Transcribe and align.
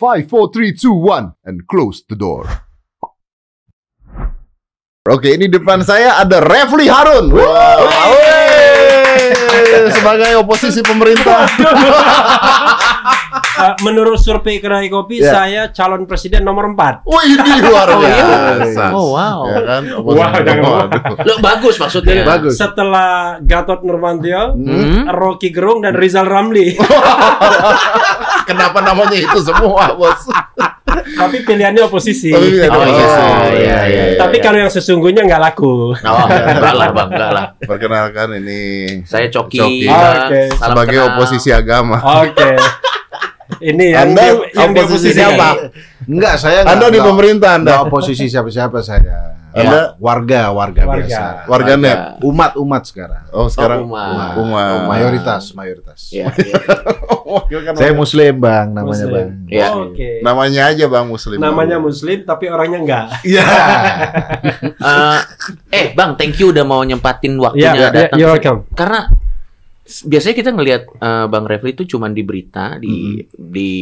5, 0.00 0.32
4, 0.32 0.48
3, 0.48 0.72
2, 0.72 0.96
1, 0.96 1.34
and 1.44 1.68
close 1.68 2.00
the 2.08 2.16
door. 2.16 2.48
Oke, 5.04 5.28
ini 5.36 5.44
depan 5.44 5.84
saya 5.84 6.16
ada 6.24 6.40
Refli 6.40 6.88
Harun. 6.88 7.28
Wow. 7.28 8.16
Wey, 8.16 9.92
Sebagai 9.92 10.40
oposisi 10.40 10.80
pemerintah. 10.80 11.44
Eh, 13.62 13.74
menurut 13.82 14.16
survei 14.16 14.56
Kedai 14.56 14.86
Kopi, 14.86 15.18
Ya. 15.18 15.30
saya 15.30 15.62
calon 15.68 16.04
presiden 16.04 16.40
nomor 16.40 16.64
4. 16.68 17.04
Wih, 17.04 17.28
ini 17.30 17.52
luar 17.66 17.86
Oh, 17.88 18.00
iya? 18.00 18.24
biasa. 18.56 18.84
Oh, 18.90 19.06
wow. 19.12 19.40
Ya 19.44 19.60
kan? 19.62 19.82
Wah, 20.00 20.32
jangan. 20.36 20.86
Lo 21.28 21.34
bagus 21.38 21.76
maksudnya. 21.76 22.22
Bagus. 22.22 22.54
Setelah 22.54 23.10
Gatot 23.40 23.80
Nurmantio, 23.82 24.52
Hmm. 24.52 25.04
Rocky 25.06 25.50
Gerung, 25.50 25.80
dan 25.80 25.92
Rizal 25.92 26.24
Ramli. 26.24 26.72
Kenapa 28.48 28.80
namanya 28.80 29.14
itu 29.14 29.38
semua, 29.40 29.94
Bos? 29.94 30.26
Tapi 30.90 31.36
pilihannya 31.40 31.82
oposisi. 31.82 32.30
Oh, 32.30 32.40
iya, 32.40 32.66
oposisi. 32.66 32.98
iya, 32.98 33.52
iya, 33.54 33.78
iya. 33.86 34.02
Tapi 34.16 34.36
kalau 34.38 34.58
yang 34.58 34.68
sesungguhnya 34.68 35.22
nggak 35.22 35.42
laku. 35.42 35.94
Oh, 35.94 36.24
enggak 36.26 36.74
lah 36.74 36.88
bang, 36.90 37.08
enggak 37.08 37.30
lah. 37.30 37.46
Perkenalkan 37.60 38.28
ini 38.36 38.60
Saya 39.04 39.28
Coki, 39.28 39.58
Coki. 39.60 39.86
Oke. 39.86 40.40
Salam 40.50 40.66
sebagai 40.66 40.98
kenal. 40.98 41.08
oposisi 41.14 41.50
agama. 41.50 41.96
Oke. 42.20 42.50
Ini 43.60 43.84
yang 43.90 44.00
Anda 44.06 44.22
di, 44.22 44.30
yang 44.54 44.70
di 44.70 44.78
oposisi 44.78 44.94
oposisi 45.04 45.10
siapa? 45.12 45.34
apa? 45.34 45.48
Enggak, 46.06 46.34
saya 46.36 46.58
Anda 46.60 46.70
enggak, 46.72 46.86
di 46.86 46.94
enggak- 46.94 47.08
pemerintah 47.10 47.50
Anda. 47.52 47.66
enggak 47.66 47.82
oposisi 47.84 48.24
siapa-siapa 48.26 48.78
saya. 48.80 49.18
Anda- 49.50 49.98
warga, 49.98 50.54
warga, 50.54 50.86
Warga. 50.86 51.02
biasa. 51.02 51.22
Warganet. 51.44 51.98
Umat, 52.22 52.54
umat 52.54 52.82
sekarang. 52.86 53.26
Oh, 53.30 53.50
sekarang 53.50 53.82
Oh, 53.82 53.90
umat. 53.90 54.38
umat. 54.38 54.86
Mayoritas, 54.86 55.50
mayoritas. 55.52 56.06
Iya, 56.08 56.30
iya. 56.38 56.54
Wakil 57.20 57.58
kan 57.60 57.74
Saya 57.74 57.90
muslim, 57.90 58.38
Bang, 58.38 58.70
namanya, 58.70 58.86
Muslim. 58.86 59.10
Bang. 59.12 59.30
Iya. 59.50 59.66
Oke. 59.76 60.10
namanya 60.20 60.62
aja 60.66 60.84
Bang 60.86 61.06
Muslim. 61.06 61.38
Namanya 61.38 61.76
Muslim 61.78 62.22
tapi 62.22 62.46
orangnya 62.46 62.78
enggak. 62.78 63.06
Iya. 63.22 63.46
Eh, 64.62 65.18
eh, 65.76 65.86
Bang, 65.92 66.14
thank 66.14 66.38
you 66.38 66.50
udah 66.50 66.62
mau 66.62 66.80
nyempatin 66.80 67.34
Ya, 67.34 67.40
waktunya 67.40 67.70
ya, 67.76 67.88
datang. 67.88 68.16
you're 68.16 68.30
welcome. 68.30 68.58
Karena 68.70 69.10
biasanya 70.04 70.36
kita 70.36 70.50
ngelihat 70.50 70.82
eh, 70.92 71.26
Bang 71.26 71.44
Refli 71.44 71.72
itu 71.72 71.84
cuma 71.86 72.06
di 72.06 72.20
berita, 72.20 72.76
di 72.76 73.20
di 73.32 73.72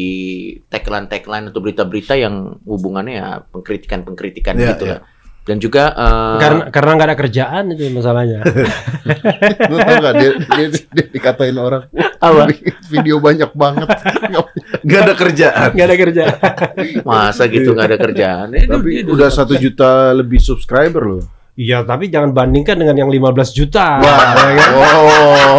tagline-tagline 0.64 1.48
atau 1.48 1.60
berita-berita 1.60 2.14
yang 2.14 2.34
hubungannya 2.62 3.14
ya 3.14 3.28
pengkritikan-pengkritikan 3.46 4.54
Iya, 4.54 4.68
gitu 4.72 4.84
iya. 4.84 4.92
lah. 4.96 5.02
Dan 5.44 5.56
juga 5.56 5.84
eh, 5.90 6.36
Karena 6.38 6.62
karena 6.68 6.90
nggak 6.92 7.08
ada 7.08 7.16
kerjaan 7.16 7.62
itu 7.72 7.88
masalahnya. 7.88 8.44
Lu 9.72 9.76
tau 9.78 9.96
gak 9.98 10.14
dia, 10.14 10.30
dia, 10.36 10.66
dia 10.68 11.04
dikatain 11.08 11.56
orang 11.56 11.88
Apa? 12.20 12.52
video 12.86 13.16
banyak 13.16 13.48
banget. 13.52 13.88
Enggak 14.84 15.00
ada 15.02 15.14
kerjaan. 15.16 15.68
Nggak 15.72 15.86
ada 15.88 15.96
kerjaan. 15.96 16.36
masa 17.00 17.48
gitu 17.48 17.72
nggak 17.72 17.88
ada 17.88 17.98
kerjaan. 17.98 18.46
Eh, 18.52 18.68
Tapi 18.68 18.90
itu- 19.00 19.08
udah 19.08 19.32
satu 19.32 19.56
juta 19.56 20.12
lebih 20.12 20.36
subscriber 20.36 21.16
loh. 21.16 21.24
Iya, 21.58 21.82
tapi 21.82 22.06
jangan 22.06 22.30
bandingkan 22.30 22.78
dengan 22.78 22.94
yang 22.94 23.10
15 23.10 23.50
juta. 23.50 23.98
Wah, 23.98 24.30
ya 24.46 24.62
kan? 24.62 24.70
oh, 24.78 25.58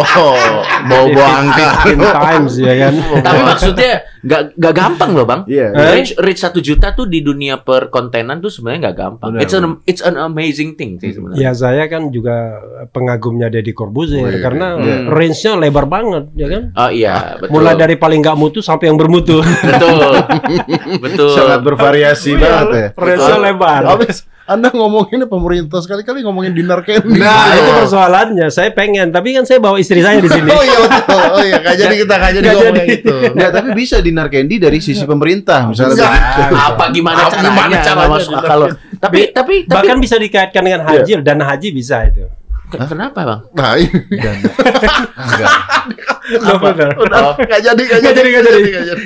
bawa-bawa 0.88 1.28
angka. 1.44 1.68
15 1.92 2.24
times 2.24 2.52
ya 2.56 2.74
kan. 2.80 2.92
Tapi 3.28 3.40
maksudnya 3.44 3.92
nggak 4.20 4.42
nggak 4.56 4.74
gampang 4.76 5.10
loh 5.12 5.28
bang. 5.28 5.40
Iya. 5.44 5.66
Eh? 5.76 5.92
Reach 6.00 6.12
reach 6.16 6.40
satu 6.40 6.64
juta 6.64 6.96
tuh 6.96 7.04
di 7.04 7.20
dunia 7.20 7.60
perkontenan 7.60 8.40
tuh 8.40 8.48
sebenarnya 8.48 8.88
nggak 8.88 8.96
gampang. 8.96 9.28
Benar, 9.36 9.44
it's 9.44 9.52
an 9.52 9.64
it's 9.84 10.02
an 10.04 10.16
amazing 10.16 10.76
thing 10.80 10.96
sih 10.96 11.12
Ya 11.12 11.20
sebenarnya. 11.20 11.52
saya 11.52 11.84
kan 11.92 12.08
juga 12.08 12.64
pengagumnya 12.96 13.52
Deddy 13.52 13.76
Corbuzier 13.76 14.24
Wih, 14.24 14.40
karena 14.40 14.80
iya. 14.80 14.96
range-nya 15.04 15.52
lebar 15.60 15.84
banget 15.84 16.32
ya 16.32 16.46
kan. 16.48 16.62
Oh 16.80 16.90
iya 16.92 17.36
betul. 17.36 17.60
Mulai 17.60 17.74
dari 17.76 17.96
paling 18.00 18.24
nggak 18.24 18.38
mutu 18.40 18.64
sampai 18.64 18.88
yang 18.88 18.96
bermutu. 18.96 19.44
betul 19.44 20.16
betul. 21.04 21.32
Sangat 21.36 21.60
bervariasi 21.60 22.40
banget 22.40 22.68
ya. 22.72 22.88
range-nya 22.96 23.36
lebar. 23.36 23.82
Habis 23.84 24.24
Anda 24.50 24.66
ngomongin 24.68 25.22
pemerintah 25.24 25.78
sekali-kali 25.78 26.20
ngomongin 26.20 26.50
dinar 26.50 26.82
candy. 26.82 27.16
Nah, 27.16 27.54
itu 27.54 27.70
persoalannya. 27.76 28.50
Saya 28.50 28.70
pengen, 28.70 29.08
tapi 29.08 29.30
kan 29.30 29.46
saya 29.46 29.56
bawa 29.56 29.78
istri 29.78 30.02
saya 30.02 30.18
di 30.18 30.26
sini. 30.26 30.50
Oh 30.50 30.58
iya 30.60 30.78
betul. 30.82 31.22
Oh 31.30 31.38
iya, 31.40 31.56
gak 31.60 31.74
jadi 31.76 31.94
kita 31.96 32.14
gak 32.16 32.32
jadi 32.34 32.46
ngomongin 32.50 32.74
jadi. 32.76 32.96
itu. 32.98 33.14
Enggak, 33.30 33.50
tapi 33.52 33.68
bisa 33.72 33.96
dinar 34.00 34.26
candy 34.26 34.58
dari 34.58 34.78
sisi 34.78 35.04
pemerintah 35.04 35.64
misalnya. 35.64 35.94
Enggak. 35.94 36.12
begitu. 36.12 36.54
apa 36.56 36.84
gimana 36.90 37.16
Apa 37.16 37.30
caranya? 37.30 37.46
gimana 37.48 37.76
caranya? 37.80 38.10
masuk 38.10 38.32
akal 38.34 38.58
loh. 38.58 38.68
Tapi 38.98 39.20
tapi 39.30 39.54
tapi 39.62 39.70
Bahkan 39.70 39.96
bisa 39.96 40.16
dikaitkan 40.16 40.62
dengan 40.62 40.82
haji, 40.84 41.12
dana 41.20 41.44
haji 41.46 41.68
bisa 41.70 41.96
itu. 42.04 42.26
ke- 42.66 42.78
kenapa 42.84 43.20
bang? 43.22 43.40
Nah, 43.52 43.72
Enggak. 43.78 45.50
Lo 46.30 46.54
benar. 46.56 46.90
udah 46.94 47.20
gak 47.36 47.60
jadi, 47.60 47.82
gak 47.82 47.98
Nggak 48.00 48.14
jadi, 48.14 48.28
nggak 48.30 48.44
jadi. 48.44 48.60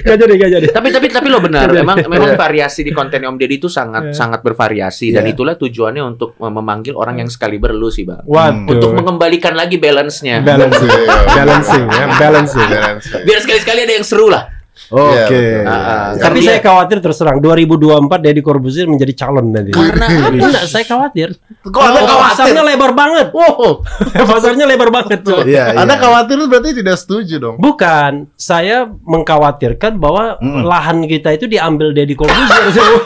nggak 0.04 0.18
jadi. 0.18 0.34
Gak 0.34 0.50
jadi. 0.50 0.66
Tapi 0.70 0.88
tapi 0.90 1.06
tapi 1.08 1.26
lo 1.28 1.38
benar. 1.38 1.66
Iya. 1.66 1.80
Memang 1.80 1.96
memang 2.04 2.32
variasi 2.34 2.80
di 2.80 2.90
konten 2.90 3.20
Om 3.20 3.36
Deddy 3.36 3.56
itu 3.56 3.68
sangat 3.68 4.10
Iya. 4.10 4.14
sangat 4.14 4.40
bervariasi 4.40 5.10
dan 5.10 5.24
Iya. 5.24 5.32
itulah 5.32 5.54
tujuannya 5.54 6.02
untuk 6.04 6.36
mem- 6.36 6.52
memanggil 6.54 6.94
orang 6.94 7.18
yang 7.18 7.28
sekali 7.28 7.56
berlu 7.56 7.88
sih 7.88 8.02
bang. 8.02 8.24
Waduh. 8.24 8.68
Untuk 8.68 8.90
mengembalikan 8.92 9.52
lagi 9.52 9.76
balance-nya. 9.76 10.40
balancing, 10.40 10.88
Iya. 10.88 11.14
balancing, 11.38 11.84
ya, 11.86 12.04
balancing. 12.14 12.68
Balancing. 12.68 13.22
Biar 13.22 13.38
sekali-sekali 13.38 13.80
ada 13.82 13.94
yang 13.94 14.04
seru 14.04 14.26
lah. 14.26 14.48
Oke. 14.90 15.06
Iya, 15.06 15.24
betul. 15.24 15.64
Ah, 15.64 15.72
ah. 15.72 16.06
Tapi 16.12 16.20
Karena 16.20 16.40
saya 16.44 16.60
khawatir 16.60 16.96
terus 16.98 17.16
terang 17.16 17.38
2024 17.38 17.78
Deddy 18.20 18.42
Corbuzier 18.42 18.86
menjadi 18.86 19.12
calon 19.16 19.46
nanti. 19.48 19.70
Karena 19.70 20.06
Enggak, 20.44 20.64
saya 20.66 20.84
khawatir. 20.84 21.28
Kok 21.62 21.78
Anda 21.78 22.00
Oh, 22.00 22.04
khawatir? 22.04 22.28
pasarnya 22.28 22.62
lebar 22.64 22.92
banget. 22.92 23.26
Wow, 23.30 23.80
pasarnya 24.30 24.64
lebar 24.66 24.90
banget. 24.90 25.20
Coy. 25.22 25.46
Iya, 25.48 25.78
Anda 25.78 25.94
iya. 25.94 26.02
khawatir 26.02 26.36
berarti 26.44 26.70
tidak 26.74 26.96
setuju 26.96 27.34
dong. 27.38 27.56
Bukan, 27.56 28.12
saya 28.34 28.84
mengkhawatirkan 28.84 29.96
bahwa 29.96 30.36
Mm. 30.36 30.62
lahan 30.62 30.98
kita 31.04 31.32
itu 31.32 31.46
diambil 31.46 31.90
Deddy 31.90 32.12
Corbuzier. 32.12 32.66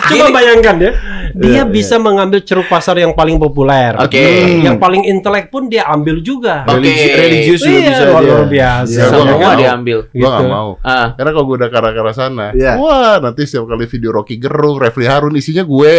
Coba 0.00 0.26
Gini. 0.26 0.32
bayangkan 0.32 0.76
ya, 0.76 0.92
dia 1.32 1.50
Iya, 1.52 1.62
bisa 1.64 1.96
mengambil 1.96 2.40
ceruk 2.40 2.66
pasar 2.66 2.94
yang 2.96 3.10
paling 3.10 3.38
populer. 3.38 3.94
Oke. 3.96 4.18
Hmm. 4.18 4.62
Yang 4.64 4.76
paling 4.78 5.02
intelek 5.04 5.46
pun 5.48 5.66
dia 5.66 5.82
ambil 5.84 6.18
juga. 6.20 6.62
Oke. 6.64 6.78
Religi- 6.78 7.10
religius 7.12 7.60
juga 7.60 7.74
Iya, 7.76 7.88
bisa 7.88 8.04
luar, 8.08 8.42
biasa. 8.46 8.90
Iya, 8.92 9.04
gua 9.08 9.24
mau. 9.26 9.54
diambil. 9.56 9.98
Gua 10.08 10.28
gak 10.28 10.34
Gitu. 10.36 10.46
mau. 10.48 10.68
Ah, 10.80 11.12
Karena 11.12 11.30
kalau 11.30 11.44
gue 11.44 11.56
udah 11.58 11.68
ke 11.68 11.76
arah 11.76 12.12
sana, 12.12 12.46
Iya. 12.50 12.74
wah 12.74 13.18
nanti 13.18 13.44
setiap 13.44 13.68
kali 13.68 13.84
video 13.84 14.10
Rocky 14.10 14.36
Gerung, 14.36 14.76
Refli 14.76 15.04
Harun 15.04 15.34
isinya 15.34 15.60
gue. 15.60 15.92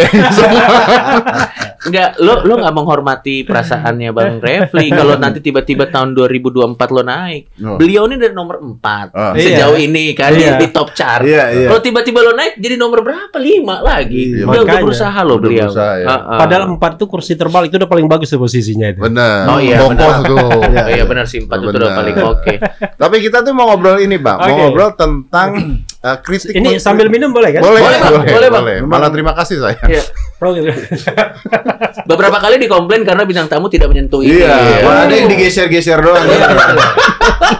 enggak, 1.82 2.14
lo 2.18 2.42
lo 2.42 2.54
nggak 2.56 2.70
menghormati 2.72 3.42
perasaannya 3.42 4.10
Bang 4.10 4.38
Refli 4.38 4.86
kalau 4.94 5.14
nanti 5.16 5.38
tiba-tiba 5.38 5.86
tahun 5.86 6.14
2024 6.14 6.78
lo 6.90 7.02
naik. 7.02 7.42
Oh. 7.58 7.74
Beliau 7.74 8.06
ini 8.06 8.16
dari 8.16 8.30
nomor 8.32 8.58
4 8.58 9.10
Ah. 9.12 9.34
sejauh 9.34 9.74
Iya. 9.74 9.86
ini 9.86 10.04
kan 10.12 10.30
Iya. 10.32 10.56
di, 10.56 10.66
top 10.70 10.90
chart. 10.92 11.22
Iya, 11.22 11.44
iya. 11.52 11.68
Kalau 11.68 11.80
tiba-tiba 11.80 12.18
lo 12.20 12.32
naik 12.32 12.54
jadi 12.56 12.74
nomor 12.74 13.02
berapa? 13.02 13.34
5 13.34 13.78
lagi. 13.80 14.22
Dia 14.32 14.46
udah 14.46 14.62
makanya. 14.62 14.82
berusaha 14.82 15.18
lo 15.20 15.32
Udah 15.32 15.38
beliau. 15.40 15.68
berusaha, 15.68 15.92
ya. 15.98 16.06
Ah, 16.06 16.12
ah. 16.12 16.38
Padahal 16.38 16.64
empat 16.68 16.92
itu 16.94 17.04
kursi 17.06 17.32
terbalik 17.34 17.68
itu 17.68 17.78
udah 17.78 17.90
paling 17.90 18.06
bagus 18.06 18.28
tuh 18.28 18.40
posisinya 18.40 18.86
itu. 18.88 19.00
Bener. 19.00 19.46
Oh 19.46 19.58
iya, 19.58 19.78
tuh. 19.78 20.38
Oh 20.38 20.86
iya 20.88 21.04
benar 21.04 21.26
sih 21.26 21.38
4 21.38 21.50
itu 21.56 21.66
udah 21.68 21.78
Benar. 21.82 21.98
paling 21.98 22.14
oke. 22.20 22.54
Tapi 22.96 23.16
kita 23.20 23.42
tuh 23.42 23.52
mau 23.52 23.66
ngobrol 23.68 23.98
ini, 23.98 24.16
Bang. 24.16 24.38
Mau 24.38 24.46
Oke. 24.48 24.62
Ngobrol 24.72 24.96
tentang 24.96 25.50
uh, 26.02 26.16
kritik. 26.18 26.52
Ini 26.52 26.76
sambil 26.76 27.06
minum 27.06 27.30
boleh 27.30 27.54
kan? 27.54 27.62
boleh, 27.62 27.80
Boleh, 27.80 27.98
boleh, 27.98 28.10
Bang. 28.20 28.24
Boleh, 28.28 28.48
Bang. 28.50 28.64
Malah 28.86 29.08
terima 29.08 29.32
kasih 29.32 29.58
saya. 29.58 29.78
Iya. 29.86 30.02
Gitu. 30.42 30.74
Beberapa 32.02 32.34
kali 32.36 32.58
dikomplain 32.58 33.06
karena 33.06 33.22
bintang 33.22 33.46
tamu 33.46 33.70
tidak 33.70 33.86
menyentuh 33.88 34.20
ini. 34.20 34.42
Iya, 34.42 34.82
malah 34.82 35.06
ada 35.06 35.14
yang 35.14 35.30
digeser-geser 35.30 36.02
doang. 36.02 36.26
Iya. 36.26 36.46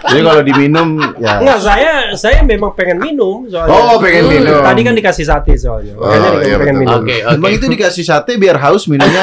Jadi 0.02 0.20
kalau 0.20 0.42
diminum 0.42 0.88
ya. 1.16 1.38
Enggak, 1.38 1.58
saya 1.62 1.92
saya 2.14 2.42
memang 2.42 2.74
pengen 2.74 2.98
minum 2.98 3.46
soalnya. 3.46 3.70
Oh, 3.70 4.02
pengen 4.02 4.26
minum. 4.26 4.58
Tadi 4.58 4.80
kan 4.82 4.94
dikasih 4.94 5.24
sate 5.24 5.54
soalnya. 5.54 5.94
Oh, 5.94 6.10
Makanya 6.10 6.28
iya, 6.42 6.56
pengen 6.58 6.74
betul. 6.74 6.82
minum. 6.82 6.98
Oke, 6.98 7.16
oke. 7.22 7.34
Emang 7.38 7.50
itu 7.52 7.66
dikasih 7.68 8.04
sate 8.04 8.32
biar 8.34 8.56
haus 8.58 8.84
minumnya 8.86 9.22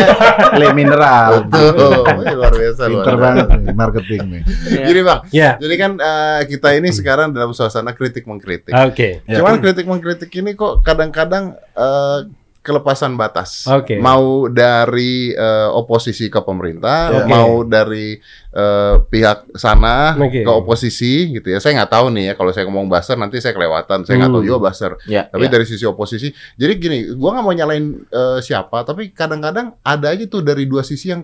le 0.55 0.67
mineral. 0.71 1.31
Luar 2.39 2.53
biasa. 2.55 2.81
luar 2.87 3.03
Pinter 3.03 3.11
biasa. 3.11 3.23
banget 3.25 3.47
nih 3.49 3.75
marketing 3.75 4.21
nih. 4.29 4.41
Jadi, 4.87 4.99
Bang, 5.01 5.19
Ya. 5.29 5.51
jadi 5.59 5.75
kan 5.75 5.91
uh, 5.97 6.39
kita 6.47 6.69
ini 6.75 6.89
sekarang 6.89 7.35
dalam 7.35 7.51
suasana 7.51 7.91
kritik 7.91 8.23
mengkritik. 8.23 8.71
Oke. 8.71 9.08
Ya. 9.25 9.37
Cuman 9.37 9.57
kritik 9.59 9.85
mengkritik 9.85 10.31
ini 10.33 10.53
kok 10.53 10.81
kadang-kadang 10.81 11.45
eh, 11.73 12.19
kelepasan 12.59 13.15
batas. 13.15 13.65
Oke. 13.65 13.97
Mau 13.97 14.45
dari 14.45 15.31
eh, 15.31 15.69
oposisi 15.71 16.27
ke 16.27 16.37
pemerintah, 16.39 17.07
Oke. 17.15 17.25
mau 17.25 17.63
dari 17.63 18.19
eh, 18.51 18.95
pihak 19.01 19.55
sana 19.55 20.13
Oke. 20.13 20.43
ke 20.43 20.51
oposisi 20.51 21.13
gitu 21.31 21.47
ya. 21.47 21.57
Saya 21.57 21.79
nggak 21.79 21.91
tahu 21.91 22.11
nih 22.11 22.23
ya 22.29 22.33
kalau 22.35 22.51
saya 22.51 22.67
ngomong 22.67 22.85
baser 22.85 23.15
nanti 23.15 23.39
saya 23.39 23.53
kelewatan. 23.53 24.03
Saya 24.03 24.19
nggak 24.19 24.29
tahu 24.29 24.43
Hmm. 24.43 24.49
juga 24.51 24.59
baser. 24.61 24.91
Ya, 25.05 25.25
Tapi 25.25 25.47
ya. 25.47 25.51
dari 25.51 25.65
sisi 25.65 25.83
oposisi, 25.83 26.29
jadi 26.53 26.73
gini, 26.75 26.97
gua 27.15 27.39
nggak 27.39 27.45
mau 27.45 27.55
nyalain 27.55 27.85
eh, 28.05 28.39
siapa, 28.39 28.83
tapi 28.83 29.09
kadang-kadang 29.09 29.79
ada 29.81 30.07
aja 30.11 30.25
tuh 30.25 30.41
dari 30.41 30.63
dua 30.63 30.83
sisi 30.83 31.09
yang 31.09 31.23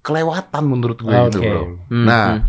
kelewatan 0.00 0.64
menurut 0.64 0.98
gue 0.98 1.14
gitu, 1.30 1.38
Oke. 1.38 1.46
bro. 1.46 1.62
Hmm, 1.86 2.04
Nah, 2.04 2.26
hmm. 2.34 2.42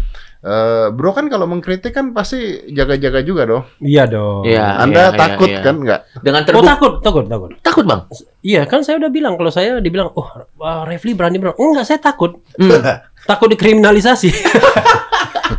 Eh, 0.43 0.87
bro 0.91 1.15
kan 1.15 1.31
kalau 1.31 1.47
mengkritik 1.47 1.95
kan 1.95 2.11
pasti 2.11 2.67
jaga-jaga 2.69 3.23
juga 3.23 3.47
dong. 3.47 3.63
Iya 3.79 4.03
dong. 4.05 4.43
Iya. 4.43 4.83
Anda 4.83 5.09
iya, 5.09 5.17
takut 5.17 5.49
iya. 5.49 5.61
kan 5.63 5.75
nggak? 5.79 6.01
dengan 6.19 6.41
Oh 6.43 6.45
terbuka 6.45 6.69
takut, 6.75 6.93
takut, 6.99 7.23
takut. 7.31 7.51
takut 7.63 7.85
bang. 7.87 8.01
Iya 8.43 8.61
kan 8.67 8.83
saya 8.83 8.99
udah 8.99 9.11
bilang 9.11 9.33
kalau 9.39 9.51
saya 9.51 9.79
dibilang, 9.79 10.11
oh 10.13 10.27
uh, 10.59 10.83
Refli 10.83 11.15
berani 11.15 11.39
bilang, 11.39 11.55
enggak 11.55 11.87
saya 11.87 11.99
takut, 12.03 12.43
Hmm. 12.59 12.83
takut 13.29 13.47
dikriminalisasi. 13.47 14.29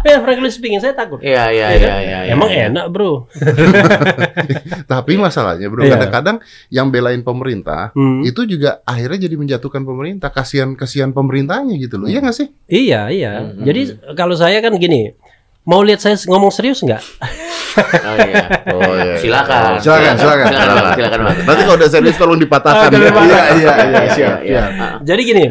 Ya, 0.05 0.21
frankly 0.21 0.53
speaking, 0.53 0.77
saya 0.79 0.93
takut. 0.93 1.17
Iya, 1.19 1.49
iya, 1.49 1.67
Ya 1.67 1.79
kan? 1.81 1.81
iya, 1.81 1.97
iya. 1.99 2.19
Emang 2.31 2.51
iya. 2.53 2.69
enak, 2.69 2.93
bro. 2.93 3.25
Tapi 4.93 5.13
masalahnya 5.17 5.67
bro, 5.67 5.81
Iya. 5.81 5.97
kadang-kadang 5.97 6.37
yang 6.69 6.89
belain 6.89 7.21
pemerintah 7.21 7.91
Hmm. 7.93 8.21
itu 8.21 8.45
juga 8.45 8.85
akhirnya 8.85 9.25
jadi 9.25 9.37
menjatuhkan 9.37 9.83
pemerintah. 9.83 10.29
Kasihan 10.29 10.73
kasihan 10.75 11.11
pemerintahnya 11.11 11.75
gitu 11.77 11.97
loh. 11.97 12.07
Iya 12.07 12.21
nggak 12.21 12.37
sih? 12.37 12.49
Iya, 12.67 13.09
iya. 13.09 13.33
Hmm. 13.43 13.65
Jadi 13.65 13.81
kalau 14.13 14.37
saya 14.37 14.61
kan 14.61 14.77
gini, 14.77 15.17
mau 15.65 15.81
lihat 15.81 15.99
saya 15.99 16.21
ngomong 16.29 16.53
serius 16.53 16.81
nggak? 16.81 17.03
Oh 17.75 18.17
iya. 18.23 18.47
Oh 18.71 18.95
iya. 18.95 19.19
Silakan. 19.19 19.83
Silakan, 19.83 20.15
silakan. 20.15 20.47
Silakan, 20.47 20.71
Bang. 20.79 20.95
Silakan. 20.95 21.19
Nanti 21.43 21.63
kalau 21.67 21.75
udah 21.75 21.91
serius 21.91 22.15
tolong 22.15 22.39
dipatahkan. 22.39 22.87
Ah, 22.87 23.11
kalau 23.11 23.27
ya. 23.27 23.35
Iya, 23.35 23.43
iya, 23.51 23.51
iya, 23.51 23.73
Iya, 23.75 24.03
siap, 24.15 24.39
iya. 24.47 24.63
siap. 24.71 24.71
Jadi 25.03 25.21
gini, 25.27 25.45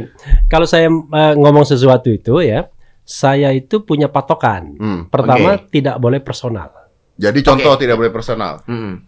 kalau 0.48 0.64
saya 0.64 0.88
eh, 0.88 1.34
ngomong 1.36 1.68
sesuatu 1.68 2.08
itu 2.08 2.40
ya, 2.40 2.72
saya 3.04 3.52
itu 3.52 3.84
punya 3.84 4.08
patokan. 4.08 4.76
Hmm. 4.80 5.02
Pertama, 5.12 5.60
tidak 5.70 6.00
boleh 6.00 6.24
personal. 6.24 6.72
Jadi 7.20 7.40
contoh 7.46 7.78
tidak 7.78 7.96
boleh 8.02 8.10
personal. 8.10 8.66
Mm. 8.66 9.06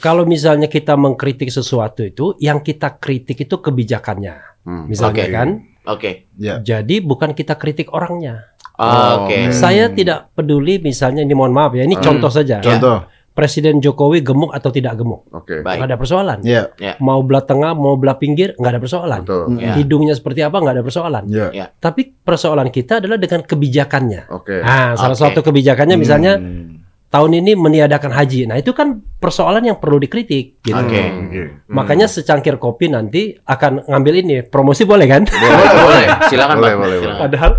Kalau 0.00 0.24
misalnya 0.24 0.72
kita 0.72 0.96
mengkritik 0.96 1.52
sesuatu 1.52 2.00
itu, 2.00 2.32
yang 2.40 2.64
kita 2.64 2.96
kritik 2.96 3.44
itu 3.44 3.60
kebijakannya. 3.60 4.64
Hmm. 4.64 4.88
Misalnya 4.88 5.24
Oke. 5.28 5.36
kan, 5.36 5.48
Oke. 5.84 6.10
Ya. 6.40 6.64
jadi 6.64 7.04
bukan 7.04 7.36
kita 7.36 7.60
kritik 7.60 7.92
orangnya. 7.92 8.48
Oh, 8.80 9.28
Oke. 9.28 9.36
Hmm. 9.36 9.52
Saya 9.52 9.92
tidak 9.92 10.32
peduli 10.32 10.80
misalnya 10.80 11.20
ini 11.20 11.36
mohon 11.36 11.52
maaf 11.52 11.76
ya, 11.76 11.84
ini 11.84 11.92
Hmm. 12.00 12.04
contoh 12.08 12.32
saja. 12.32 12.64
Contoh. 12.64 13.04
Presiden 13.32 13.80
Jokowi 13.80 14.20
gemuk 14.20 14.52
atau 14.52 14.68
tidak 14.68 14.92
gemuk, 14.94 15.24
Oke. 15.32 15.64
Baik. 15.64 15.80
nggak 15.80 15.88
ada 15.88 15.96
persoalan. 15.96 16.38
Iya. 16.44 16.68
Mau 17.00 17.24
belah 17.24 17.40
tengah, 17.40 17.72
mau 17.72 17.96
belah 17.96 18.14
pinggir, 18.14 18.52
nggak 18.54 18.72
ada 18.72 18.80
persoalan. 18.80 19.20
Betul. 19.24 19.56
Ya. 19.56 19.72
Hidungnya 19.72 20.12
seperti 20.12 20.40
apa, 20.40 20.56
nggak 20.56 20.74
ada 20.76 20.84
persoalan. 20.84 21.24
Iya. 21.26 21.72
Tapi 21.72 22.12
persoalan 22.14 22.68
kita 22.68 23.00
adalah 23.00 23.16
dengan 23.16 23.40
kebijakannya. 23.40 24.28
Oke. 24.28 24.60
Nah, 24.60 24.92
salah 24.94 25.16
Oke. 25.16 25.24
satu 25.24 25.40
kebijakannya 25.42 25.96
misalnya 25.96 26.36
Hmm. 26.36 26.84
tahun 27.08 27.40
ini 27.40 27.56
meniadakan 27.56 28.12
haji. 28.12 28.44
Nah, 28.44 28.56
itu 28.56 28.72
kan 28.72 29.00
persoalan 29.16 29.64
yang 29.64 29.76
perlu 29.76 29.96
dikritik. 29.96 30.60
Gitu. 30.60 30.76
Oke. 30.76 31.00
Hmm. 31.00 31.24
Oke. 31.26 31.42
Makanya 31.68 32.06
secangkir 32.06 32.56
kopi 32.56 32.88
nanti 32.88 33.32
akan 33.38 33.88
ngambil 33.88 34.14
ini. 34.20 34.36
Promosi 34.44 34.84
boleh 34.84 35.08
kan? 35.08 35.24
Boleh, 35.24 35.72
boleh. 35.72 36.06
Silakan, 36.28 36.56
Boleh, 36.60 36.74
boleh, 36.76 36.96
Silakan. 37.00 37.20
Padahal 37.20 37.52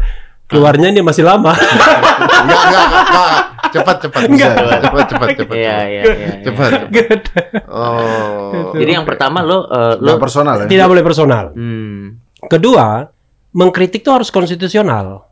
keluarnya 0.45 0.87
ini 0.89 1.01
masih 1.01 1.25
lama. 1.25 1.49
Enggak, 2.43 2.61
enggak, 2.67 2.83
enggak, 2.83 3.03
enggak. 3.07 3.31
Cepat, 3.73 3.95
cepat. 4.05 4.21
Enggak. 4.29 4.53
Cepat, 4.53 4.79
cepat, 4.79 5.05
cepat, 5.09 5.27
cepat. 5.39 5.55
Iya, 5.57 5.77
iya, 5.89 6.01
iya. 6.03 6.29
Cepat. 6.45 6.71
Gitu. 6.93 7.31
Oh. 7.71 8.71
Jadi 8.77 8.91
yang 8.93 9.05
pertama 9.07 9.41
lo 9.41 9.65
Nggak 9.65 10.03
lo 10.03 10.21
personal 10.21 10.55
ya. 10.61 10.67
Tidak 10.69 10.87
boleh 10.87 11.03
personal. 11.03 11.45
Hmm. 11.55 12.21
Kedua, 12.45 13.07
mengkritik 13.55 14.03
itu 14.03 14.11
harus 14.11 14.29
konstitusional. 14.29 15.25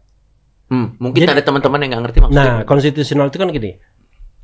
Hmm, 0.72 0.96
mungkin 0.98 1.28
Jadi- 1.28 1.36
ada 1.36 1.44
teman-teman 1.44 1.84
yang 1.84 1.90
nggak 1.94 2.04
ngerti 2.08 2.18
maksudnya. 2.24 2.42
Nah, 2.42 2.56
konstitusional 2.64 3.28
itu 3.28 3.38
kan 3.38 3.52
gini. 3.52 3.72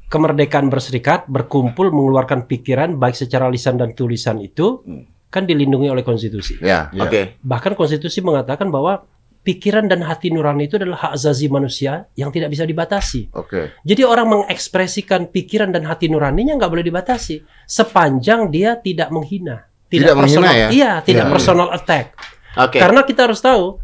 Kemerdekaan 0.07 0.67
berserikat, 0.71 1.27
berkumpul, 1.27 1.91
mengeluarkan 1.91 2.47
pikiran 2.47 2.95
baik 2.95 3.15
secara 3.15 3.51
lisan 3.51 3.75
dan 3.75 3.91
tulisan 3.91 4.39
itu 4.39 4.79
kan 5.27 5.43
dilindungi 5.43 5.91
oleh 5.91 6.03
konstitusi. 6.07 6.55
Ya. 6.63 6.87
Iya. 6.95 7.03
Oke. 7.03 7.21
Bahkan 7.43 7.75
konstitusi 7.75 8.23
mengatakan 8.23 8.71
bahwa 8.71 9.03
pikiran 9.47 9.88
dan 9.88 10.03
hati 10.03 10.27
nurani 10.27 10.67
itu 10.67 10.75
adalah 10.75 11.07
hak 11.07 11.11
azazi 11.15 11.47
manusia 11.47 12.03
yang 12.19 12.35
tidak 12.35 12.51
bisa 12.51 12.67
dibatasi. 12.67 13.31
Oke. 13.31 13.79
Jadi 13.88 14.03
orang 14.03 14.27
mengekspresikan 14.27 15.31
pikiran 15.31 15.71
dan 15.71 15.88
hati 15.88 16.11
nuraninya 16.11 16.59
nggak 16.59 16.67
boleh 16.67 16.83
dibatasi 16.83 17.47
sepanjang 17.63 18.51
dia 18.51 18.75
tidak 18.75 19.07
menghina, 19.07 19.63
Tidak 19.88 20.11
menghina 20.19 20.44
personal, 20.44 20.51
ya? 20.51 20.67
Iya, 20.67 20.91
tidak 21.07 21.25
Iya. 21.25 21.31
personal 21.31 21.69
attack. 21.71 22.05
Oke. 22.59 22.77
Karena 22.83 23.07
kita 23.07 23.23
harus 23.23 23.39
tahu 23.39 23.79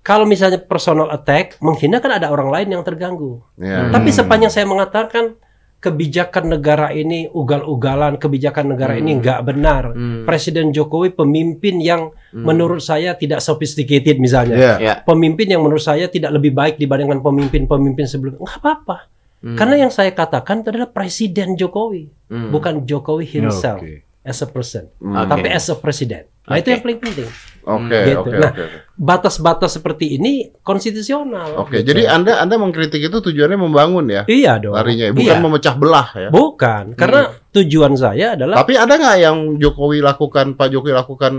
kalau 0.00 0.24
misalnya 0.24 0.56
personal 0.64 1.12
attack 1.12 1.60
menghina 1.60 2.00
kan 2.00 2.16
ada 2.16 2.32
orang 2.32 2.48
lain 2.48 2.68
yang 2.72 2.82
terganggu. 2.82 3.44
Ya. 3.60 3.84
Hmm. 3.84 3.92
Tapi 3.92 4.08
sepanjang 4.16 4.48
saya 4.48 4.64
mengatakan 4.64 5.36
kebijakan 5.82 6.54
negara 6.54 6.94
ini 6.94 7.26
ugal-ugalan, 7.26 8.14
kebijakan 8.14 8.70
negara 8.70 8.94
ini 8.94 9.18
nggak 9.18 9.42
benar. 9.42 9.90
Hmm. 9.90 10.22
Presiden 10.22 10.70
Jokowi 10.70 11.10
pemimpin 11.10 11.82
yang 11.82 12.14
Hmm. 12.30 12.46
menurut 12.46 12.78
saya 12.78 13.18
tidak 13.18 13.42
sophisticated 13.42 14.16
misalnya. 14.16 14.54
Iya. 14.56 14.74
Ya. 14.78 14.94
Pemimpin 15.02 15.50
yang 15.50 15.60
menurut 15.60 15.82
saya 15.82 16.06
tidak 16.06 16.32
lebih 16.32 16.54
baik 16.54 16.78
dibandingkan 16.78 17.18
pemimpin-pemimpin 17.20 18.06
sebelumnya. 18.06 18.40
Nggak 18.40 18.56
apa-apa. 18.62 18.96
Hmm. 19.42 19.58
Karena 19.58 19.74
yang 19.84 19.90
saya 19.90 20.14
katakan 20.14 20.62
itu 20.62 20.70
adalah 20.70 20.88
Presiden 20.88 21.58
Jokowi, 21.58 22.30
Hmm. 22.30 22.54
bukan 22.54 22.86
Jokowi 22.86 23.26
himself 23.26 23.82
Oke. 23.82 24.06
as 24.22 24.38
a 24.38 24.46
person, 24.46 24.86
Hmm. 25.02 25.18
Oke. 25.18 25.28
tapi 25.34 25.46
as 25.50 25.66
a 25.66 25.74
president. 25.74 26.30
Nah 26.46 26.56
itu 26.56 26.70
Oke. 26.70 26.72
yang 26.72 26.82
paling 26.86 27.00
penting. 27.02 27.30
Oke, 27.62 27.98
Gitu. 28.04 28.18
oke, 28.18 28.34
Nah, 28.34 28.50
oke. 28.50 28.62
oke. 28.62 28.78
Batas-batas 28.92 29.70
seperti 29.72 30.14
ini 30.14 30.32
konstitusional. 30.60 31.58
Oke, 31.58 31.80
gitu. 31.80 31.90
jadi 31.90 32.10
Anda 32.10 32.38
Anda 32.38 32.54
mengkritik 32.56 32.98
itu 33.00 33.18
tujuannya 33.18 33.54
membangun 33.56 34.06
ya? 34.06 34.22
iya 34.26 34.58
dong. 34.58 34.74
Larinya 34.74 35.08
ya, 35.08 35.12
bukan 35.12 35.36
Iya. 35.38 35.42
memecah 35.42 35.74
belah 35.74 36.08
ya. 36.12 36.28
Bukan, 36.28 36.84
karena 36.94 37.20
tujuan 37.50 37.92
saya 37.94 38.34
adalah 38.34 38.58
Tapi 38.58 38.74
ada 38.74 38.92
nggak 38.92 39.16
yang 39.18 39.38
Jokowi 39.56 39.98
lakukan, 40.00 40.54
Pak 40.54 40.68
Jokowi 40.68 40.92
lakukan, 40.92 41.32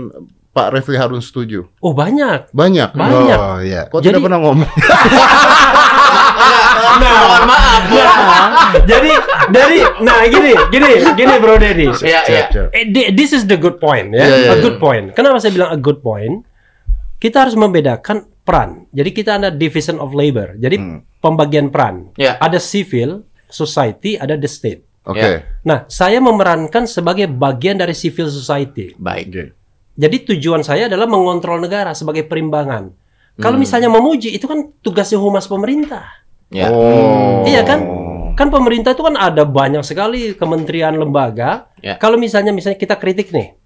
Pak 0.50 0.70
Refli 0.70 0.94
Harun 0.94 1.18
setuju? 1.18 1.66
oh 1.78 1.92
banyak. 1.92 2.48
Banyak. 2.50 2.90
Banyak. 2.94 3.38
Oh, 3.38 3.58
iya. 3.60 3.82
Kok 3.88 4.00
Jadi- 4.00 4.16
tidak 4.16 4.24
pernah 4.24 4.40
ngomong? 4.40 4.70
Nah, 6.94 7.14
mohon 7.20 7.42
maaf. 7.44 7.82
jadi 8.84 9.10
dari 9.48 9.78
nah 10.00 10.22
gini, 10.24 10.52
gini, 10.68 10.90
gini 11.12 11.34
Bro 11.36 11.56
Dedi. 11.56 11.86
Iya, 12.00 12.20
iya. 12.26 12.44
Eh, 12.70 12.84
di- 12.86 13.10
this 13.12 13.30
is 13.30 13.44
the 13.44 13.54
good 13.54 13.76
point 13.76 14.10
ya. 14.10 14.22
Iya, 14.22 14.36
iya, 14.36 14.50
a 14.50 14.56
iya. 14.56 14.62
good 14.62 14.78
point. 14.78 15.10
Kenapa 15.12 15.38
saya 15.38 15.52
bilang 15.52 15.70
a 15.70 15.78
good 15.78 15.98
point? 16.00 16.44
Kita 17.16 17.42
harus 17.42 17.54
membedakan 17.54 18.24
peran. 18.40 18.84
Jadi 18.90 19.10
kita 19.10 19.36
ada 19.36 19.48
division 19.48 19.96
of 19.96 20.12
labor. 20.12 20.54
Jadi 20.54 20.76
Hmm. 20.76 20.98
pembagian 21.18 21.68
peran. 21.68 22.12
Ya. 22.14 22.36
Ada 22.36 22.58
civil 22.58 23.24
society, 23.46 24.14
ada 24.14 24.34
the 24.34 24.46
state. 24.46 24.84
Oke. 25.04 25.20
Ya. 25.20 25.40
Nah, 25.62 25.84
saya 25.86 26.16
memerankan 26.18 26.84
sebagai 26.84 27.26
bagian 27.26 27.76
dari 27.76 27.92
civil 27.92 28.28
society. 28.28 28.92
Baik. 28.94 29.52
Jadi 29.94 30.16
tujuan 30.26 30.60
saya 30.60 30.88
adalah 30.88 31.06
mengontrol 31.06 31.60
negara 31.60 31.94
sebagai 31.94 32.24
perimbangan. 32.24 32.90
Kalau 33.34 33.56
Hmm. 33.56 33.62
misalnya 33.62 33.90
memuji 33.90 34.30
itu 34.30 34.44
kan 34.44 34.70
tugasnya 34.78 35.18
humas 35.18 35.44
pemerintah. 35.44 36.23
Ya. 36.54 36.70
Oh. 36.70 37.42
Iya 37.42 37.66
kan? 37.66 37.82
Kan 38.38 38.48
pemerintah 38.50 38.94
itu 38.94 39.02
kan 39.02 39.18
ada 39.18 39.42
banyak 39.42 39.82
sekali 39.82 40.38
kementerian 40.38 40.94
lembaga. 40.94 41.66
Ya. 41.82 41.98
Kalau 41.98 42.14
misalnya 42.14 42.54
misalnya 42.54 42.78
kita 42.78 42.94
kritik 42.94 43.34
nih, 43.34 43.58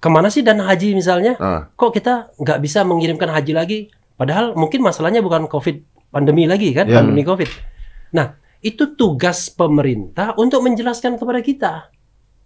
ke 0.00 0.08
mana 0.08 0.32
sih 0.32 0.40
dana 0.40 0.64
haji 0.64 0.96
misalnya? 0.96 1.36
Ah. 1.36 1.68
Kok 1.76 1.92
kita 1.92 2.32
nggak 2.40 2.58
bisa 2.64 2.80
mengirimkan 2.84 3.28
haji 3.28 3.52
lagi? 3.52 3.78
Padahal 4.16 4.56
mungkin 4.56 4.80
masalahnya 4.80 5.20
bukan 5.20 5.44
COVID 5.52 6.08
pandemi 6.08 6.48
lagi 6.48 6.72
kan, 6.72 6.88
Ya. 6.88 7.00
pandemi 7.00 7.24
COVID. 7.26 7.50
Nah, 8.16 8.40
itu 8.64 8.96
tugas 8.96 9.52
pemerintah 9.52 10.32
untuk 10.40 10.64
menjelaskan 10.64 11.20
kepada 11.20 11.40
kita. 11.44 11.72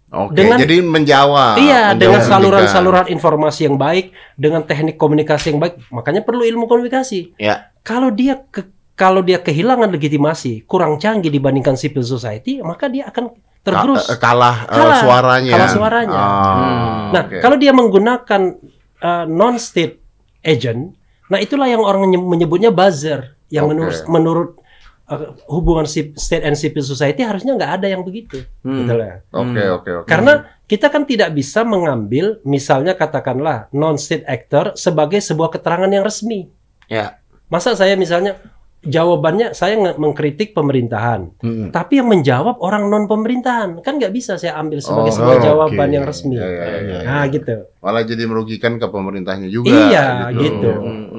Oke, 0.09 0.41
Dengan- 0.41 0.57
jadi 0.57 0.81
menjawab. 0.81 1.61
iya, 1.61 1.93
menjawab 1.93 2.01
dengan 2.01 2.21
saluran-saluran 2.25 3.05
informasi 3.13 3.69
yang 3.69 3.77
baik, 3.77 4.09
dengan 4.33 4.65
teknik 4.65 4.97
komunikasi 4.97 5.53
yang 5.53 5.61
baik, 5.61 5.77
makanya 5.93 6.25
perlu 6.25 6.41
ilmu 6.41 6.65
komunikasi. 6.65 7.37
Ya. 7.37 7.69
Kalau 7.85 8.09
dia 8.09 8.41
ke- 8.49 8.78
kalau 8.99 9.23
dia 9.23 9.39
kehilangan 9.39 9.87
legitimasi, 9.87 10.67
kurang 10.67 10.99
canggih 10.99 11.31
dibandingkan 11.31 11.79
civil 11.79 12.03
society, 12.03 12.59
maka 12.59 12.91
dia 12.91 13.07
akan 13.07 13.31
tergerus. 13.63 14.03
Ka- 14.05 14.11
eh, 14.11 14.19
kalah, 14.19 14.57
eh, 14.67 14.75
Kalah. 14.75 14.99
suaranya. 14.99 15.51
Kalah 15.55 15.69
suaranya. 15.71 16.19
Ah, 16.19 16.27
Hmm. 16.27 16.67
Nah, 17.15 17.23
oke. 17.25 17.37
kalau 17.39 17.55
dia 17.55 17.71
menggunakan 17.71 18.41
uh, 18.99 19.23
non-state 19.23 20.03
agent, 20.41 20.91
nah 21.27 21.39
itulah 21.39 21.65
yang 21.65 21.79
orang 21.79 22.03
menye- 22.03 22.27
menyebutnya 22.27 22.69
buzzer. 22.69 23.39
Yang 23.47 23.65
Oke. 23.65 23.71
menurut 23.71 23.97
menurut 24.05 24.49
uh, 25.07 25.33
hubungan 25.47 25.87
state 25.87 26.43
and 26.43 26.53
civil 26.53 26.83
society 26.83 27.23
harusnya 27.23 27.55
nggak 27.55 27.81
ada 27.81 27.87
yang 27.87 28.03
begitu. 28.03 28.43
Hmm. 28.61 28.83
Gitu 28.83 28.93
lah. 28.93 29.23
Oke, 29.31 29.63
oke, 29.65 29.89
oke. 30.03 30.07
Karena 30.07 30.33
kita 30.67 30.91
kan 30.91 31.07
tidak 31.07 31.33
bisa 31.33 31.63
mengambil, 31.63 32.37
misalnya 32.43 32.93
katakanlah 32.93 33.71
non-state 33.71 34.27
actor 34.27 34.75
sebagai 34.75 35.17
sebuah 35.17 35.49
keterangan 35.49 35.87
yang 35.87 36.03
resmi. 36.03 36.51
Ya. 36.85 37.17
Masa 37.49 37.73
saya 37.73 37.97
misalnya 37.97 38.37
jawabannya 38.81 39.51
saya 39.51 39.75
nge- 39.75 39.95
mengkritik 39.95 40.51
pemerintahan, 40.51 41.35
Hmm. 41.35 41.67
tapi 41.69 41.97
yang 41.97 42.07
menjawab 42.07 42.59
orang 42.59 42.85
non 42.85 43.05
pemerintahan 43.05 43.79
kan 43.79 43.95
nggak 43.95 44.09
bisa 44.09 44.35
saya 44.35 44.55
ambil 44.55 44.79
sebagai 44.79 45.11
Oh, 45.11 45.15
sebuah 45.17 45.35
oke. 45.35 45.43
jawaban 45.43 45.89
yang 45.89 46.03
resmi. 46.03 46.33
Iya, 46.33 46.47
iya, 46.47 46.63
iya, 46.63 46.79
iya. 46.81 46.99
Nah 47.03 47.23
gitu. 47.27 47.55
Malah 47.79 48.03
jadi 48.03 48.23
merugikan 48.23 48.75
ke 48.75 48.85
pemerintahnya 48.85 49.47
juga. 49.47 49.71
Iya, 49.71 50.05
gitu. 50.33 50.71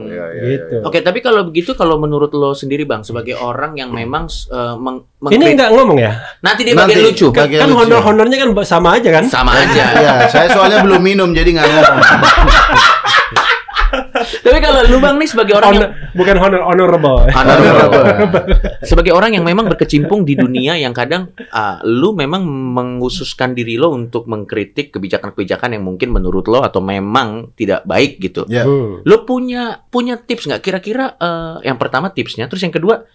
Iya, 0.03 0.25
iya, 0.31 0.43
Gitu. 0.51 0.77
Oke, 0.83 1.01
tapi 1.01 1.19
kalau 1.19 1.45
begitu 1.45 1.73
kalau 1.73 1.97
menurut 1.97 2.29
lo 2.31 2.53
sendiri 2.53 2.83
Bang 2.83 3.01
sebagai 3.01 3.33
orang 3.35 3.75
yang 3.75 3.89
memang 3.91 4.25
eh, 4.29 4.77
meng- 4.77 5.05
Ini 5.23 5.53
nggak 5.53 5.71
ngomong 5.71 5.97
ya? 5.97 6.17
nanti 6.41 6.65
dia 6.65 6.73
Nanti. 6.73 6.93
bagian 6.93 7.05
lucu. 7.07 7.27
Bagian 7.31 7.61
kan 7.61 7.69
lucu. 7.69 7.79
honor-honornya 7.79 8.37
kan 8.39 8.49
sama 8.63 8.89
aja 8.95 9.09
kan? 9.11 9.25
Sama 9.27 9.53
aja. 9.55 9.85
Iya, 9.95 10.13
saya 10.27 10.49
soalnya 10.49 10.81
belum 10.81 10.97
minum 10.99 11.29
jadi 11.31 11.49
nggak 11.51 11.67
ngomong. 11.67 12.01
Tapi 14.45 14.59
kalau 14.59 14.81
lu 14.91 14.99
Bang 14.99 15.17
nih 15.17 15.29
sebagai 15.29 15.55
orang 15.57 15.71
yang 15.75 15.83
Honor- 15.91 15.95
bukan 16.15 16.37
honor 16.37 16.63
honorable. 16.67 17.21
Honorable. 17.31 18.05
sebagai 18.91 19.13
orang 19.15 19.39
yang 19.39 19.45
memang 19.47 19.71
berkecimpung 19.71 20.27
di 20.27 20.35
dunia 20.35 20.77
yang 20.77 20.91
kadang 20.91 21.31
ah, 21.55 21.79
lu 21.87 22.13
memang 22.13 22.43
menghususkan 22.47 23.55
diri 23.55 23.79
lo 23.79 23.95
untuk 23.95 24.27
mengkritik 24.27 24.91
kebijakan-kebijakan 24.95 25.79
yang 25.79 25.85
mungkin 25.87 26.11
menurut 26.11 26.51
lo 26.51 26.63
atau 26.67 26.83
memang 26.83 27.55
tidak 27.55 27.87
baik 27.87 28.21
gitu. 28.21 28.45
Ya. 28.51 28.67
Hmm. 28.67 29.03
Lo 29.07 29.23
punya 29.25 29.87
punya 29.89 30.19
tips 30.19 30.51
nggak 30.51 30.63
kira-kira 30.63 31.17
eh, 31.17 31.67
yang 31.67 31.79
pertama 31.79 32.11
tipsnya, 32.11 32.51
terus 32.51 32.63
yang 32.67 32.75
kedua 32.75 33.07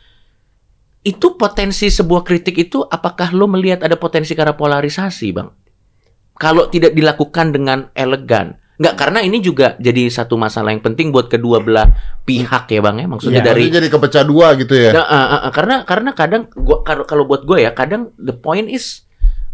itu 1.06 1.38
potensi 1.38 1.94
sebuah 1.94 2.26
kritik 2.26 2.58
itu 2.58 2.82
apakah 2.82 3.30
lo 3.30 3.46
melihat 3.46 3.86
ada 3.86 3.94
potensi 3.94 4.34
arah 4.34 4.58
polarisasi, 4.58 5.28
Bang? 5.30 5.54
Kalau 6.36 6.68
tidak 6.68 6.98
dilakukan 6.98 7.54
dengan 7.54 7.94
elegan. 7.94 8.58
Nggak, 8.76 8.96
karena 9.00 9.20
ini 9.24 9.40
juga 9.40 9.80
jadi 9.80 10.12
satu 10.12 10.36
masalah 10.36 10.76
yang 10.76 10.84
penting 10.84 11.08
buat 11.16 11.32
kedua 11.32 11.64
belah 11.64 11.88
pihak 12.28 12.68
ya, 12.68 12.80
Bang 12.84 13.00
ya. 13.00 13.08
Maksudnya 13.08 13.40
Ya, 13.40 13.56
dari 13.56 13.72
jadi 13.72 13.88
kepecah 13.88 14.28
dua 14.28 14.52
gitu 14.60 14.76
ya. 14.76 14.92
Nah, 14.92 15.06
uh, 15.08 15.16
uh, 15.16 15.42
uh, 15.48 15.52
karena 15.56 15.76
karena 15.88 16.12
kadang 16.12 16.52
gua 16.52 16.84
kalau 16.84 17.08
kalau 17.08 17.24
buat 17.24 17.48
gue 17.48 17.64
ya 17.64 17.72
kadang 17.72 18.12
the 18.20 18.36
point 18.36 18.68
is 18.68 19.08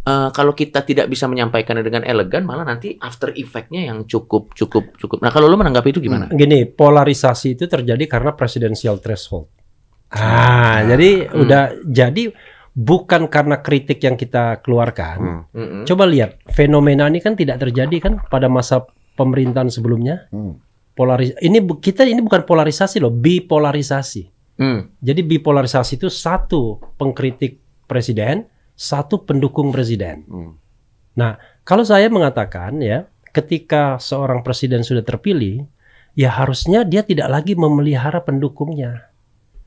uh, 0.10 0.34
kalau 0.34 0.58
kita 0.58 0.82
tidak 0.82 1.06
bisa 1.06 1.30
menyampaikannya 1.30 1.86
dengan 1.86 2.02
elegan 2.02 2.50
malah 2.50 2.66
nanti 2.66 2.98
after 2.98 3.30
effect-nya 3.38 3.94
yang 3.94 4.10
cukup 4.10 4.58
cukup 4.58 4.98
cukup. 4.98 5.22
Nah 5.22 5.30
kalau 5.30 5.46
lo 5.46 5.54
menanggapi 5.54 5.94
itu 5.94 6.02
gimana? 6.02 6.26
Gini, 6.34 6.66
polarisasi 6.66 7.54
itu 7.54 7.70
terjadi 7.70 8.10
karena 8.10 8.34
presidensial 8.34 8.98
threshold. 8.98 9.54
Ah, 10.12 10.84
jadi 10.84 11.30
Hmm. 11.30 11.46
udah 11.46 11.64
jadi 11.88 12.36
bukan 12.72 13.28
karena 13.32 13.60
kritik 13.64 14.00
yang 14.04 14.20
kita 14.20 14.60
keluarkan. 14.60 15.18
Hmm. 15.20 15.42
Mm-mm. 15.56 15.84
Coba 15.88 16.04
lihat, 16.08 16.40
fenomena 16.52 17.08
ini 17.08 17.24
kan 17.24 17.36
tidak 17.36 17.64
terjadi 17.64 17.96
kan 18.00 18.14
pada 18.28 18.52
masa 18.52 18.84
pemerintahan 19.16 19.70
sebelumnya. 19.72 20.28
Hmm. 20.32 20.60
Polaris 20.92 21.32
ini 21.40 21.64
kita 21.80 22.04
ini 22.04 22.20
bukan 22.20 22.44
polarisasi 22.44 23.00
loh, 23.00 23.14
bipolarisasi. 23.16 24.24
Hmm. 24.60 24.92
Jadi 25.00 25.22
bipolarisasi 25.24 25.98
itu 25.98 26.12
satu 26.12 26.78
pengkritik 27.00 27.58
presiden, 27.88 28.46
satu 28.76 29.24
pendukung 29.24 29.72
presiden. 29.72 30.28
Hmm. 30.28 30.54
Kalau 31.62 31.86
saya 31.86 32.10
mengatakan 32.10 32.82
ya, 32.82 33.06
ketika 33.32 34.02
seorang 34.02 34.42
presiden 34.42 34.82
sudah 34.82 35.06
terpilih, 35.06 35.64
ya 36.18 36.34
harusnya 36.34 36.84
dia 36.84 37.06
tidak 37.06 37.30
lagi 37.30 37.54
memelihara 37.54 38.20
pendukungnya. 38.26 39.12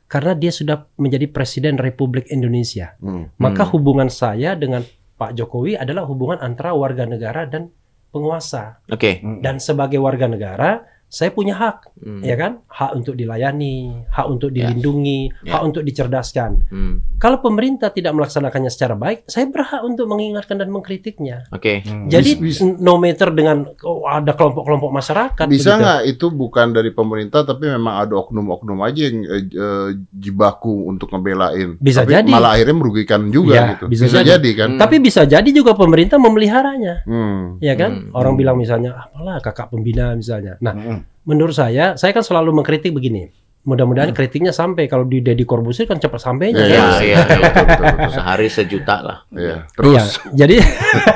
Karena 0.05 0.37
dia 0.37 0.53
sudah 0.53 0.85
menjadi 1.01 1.27
presiden 1.33 1.81
Republik 1.81 2.29
Indonesia. 2.29 2.95
Hmm. 3.01 3.33
Maka 3.41 3.65
Hmm. 3.67 3.73
hubungan 3.75 4.09
saya 4.13 4.55
dengan 4.55 4.85
Pak 5.17 5.35
Jokowi 5.39 5.79
adalah 5.79 6.05
hubungan 6.05 6.39
antara 6.43 6.75
warga 6.77 7.07
negara 7.09 7.47
dan 7.49 7.71
penguasa. 8.15 8.79
Oke. 8.87 9.19
Dan 9.43 9.59
sebagai 9.59 9.99
warga 9.99 10.31
negara, 10.31 10.87
saya 11.15 11.31
punya 11.31 11.55
hak, 11.55 11.95
Hmm. 11.97 12.21
ya 12.21 12.35
kan? 12.35 12.59
Hak 12.67 12.91
untuk 12.93 13.15
dilayani, 13.15 14.03
hak 14.09 14.27
untuk 14.27 14.51
Ya. 14.51 14.67
dilindungi, 14.67 15.31
Ya. 15.41 15.55
hak 15.55 15.63
untuk 15.63 15.83
dicerdaskan. 15.83 16.51
Hmm. 16.67 16.95
Kalau 17.17 17.39
pemerintah 17.39 17.89
tidak 17.89 18.13
melaksanakannya 18.13 18.67
secara 18.67 18.93
baik, 18.95 19.23
saya 19.25 19.47
berhak 19.47 19.81
untuk 19.81 20.05
mengingatkan 20.05 20.59
dan 20.59 20.69
mengkritiknya. 20.69 21.47
Oke. 21.49 21.87
Jadi 22.05 22.31
Bis- 22.37 22.59
no 22.61 22.99
matter 22.99 23.31
dengan 23.31 23.63
oh, 23.81 24.03
ada 24.05 24.35
kelompok-kelompok 24.35 24.91
masyarakat. 24.91 25.47
Bisa 25.47 25.79
nggak 25.79 26.01
itu 26.09 26.27
bukan 26.29 26.75
dari 26.75 26.91
pemerintah 26.91 27.45
tapi 27.45 27.69
memang 27.69 28.03
ada 28.03 28.19
oknum-oknum 28.19 28.83
aja 28.83 29.01
yang 29.05 29.23
eh, 29.23 29.45
eh, 29.47 29.89
jibaku 30.11 30.87
untuk 30.87 31.09
ngebelain. 31.09 31.79
Bisa 31.79 32.03
tapi 32.03 32.17
jadi. 32.17 32.29
malah 32.29 32.57
akhirnya 32.57 32.75
merugikan 32.75 33.29
juga 33.29 33.55
Ya, 33.55 33.65
gitu. 33.73 33.87
bisa 33.87 34.05
Bisa, 34.05 34.19
jadi. 34.19 34.31
jadi. 34.35 34.51
kan. 34.57 34.69
Hmm. 34.75 34.81
Tapi 34.81 34.97
bisa 34.99 35.23
jadi 35.23 35.47
juga 35.47 35.73
pemerintah 35.73 36.19
memeliharanya, 36.19 37.05
Hmm. 37.05 37.57
ya 37.59 37.75
kan? 37.75 37.93
Hmm. 38.03 38.11
Orang 38.13 38.35
bilang 38.35 38.57
misalnya, 38.57 38.99
apalah 38.99 39.39
kakak 39.39 39.69
pembina 39.69 40.13
misalnya. 40.13 40.57
Nah, 40.59 40.75
Mm-mm. 40.75 40.99
Menurut 41.25 41.57
saya, 41.57 41.97
saya 41.97 42.13
kan 42.13 42.25
selalu 42.25 42.53
mengkritik 42.63 42.93
begini. 42.93 43.29
Mudah-mudahan 43.65 44.13
kritiknya 44.13 44.53
sampai 44.53 44.85
kalau 44.93 45.09
di 45.09 45.25
Deddy 45.25 45.49
Corbuzier 45.49 45.89
kan 45.89 45.97
cepat 45.97 46.21
Iya, 46.21 46.27
sampainya. 46.29 46.61
Ya, 46.61 46.69
kan? 46.69 46.69
iya, 46.69 46.85
iya. 47.01 47.17
Betul, 47.25 47.41
betul, 47.41 47.65
betul. 47.65 48.11
Sehari 48.21 48.49
sejuta 48.53 48.97
lah. 49.01 49.19
Iya. 49.33 49.57
Terus 49.73 49.89
Iya, 49.89 50.03
jadi 50.37 50.57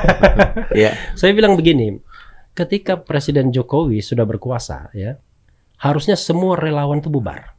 Iya. 0.81 0.91
saya 1.19 1.31
bilang 1.37 1.53
begini, 1.53 2.01
ketika 2.57 2.97
Presiden 2.97 3.53
Jokowi 3.53 4.01
sudah 4.01 4.25
berkuasa, 4.25 4.89
ya, 4.97 5.21
harusnya 5.77 6.17
semua 6.17 6.57
relawan 6.57 7.05
itu 7.05 7.13
bubar. 7.13 7.53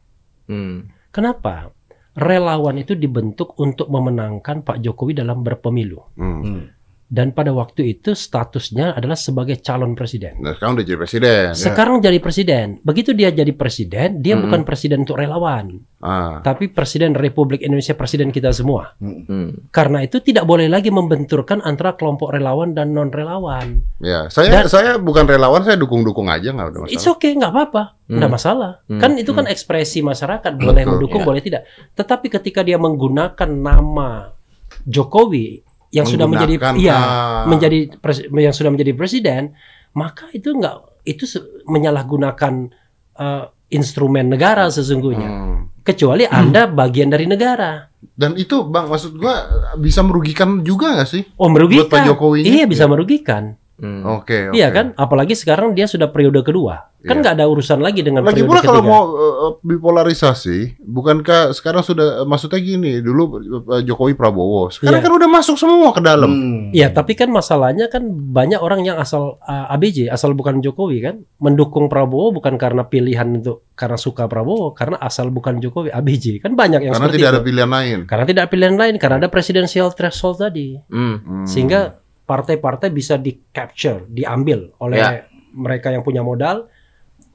Hmm. 0.51 0.91
Kenapa? 1.15 1.71
Relawan 2.11 2.75
itu 2.75 2.91
dibentuk 2.91 3.55
untuk 3.63 3.87
memenangkan 3.87 4.67
Pak 4.67 4.83
Jokowi 4.83 5.15
dalam 5.15 5.39
berpemilu. 5.39 6.03
Hmm. 6.19 6.67
Mm. 7.11 7.13
Dan 7.13 7.27
pada 7.35 7.51
waktu 7.51 7.91
itu 7.91 8.15
statusnya 8.15 8.95
adalah 8.95 9.19
sebagai 9.19 9.59
calon 9.59 9.99
presiden. 9.99 10.39
Nah, 10.39 10.55
sekarang 10.55 10.79
udah 10.79 10.85
jadi 10.87 10.95
presiden. 10.97 11.43
Sekarang 11.51 11.95
jadi 11.99 12.19
presiden. 12.23 12.65
Begitu 12.81 13.11
dia 13.11 13.27
jadi 13.29 13.51
presiden, 13.51 14.23
dia 14.23 14.39
Mm-mm. 14.39 14.47
bukan 14.47 14.61
presiden 14.63 15.03
untuk 15.03 15.19
relawan, 15.19 15.83
Ah. 15.99 16.39
tapi 16.39 16.71
presiden 16.71 17.11
Republik 17.11 17.59
Indonesia, 17.59 17.93
presiden 17.93 18.31
kita 18.31 18.55
semua. 18.55 18.95
Hmm. 18.97 19.67
Karena 19.69 20.01
itu 20.01 20.23
tidak 20.23 20.47
boleh 20.47 20.71
lagi 20.71 20.87
membenturkan 20.87 21.59
antara 21.59 21.99
kelompok 21.99 22.31
relawan 22.31 22.71
dan 22.71 22.95
non 22.95 23.11
relawan. 23.11 23.83
Ya, 23.99 24.31
saya 24.31 24.63
Dan- 24.63 24.71
saya 24.71 24.91
bukan 24.95 25.27
relawan, 25.27 25.67
saya 25.67 25.75
dukung-dukung 25.75 26.31
aja 26.31 26.49
nggak 26.49 26.67
ada 26.71 26.79
masalah. 26.79 26.95
It's 26.95 27.05
okay, 27.05 27.35
nggak 27.35 27.51
apa-apa, 27.51 27.83
nggak 28.07 28.23
Hmm. 28.23 28.37
masalah. 28.39 28.71
Hmm. 28.87 29.03
Kan 29.03 29.19
itu 29.19 29.35
kan 29.35 29.51
ekspresi 29.51 29.99
masyarakat, 29.99 30.51
boleh 30.55 30.87
Betul. 30.87 30.91
mendukung, 30.95 31.21
Ya. 31.21 31.27
boleh 31.27 31.41
tidak. 31.43 31.61
Tetapi 31.91 32.31
ketika 32.31 32.63
dia 32.63 32.79
menggunakan 32.79 33.49
nama 33.51 34.31
Jokowi 34.87 35.61
yang 35.91 36.07
sudah 36.07 36.25
menjadi 36.25 36.55
iya 36.79 36.95
ah. 36.95 37.43
menjadi 37.45 37.91
pres- 37.99 38.25
yang 38.31 38.55
sudah 38.55 38.71
menjadi 38.71 38.95
presiden, 38.95 39.53
maka 39.91 40.31
itu 40.31 40.55
nggak 40.55 41.03
itu 41.03 41.27
menyalahgunakan 41.67 42.71
eh, 43.19 43.45
instrumen 43.71 44.31
negara 44.31 44.71
sesungguhnya. 44.71 45.29
Hmm. 45.29 45.59
Kecuali 45.81 46.27
Anda 46.27 46.69
bagian 46.69 47.09
dari 47.09 47.25
negara. 47.25 47.89
Dan 48.01 48.37
itu 48.37 48.65
Bang 48.65 48.89
maksud 48.89 49.17
gua 49.17 49.45
bisa 49.77 50.01
merugikan 50.01 50.61
juga 50.65 50.97
nggak 50.97 51.09
sih? 51.09 51.23
Oh 51.37 51.49
merugikan. 51.49 51.89
Buat 51.89 51.93
Pak 51.93 52.01
Jokowi 52.07 52.39
Iya 52.45 52.65
bisa 52.65 52.85
merugikan. 52.89 53.60
Hmm. 53.81 54.05
Oke, 54.21 54.53
oke. 54.53 54.55
Iya 54.55 54.69
kan? 54.69 54.93
Apalagi 54.93 55.33
sekarang 55.33 55.73
dia 55.73 55.89
sudah 55.89 56.13
periode 56.13 56.45
kedua. 56.45 56.93
Kan 57.01 57.17
Iya. 57.17 57.21
nggak 57.25 57.33
ada 57.41 57.45
urusan 57.49 57.81
lagi 57.81 58.05
dengan 58.05 58.21
Lagi 58.21 58.45
periode 58.45 58.45
pula 58.45 58.61
kalau 58.61 58.81
mau 58.85 59.03
uh, 59.09 59.51
bipolarisasi, 59.65 60.77
bukankah 60.77 61.49
sekarang 61.49 61.81
sudah 61.81 62.21
maksudnya 62.23 62.61
gini, 62.61 63.01
dulu 63.01 63.41
uh, 63.65 63.81
Jokowi 63.81 64.13
Prabowo, 64.13 64.69
sekarang 64.69 65.01
Iya. 65.01 65.05
kan 65.09 65.13
udah 65.17 65.29
masuk 65.33 65.57
semua 65.57 65.89
ke 65.91 66.01
dalam. 66.05 66.29
Mm. 66.29 66.61
Iya, 66.77 66.93
tapi 66.93 67.17
kan 67.17 67.33
masalahnya 67.33 67.89
kan 67.89 68.05
banyak 68.05 68.61
orang 68.61 68.85
yang 68.85 69.01
asal 69.01 69.41
uh, 69.41 69.73
ABJ, 69.73 70.13
asal 70.13 70.37
bukan 70.37 70.61
Jokowi 70.61 71.01
kan, 71.01 71.25
mendukung 71.41 71.89
Prabowo 71.89 72.29
bukan 72.31 72.61
karena 72.61 72.85
pilihan 72.85 73.25
untuk 73.33 73.65
karena 73.73 73.97
suka 73.97 74.29
Prabowo, 74.29 74.77
karena 74.77 75.01
asal 75.01 75.33
bukan 75.33 75.57
Jokowi 75.57 75.89
ABJ. 75.89 76.37
Kan 76.37 76.53
banyak 76.53 76.85
yang 76.85 76.93
Karena 76.93 77.09
seperti 77.09 77.17
tidak 77.17 77.29
itu. 77.29 77.35
ada 77.35 77.41
pilihan 77.41 77.71
lain. 77.73 77.97
Karena 78.05 78.25
tidak 78.29 78.41
ada 78.45 78.51
pilihan 78.53 78.75
lain, 78.77 78.95
karena 79.01 79.15
ada 79.25 79.29
presidensial 79.33 79.89
threshold 79.89 80.37
tadi. 80.37 80.77
Hmm. 80.93 81.17
Hmm. 81.25 81.45
Sehingga 81.49 81.97
partai-partai 82.31 82.87
bisa 82.89 83.19
di 83.19 83.35
capture, 83.51 84.07
diambil 84.07 84.71
oleh 84.79 84.95
Ya. 84.95 85.27
mereka 85.51 85.91
yang 85.91 85.99
punya 85.99 86.23
modal 86.23 86.71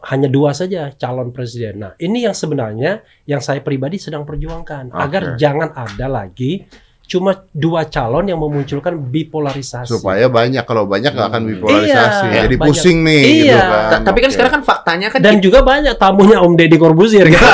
hanya 0.06 0.24
dua 0.26 0.56
saja 0.56 0.88
calon 0.94 1.28
presiden. 1.30 1.84
Nah, 1.84 1.92
ini 1.98 2.24
yang 2.24 2.32
sebenarnya 2.32 3.04
yang 3.24 3.44
saya 3.44 3.60
pribadi 3.60 3.98
sedang 3.98 4.24
perjuangkan 4.24 4.88
Oke. 4.88 4.96
agar 4.96 5.22
jangan 5.36 5.68
ada 5.70 6.06
lagi 6.06 6.64
cuma 7.06 7.30
dua 7.52 7.86
calon 7.86 8.26
yang 8.26 8.34
memunculkan 8.36 8.98
bipolarisasi. 8.98 9.86
supaya 9.88 10.26
banyak 10.26 10.64
kalau 10.64 10.84
banyak 10.84 11.12
nggak 11.12 11.28
akan 11.28 11.42
Hmm. 11.44 11.50
bipolarisasi. 11.52 12.26
Iya, 12.26 12.40
Jadi 12.42 12.56
banyak. 12.56 12.66
pusing 12.66 12.98
nih 13.04 13.22
Iya. 13.22 13.30
gitu 13.30 13.62
kan. 13.62 13.84
Ta- 13.86 14.02
Tapi 14.02 14.18
kan 14.18 14.26
Oke. 14.26 14.34
sekarang 14.34 14.52
kan 14.52 14.62
faktanya 14.64 15.08
kan 15.08 15.20
dan 15.20 15.36
juga 15.38 15.60
banyak 15.62 15.94
tamunya 15.94 16.38
Om 16.40 16.54
Deddy 16.56 16.76
Corbuzier 16.76 17.26
gitu. 17.28 17.46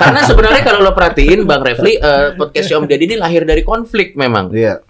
Karena 0.00 0.20
sebenarnya 0.22 0.62
kalau 0.62 0.80
lo 0.80 0.92
perhatiin 0.92 1.44
Bang 1.44 1.60
Refli 1.60 1.98
eh, 1.98 2.32
podcastnya 2.32 2.76
Om 2.78 2.86
Deddy 2.86 3.04
ini 3.06 3.16
lahir 3.16 3.42
dari 3.44 3.60
konflik 3.60 4.14
memang. 4.14 4.48
Iya. 4.48 4.80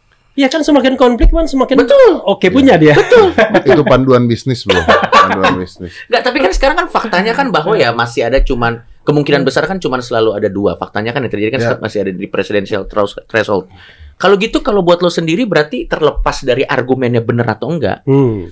Iya 0.40 0.48
kan 0.48 0.64
semakin 0.64 0.96
konflik 0.96 1.28
kan 1.28 1.44
semakin 1.44 1.76
Betul. 1.76 2.24
oke 2.24 2.48
punya 2.48 2.80
dia. 2.80 2.96
itu 3.68 3.82
panduan 3.84 4.24
bisnis 4.24 4.64
bro. 4.64 4.80
panduan 5.12 5.60
bisnis. 5.60 5.92
Enggak, 6.08 6.22
tapi 6.24 6.38
kan 6.40 6.48
sekarang 6.50 6.76
kan 6.78 6.88
faktanya 6.88 7.36
kan 7.36 7.52
bahwa 7.52 7.76
ya 7.76 7.92
masih 7.92 8.24
ada 8.24 8.40
cuman 8.40 8.80
kemungkinan 9.04 9.44
besar 9.44 9.68
kan 9.68 9.76
cuman 9.76 10.00
selalu 10.00 10.32
ada 10.32 10.48
dua. 10.48 10.80
Faktanya 10.80 11.12
kan 11.12 11.20
yang 11.20 11.28
terjadi 11.28 11.52
kan 11.52 11.60
Ya. 11.60 11.76
masih 11.76 11.98
ada 12.00 12.12
di 12.16 12.24
presidential 12.24 12.88
thres- 12.88 13.20
threshold. 13.28 13.68
Kalau 14.16 14.36
gitu 14.36 14.60
kalau 14.60 14.80
buat 14.80 15.00
lo 15.00 15.12
sendiri 15.12 15.44
berarti 15.44 15.84
terlepas 15.84 16.40
dari 16.40 16.64
argumennya 16.64 17.20
benar 17.20 17.52
atau 17.52 17.68
enggak, 17.68 18.00
Hmm. 18.04 18.48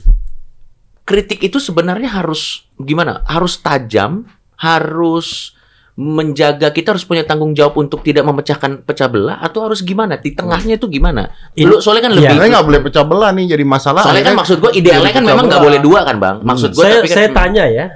kritik 1.02 1.40
itu 1.42 1.56
sebenarnya 1.56 2.08
harus 2.10 2.68
gimana? 2.76 3.24
Harus 3.24 3.56
tajam, 3.58 4.28
harus 4.56 5.56
menjaga 5.98 6.70
kita 6.70 6.94
harus 6.94 7.02
punya 7.02 7.26
tanggung 7.26 7.58
jawab 7.58 7.74
untuk 7.74 8.06
tidak 8.06 8.22
memecahkan 8.22 8.86
pecah 8.86 9.10
belah 9.10 9.42
atau 9.42 9.66
harus 9.66 9.82
gimana? 9.82 10.14
Di 10.14 10.30
tengahnya 10.30 10.78
itu 10.78 10.86
gimana? 10.86 11.26
Ini- 11.58 11.66
Lu 11.66 11.82
soalnya 11.82 12.06
kan 12.06 12.12
Iya. 12.14 12.30
lebih 12.30 12.38
Saya 12.38 12.50
nggak 12.54 12.66
boleh 12.70 12.80
pecah 12.86 13.02
belah 13.02 13.30
nih 13.34 13.44
jadi 13.50 13.64
masalah. 13.66 14.06
Soalnya 14.06 14.30
kan 14.30 14.36
maksud 14.38 14.56
gue 14.62 14.70
idealnya 14.78 15.10
kan 15.10 15.26
memang 15.26 15.50
nggak 15.50 15.58
boleh 15.58 15.80
dua 15.82 16.06
kan 16.06 16.22
bang. 16.22 16.36
Maksud 16.46 16.70
gue 16.70 16.84
saya 16.86 17.02
tapi 17.02 17.08
kan, 17.10 17.16
saya 17.18 17.28
tanya 17.34 17.64
ya, 17.66 17.86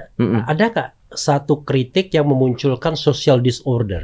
ada 0.43 0.65
kak 0.67 0.87
satu 1.15 1.63
kritik 1.63 2.11
yang 2.11 2.27
memunculkan 2.27 2.99
social 2.99 3.39
disorder? 3.39 4.03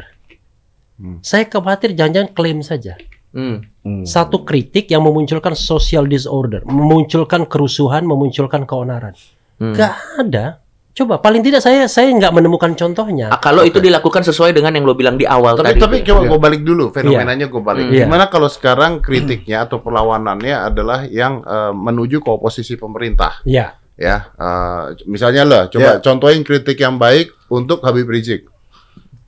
Hmm. 0.96 1.20
Saya 1.20 1.44
khawatir 1.52 1.92
jangan-jangan 1.92 2.32
klaim 2.32 2.64
saja. 2.64 2.96
Hmm. 3.36 3.62
Mm. 3.86 4.10
Satu 4.10 4.42
kritik 4.42 4.90
yang 4.90 5.06
memunculkan 5.06 5.54
social 5.54 6.10
disorder, 6.10 6.66
memunculkan 6.66 7.46
kerusuhan, 7.46 8.02
memunculkan 8.02 8.66
keonaran. 8.66 9.14
Hmm. 9.62 9.76
Gak 9.78 9.94
ada. 10.18 10.66
Coba 11.00 11.16
paling 11.16 11.40
tidak 11.40 11.60
saya 11.60 11.88
saya 11.88 12.12
nggak 12.12 12.34
menemukan 12.34 12.76
contohnya. 12.76 13.32
Ah, 13.32 13.40
kalau 13.40 13.64
itu 13.64 13.80
dilakukan 13.80 14.20
sesuai 14.22 14.52
dengan 14.52 14.70
yang 14.70 14.84
lo 14.84 14.92
bilang 14.92 15.16
di 15.16 15.24
awal 15.24 15.56
Tapi 15.56 15.72
tadi. 15.72 15.80
tapi 15.80 15.96
coba 16.04 16.20
Iya. 16.20 16.28
gue 16.28 16.40
balik 16.42 16.62
dulu 16.62 16.92
fenomenanya 16.92 17.48
gue 17.48 17.62
balik. 17.62 17.86
Hmm. 17.86 17.94
Iya. 17.94 18.04
Gimana 18.04 18.28
kalau 18.28 18.48
sekarang 18.48 19.00
kritiknya 19.00 19.64
atau 19.64 19.80
perlawanannya 19.80 20.52
adalah 20.62 21.08
yang 21.08 21.40
eh, 21.42 21.72
menuju 21.72 22.20
ke 22.20 22.28
oposisi 22.30 22.76
pemerintah 22.76 23.40
Ya, 23.42 23.80
ya. 23.96 24.28
Eh, 24.30 24.82
misalnya 25.06 25.44
lah, 25.44 25.62
coba 25.68 25.90
Ya. 25.90 26.04
contohin 26.04 26.44
kritik 26.44 26.76
yang 26.76 26.96
baik 26.96 27.32
untuk 27.48 27.80
Habib 27.80 28.06
Rizik. 28.06 28.44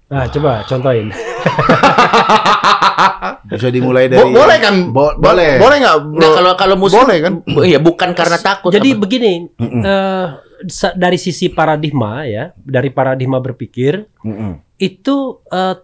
Nah, 0.07 0.27
coba 0.27 0.67
contohin. 0.67 1.07
Bisa 3.43 3.67
dimulai 3.67 4.07
Bo- 4.07 4.15
dari 4.17 4.31
boleh 4.31 4.57
kan? 4.59 4.75
Bo- 4.89 5.15
boleh. 5.17 5.55
Boleh 5.57 5.77
nggak? 5.77 5.95
Nah, 6.13 6.29
kalau 6.33 6.51
kalau 6.55 6.75
musuh 6.75 6.99
boleh 6.99 7.17
kan? 7.19 7.33
Iya, 7.61 7.79
bukan 7.79 8.11
karena 8.11 8.37
takut. 8.37 8.69
Jadi 8.69 8.91
apa? 8.91 8.99
begini, 8.99 9.33
Mm-mm. 9.53 9.81
eh, 9.81 10.25
sa- 10.27 10.35
dari 10.95 11.17
sisi 11.17 11.49
paradigma 11.49 12.25
ya, 12.25 12.53
dari 12.57 12.89
paradigma 12.93 13.41
berpikir 13.41 14.05
Mm-mm. 14.23 14.61
itu 14.77 15.41
eh, 15.49 15.75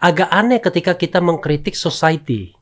agak 0.00 0.28
aneh 0.28 0.60
ketika 0.60 0.92
kita 0.94 1.18
mengkritik 1.24 1.72
society. 1.72 2.52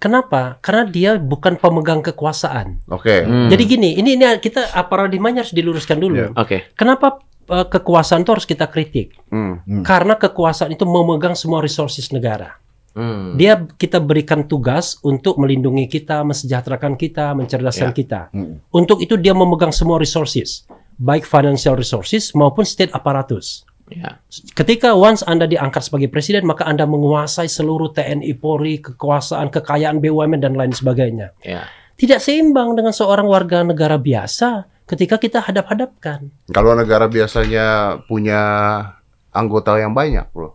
Kenapa? 0.00 0.56
Karena 0.64 0.88
dia 0.88 1.10
bukan 1.20 1.60
pemegang 1.60 2.00
kekuasaan. 2.00 2.80
Oke. 2.88 3.20
Hmm. 3.20 3.52
Jadi 3.52 3.62
gini, 3.68 3.90
ini 4.00 4.16
ini 4.16 4.24
kita 4.40 4.72
paradigmanya 4.88 5.44
harus 5.44 5.52
diluruskan 5.52 6.00
dulu. 6.00 6.16
Iya. 6.16 6.28
Oke. 6.40 6.72
Kenapa 6.72 7.20
eh, 7.52 7.66
kekuasaan 7.68 8.24
itu 8.24 8.32
harus 8.32 8.48
kita 8.48 8.64
kritik? 8.72 9.12
Hmm. 9.28 9.60
Hmm. 9.68 9.84
Karena 9.84 10.16
kekuasaan 10.16 10.72
itu 10.72 10.88
memegang 10.88 11.36
semua 11.36 11.60
resources 11.60 12.08
negara. 12.16 12.56
Hmm. 12.90 13.38
Dia 13.38 13.60
kita 13.78 14.02
berikan 14.02 14.48
tugas 14.50 14.98
untuk 15.06 15.38
melindungi 15.38 15.86
kita, 15.86 16.26
mensejahterakan 16.26 16.98
kita, 16.98 17.38
mencerdaskan 17.38 17.94
Ya. 17.94 17.94
kita. 17.94 18.20
Mm. 18.34 18.66
Untuk 18.74 18.98
itu 18.98 19.14
dia 19.14 19.30
memegang 19.30 19.70
semua 19.70 19.94
resources, 20.02 20.66
baik 21.00 21.24
financial 21.24 21.80
resources 21.80 22.36
maupun 22.36 22.68
state 22.68 22.92
apparatus. 22.92 23.64
Ya. 23.90 24.22
Ketika 24.54 24.94
once 24.94 25.26
Anda 25.26 25.50
diangkat 25.50 25.90
sebagai 25.90 26.06
presiden, 26.12 26.46
maka 26.46 26.62
Anda 26.62 26.86
menguasai 26.86 27.50
seluruh 27.50 27.90
TNI, 27.90 28.38
Polri, 28.38 28.78
kekuasaan, 28.78 29.50
kekayaan 29.50 29.98
BUMN 29.98 30.38
dan 30.38 30.54
lain 30.54 30.70
sebagainya. 30.70 31.34
Ya. 31.42 31.66
Tidak 31.98 32.22
seimbang 32.22 32.78
dengan 32.78 32.94
seorang 32.94 33.26
warga 33.26 33.66
negara 33.66 33.98
biasa 33.98 34.70
ketika 34.86 35.18
kita 35.18 35.42
hadap-hadapkan. 35.42 36.30
Kalau 36.54 36.78
negara 36.78 37.10
biasanya 37.10 37.98
punya 38.06 38.40
anggota 39.34 39.74
yang 39.76 39.90
banyak, 39.90 40.30
bro. 40.30 40.54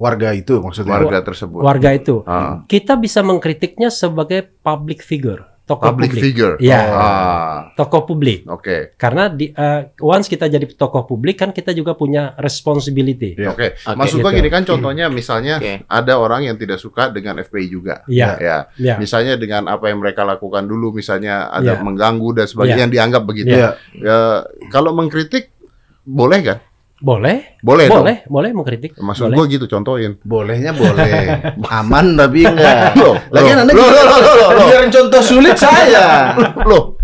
Warga 0.00 0.34
itu 0.34 0.58
maksudnya. 0.58 0.98
Warga 0.98 1.22
tersebut. 1.22 1.60
Warga 1.62 1.90
itu, 1.94 2.26
Ah, 2.26 2.66
kita 2.66 2.98
bisa 2.98 3.22
mengkritiknya 3.22 3.86
sebagai 3.92 4.50
public 4.64 4.98
figure, 5.04 5.46
tokoh 5.62 5.94
public 5.94 6.10
publik. 6.10 6.22
figure. 6.26 6.54
Iya. 6.58 6.80
Ah, 6.90 7.56
Tokoh 7.72 8.02
publik. 8.04 8.42
Oke. 8.44 8.92
Karena 8.94 9.30
di, 9.30 9.48
eh, 9.48 9.80
once 9.98 10.26
kita 10.26 10.46
jadi 10.46 10.66
tokoh 10.68 11.06
publik 11.06 11.38
kan 11.38 11.50
kita 11.50 11.70
juga 11.70 11.94
punya 11.94 12.34
responsibility. 12.36 13.38
Iya. 13.38 13.54
Oke. 13.54 13.78
Oke. 13.78 13.94
Maksud 13.94 14.18
gua 14.20 14.30
Gitu. 14.30 14.38
gini 14.42 14.48
kan 14.50 14.62
contohnya 14.66 15.06
misalnya 15.06 15.56
Oke. 15.56 15.86
ada 15.86 16.12
orang 16.16 16.44
yang 16.44 16.56
tidak 16.56 16.76
suka 16.76 17.08
dengan 17.08 17.38
FPI 17.38 17.66
juga. 17.68 18.02
Iya. 18.04 18.28
Ya. 18.36 18.56
Ya. 18.76 18.94
Misalnya 18.98 19.38
dengan 19.38 19.66
apa 19.66 19.86
yang 19.86 20.02
mereka 20.02 20.26
lakukan 20.26 20.66
dulu 20.66 20.92
misalnya 20.92 21.48
ada 21.48 21.78
Iya. 21.78 21.82
mengganggu 21.82 22.28
dan 22.34 22.46
sebagainya 22.46 22.76
Iya. 22.76 22.84
yang 22.84 22.92
dianggap 22.92 23.22
begitu. 23.22 23.54
Iya. 23.54 23.70
Ya, 23.94 24.18
kalau 24.68 24.90
mengkritik 24.92 25.54
boleh 26.02 26.42
kan? 26.42 26.58
Boleh, 27.02 27.58
Boleh, 27.58 27.90
dong. 27.90 28.06
boleh, 28.06 28.16
boleh 28.24 28.50
mengkritik. 28.54 28.94
Maksud 28.94 29.26
boleh. 29.26 29.34
gua 29.34 29.44
gitu 29.50 29.66
contohin. 29.66 30.22
Bolehnya 30.22 30.70
boleh. 30.70 31.34
Aman 31.82 32.14
tapi 32.14 32.46
enggak. 32.46 32.94
Loh, 33.02 33.18
Lagian 33.28 33.58
loh, 33.58 33.62
Anda 33.66 33.72
loh, 33.74 33.82
loh, 33.82 34.04
loh, 34.06 34.20
loh, 34.22 34.34
loh. 34.54 34.66
Biar 34.70 34.86
contoh 34.86 35.18
sulit 35.20 35.58
saya. 35.58 36.30
Loh, 36.70 36.94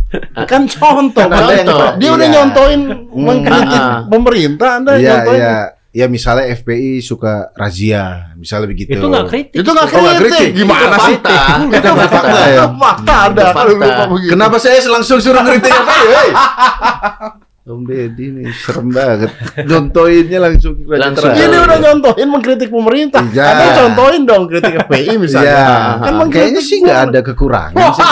kan 0.47 0.65
contoh. 0.65 1.27
Kan 1.27 1.35
ada 1.35 1.51
yang- 1.53 1.67
Contoh. 1.67 1.91
Dia 1.99 2.11
udah 2.15 2.25
iya. 2.25 2.35
nyontoin 2.39 2.81
mengkritik 3.11 3.75
Ah, 3.77 3.91
ah. 3.91 4.01
pemerintah, 4.07 4.71
Anda 4.79 4.91
Iya, 4.95 5.03
nyontoin. 5.19 5.41
iya. 5.43 5.57
Ya 5.89 6.07
misalnya 6.07 6.47
FPI 6.53 7.01
suka 7.01 7.51
razia, 7.53 8.31
misalnya 8.35 8.71
begitu. 8.71 8.93
Itu 8.93 9.09
nggak 9.09 9.27
kritik. 9.27 9.57
Itu 9.57 9.69
nggak 9.69 9.87
Oh, 9.89 9.99
nggak 9.99 10.17
kritik. 10.21 10.39
kritik. 10.39 10.51
Gimana 10.55 10.85
Itu 10.87 10.99
sih? 11.01 11.17
fakta. 11.19 11.35
Itu 11.67 11.91
fakta 11.99 12.29
ya. 12.39 12.47
ya. 12.47 12.65
Fakta 12.71 13.15
ada 13.27 13.43
fakta. 13.51 14.03
Kenapa 14.31 14.57
saya 14.57 14.79
langsung 14.87 15.19
suruh 15.19 15.43
kritik 15.43 15.73
apa 15.73 15.95
ya? 16.07 16.23
Om 17.69 17.85
Deddy 17.85 18.27
nih 18.33 18.49
serem 18.51 18.89
banget. 18.89 19.29
Contohinnya 19.63 20.39
langsung 20.41 20.73
Langsung. 20.85 21.29
Ini 21.31 21.45
Iya. 21.47 21.61
udah 21.63 21.79
nyontohin 21.79 22.29
mengkritik 22.29 22.69
pemerintah. 22.69 23.21
Iya. 23.25 23.45
Anda 23.47 23.67
contohin 23.77 24.23
dong 24.25 24.43
kritik 24.47 24.73
FPI 24.83 25.15
misalnya. 25.17 25.53
Iya, 25.53 25.69
Kan 26.01 26.13
mengkritik 26.17 26.33
kayaknya 26.49 26.63
sih 26.65 26.77
nggak 26.81 27.01
ada 27.05 27.21
kekurangan 27.21 27.73
sih. 27.93 28.05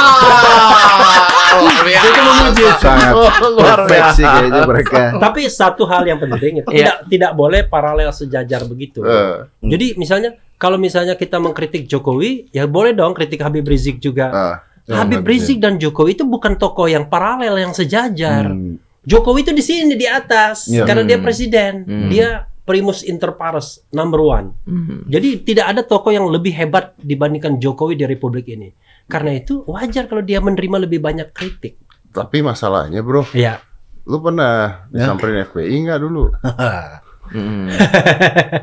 Luar 1.57 1.81
biasa. 1.83 2.77
Sangat 2.77 3.13
Oh, 3.13 3.31
luar 3.51 3.79
perfect 3.81 3.91
biasa. 3.97 4.13
sih 4.13 4.25
kayaknya 4.25 4.63
mereka. 4.67 5.01
Tapi 5.17 5.41
satu 5.49 5.83
hal 5.85 6.03
yang 6.05 6.19
penting 6.19 6.61
itu 6.61 6.69
Iya. 6.71 6.77
tidak 6.77 6.97
tidak 7.09 7.33
boleh 7.33 7.61
paralel 7.65 8.11
sejajar 8.11 8.61
begitu. 8.65 9.01
Eh, 9.03 9.49
Jadi 9.63 9.97
misalnya 9.97 10.31
kalau 10.57 10.77
misalnya 10.77 11.15
kita 11.15 11.37
mengkritik 11.37 11.85
Jokowi, 11.87 12.49
ya 12.51 12.65
boleh 12.67 12.93
dong 12.93 13.13
kritik 13.13 13.41
Habib 13.41 13.65
Rizik 13.65 13.99
juga. 13.99 14.29
ah. 14.29 14.57
Ya, 14.87 15.03
Habib. 15.03 15.27
Rizik 15.27 15.59
dan 15.59 15.77
Jokowi 15.77 16.15
itu 16.15 16.23
bukan 16.23 16.55
tokoh 16.55 16.87
yang 16.87 17.11
paralel 17.11 17.59
yang 17.59 17.73
sejajar. 17.73 18.47
Hmm. 18.47 18.79
Jokowi 19.07 19.41
itu 19.41 19.53
di 19.53 19.63
sini 19.63 19.95
di 19.95 20.05
atas 20.05 20.67
Iya. 20.67 20.83
karena 20.83 21.07
dia 21.07 21.17
Hmm. 21.17 21.25
presiden, 21.25 21.73
Hmm. 21.83 22.11
dia 22.11 22.29
primus 22.63 23.01
inter 23.01 23.31
pares 23.33 23.87
number 23.89 24.19
one. 24.19 24.51
Hmm. 24.67 25.07
Jadi 25.07 25.47
tidak 25.47 25.67
ada 25.71 25.81
tokoh 25.81 26.11
yang 26.11 26.27
lebih 26.27 26.51
hebat 26.53 26.99
dibandingkan 26.99 27.57
Jokowi 27.57 27.95
di 27.95 28.05
Republik 28.05 28.51
ini. 28.51 28.75
Karena 29.07 29.31
itu 29.33 29.63
wajar 29.65 30.05
kalau 30.05 30.21
dia 30.21 30.43
menerima 30.43 30.83
lebih 30.83 30.99
banyak 30.99 31.31
kritik. 31.31 31.79
Tapi 32.11 32.43
masalahnya 32.43 33.01
bro, 33.01 33.23
Iya. 33.31 33.63
lu 34.03 34.19
pernah 34.19 34.91
Ya. 34.91 35.07
disamperin 35.07 35.47
FPI 35.47 35.77
nggak 35.87 36.01
dulu? 36.03 36.25
Hmm. 37.27 37.67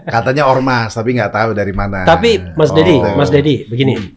Katanya 0.05 0.47
ormas, 0.47 0.95
tapi 0.95 1.11
nggak 1.13 1.31
tahu 1.31 1.49
dari 1.51 1.75
mana. 1.75 2.07
Tapi 2.07 2.55
Mas 2.55 2.71
Oh. 2.71 2.75
Dedi, 2.75 2.95
Mas 2.95 3.27
Dedi, 3.27 3.67
begini. 3.67 4.15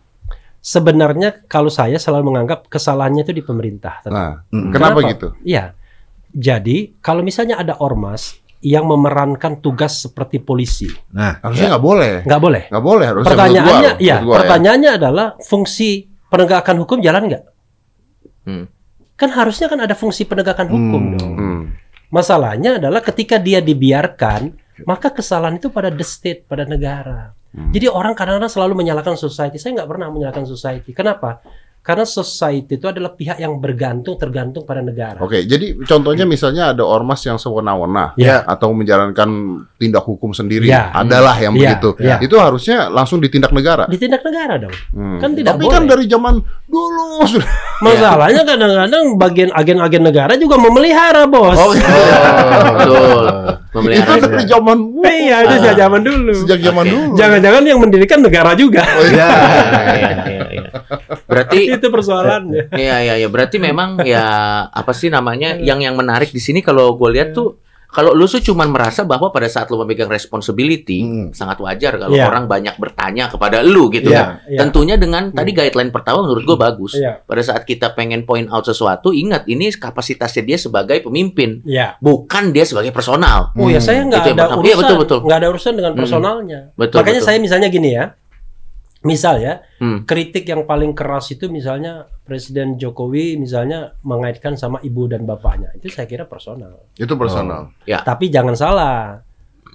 Sebenarnya 0.63 1.47
kalau 1.47 1.67
saya 1.67 1.99
selalu 1.99 2.31
menganggap 2.31 2.67
kesalahannya 2.67 3.23
itu 3.23 3.31
di 3.31 3.43
pemerintah. 3.43 4.03
Nah, 4.07 4.47
Mm. 4.47 4.71
kenapa 4.71 4.99
gitu? 5.03 5.35
Iya. 5.43 5.75
Jadi 6.37 7.01
kalau 7.01 7.25
misalnya 7.25 7.57
ada 7.57 7.81
ormas 7.81 8.37
yang 8.61 8.85
memerankan 8.85 9.61
tugas 9.61 10.05
seperti 10.05 10.37
polisi, 10.37 10.89
Nah, 11.13 11.41
Harusnya 11.41 11.73
nggak 11.73 11.85
boleh. 11.85 12.13
nggak 12.25 12.43
boleh. 12.43 12.63
Nggak 12.69 12.85
boleh 12.85 13.05
harusnya. 13.07 13.29
Pertanyaannya, 13.33 13.63
menurut 13.65 13.97
gua, 13.97 14.05
ya, 14.05 14.17
gua 14.21 14.35
pertanyaannya 14.37 14.91
adalah 14.93 15.27
fungsi 15.41 15.91
penegakan 16.29 16.77
hukum 16.77 16.99
jalan 17.01 17.23
nggak? 17.31 17.45
Hmm. 18.45 18.65
Kan 19.17 19.31
harusnya 19.33 19.67
kan 19.73 19.81
ada 19.81 19.97
fungsi 19.97 20.29
penegakan 20.29 20.67
hukum 20.69 21.03
Hmm. 21.03 21.15
dong. 21.17 21.35
Hmm. 21.35 21.63
Masalahnya 22.09 22.77
adalah 22.77 23.01
ketika 23.01 23.37
dia 23.37 23.59
dibiarkan, 23.61 24.53
maka 24.85 25.09
kesalahan 25.09 25.57
itu 25.57 25.73
pada 25.73 25.89
the 25.89 26.05
state, 26.05 26.45
pada 26.45 26.69
negara. 26.69 27.33
Hmm. 27.53 27.73
Jadi 27.73 27.89
orang 27.89 28.13
kadang-kadang 28.13 28.53
selalu 28.53 28.77
menyalahkan 28.77 29.17
society. 29.17 29.57
Saya 29.57 29.81
nggak 29.81 29.89
pernah 29.89 30.13
menyalahkan 30.13 30.45
society. 30.45 30.93
Kenapa? 30.93 31.41
Karena 31.87 32.03
society 32.03 32.77
itu 32.77 32.91
adalah 32.91 33.15
pihak 33.15 33.39
yang 33.39 33.63
bergantung, 33.63 34.19
tergantung 34.19 34.67
pada 34.67 34.83
negara. 34.83 35.23
Oke, 35.23 35.47
jadi 35.47 35.79
contohnya 35.87 36.27
misalnya 36.27 36.75
ada 36.75 36.83
ormas 36.83 37.23
yang 37.23 37.39
sewenang-wenang 37.39 38.19
Ya. 38.19 38.43
atau 38.43 38.75
menjalankan 38.75 39.31
tindak 39.79 40.03
hukum 40.03 40.35
sendiri, 40.35 40.67
Ya. 40.67 40.91
adalah 40.91 41.39
yang 41.39 41.55
Ya, 41.55 41.79
begitu. 41.79 41.95
ya. 42.03 42.19
Itu 42.19 42.43
harusnya 42.43 42.91
langsung 42.91 43.23
ditindak 43.23 43.55
negara. 43.55 43.87
Ditindak 43.87 44.27
negara 44.27 44.59
dong. 44.59 44.75
Hmm. 44.91 45.23
Kan 45.23 45.39
tidak 45.39 45.55
Tapi 45.55 45.63
boleh. 45.63 45.75
kan 45.79 45.83
dari 45.87 46.05
zaman 46.11 46.35
dulu 46.67 47.23
sudah. 47.23 47.47
Masalahnya 47.87 48.43
kadang-kadang 48.43 49.05
bagian 49.15 49.51
agen-agen 49.55 50.03
negara 50.03 50.33
juga 50.35 50.59
memelihara, 50.59 51.23
bos. 51.31 51.55
Oh, 51.55 51.71
Oh, 51.71 52.75
betul. 52.83 53.25
itu 53.77 53.79
Memelihara. 53.79 54.27
dari 54.27 54.45
zaman 54.49 54.79
Iya, 55.07 55.37
itu 55.43 55.55
sejak 55.61 55.77
zaman 55.77 56.01
dulu. 56.03 56.33
sejak 56.35 56.61
zaman 56.61 56.83
Oke. 56.83 56.93
dulu. 56.97 57.15
Jangan-jangan 57.15 57.63
yang 57.63 57.79
mendirikan 57.79 58.19
negara 58.27 58.51
juga. 58.59 58.83
Oh, 58.83 59.07
iya. 59.07 59.29
Iya, 60.57 60.63
iya, 60.63 60.73
iya. 60.73 61.19
Berarti 61.23 61.59
itu 61.77 61.87
persoalannya. 61.87 62.63
Iya 62.73 62.97
iya 63.03 63.15
iya 63.17 63.29
berarti 63.29 63.57
memang 63.59 64.01
ya 64.03 64.27
apa 64.67 64.91
sih 64.91 65.09
namanya 65.09 65.55
yang 65.55 65.79
yang 65.79 65.95
menarik 65.95 66.29
di 66.29 66.39
sini 66.39 66.61
kalau 66.61 66.95
gue 66.95 67.11
lihat 67.13 67.31
tuh 67.31 67.61
kalau 67.87 68.13
lu 68.13 68.27
tuh 68.27 68.43
cuman 68.43 68.69
merasa 68.69 69.03
bahwa 69.03 69.31
pada 69.31 69.47
saat 69.47 69.71
lu 69.71 69.79
memegang 69.79 70.11
responsibility 70.11 71.01
Hmm. 71.01 71.27
sangat 71.33 71.57
wajar 71.59 71.97
kalau 71.97 72.13
Iya. 72.13 72.29
orang 72.29 72.45
banyak 72.45 72.77
bertanya 72.77 73.25
kepada 73.27 73.65
lu 73.65 73.89
gitu 73.89 74.11
Iya. 74.11 74.21
kan. 74.21 74.29
Tentunya 74.69 74.95
dengan 74.95 75.33
tadi 75.33 75.51
guideline 75.51 75.89
pertama 75.89 76.21
menurut 76.21 76.45
gue 76.45 76.59
bagus. 76.59 76.93
Iya. 76.93 77.25
Pada 77.25 77.41
saat 77.41 77.65
kita 77.65 77.97
pengen 77.97 78.23
point 78.23 78.45
out 78.47 78.63
sesuatu, 78.63 79.11
ingat 79.11 79.49
ini 79.49 79.73
kapasitasnya 79.73 80.45
dia 80.45 80.59
sebagai 80.59 81.01
pemimpin, 81.01 81.65
Iya. 81.65 81.97
bukan 81.97 82.53
dia 82.53 82.69
sebagai 82.69 82.93
personal. 82.93 83.57
Oh 83.57 83.71
ya 83.71 83.81
saya 83.81 84.05
nggak 84.05 84.35
ada 84.35 84.45
urusan, 84.51 84.67
Iya, 84.67 84.77
betul, 84.77 84.97
betul. 84.99 85.19
nggak 85.25 85.39
ada 85.39 85.49
urusan 85.49 85.73
dengan 85.73 85.93
Hmm. 85.95 86.01
personalnya. 86.03 86.59
Betul, 86.77 86.99
Makanya 87.01 87.21
betul. 87.23 87.29
saya 87.33 87.39
misalnya 87.41 87.69
gini 87.71 87.91
ya, 87.97 88.05
misal 89.07 89.39
ya, 89.39 89.63
Hmm. 89.79 90.03
kritik 90.03 90.43
yang 90.43 90.67
paling 90.67 90.91
keras 90.93 91.31
itu 91.31 91.47
misalnya 91.47 92.11
Presiden 92.21 92.75
Jokowi 92.75 93.39
misalnya 93.39 93.95
mengaitkan 94.03 94.59
sama 94.59 94.83
ibu 94.83 95.07
dan 95.07 95.23
bapaknya, 95.23 95.71
itu 95.73 95.87
saya 95.89 96.05
kira 96.05 96.27
personal. 96.27 96.91
Itu 96.93 97.15
personal. 97.15 97.71
Tapi 98.03 98.27
jangan 98.27 98.59
salah, 98.59 99.23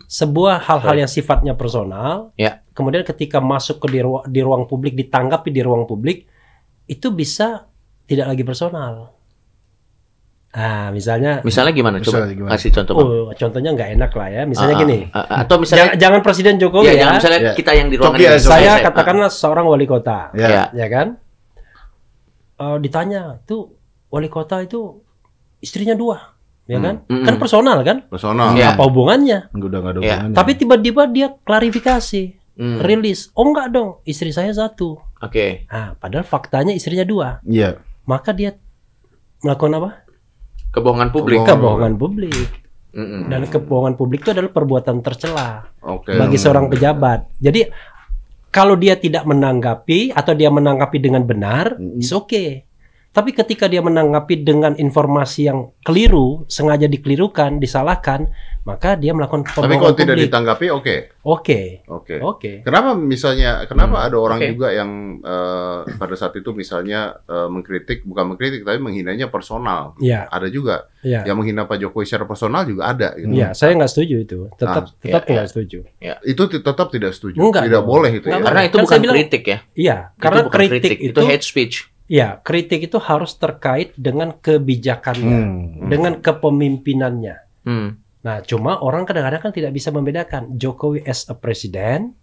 sebuah 0.05 0.59
hal-hal 0.61 0.95
yang 0.99 1.07
sifatnya 1.07 1.55
personal, 1.55 2.35
Ya. 2.35 2.59
kemudian 2.75 3.01
ketika 3.01 3.39
masuk 3.39 3.79
ke 3.79 3.87
di, 3.87 3.99
ru- 4.03 4.27
di 4.27 4.43
ruang 4.43 4.67
publik, 4.67 4.91
ditanggapi 4.93 5.47
di 5.47 5.63
ruang 5.63 5.87
publik, 5.87 6.27
itu 6.85 7.07
bisa 7.09 7.71
tidak 8.03 8.35
lagi 8.35 8.43
personal. 8.43 9.15
Ah, 10.51 10.91
misalnya, 10.91 11.39
Misalnya 11.41 11.71
gimana? 11.71 12.03
Coba 12.03 12.27
Misalnya 12.27 12.35
gimana? 12.35 12.51
kasih 12.51 12.69
contoh. 12.75 12.93
Oh 12.93 13.31
contohnya 13.31 13.71
nggak 13.71 13.89
enak 13.95 14.11
lah 14.11 14.27
ya. 14.27 14.41
Misalnya 14.43 14.75
Ah, 14.75 14.81
gini, 14.83 14.97
ah, 15.07 15.17
ah, 15.17 15.37
atau 15.41 15.55
jangan, 15.55 15.63
misalnya 15.63 15.87
jangan 15.95 16.19
Presiden 16.19 16.55
Jokowi 16.59 16.83
ya, 16.83 16.91
ya. 16.91 16.99
jangan 16.99 17.13
misalnya 17.15 17.39
Ya. 17.41 17.53
kita 17.55 17.71
yang 17.71 17.87
di 17.87 17.95
ruangan 17.95 18.19
ini. 18.19 18.35
saya 18.37 18.71
katakanlah 18.81 19.29
seorang 19.29 19.63
wali 19.63 19.87
kota, 19.87 20.27
Ya. 20.33 20.47
Ya. 20.47 20.63
ya 20.75 20.87
kan? 20.87 21.07
Eh, 22.57 22.77
ditanya 22.79 23.39
itu 23.39 23.57
wali 24.07 24.27
kota 24.27 24.59
itu 24.59 24.99
istrinya 25.57 25.95
dua, 25.95 26.19
ya 26.65 26.77
Hmm. 26.77 26.83
kan? 26.83 26.95
Hmm. 27.07 27.23
Kan 27.23 27.35
personal 27.37 27.77
kan? 27.81 27.97
Personal. 28.05 28.51
Iya. 28.51 28.75
Apa 28.75 28.83
hubungannya? 28.85 29.49
Udah 29.49 29.79
nggak 29.79 29.93
ada 29.93 29.99
Iya. 29.99 30.15
hubungannya. 30.19 30.35
Tapi 30.35 30.51
tiba-tiba 30.53 31.03
dia 31.07 31.27
klarifikasi, 31.37 32.23
Hmm. 32.53 32.83
rilis. 32.83 33.31
Oh 33.33 33.47
enggak 33.47 33.71
dong, 33.71 34.03
istri 34.03 34.29
saya 34.29 34.51
satu. 34.51 34.99
Oke. 35.17 35.63
Nah, 35.65 35.95
padahal 35.95 36.27
faktanya 36.27 36.75
istrinya 36.75 37.01
dua. 37.01 37.39
Iya. 37.41 37.79
Maka 38.03 38.35
dia 38.35 38.59
melakukan 39.39 39.73
apa? 39.73 39.89
Kebohongan 40.71 41.09
publik. 41.11 41.39
Kebohongan. 41.43 41.93
Publik. 41.99 42.49
Dan 42.91 43.47
kebohongan 43.47 43.95
publik 43.95 44.27
itu 44.27 44.35
adalah 44.35 44.51
perbuatan 44.51 44.99
tercela 44.99 45.63
Oke. 45.79 46.11
bagi 46.11 46.35
seorang 46.35 46.67
pejabat. 46.67 47.39
Jadi 47.39 47.63
kalau 48.51 48.75
dia 48.75 48.99
tidak 48.99 49.23
menanggapi 49.23 50.11
atau 50.11 50.35
dia 50.35 50.51
menanggapi 50.51 50.99
dengan 50.99 51.23
benar, 51.23 51.79
Mm-mm. 51.79 52.03
it's 52.03 52.11
okay. 52.11 52.67
Tapi 53.11 53.35
ketika 53.35 53.67
dia 53.67 53.79
menanggapi 53.79 54.39
dengan 54.39 54.71
informasi 54.73 55.41
yang 55.43 55.75
keliru, 55.81 56.47
sengaja 56.47 56.87
dikelirukan, 56.87 57.59
disalahkan, 57.59 58.31
maka 58.61 58.95
dia 58.95 59.11
melakukan 59.11 59.43
Tapi 59.43 59.67
kalau 59.73 59.91
tidak 59.91 60.15
publik. 60.15 60.31
ditanggapi, 60.31 60.65
oke. 60.69 60.95
Oke, 61.21 61.61
Oke. 61.85 62.15
oke. 62.17 62.51
Kenapa 62.61 62.95
misalnya, 62.95 63.67
kenapa 63.67 63.99
Hmm, 63.99 64.07
ada 64.07 64.17
orang 64.17 64.39
oke. 64.39 64.47
juga 64.49 64.67
yang 64.71 64.89
eh, 65.19 65.79
pada 65.91 66.15
saat 66.15 66.33
itu 66.33 66.49
misalnya 66.51 67.19
eh, 67.21 67.47
mengkritik, 67.47 68.01
bukan 68.01 68.31
mengkritik, 68.31 68.63
tapi 68.63 68.79
menghinanya 68.79 69.27
personal. 69.27 69.91
Ya, 69.97 70.25
Ada 70.25 70.47
juga 70.47 70.87
ya. 71.01 71.27
yang 71.27 71.35
menghina 71.35 71.67
Pak 71.67 71.77
Jokowi 71.77 72.07
secara 72.07 72.23
personal 72.23 72.63
juga 72.63 72.87
ada. 72.87 73.11
Gitu. 73.13 73.27
Ya, 73.29 73.51
saya 73.51 73.75
nggak 73.75 73.91
setuju 73.91 74.15
itu. 74.19 74.39
Tetap, 74.55 74.87
Ah, 74.87 74.95
tetap 74.97 75.21
iya, 75.21 75.31
nggak 75.35 75.47
setuju. 75.47 75.79
Itu 76.23 76.43
ti- 76.47 76.63
tetap 76.63 76.87
tidak 76.89 77.11
setuju. 77.11 77.37
Enggak 77.37 77.67
tidak 77.67 77.83
boleh 77.83 78.11
itu 78.13 78.25
Enggak 78.25 78.39
ya. 78.39 78.45
Karena 78.47 78.61
itu 78.63 78.71
Kan 78.73 78.83
bukan 78.87 78.99
bilang- 78.99 79.15
kritik 79.19 79.43
ya. 79.43 79.57
Iya, 79.75 79.95
karena 80.15 80.37
itu 80.37 80.47
bukan 80.47 80.59
kritik, 80.63 80.97
itu, 80.97 81.11
itu 81.11 81.19
hate 81.21 81.43
speech. 81.43 81.90
Ya 82.11 82.43
kritik 82.43 82.91
itu 82.91 82.99
harus 82.99 83.39
terkait 83.39 83.95
dengan 83.95 84.35
kebijakannya, 84.35 85.39
Hmm. 85.39 85.87
dengan 85.87 86.19
kepemimpinannya. 86.19 87.35
Hmm. 87.63 87.95
Nah, 88.21 88.43
cuma 88.43 88.83
orang 88.83 89.07
kadang-kadang 89.07 89.49
kan 89.49 89.53
tidak 89.55 89.71
bisa 89.71 89.89
membedakan 89.95 90.59
Jokowi 90.59 91.07
as 91.07 91.25
a 91.31 91.33
presiden 91.39 92.13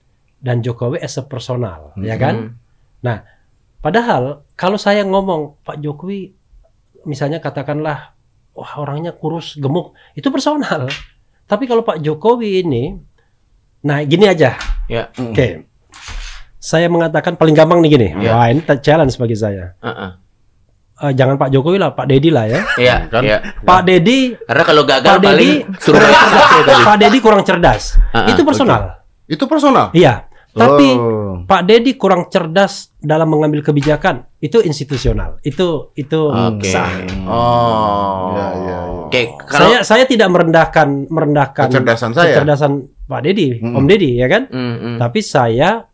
dan 0.45 0.61
Jokowi 0.61 1.01
as 1.01 1.17
a 1.17 1.25
personal, 1.25 1.97
ya 1.99 2.21
kan? 2.21 2.55
Hmm. 3.03 3.25
Padahal 3.79 4.43
kalau 4.59 4.77
saya 4.77 5.07
ngomong 5.07 5.63
Pak 5.63 5.79
Jokowi 5.79 6.35
misalnya 7.07 7.39
katakanlah 7.39 8.13
wah 8.53 8.73
orangnya 8.83 9.15
kurus 9.15 9.55
gemuk 9.55 9.95
itu 10.19 10.29
personal. 10.35 10.91
Tapi 11.47 11.65
kalau 11.65 11.87
Pak 11.87 12.03
Jokowi 12.03 12.67
ini 12.67 12.99
nah 13.87 14.03
gini 14.03 14.27
aja. 14.27 14.59
Ya. 14.91 15.09
Oke. 15.15 15.68
Saya 16.59 16.87
mengatakan 16.87 17.35
paling 17.35 17.55
gampang 17.55 17.79
nih 17.79 17.91
gini. 17.91 18.09
Ya. 18.19 18.35
Wah, 18.35 18.47
ini 18.51 18.61
challenge 18.83 19.15
bagi 19.15 19.35
saya. 19.35 19.79
Uh-uh. 19.79 20.11
Eh, 20.99 21.13
jangan 21.15 21.39
Pak 21.39 21.55
Jokowi 21.55 21.79
lah, 21.79 21.95
Pak 21.95 22.11
Dedi 22.11 22.35
lah 22.35 22.45
ya. 22.45 22.61
Iya, 22.75 22.97
Kan? 23.07 23.23
iya. 23.23 23.39
Pak 23.63 23.87
Dedi 23.87 24.35
Karena 24.35 24.65
kalau 24.67 24.83
gagal 24.83 25.07
Pak 25.15 25.23
paling 25.23 25.39
Dedi 25.63 25.79
suruh 25.79 26.03
ya. 26.03 26.19
Pak 26.83 26.97
Dedi 26.99 27.19
kurang 27.23 27.43
cerdas. 27.43 27.95
Ah, 28.11 28.27
itu 28.27 28.43
personal. 28.43 29.07
Itu 29.25 29.47
personal. 29.47 29.95
Iya. 29.95 30.27
Tapi 30.51 30.89
Oh. 30.91 31.47
Pak 31.47 31.63
Dedi 31.63 31.95
kurang 31.95 32.27
cerdas 32.27 32.91
dalam 32.99 33.31
mengambil 33.31 33.63
kebijakan. 33.63 34.27
Itu 34.37 34.59
institusional. 34.59 35.39
Itu 35.41 35.95
itu 35.95 36.19
Oke. 36.19 36.67
sah. 36.67 36.91
Oh. 37.23 38.35
Iya, 38.35 38.47
iya, 38.59 38.79
iya. 38.91 39.05
Oke, 39.07 39.23
kalau 39.39 39.71
Saya 39.71 39.79
saya 39.87 40.05
tidak 40.05 40.29
merendahkan 40.29 41.07
merendahkan 41.07 41.71
Kecerdasan 41.71 42.11
saya. 42.11 42.35
kecerdasan 42.35 42.73
Pak 43.07 43.21
Dedi, 43.23 43.63
Hmm. 43.63 43.79
Om 43.79 43.87
Dedi 43.87 44.19
ya 44.19 44.27
kan? 44.27 44.51
Hmm, 44.51 44.75
hmm. 44.75 44.97
Tapi 44.99 45.21
saya 45.23 45.87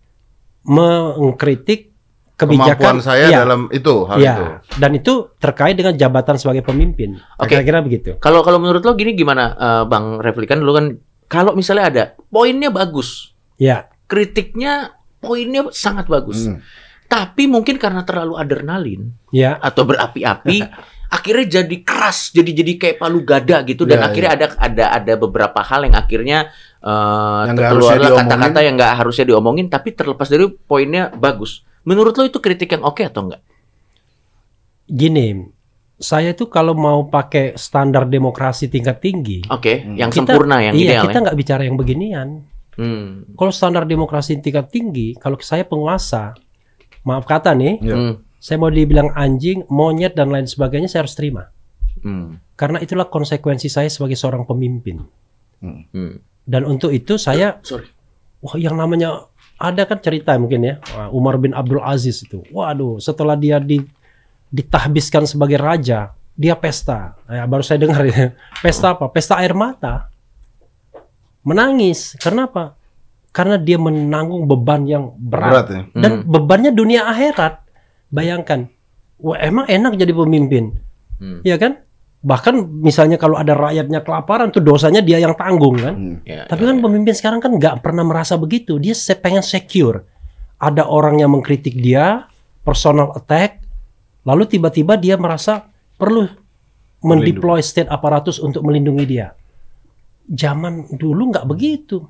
mengkritik 0.64 1.94
Kemampuan 2.35 2.74
kebijakan 2.74 2.96
saya 2.98 3.31
Iya, 3.31 3.46
dalam 3.46 3.70
itu 3.70 3.94
hal 4.11 4.18
iya. 4.18 4.35
itu. 4.35 4.44
Dan 4.83 4.90
itu 4.98 5.12
terkait 5.38 5.79
dengan 5.79 5.94
jabatan 5.94 6.35
sebagai 6.35 6.66
pemimpin. 6.66 7.14
Oke. 7.38 7.55
Kira-kira 7.55 7.79
begitu. 7.79 8.18
Kalau 8.18 8.42
kalau 8.42 8.59
menurut 8.59 8.83
lo 8.83 8.98
gini 8.98 9.14
gimana 9.14 9.55
eh, 9.55 9.83
Bang 9.87 10.18
Refli 10.18 10.50
kan 10.50 10.59
dulu 10.59 10.74
kan 10.74 10.98
kalau 11.31 11.55
misalnya 11.55 11.85
ada 11.87 12.05
poinnya 12.29 12.74
bagus, 12.74 13.31
Ya, 13.55 13.87
kritiknya 14.11 14.98
poinnya 15.22 15.70
sangat 15.70 16.11
bagus. 16.11 16.50
Hmm. 16.50 16.59
Tapi 17.07 17.46
mungkin 17.46 17.79
karena 17.79 18.03
terlalu 18.03 18.35
adrenalin 18.35 19.14
ya. 19.31 19.55
atau 19.62 19.87
berapi-api 19.87 20.59
akhirnya 21.14 21.62
jadi 21.62 21.77
keras, 21.87 22.35
jadi 22.35 22.50
jadi 22.50 22.72
kayak 22.74 22.96
palu 22.98 23.22
gada 23.22 23.62
gitu 23.62 23.87
dan 23.87 24.03
Iya, 24.03 24.07
akhirnya 24.11 24.31
ada 24.35 24.46
ada 24.59 24.85
ada 24.98 25.12
beberapa 25.14 25.62
hal 25.62 25.87
yang 25.87 25.94
akhirnya 25.94 26.50
eh 26.85 27.42
Yang 27.49 27.57
kata-kata 28.20 28.61
yang 28.61 28.75
nggak 28.77 28.92
harusnya 29.01 29.25
diomongin 29.25 29.66
tapi 29.66 29.97
terlepas 29.97 30.29
dari 30.29 30.44
poinnya 30.53 31.09
bagus. 31.11 31.64
Menurut 31.83 32.12
lo 32.12 32.25
itu 32.25 32.38
kritik 32.38 32.68
yang 32.70 32.85
oke 32.85 33.01
atau 33.01 33.25
enggak? 33.25 33.40
Gini, 34.85 35.40
saya 35.97 36.33
itu 36.33 36.44
kalau 36.47 36.77
mau 36.77 37.09
pakai 37.09 37.57
standar 37.57 38.05
demokrasi 38.05 38.68
tingkat 38.68 39.01
tinggi, 39.01 39.40
Oke, 39.49 39.81
Hmm. 39.81 39.97
yang 39.97 40.11
Kita- 40.12 40.29
sempurna 40.29 40.61
yang 40.61 40.75
iya 40.77 41.01
ideal 41.01 41.05
kita 41.09 41.16
ya. 41.16 41.23
nggak 41.25 41.38
bicara 41.38 41.62
yang 41.64 41.77
beginian. 41.77 42.29
Hmm. 42.75 43.25
Kalau 43.33 43.53
standar 43.55 43.87
demokrasi 43.87 44.37
tingkat 44.37 44.68
tinggi, 44.68 45.16
kalau 45.16 45.40
saya 45.40 45.64
penguasa, 45.64 46.35
maaf 47.03 47.25
kata 47.25 47.55
nih, 47.55 47.81
Iya. 47.81 47.94
Hmm. 47.97 48.14
saya 48.37 48.61
mau 48.61 48.68
dibilang 48.68 49.09
anjing, 49.14 49.64
monyet 49.73 50.12
dan 50.12 50.29
lain 50.29 50.44
sebagainya, 50.44 50.85
saya 50.85 51.09
harus 51.09 51.16
terima. 51.16 51.49
Hmm. 52.05 52.37
Karena 52.55 52.77
itulah 52.77 53.09
konsekuensi 53.09 53.73
saya 53.73 53.88
sebagai 53.88 54.20
seorang 54.20 54.44
pemimpin. 54.44 55.01
Hmm. 55.64 56.20
Dan 56.45 56.65
untuk 56.65 56.93
itu 56.93 57.17
saya, 57.17 57.57
Sorry. 57.65 57.89
wah 58.39 58.55
yang 58.55 58.77
namanya 58.77 59.25
ada 59.57 59.83
kan 59.85 59.97
cerita 59.97 60.37
mungkin 60.37 60.61
ya, 60.63 60.75
Umar 61.09 61.37
bin 61.37 61.53
Abdul 61.53 61.81
Aziz 61.81 62.21
itu, 62.21 62.45
waduh, 62.49 62.99
setelah 62.99 63.33
dia 63.33 63.57
di, 63.57 63.81
ditahbiskan 64.51 65.25
sebagai 65.25 65.57
raja, 65.57 66.13
dia 66.35 66.53
pesta. 66.53 67.17
Ya, 67.25 67.47
baru 67.47 67.63
saya 67.63 67.81
dengar 67.81 68.05
ya, 68.05 68.37
pesta 68.65 68.93
apa? 68.93 69.09
Pesta 69.09 69.39
air 69.39 69.55
mata. 69.55 70.13
Menangis. 71.45 72.17
Karena 72.17 72.49
apa? 72.49 72.75
Karena 73.31 73.61
dia 73.61 73.77
menanggung 73.77 74.47
beban 74.47 74.87
yang 74.87 75.13
Berat 75.19 75.51
berat. 75.51 75.67
ya. 75.69 75.83
Dan 75.93 76.11
Hmm. 76.23 76.25
bebannya 76.25 76.71
dunia 76.71 77.05
akhirat. 77.05 77.61
Bayangkan. 78.09 78.71
Wah, 79.19 79.37
emang 79.39 79.67
enak 79.67 79.95
jadi 79.95 80.13
pemimpin. 80.13 80.73
Hmm. 81.19 81.41
Ya 81.45 81.61
kan? 81.61 81.84
Bahkan 82.25 82.81
misalnya 82.81 83.21
kalau 83.21 83.37
ada 83.37 83.53
rakyatnya 83.53 84.01
kelaparan 84.01 84.49
tuh 84.49 84.65
dosanya 84.65 85.05
dia 85.05 85.21
yang 85.21 85.37
tanggung 85.37 85.77
kan. 85.77 85.95
Hmm. 85.95 86.17
Ya, 86.25 86.49
Tapi 86.49 86.65
ya, 86.65 86.69
kan 86.73 86.77
ya. 86.81 86.83
pemimpin 86.89 87.15
sekarang 87.15 87.41
kan 87.45 87.53
nggak 87.53 87.85
pernah 87.85 88.01
merasa 88.01 88.41
begitu. 88.41 88.81
Dia 88.81 88.97
pengen 89.21 89.45
secure. 89.45 90.09
Ada 90.57 90.89
orang 90.89 91.21
yang 91.21 91.37
mengkritik 91.37 91.77
dia, 91.77 92.25
personal 92.65 93.13
attack, 93.13 93.61
lalu 94.25 94.49
tiba-tiba 94.49 94.97
dia 94.97 95.21
merasa 95.21 95.69
perlu 96.01 96.25
mendeploy 97.05 97.61
state 97.61 97.93
aparatus 97.93 98.41
untuk 98.41 98.65
melindungi 98.65 99.05
dia. 99.05 99.37
Zaman 100.25 100.97
dulu 100.97 101.29
nggak 101.29 101.45
begitu. 101.45 102.01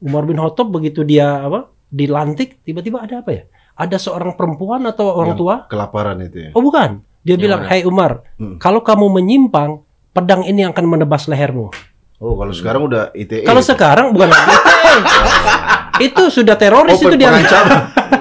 Umar 0.00 0.24
bin 0.24 0.40
Khattab 0.40 0.72
begitu 0.72 1.04
dia 1.04 1.44
apa 1.44 1.68
dilantik, 1.92 2.64
tiba-tiba 2.64 3.04
ada 3.04 3.20
apa 3.20 3.30
ya? 3.36 3.42
Ada 3.76 4.00
seorang 4.00 4.32
perempuan 4.32 4.88
atau 4.88 5.12
orang 5.12 5.36
Yang 5.36 5.40
tua? 5.44 5.54
Kelaparan 5.68 6.18
itu 6.24 6.48
ya. 6.48 6.50
Oh 6.56 6.64
bukan. 6.64 7.04
Dia 7.20 7.34
Yang 7.34 7.40
bilang, 7.40 7.60
mana? 7.62 7.68
"Hai 7.68 7.80
Umar, 7.82 8.12
Hmm. 8.36 8.56
kalau 8.56 8.80
kamu 8.80 9.06
menyimpang, 9.12 9.82
pedang 10.10 10.42
ini 10.42 10.62
akan 10.64 10.84
menebas 10.86 11.26
lehermu." 11.26 11.70
Oh, 12.18 12.34
kalau 12.34 12.50
sekarang 12.50 12.82
udah 12.84 13.10
ITE. 13.12 13.42
Kalau 13.42 13.60
itu. 13.60 13.70
sekarang 13.70 14.10
bukan 14.10 14.26
lagi 14.26 14.42
ITE. 14.98 16.06
itu 16.10 16.22
sudah 16.32 16.54
teroris 16.54 16.94
Oh, 16.94 17.06
itu 17.06 17.14
dia. 17.14 17.30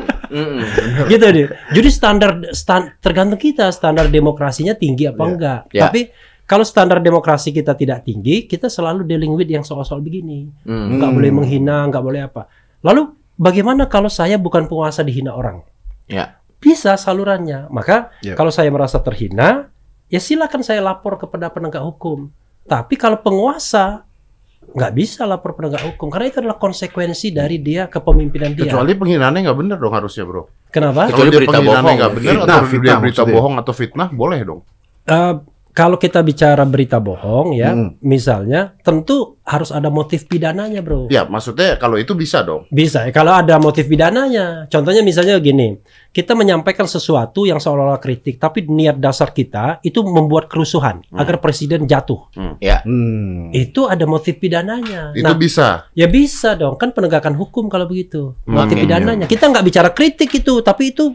gitu 1.08 1.26
dia. 1.28 1.48
Jadi 1.72 1.90
standar 1.90 2.30
stan- 2.52 2.94
tergantung 3.00 3.38
kita 3.38 3.70
standar 3.70 4.08
demokrasinya 4.08 4.74
tinggi 4.74 5.08
apa 5.08 5.18
Iya. 5.18 5.30
enggak. 5.30 5.60
Iya. 5.72 5.82
Tapi 5.84 6.02
kalau 6.44 6.64
standar 6.64 7.00
demokrasi 7.00 7.50
kita 7.50 7.74
tidak 7.74 8.04
tinggi, 8.04 8.46
kita 8.46 8.68
selalu 8.68 9.04
dealing 9.04 9.34
with 9.34 9.48
yang 9.48 9.64
soal-soal 9.64 10.00
begini. 10.00 10.48
Enggak 10.64 11.10
Hmm. 11.10 11.18
boleh 11.18 11.32
menghina, 11.34 11.84
enggak 11.84 12.04
boleh 12.04 12.22
apa. 12.24 12.48
Lalu 12.82 13.02
bagaimana 13.36 13.86
kalau 13.86 14.08
saya 14.08 14.38
bukan 14.38 14.66
penguasa 14.66 15.02
dihina 15.02 15.34
orang? 15.34 15.64
Ya. 16.06 16.40
Bisa 16.58 16.94
salurannya. 16.94 17.70
Maka 17.70 18.10
Iya. 18.20 18.34
kalau 18.34 18.50
saya 18.50 18.68
merasa 18.68 18.98
terhina, 18.98 19.70
ya 20.08 20.18
silakan 20.18 20.62
saya 20.62 20.82
lapor 20.82 21.16
kepada 21.16 21.48
penegak 21.48 21.82
hukum. 21.82 22.30
Tapi 22.64 22.96
kalau 22.96 23.18
penguasa 23.18 24.04
nggak 24.68 24.94
bisa 24.94 25.24
lapor 25.24 25.54
penegak 25.54 25.80
hukum 25.82 26.10
karena 26.10 26.28
itu 26.28 26.44
adalah 26.44 26.58
konsekuensi 26.58 27.32
dari 27.32 27.58
dia 27.58 27.88
kepemimpinan 27.88 28.52
dia. 28.52 28.68
Kecuali 28.68 28.92
penghinaannya 28.94 29.40
nggak 29.46 29.58
benar 29.58 29.78
dong 29.78 29.94
harusnya 29.94 30.24
bro. 30.24 30.44
Kenapa? 30.68 31.08
Kecuali 31.08 31.14
Kalau 31.14 31.24
dia 31.26 31.40
berita 31.40 31.52
penghinaannya 31.54 31.84
bohong. 31.86 31.98
nggak 31.98 32.12
benar 32.12 32.28
Fitnah, 32.28 32.44
atau 32.44 32.60
dia 32.60 32.68
fitnah 32.68 32.98
berita 33.00 33.16
maksudnya. 33.22 33.36
bohong 33.40 33.56
atau 33.56 33.74
fitnah 33.74 34.08
boleh 34.12 34.40
dong. 34.44 34.62
Eh, 35.08 35.34
kalau 35.78 36.02
kita 36.02 36.26
bicara 36.26 36.66
berita 36.66 36.98
bohong 36.98 37.54
ya, 37.54 37.70
Hmm. 37.70 37.94
misalnya 38.02 38.74
tentu 38.82 39.38
harus 39.46 39.70
ada 39.70 39.94
motif 39.94 40.26
pidananya, 40.26 40.82
bro. 40.82 41.06
Ya 41.14 41.30
maksudnya 41.30 41.78
kalau 41.78 42.02
itu 42.02 42.18
bisa 42.18 42.42
dong. 42.42 42.66
Bisa 42.74 43.06
ya, 43.06 43.14
kalau 43.14 43.38
ada 43.38 43.62
motif 43.62 43.86
pidananya. 43.86 44.66
Contohnya 44.74 45.06
misalnya 45.06 45.38
gini, 45.38 45.78
kita 46.10 46.34
menyampaikan 46.34 46.90
sesuatu 46.90 47.46
yang 47.46 47.62
seolah-olah 47.62 48.02
kritik, 48.02 48.42
tapi 48.42 48.66
niat 48.66 48.98
dasar 48.98 49.30
kita 49.30 49.78
itu 49.86 50.02
membuat 50.02 50.50
kerusuhan 50.50 51.06
Hmm. 51.14 51.22
agar 51.22 51.38
presiden 51.38 51.86
jatuh. 51.86 52.26
Hmm. 52.34 52.58
Itu 53.54 53.86
ada 53.86 54.10
motif 54.10 54.42
pidananya. 54.42 55.14
Itu 55.14 55.22
nah, 55.22 55.38
bisa. 55.38 55.86
ya 55.94 56.10
bisa 56.10 56.58
dong, 56.58 56.74
kan 56.82 56.90
penegakan 56.90 57.38
hukum 57.38 57.70
kalau 57.70 57.86
begitu. 57.86 58.34
Motif 58.50 58.82
Oke. 58.82 58.84
pidananya. 58.90 59.30
Kita 59.30 59.46
nggak 59.46 59.62
bicara 59.62 59.90
kritik 59.94 60.34
itu, 60.34 60.58
tapi 60.66 60.90
itu 60.90 61.14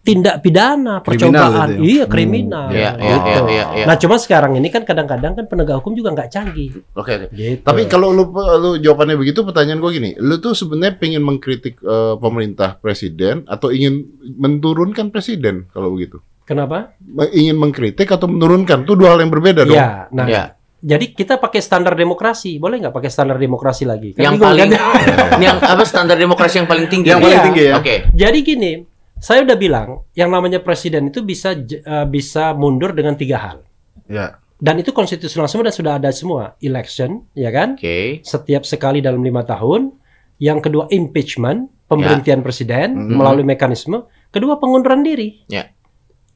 tindak 0.00 0.40
pidana, 0.40 1.00
Kriminal 1.00 1.28
percobaan, 1.52 1.68
gitu 1.68 1.76
ya? 1.76 1.84
iya 1.84 2.02
Hmm, 2.02 2.10
kriminal. 2.10 2.66
Iya, 2.66 2.90
iya, 2.96 3.14
gitu. 3.14 3.20
iya, 3.20 3.40
iya, 3.44 3.64
iya. 3.74 3.84
Nah 3.84 3.96
cuma 3.96 4.16
sekarang 4.16 4.52
ini 4.54 4.68
kan 4.68 4.82
kadang-kadang 4.82 5.32
kan 5.34 5.44
penegak 5.44 5.76
hukum 5.76 5.92
juga 5.92 6.08
nggak 6.10 6.30
canggih. 6.30 6.72
Oke. 6.94 7.12
oke. 7.20 7.26
Gitu. 7.30 7.60
Tapi 7.60 7.84
kalau 7.84 8.08
lu 8.08 8.24
lu 8.32 8.76
jawabannya 8.76 9.14
begitu, 9.14 9.42
pertanyaan 9.42 9.76
gue 9.78 9.90
gini, 9.92 10.10
lu 10.16 10.36
tuh 10.36 10.52
sebenarnya 10.52 10.96
pengen 10.96 11.20
mengkritik 11.20 11.76
eh, 11.78 12.14
pemerintah 12.16 12.74
presiden 12.74 13.44
atau 13.44 13.68
ingin 13.68 14.08
menurunkan 14.34 15.08
presiden 15.08 15.68
kalau 15.68 15.90
begitu? 15.90 16.18
kenapa? 16.42 16.98
Ingin 17.30 17.54
mengkritik 17.54 18.10
atau 18.10 18.26
menurunkan? 18.26 18.82
Itu 18.82 18.98
dua 18.98 19.14
hal 19.14 19.22
yang 19.22 19.30
berbeda 19.30 19.62
dong. 19.62 19.70
Ya, 19.70 20.10
nah 20.10 20.26
Ya. 20.26 20.58
jadi 20.82 21.14
kita 21.14 21.38
pakai 21.38 21.62
standar 21.62 21.94
demokrasi, 21.94 22.58
boleh 22.58 22.82
nggak 22.82 22.90
pakai 22.90 23.06
standar 23.06 23.38
demokrasi 23.38 23.86
lagi? 23.86 24.18
Kan 24.18 24.24
Yang 24.24 24.36
paling 24.40 24.66
kan? 24.66 24.80
yang 25.46 25.56
apa 25.60 25.84
standar 25.86 26.18
demokrasi 26.18 26.58
yang 26.58 26.66
paling 26.66 26.90
tinggi? 26.90 27.06
Yang 27.06 27.22
paling 27.22 27.38
Iya. 27.38 27.46
tinggi 27.46 27.62
ya. 27.62 27.74
Oke. 27.78 27.94
Jadi 28.10 28.38
gini, 28.42 28.70
saya 29.20 29.44
udah 29.44 29.54
bilang 29.54 29.88
yang 30.16 30.32
namanya 30.32 30.64
presiden 30.64 31.12
itu 31.12 31.20
bisa 31.20 31.52
eh, 31.54 32.06
bisa 32.08 32.56
mundur 32.56 32.96
dengan 32.96 33.14
tiga 33.14 33.36
hal. 33.38 33.58
Ya. 34.08 34.40
Dan 34.60 34.76
itu 34.76 34.92
konstitusional 34.92 35.48
semua 35.48 35.68
dan 35.68 35.76
sudah 35.76 35.92
ada 35.96 36.10
semua. 36.12 36.52
Election, 36.60 37.24
ya 37.32 37.48
kan? 37.48 37.80
Oke. 37.80 38.20
Setiap 38.20 38.68
sekali 38.68 39.00
dalam 39.00 39.24
lima 39.24 39.40
tahun. 39.40 39.96
Yang 40.40 40.68
kedua 40.68 40.84
impeachment, 40.88 41.68
pemberhentian 41.88 42.40
presiden 42.40 42.96
Mhm. 42.96 43.16
melalui 43.16 43.44
mekanisme. 43.44 44.08
Kedua 44.28 44.56
pengunduran 44.56 45.04
diri. 45.04 45.44
Ya. 45.48 45.68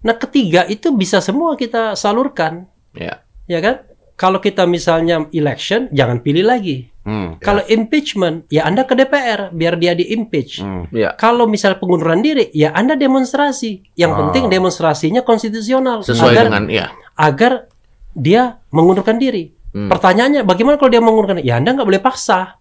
Nah 0.04 0.16
ketiga 0.16 0.68
itu 0.68 0.92
bisa 0.92 1.20
semua 1.24 1.56
kita 1.56 1.96
salurkan, 1.96 2.68
Ya. 2.92 3.24
ya 3.48 3.60
kan? 3.64 3.84
Kalau 4.14 4.38
kita 4.38 4.68
misalnya 4.68 5.24
election, 5.32 5.88
jangan 5.90 6.20
pilih 6.20 6.44
lagi. 6.44 6.92
Hmm. 7.04 7.36
Kalau 7.36 7.60
impeachment, 7.68 8.48
ya 8.48 8.64
Anda 8.64 8.88
ke 8.88 8.96
DPR 8.96 9.52
biar 9.52 9.76
dia 9.76 9.92
di-impeach. 9.92 10.64
Hmm. 10.64 10.88
Ya. 10.88 11.12
Kalau 11.12 11.44
misal 11.44 11.76
pengunduran 11.76 12.24
diri, 12.24 12.48
ya 12.50 12.72
Anda 12.72 12.96
demonstrasi. 12.96 13.92
Yang 13.92 14.10
Ah. 14.10 14.18
penting 14.24 14.44
demonstrasinya 14.48 15.20
konstitusional 15.20 16.00
Sesuai 16.00 16.32
agar 16.32 16.44
dengan 16.48 16.64
ya. 16.66 16.86
agar 17.14 17.68
dia 18.10 18.56
mengundurkan 18.70 19.20
diri. 19.20 19.52
Hmm. 19.70 19.92
Pertanyaannya, 19.92 20.48
bagaimana 20.48 20.80
kalau 20.80 20.88
dia 20.88 21.04
mengundurkan 21.04 21.38
diri? 21.38 21.52
Ya 21.52 21.60
Anda 21.60 21.76
nggak 21.76 21.84
boleh 21.84 22.00
paksa. 22.00 22.56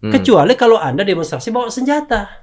Hmm. 0.00 0.10
Kecuali 0.10 0.56
kalau 0.56 0.80
Anda 0.80 1.04
demonstrasi 1.04 1.52
bawa 1.52 1.68
senjata, 1.68 2.40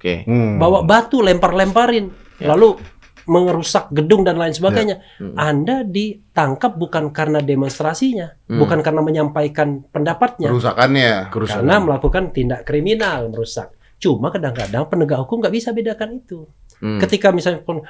Oke. 0.00 0.24
Hmm. 0.24 0.56
bawa 0.56 0.88
batu, 0.88 1.20
lempar-lemparin, 1.20 2.08
Ya. 2.40 2.48
lalu 2.52 2.80
merusak 3.28 3.92
gedung 3.92 4.24
dan 4.24 4.40
lain 4.40 4.56
sebagainya. 4.56 5.04
Hmm. 5.20 5.36
Anda 5.36 5.84
ditangkap 5.84 6.80
bukan 6.80 7.12
karena 7.12 7.44
demonstrasinya, 7.44 8.32
Hmm. 8.48 8.58
bukan 8.58 8.80
karena 8.80 9.04
menyampaikan 9.04 9.84
pendapatnya, 9.92 10.48
Kerusakannya. 10.48 11.28
karena 11.30 11.74
melakukan 11.84 12.24
tindak 12.32 12.64
kriminal 12.64 13.28
merusak. 13.28 13.76
Cuma 14.00 14.32
kadang-kadang 14.32 14.88
penegak 14.88 15.20
hukum 15.22 15.44
nggak 15.44 15.54
bisa 15.54 15.76
bedakan 15.76 16.24
itu. 16.24 16.48
Hmm. 16.80 16.96
Ketika 16.96 17.28
misalnya, 17.30 17.60
pun, 17.60 17.84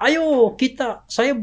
ayo 0.00 0.56
kita, 0.56 1.04
saya 1.06 1.36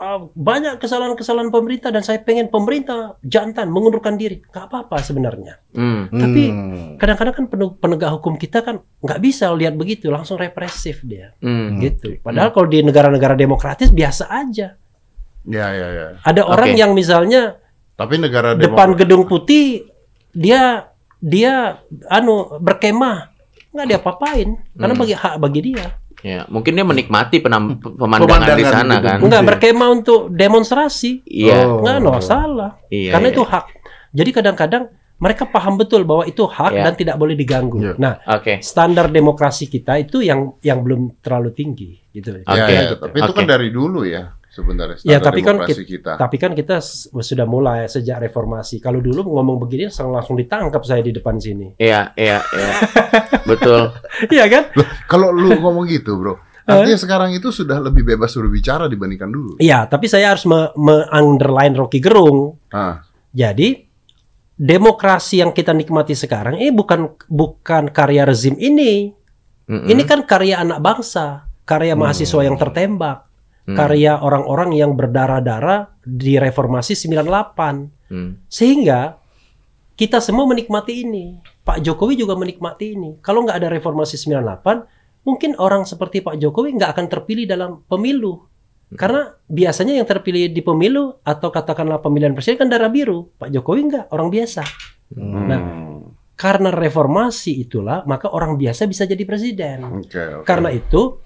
uh, 0.00 0.32
banyak 0.32 0.80
kesalahan-kesalahan 0.80 1.52
pemerintah 1.52 1.92
dan 1.92 2.00
saya 2.00 2.18
pengen 2.24 2.48
pemerintah 2.48 3.20
jantan 3.20 3.68
mengundurkan 3.68 4.16
diri, 4.16 4.40
nggak 4.40 4.64
apa-apa 4.66 5.04
sebenarnya. 5.04 5.60
Hmm. 5.76 6.08
Tapi 6.08 6.42
Hmm. 6.48 6.90
kadang-kadang 6.96 7.34
kan 7.36 7.44
penegak 7.76 8.10
hukum 8.16 8.40
kita 8.40 8.64
kan 8.64 8.80
nggak 9.04 9.20
bisa 9.20 9.52
lihat 9.52 9.76
begitu, 9.76 10.08
langsung 10.08 10.40
represif 10.40 11.04
dia, 11.04 11.36
Hmm. 11.44 11.76
gitu. 11.78 12.16
Padahal 12.24 12.50
kalau 12.50 12.66
di 12.66 12.80
negara-negara 12.80 13.36
demokratis 13.36 13.92
biasa 13.92 14.32
aja. 14.32 14.80
Ya, 15.44 15.66
ya, 15.72 15.88
ya. 15.92 16.06
Ada 16.24 16.44
orang 16.44 16.72
Oke. 16.74 16.80
yang 16.80 16.92
misalnya 16.92 17.60
Tapi 17.96 18.16
negara 18.16 18.56
depan 18.56 18.96
gedung 18.96 19.28
putih 19.28 19.84
dia 20.32 20.88
dia 21.20 21.84
anu 22.08 22.56
berkemah 22.56 23.28
nggak 23.76 23.86
dia 23.86 23.98
apapain 24.00 24.56
karena 24.72 24.94
Hmm. 24.96 25.02
bagi 25.04 25.14
hak 25.16 25.34
bagi 25.36 25.60
dia. 25.68 25.99
Ya, 26.20 26.44
mungkin 26.46 26.76
dia 26.76 26.84
menikmati 26.84 27.40
penam- 27.40 27.80
pemandangan 27.80 28.20
di 28.52 28.60
Pemandangan 28.60 28.72
sana 28.76 28.94
gitu. 28.96 29.06
kan. 29.08 29.18
Enggak 29.24 29.42
Iya. 29.42 29.48
berkemah 29.48 29.88
untuk 29.90 30.20
demonstrasi. 30.28 31.10
Iya. 31.24 31.58
Oh. 31.64 31.80
Nggak 31.80 31.96
no 31.98 32.12
salah. 32.20 32.70
Iya. 32.92 33.16
Karena 33.16 33.28
iya. 33.28 33.34
itu 33.34 33.42
hak. 33.42 33.64
Jadi 34.10 34.30
kadang-kadang 34.34 34.84
mereka 35.16 35.44
paham 35.44 35.76
betul 35.76 36.04
bahwa 36.04 36.24
itu 36.24 36.44
hak 36.44 36.72
Iya. 36.72 36.84
dan 36.88 36.92
tidak 36.96 37.16
boleh 37.16 37.36
diganggu. 37.36 37.76
Iya. 37.80 37.92
Nah, 37.96 38.20
Oke. 38.26 38.60
standar 38.60 39.08
demokrasi 39.08 39.68
kita 39.68 39.96
itu 39.96 40.20
yang 40.20 40.56
yang 40.60 40.80
belum 40.80 41.20
terlalu 41.20 41.52
tinggi 41.52 41.96
gitu. 42.10 42.40
Ya, 42.40 42.48
Oke. 42.48 42.72
ya, 42.72 42.80
tapi 42.96 43.16
itu 43.16 43.32
kan 43.32 43.44
dari 43.44 43.68
dulu 43.68 44.04
ya 44.04 44.32
sebenarnya. 44.50 44.98
Ya, 45.06 45.22
tapi 45.22 45.40
kan 45.40 45.62
kita. 45.64 46.18
Tapi 46.18 46.36
kan 46.36 46.52
kita 46.52 46.82
sudah 47.14 47.46
mulai 47.46 47.86
sejak 47.86 48.20
reformasi. 48.20 48.82
Kalau 48.82 48.98
dulu 48.98 49.22
ngomong 49.24 49.62
begini 49.62 49.88
langsung 49.88 50.34
ditangkap 50.36 50.82
saya 50.82 51.00
di 51.00 51.14
depan 51.14 51.38
sini. 51.38 51.78
Iya, 51.78 52.12
iya, 52.18 52.42
iya. 52.42 52.72
Betul. 53.50 53.94
Iya 54.28 54.44
kan? 54.50 54.62
Kalau 55.06 55.30
lu 55.30 55.54
ngomong 55.56 55.86
gitu, 55.86 56.18
bro, 56.18 56.34
artinya 56.66 56.98
sekarang 56.98 57.30
itu 57.32 57.48
sudah 57.48 57.78
lebih 57.78 58.02
bebas 58.02 58.34
berbicara 58.34 58.90
dibandingkan 58.90 59.30
dulu. 59.30 59.52
Iya, 59.56 59.86
tapi 59.86 60.10
saya 60.10 60.34
harus 60.34 60.44
me- 60.44 60.74
me-underline 60.76 61.74
Rocky 61.78 62.02
Gerung. 62.02 62.58
Ah, 62.70 63.06
Jadi 63.30 63.86
demokrasi 64.60 65.40
yang 65.40 65.56
kita 65.56 65.72
nikmati 65.72 66.12
sekarang 66.12 66.60
ini 66.60 66.68
bukan 66.68 67.16
bukan 67.30 67.88
karya 67.88 68.28
rezim 68.28 68.58
ini. 68.60 69.14
Mm-mm. 69.70 69.86
Ini 69.86 70.02
kan 70.02 70.26
karya 70.26 70.60
anak 70.60 70.82
bangsa, 70.82 71.46
karya 71.62 71.94
mahasiswa 71.94 72.42
yang 72.42 72.58
tertembak, 72.58 73.29
Hmm. 73.70 73.78
karya 73.78 74.18
orang-orang 74.18 74.74
yang 74.74 74.98
berdarah-darah 74.98 75.94
di 76.02 76.36
reformasi 76.42 76.98
98. 76.98 78.10
Hmm. 78.10 78.42
Sehingga 78.50 79.20
kita 79.94 80.18
semua 80.18 80.48
menikmati 80.50 81.06
ini. 81.06 81.38
Pak 81.62 81.84
Jokowi 81.86 82.18
juga 82.18 82.34
menikmati 82.34 82.98
ini. 82.98 83.10
Kalau 83.22 83.46
nggak 83.46 83.62
ada 83.62 83.68
reformasi 83.70 84.18
98, 84.18 84.82
mungkin 85.22 85.54
orang 85.60 85.86
seperti 85.86 86.24
Pak 86.24 86.40
Jokowi 86.40 86.74
nggak 86.74 86.90
akan 86.96 87.06
terpilih 87.06 87.46
dalam 87.46 87.86
pemilu. 87.86 88.48
Karena 88.90 89.30
biasanya 89.46 89.94
yang 89.94 90.08
terpilih 90.08 90.50
di 90.50 90.66
pemilu 90.66 91.22
atau 91.22 91.54
katakanlah 91.54 92.02
pemilihan 92.02 92.34
presiden 92.34 92.66
kan 92.66 92.68
darah 92.72 92.90
biru. 92.90 93.30
Pak 93.38 93.54
Jokowi 93.54 93.86
nggak, 93.86 94.04
orang 94.10 94.28
biasa. 94.34 94.66
Hmm. 95.14 95.46
Nah, 95.46 95.60
karena 96.34 96.74
reformasi 96.74 97.62
itulah, 97.62 98.02
maka 98.08 98.32
orang 98.34 98.58
biasa 98.58 98.90
bisa 98.90 99.06
jadi 99.06 99.22
presiden. 99.22 99.84
oke, 99.84 100.42
oke. 100.42 100.46
Karena 100.48 100.74
itu 100.74 101.22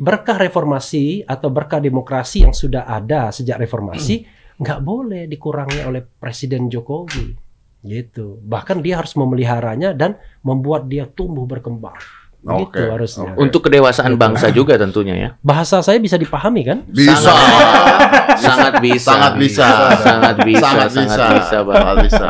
berkah 0.00 0.40
reformasi 0.40 1.22
atau 1.28 1.52
berkah 1.52 1.76
demokrasi 1.76 2.48
yang 2.48 2.56
sudah 2.56 2.88
ada 2.88 3.28
sejak 3.28 3.60
reformasi 3.60 4.24
nggak 4.60 4.80
boleh 4.80 5.28
dikurangi 5.28 5.84
oleh 5.84 6.00
Presiden 6.04 6.72
Jokowi. 6.72 7.52
Gitu. 7.80 8.36
Bahkan 8.44 8.84
dia 8.84 9.00
harus 9.00 9.16
memeliharanya 9.16 9.96
dan 9.96 10.20
membuat 10.44 10.84
dia 10.88 11.08
tumbuh 11.08 11.48
berkembang 11.48 11.96
Oke, 12.42 12.72
gitu 12.74 12.88
harusnya 12.88 13.22
oke. 13.26 13.38
Untuk 13.38 13.60
kedewasaan 13.62 14.14
bangsa 14.14 14.48
juga 14.48 14.74
tentunya 14.74 15.12
ya. 15.14 15.30
bahasa 15.40 15.78
saya 15.78 15.96
bisa 15.96 16.16
dipahami 16.16 16.62
kan 16.62 16.78
bisa, 16.86 17.12
Sangat 18.34 18.80
bisa. 18.80 19.10
Sangat 19.12 19.32
bisa. 19.36 19.66
Sangat 20.00 20.36
bisa. 20.40 20.64
sangat 20.64 20.88
Sangat 20.88 20.88
bisa, 20.96 21.24
bisa, 21.30 21.56
Bang. 21.60 21.76
sangat 21.76 21.96
bisa. 22.02 22.28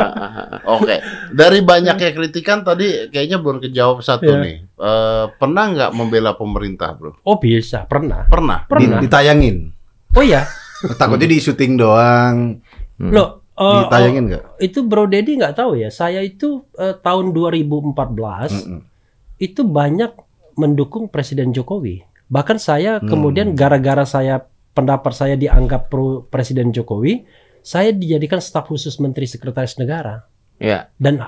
Oke, 0.69 0.97
dari 1.31 1.61
banyaknya 1.61 2.11
kritikan 2.11 2.61
tadi 2.61 3.07
kayaknya 3.07 3.39
belum 3.39 3.59
kejawab 3.61 4.01
satu 4.01 4.27
Iya. 4.29 4.43
nih. 4.43 4.57
Eh, 4.75 5.25
pernah 5.33 5.65
nggak 5.69 5.91
membela 5.93 6.33
pemerintah, 6.33 6.91
bro? 6.93 7.15
oh 7.21 7.37
bisa 7.37 7.85
pernah 7.85 8.27
Pernah. 8.27 8.65
Di- 8.65 8.69
pernah 8.69 8.99
ditayangin. 8.99 9.57
oh 10.11 10.25
ya 10.25 10.43
Takutnya 10.91 11.29
di 11.29 11.39
syuting 11.39 11.77
doang. 11.77 12.59
Hmm. 12.97 13.11
loh 13.11 13.47
eh, 13.53 13.81
Ditayangin 13.85 14.25
nggak? 14.27 14.43
oh, 14.43 14.59
itu 14.59 14.79
Bro 14.83 15.07
Dedi 15.07 15.37
nggak 15.37 15.55
tahu 15.55 15.77
ya 15.77 15.89
saya 15.89 16.19
itu 16.19 16.67
eh, 16.75 16.97
tahun 16.97 17.31
2014 17.31 17.95
Mm-mm. 17.95 18.81
Itu 19.41 19.65
banyak 19.65 20.13
mendukung 20.55 21.09
Presiden 21.09 21.51
Jokowi. 21.51 22.05
Bahkan 22.29 22.61
saya 22.61 23.01
Hmm. 23.01 23.09
kemudian 23.09 23.57
gara-gara 23.57 24.05
saya 24.05 24.45
pendapat 24.71 25.11
saya 25.11 25.35
dianggap 25.35 25.91
pro 25.91 26.23
Presiden 26.29 26.71
Jokowi, 26.71 27.25
saya 27.65 27.91
dijadikan 27.91 28.39
staf 28.39 28.69
khusus 28.69 29.01
Menteri 29.01 29.27
Sekretaris 29.27 29.81
Negara 29.81 30.23
Ya. 30.61 30.93
dan 31.01 31.19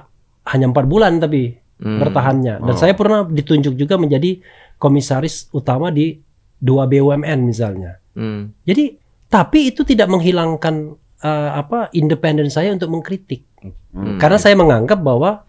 hanya 0.47 0.71
empat 0.71 0.87
bulan 0.87 1.19
tapi 1.19 1.57
Hmm. 1.83 1.99
bertahannya. 1.99 2.63
Dan 2.63 2.75
Oh. 2.77 2.79
saya 2.79 2.95
pernah 2.95 3.27
ditunjuk 3.27 3.75
juga 3.75 3.99
menjadi 3.99 4.39
komisaris 4.79 5.51
utama 5.51 5.91
di 5.91 6.21
dua 6.63 6.87
BUMN 6.87 7.43
misalnya. 7.43 7.99
Hmm. 8.15 8.55
Jadi 8.63 8.95
tapi 9.27 9.73
itu 9.73 9.83
tidak 9.83 10.13
menghilangkan 10.13 11.01
eh, 11.23 11.51
apa 11.55 11.87
independen 11.95 12.51
saya 12.51 12.75
untuk 12.75 12.91
mengkritik. 12.91 13.47
Hmm. 13.95 14.19
Karena 14.19 14.43
saya 14.43 14.59
menganggap 14.59 14.99
bahwa 14.99 15.47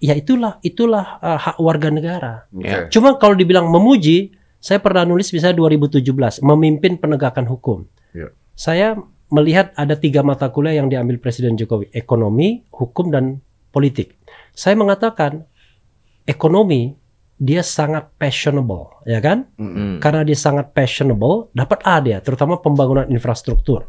ya 0.00 0.16
itulah 0.16 0.58
itulah 0.64 1.20
eh, 1.20 1.38
hak 1.38 1.56
warga 1.60 1.88
negara. 1.92 2.32
Oke. 2.50 2.66
Ya. 2.66 2.88
Cuma 2.88 3.20
kalau 3.20 3.36
dibilang 3.36 3.68
memuji, 3.68 4.34
saya 4.58 4.80
pernah 4.80 5.04
nulis 5.04 5.30
misalnya 5.30 5.60
2017 5.60 6.40
memimpin 6.42 6.96
penegakan 6.98 7.46
hukum. 7.46 7.86
Ya. 8.16 8.32
Saya 8.56 8.96
melihat 9.30 9.70
ada 9.78 9.94
tiga 9.94 10.26
mata 10.26 10.50
kuliah 10.50 10.82
yang 10.82 10.90
diambil 10.90 11.22
Presiden 11.22 11.54
Jokowi, 11.54 11.92
ekonomi, 11.94 12.66
hukum 12.74 13.14
dan 13.14 13.38
politik. 13.70 14.18
Saya 14.50 14.74
mengatakan 14.74 15.46
ekonomi 16.26 16.98
dia 17.40 17.64
sangat 17.64 18.12
passionable, 18.20 19.00
ya 19.08 19.16
kan? 19.24 19.48
Hmm. 19.56 19.96
Karena 19.96 20.26
dia 20.28 20.36
sangat 20.36 20.76
passionable, 20.76 21.48
dapat 21.56 21.80
A 21.88 21.96
dia, 22.04 22.20
terutama 22.20 22.60
pembangunan 22.60 23.08
infrastruktur. 23.08 23.88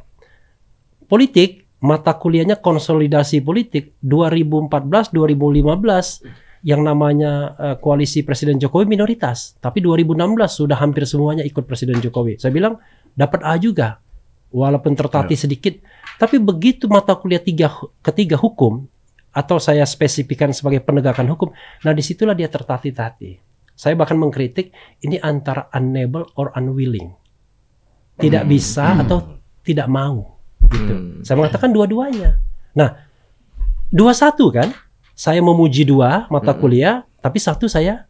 Politik, 1.11 1.60
mata 1.81 2.13
kuliahnya 2.13 2.61
konsolidasi 2.61 3.41
politik 3.41 3.97
2014-2015. 4.05 6.53
yang 6.61 6.85
namanya 6.85 7.57
eh, 7.57 7.75
koalisi 7.81 8.21
Presiden 8.21 8.61
Jokowi 8.61 8.85
minoritas, 8.85 9.57
tapi 9.57 9.81
2016 9.81 10.13
sudah 10.45 10.77
hampir 10.77 11.09
semuanya 11.09 11.41
ikut 11.41 11.65
Presiden 11.65 11.97
Jokowi. 11.97 12.37
Saya 12.37 12.53
bilang 12.53 12.77
dapat 13.17 13.41
A 13.41 13.57
juga, 13.57 13.97
walaupun 14.51 14.93
tertatih 14.93 15.39
sedikit. 15.39 15.79
Tapi 16.19 16.37
begitu 16.37 16.85
mata 16.85 17.17
kuliah 17.17 17.41
tiga, 17.41 17.71
ketiga 18.05 18.37
hukum 18.37 18.85
atau 19.31 19.57
saya 19.57 19.87
spesifikkan 19.87 20.51
sebagai 20.51 20.83
penegakan 20.83 21.25
hukum, 21.31 21.49
nah 21.81 21.95
di 21.95 22.03
situlah 22.03 22.35
dia 22.35 22.51
tertatih-tatih. 22.51 23.39
Saya 23.73 23.97
bahkan 23.97 24.19
mengkritik 24.19 24.69
ini 25.01 25.17
antara 25.17 25.71
unable 25.73 26.29
or 26.37 26.53
unwilling, 26.53 27.15
tidak 28.19 28.45
bisa 28.45 29.01
atau 29.01 29.41
tidak 29.65 29.89
mau. 29.89 30.30
Gitu. 30.71 30.93
Hmm. 30.93 31.21
Saya 31.21 31.35
mengatakan 31.37 31.69
dua-duanya. 31.69 32.39
Nah, 32.73 32.95
dua 33.87 34.11
satu 34.11 34.49
kan? 34.49 34.71
Saya 35.11 35.43
memuji 35.43 35.83
dua 35.83 36.25
mata 36.27 36.55
Mm-mm. 36.55 36.61
kuliah, 36.63 36.95
tapi 37.19 37.37
satu 37.37 37.67
saya 37.67 38.07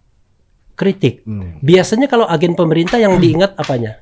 kritik. 0.74 1.26
Hmm. 1.26 1.60
Biasanya 1.60 2.08
kalau 2.08 2.24
agen 2.24 2.54
pemerintah 2.54 2.95
yang 2.95 3.17
diingat 3.17 3.58
apanya? 3.58 4.00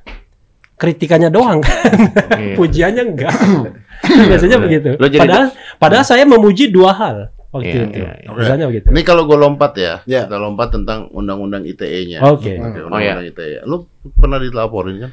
Kritikannya 0.76 1.28
doang, 1.28 1.60
Iya. 1.60 2.54
pujiannya 2.58 3.02
enggak. 3.04 3.36
Biasanya 4.30 4.56
begitu. 4.56 4.96
Lo 4.96 5.06
jadi- 5.06 5.20
padahal, 5.20 5.46
padahal 5.76 6.04
saya 6.06 6.24
memuji 6.24 6.72
dua 6.72 6.96
hal 6.96 7.16
waktu 7.52 7.68
Iya, 7.68 7.84
itu. 7.84 7.98
iya, 8.00 8.12
iya. 8.16 8.28
Misalnya 8.32 8.66
begitu. 8.72 8.86
Ini 8.88 9.02
kalau 9.04 9.28
gue 9.28 9.36
lompat 9.36 9.72
ya, 9.76 10.00
Ya. 10.08 10.24
kita 10.24 10.40
lompat 10.40 10.72
tentang 10.72 11.12
undang-undang 11.12 11.68
ITE-nya. 11.68 12.24
Oke. 12.24 12.56
Oke, 12.56 12.80
Oh, 12.80 12.96
ya. 12.96 13.12
undang-undang 13.12 13.28
ITE. 13.28 13.60
Lu 13.68 13.84
pernah 14.14 14.40
dilaporin 14.40 14.96
kan? 15.04 15.10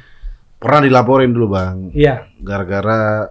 Pernah 0.56 0.80
dilaporin 0.80 1.30
dulu 1.30 1.46
bang, 1.52 1.76
Iya. 1.92 2.14
gara-gara 2.40 3.28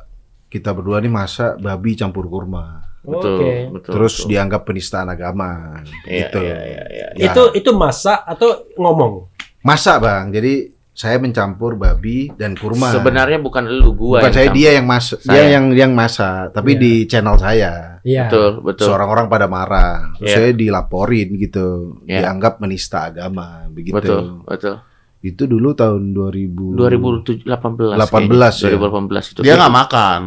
kita 0.47 0.71
berdua 0.71 0.99
nih 0.99 1.11
masak 1.11 1.59
babi 1.59 1.93
campur 1.93 2.25
kurma, 2.25 2.83
Betul, 3.03 3.39
Oke. 3.39 3.51
betul. 3.71 3.91
terus 3.95 4.13
betul. 4.19 4.27
dianggap 4.27 4.61
penistaan 4.63 5.07
agama, 5.07 5.79
Iya, 6.03 6.27
gitu. 6.27 6.39
iya, 6.43 6.57
iya, 6.59 6.83
iya. 6.87 7.07
Ya. 7.15 7.25
Itu 7.31 7.55
itu 7.55 7.71
masak 7.71 8.19
atau 8.23 8.67
ngomong? 8.75 9.31
Masak 9.63 10.03
bang, 10.03 10.31
jadi 10.31 10.53
saya 10.91 11.21
mencampur 11.21 11.77
babi 11.77 12.33
dan 12.33 12.57
kurma. 12.57 12.89
Sebenarnya 12.89 13.37
bukan 13.37 13.69
lu 13.69 13.93
gua 13.93 14.17
bukan 14.19 14.27
yang 14.27 14.33
saya 14.33 14.47
campur. 14.49 14.57
dia 14.57 14.69
yang 14.73 14.87
masak, 14.89 15.17
dia 15.23 15.43
yang 15.45 15.65
yang 15.71 15.91
masak, 15.93 16.43
tapi 16.51 16.71
Iya. 16.73 16.81
di 16.81 16.93
channel 17.05 17.37
saya. 17.37 17.73
Iya. 18.01 18.23
Betul, 18.27 18.51
betul. 18.65 18.87
Seorang 18.89 19.09
orang 19.11 19.27
pada 19.27 19.45
marah, 19.45 20.15
terus 20.17 20.31
Iya. 20.31 20.37
saya 20.41 20.51
dilaporin 20.51 21.27
gitu, 21.37 21.67
Iya. 22.07 22.23
dianggap 22.25 22.59
menista 22.59 23.07
agama, 23.07 23.67
begitu. 23.69 23.93
Betul, 23.93 24.23
betul. 24.43 24.75
Itu 25.19 25.43
dulu 25.43 25.73
tahun 25.73 26.11
2000 26.11 26.77
2018. 26.77 27.97
18 27.97 28.63
ya. 28.63 28.69
2018 28.71 29.31
itu. 29.33 29.39
Dia 29.41 29.55
nggak 29.55 29.75
makan. 29.75 30.21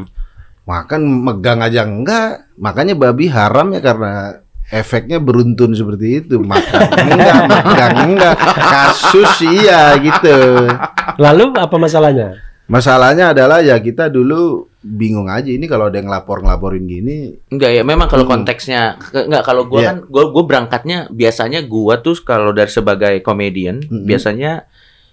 makan 0.62 1.00
megang 1.02 1.58
aja 1.60 1.82
enggak, 1.82 2.46
makanya 2.54 2.94
babi 2.94 3.26
haram 3.26 3.70
ya 3.70 3.80
karena 3.80 4.38
efeknya 4.70 5.18
beruntun 5.18 5.74
seperti 5.74 6.22
itu 6.22 6.38
makan 6.38 6.86
enggak 7.10 7.38
megang 7.42 7.96
enggak 8.06 8.34
kasus 8.60 9.34
iya 9.42 9.98
gitu 9.98 10.70
Lalu 11.16 11.58
apa 11.58 11.74
masalahnya? 11.74 12.38
masalahnya 12.66 13.34
adalah 13.34 13.58
ya 13.58 13.74
kita 13.76 14.06
dulu 14.06 14.70
bingung 14.78 15.26
aja 15.26 15.50
ini 15.50 15.66
kalau 15.66 15.90
ada 15.90 15.98
yang 15.98 16.06
ngelapor 16.06 16.38
ngelaporin 16.38 16.86
gini 16.86 17.34
Enggak 17.50 17.70
ya, 17.72 17.82
memang 17.82 18.06
kalau 18.06 18.22
Hmm. 18.22 18.38
konteksnya 18.38 18.94
enggak 19.10 19.42
kalau 19.42 19.66
gua 19.66 19.80
Iya. 19.80 19.88
kan 19.90 19.96
gua 20.06 20.30
gua 20.30 20.44
berangkatnya 20.46 21.10
biasanya 21.10 21.60
gua 21.62 21.98
tuh 21.98 22.14
kalau 22.22 22.54
dari 22.54 22.70
sebagai 22.70 23.18
komedian 23.20 23.82
Mm-mm. 23.82 24.06
biasanya 24.06 24.70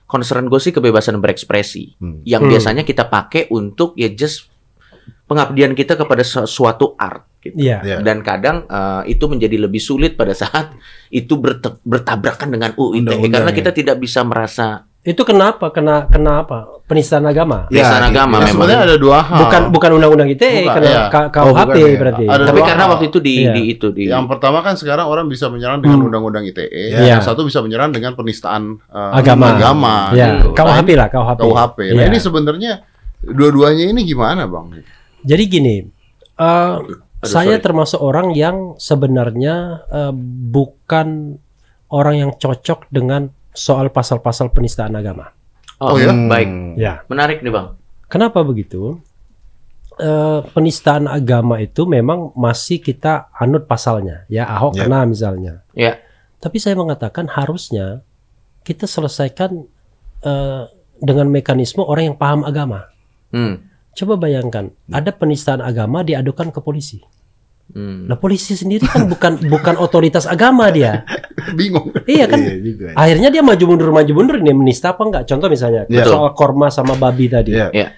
concern 0.08 0.48
gue 0.48 0.58
sih 0.58 0.72
kebebasan 0.72 1.20
berekspresi 1.20 2.00
Hmm. 2.00 2.24
yang 2.24 2.48
Hmm. 2.48 2.52
biasanya 2.56 2.84
kita 2.88 3.12
pakai 3.12 3.52
untuk 3.52 3.94
ya 4.00 4.08
just 4.10 4.48
pengabdian 5.28 5.76
kita 5.76 6.00
kepada 6.00 6.24
sesuatu 6.24 6.96
art 6.96 7.28
gitu. 7.44 7.60
Iya. 7.60 7.84
Iya. 7.84 7.98
Dan 8.00 8.24
kadang 8.24 8.64
eh, 8.66 9.12
itu 9.12 9.28
menjadi 9.28 9.68
lebih 9.68 9.84
sulit 9.84 10.16
pada 10.16 10.32
saat 10.32 10.72
itu 11.12 11.36
bertabrakan 11.84 12.48
dengan 12.56 12.72
UU 12.80 13.04
ITE 13.04 13.28
karena 13.28 13.52
ya. 13.52 13.56
kita 13.56 13.72
tidak 13.76 14.00
bisa 14.00 14.24
merasa 14.24 14.88
Itu 15.08 15.24
kenapa? 15.24 15.72
Kena 15.72 16.04
kenapa? 16.06 16.68
Penistaan 16.84 17.24
agama. 17.24 17.68
Ya, 17.68 17.80
penistaan 17.80 18.04
gitu. 18.04 18.12
agama 18.12 18.28
Nah, 18.28 18.40
memang. 18.42 18.52
sebenarnya 18.52 18.80
ada 18.84 18.98
dua 18.98 19.20
hal. 19.22 19.40
Bukan 19.40 19.62
bukan 19.72 19.90
undang-undang 19.96 20.28
ITE, 20.28 20.52
Bukan, 20.62 20.76
kena 20.76 20.84
iya. 20.86 21.02
K- 21.08 21.32
Oh, 21.38 21.48
KUHP 21.48 21.56
bukan, 21.64 21.80
ya. 21.80 21.98
berarti. 21.98 22.24
Ada 22.28 22.44
Tapi 22.44 22.60
karena 22.62 22.84
hal. 22.84 22.92
waktu 22.92 23.06
itu 23.08 23.20
di, 23.20 23.34
Iya. 23.38 23.52
di 23.52 23.62
itu 23.70 23.88
di 23.90 24.04
Yang 24.06 24.26
pertama 24.28 24.60
kan 24.60 24.76
sekarang 24.76 25.06
orang 25.06 25.26
bisa 25.26 25.48
menyerang 25.48 25.80
dengan 25.80 25.98
Hmm. 25.98 26.08
undang-undang 26.08 26.44
ITE, 26.44 26.68
Iya. 26.94 27.00
yang 27.10 27.22
satu 27.22 27.42
bisa 27.42 27.60
menyerang 27.60 27.90
dengan 27.90 28.12
penistaan 28.14 28.84
eh, 28.86 29.12
Agama. 29.16 29.56
agama 29.56 29.96
Ya, 30.12 30.44
gitu. 30.44 30.52
KUHP 30.52 30.90
Nah, 30.92 30.98
lah, 30.98 31.08
KUHP. 31.10 31.40
ini 31.40 31.44
KUHP. 31.46 31.78
Nah, 31.80 31.94
Iya. 31.96 32.06
ini 32.06 32.18
sebenarnya 32.20 32.72
dua-duanya 33.22 33.84
ini 33.86 34.02
gimana, 34.04 34.44
Bang? 34.46 34.76
Jadi 35.22 35.44
gini, 35.46 35.76
eh, 36.38 36.76
saya 37.18 37.56
sorry. 37.56 37.64
termasuk 37.64 38.00
orang 38.00 38.32
yang 38.32 38.76
sebenarnya 38.76 39.56
eh, 39.90 40.14
bukan 40.48 41.40
orang 41.88 42.16
yang 42.18 42.32
cocok 42.34 42.88
dengan 42.88 43.32
soal 43.58 43.90
pasal-pasal 43.90 44.54
penistaan 44.54 44.94
agama. 44.94 45.34
Oh, 45.82 45.94
Oh, 45.94 45.98
ya? 45.98 46.14
Hmm. 46.14 46.30
baik. 46.30 46.50
Ya. 46.78 47.02
Menarik 47.10 47.42
nih, 47.42 47.50
Bang. 47.50 47.74
Kenapa 48.06 48.46
begitu? 48.46 49.02
Eh, 49.98 50.40
penistaan 50.54 51.10
agama 51.10 51.58
itu 51.58 51.90
memang 51.90 52.30
masih 52.38 52.78
kita 52.78 53.34
anut 53.34 53.66
pasalnya, 53.66 54.30
ya 54.30 54.46
Ahok 54.46 54.78
Ya. 54.78 54.86
kena 54.86 55.10
misalnya. 55.10 55.54
Ya. 55.74 55.98
Tapi 56.38 56.62
saya 56.62 56.78
mengatakan 56.78 57.26
harusnya 57.26 58.06
kita 58.62 58.86
selesaikan 58.86 59.66
eh, 60.22 60.64
dengan 60.98 61.30
mekanisme 61.30 61.82
orang 61.82 62.14
yang 62.14 62.18
paham 62.18 62.42
agama. 62.42 62.90
Hmm. 63.34 63.70
Coba 63.94 64.18
bayangkan, 64.18 64.70
ada 64.90 65.10
penistaan 65.10 65.62
agama 65.62 66.02
diadukan 66.02 66.50
ke 66.54 66.62
polisi. 66.62 67.02
Hmm. 67.68 68.08
Nah 68.08 68.16
polisi 68.16 68.54
sendiri 68.54 68.84
kan 68.84 69.06
bukan 69.06 69.44
bukan 69.54 69.76
otoritas 69.76 70.24
agama 70.24 70.70
dia. 70.70 71.04
Bingung. 71.60 71.92
Iya 72.04 72.26
kan? 72.26 72.40
Iya 72.40 72.58
juga 72.60 72.86
ya. 72.92 72.96
Akhirnya 72.96 73.30
dia 73.30 73.42
maju 73.42 73.64
mundur 73.66 73.90
maju 73.92 74.12
mundur 74.12 74.36
ini 74.38 74.52
menista 74.52 74.92
apa 74.92 75.04
enggak? 75.04 75.24
Contoh 75.26 75.48
misalnya 75.48 75.84
Iya. 75.86 76.04
soal 76.04 76.32
korma 76.32 76.68
sama 76.68 76.96
babi 76.96 77.28
tadi. 77.28 77.54
Iya. 77.54 77.94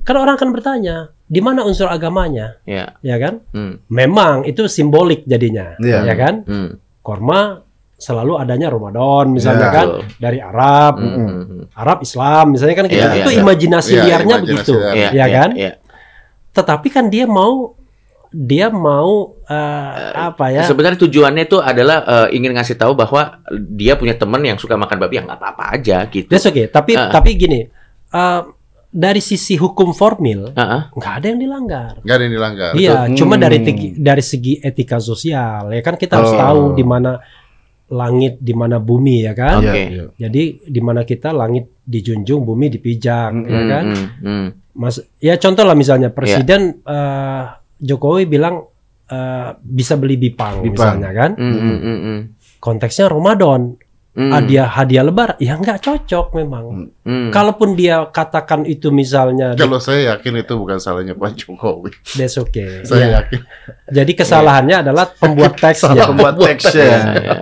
Kan 0.00 0.16
orang 0.16 0.34
akan 0.34 0.50
bertanya, 0.50 0.96
di 1.22 1.38
mana 1.38 1.60
unsur 1.62 1.86
agamanya? 1.86 2.56
Ya. 2.64 2.96
Ya 3.00 3.16
kan? 3.16 3.44
Hmm. 3.52 3.84
Memang 3.86 4.42
itu 4.44 4.64
simbolik 4.66 5.22
jadinya. 5.24 5.76
Iya. 5.76 6.08
Ya 6.08 6.14
kan? 6.16 6.34
Hmm. 6.44 6.70
Korma 7.00 7.60
selalu 7.94 8.32
adanya 8.34 8.72
Ramadan 8.72 9.28
misalnya 9.28 9.68
Iya. 9.68 9.76
kan 9.76 9.86
dari 10.16 10.38
Arab, 10.40 10.94
Hmm. 10.96 11.12
Hmm. 11.12 11.62
Arab 11.76 11.98
Islam 12.00 12.56
misalnya 12.56 12.74
kan 12.74 12.84
gitu. 12.86 12.96
Iya, 12.96 13.12
itu 13.14 13.30
iya. 13.30 13.38
imajinasi 13.38 13.92
Iya, 13.92 14.02
liarnya 14.02 14.36
imajinasi 14.40 14.56
begitu. 14.56 14.74
liar. 14.74 14.94
Iya, 14.96 15.08
Ya 15.12 15.26
kan? 15.30 15.50
Iya. 15.54 15.72
Tetapi 16.50 16.88
kan 16.88 17.04
dia 17.06 17.24
mau 17.24 17.76
dia 18.30 18.70
mau 18.70 19.36
eh, 19.42 19.90
apa 20.14 20.50
ya? 20.50 20.62
Sebenarnya 20.62 21.02
tujuannya 21.02 21.44
itu 21.44 21.58
adalah 21.58 21.98
eh, 22.02 22.38
ingin 22.38 22.54
ngasih 22.54 22.74
tahu 22.74 22.94
bahwa 22.94 23.42
dia 23.50 23.94
punya 23.94 24.14
teman 24.14 24.38
yang 24.40 24.54
suka 24.54 24.74
makan 24.74 24.96
babi 24.96 25.18
yang 25.18 25.26
nggak 25.26 25.38
apa-apa 25.38 25.64
aja 25.74 26.06
gitu. 26.06 26.30
That's 26.30 26.46
okay. 26.46 26.66
Tapi 26.66 26.94
Ah. 26.94 27.10
tapi 27.10 27.34
gini, 27.34 27.66
eh, 28.08 28.40
dari 28.90 29.18
sisi 29.18 29.54
hukum 29.54 29.90
formil 29.90 30.50
nggak 30.90 31.12
ada 31.12 31.26
yang 31.26 31.38
dilanggar. 31.38 31.92
Nggak 32.02 32.14
ada 32.14 32.24
yang 32.24 32.34
dilanggar. 32.34 32.70
Iya, 32.74 32.98
Hmm. 33.04 33.14
cuma 33.14 33.34
dari 33.34 33.58
tegi- 33.60 33.94
dari 33.94 34.18
segi 34.20 34.58
etika 34.58 34.98
sosial 34.98 35.70
ya 35.70 35.78
kan 35.80 35.94
kita 35.94 36.18
harus 36.18 36.34
Oh. 36.34 36.38
tahu 36.38 36.62
di 36.74 36.82
mana 36.82 37.18
langit, 37.88 38.38
di 38.38 38.50
mana 38.50 38.78
bumi 38.78 39.26
ya 39.26 39.34
kan. 39.34 39.58
Oke. 39.58 39.66
Iya, 39.66 39.82
iya. 39.90 40.04
Jadi 40.16 40.42
di 40.64 40.80
mana 40.80 41.02
kita 41.02 41.30
langit 41.30 41.66
dijunjung, 41.82 42.42
bumi 42.42 42.66
dipijak 42.68 43.30
Hmm, 43.32 43.42
ya 43.44 43.58
Hmm, 43.58 43.68
kan. 43.68 43.84
hmm, 43.84 44.06
hmm. 44.22 44.46
Mas, 44.70 44.96
ya 45.18 45.34
contoh 45.34 45.62
lah 45.62 45.74
misalnya 45.74 46.08
presiden 46.08 46.78
eh, 46.80 47.44
Jokowi 47.80 48.24
bilang 48.24 48.68
eh, 49.06 49.50
bisa 49.58 49.96
beli 49.96 50.14
bipang, 50.14 50.60
Bipang. 50.60 50.70
misalnya 51.00 51.10
kan. 51.10 51.30
Hmm, 51.34 51.50
hmm, 51.52 51.78
hmm, 51.78 51.98
hmm. 52.00 52.18
Konteksnya 52.58 53.06
Ramadan, 53.06 53.74
Hmm. 54.10 54.26
hadiah 54.28 54.66
hadiah 54.66 55.02
lebar, 55.02 55.38
ya 55.38 55.54
nggak 55.54 55.80
cocok 55.80 56.34
memang. 56.34 56.90
Hmm. 57.00 57.30
Kalaupun 57.30 57.72
dia 57.72 58.02
katakan 58.06 58.66
itu 58.66 58.90
misalnya 58.90 59.54
Kalau 59.54 59.78
saya 59.78 60.12
yakin 60.12 60.34
itu 60.36 60.50
bukan 60.52 60.82
salahnya 60.82 61.14
Pak 61.14 61.38
Jokowi. 61.38 61.94
that's 62.12 62.34
okay. 62.34 62.82
Saya 62.84 63.06
Iya. 63.06 63.10
yakin. 63.16 63.40
Jadi 63.88 64.12
kesalahannya 64.12 64.82
adalah 64.82 65.06
pembuat 65.08 65.54
teksnya. 65.62 66.10
Pembuat 66.10 66.34
Ya, 66.36 66.42
teksnya. 66.44 66.84
ya, 66.84 67.00
ya. 67.22 67.34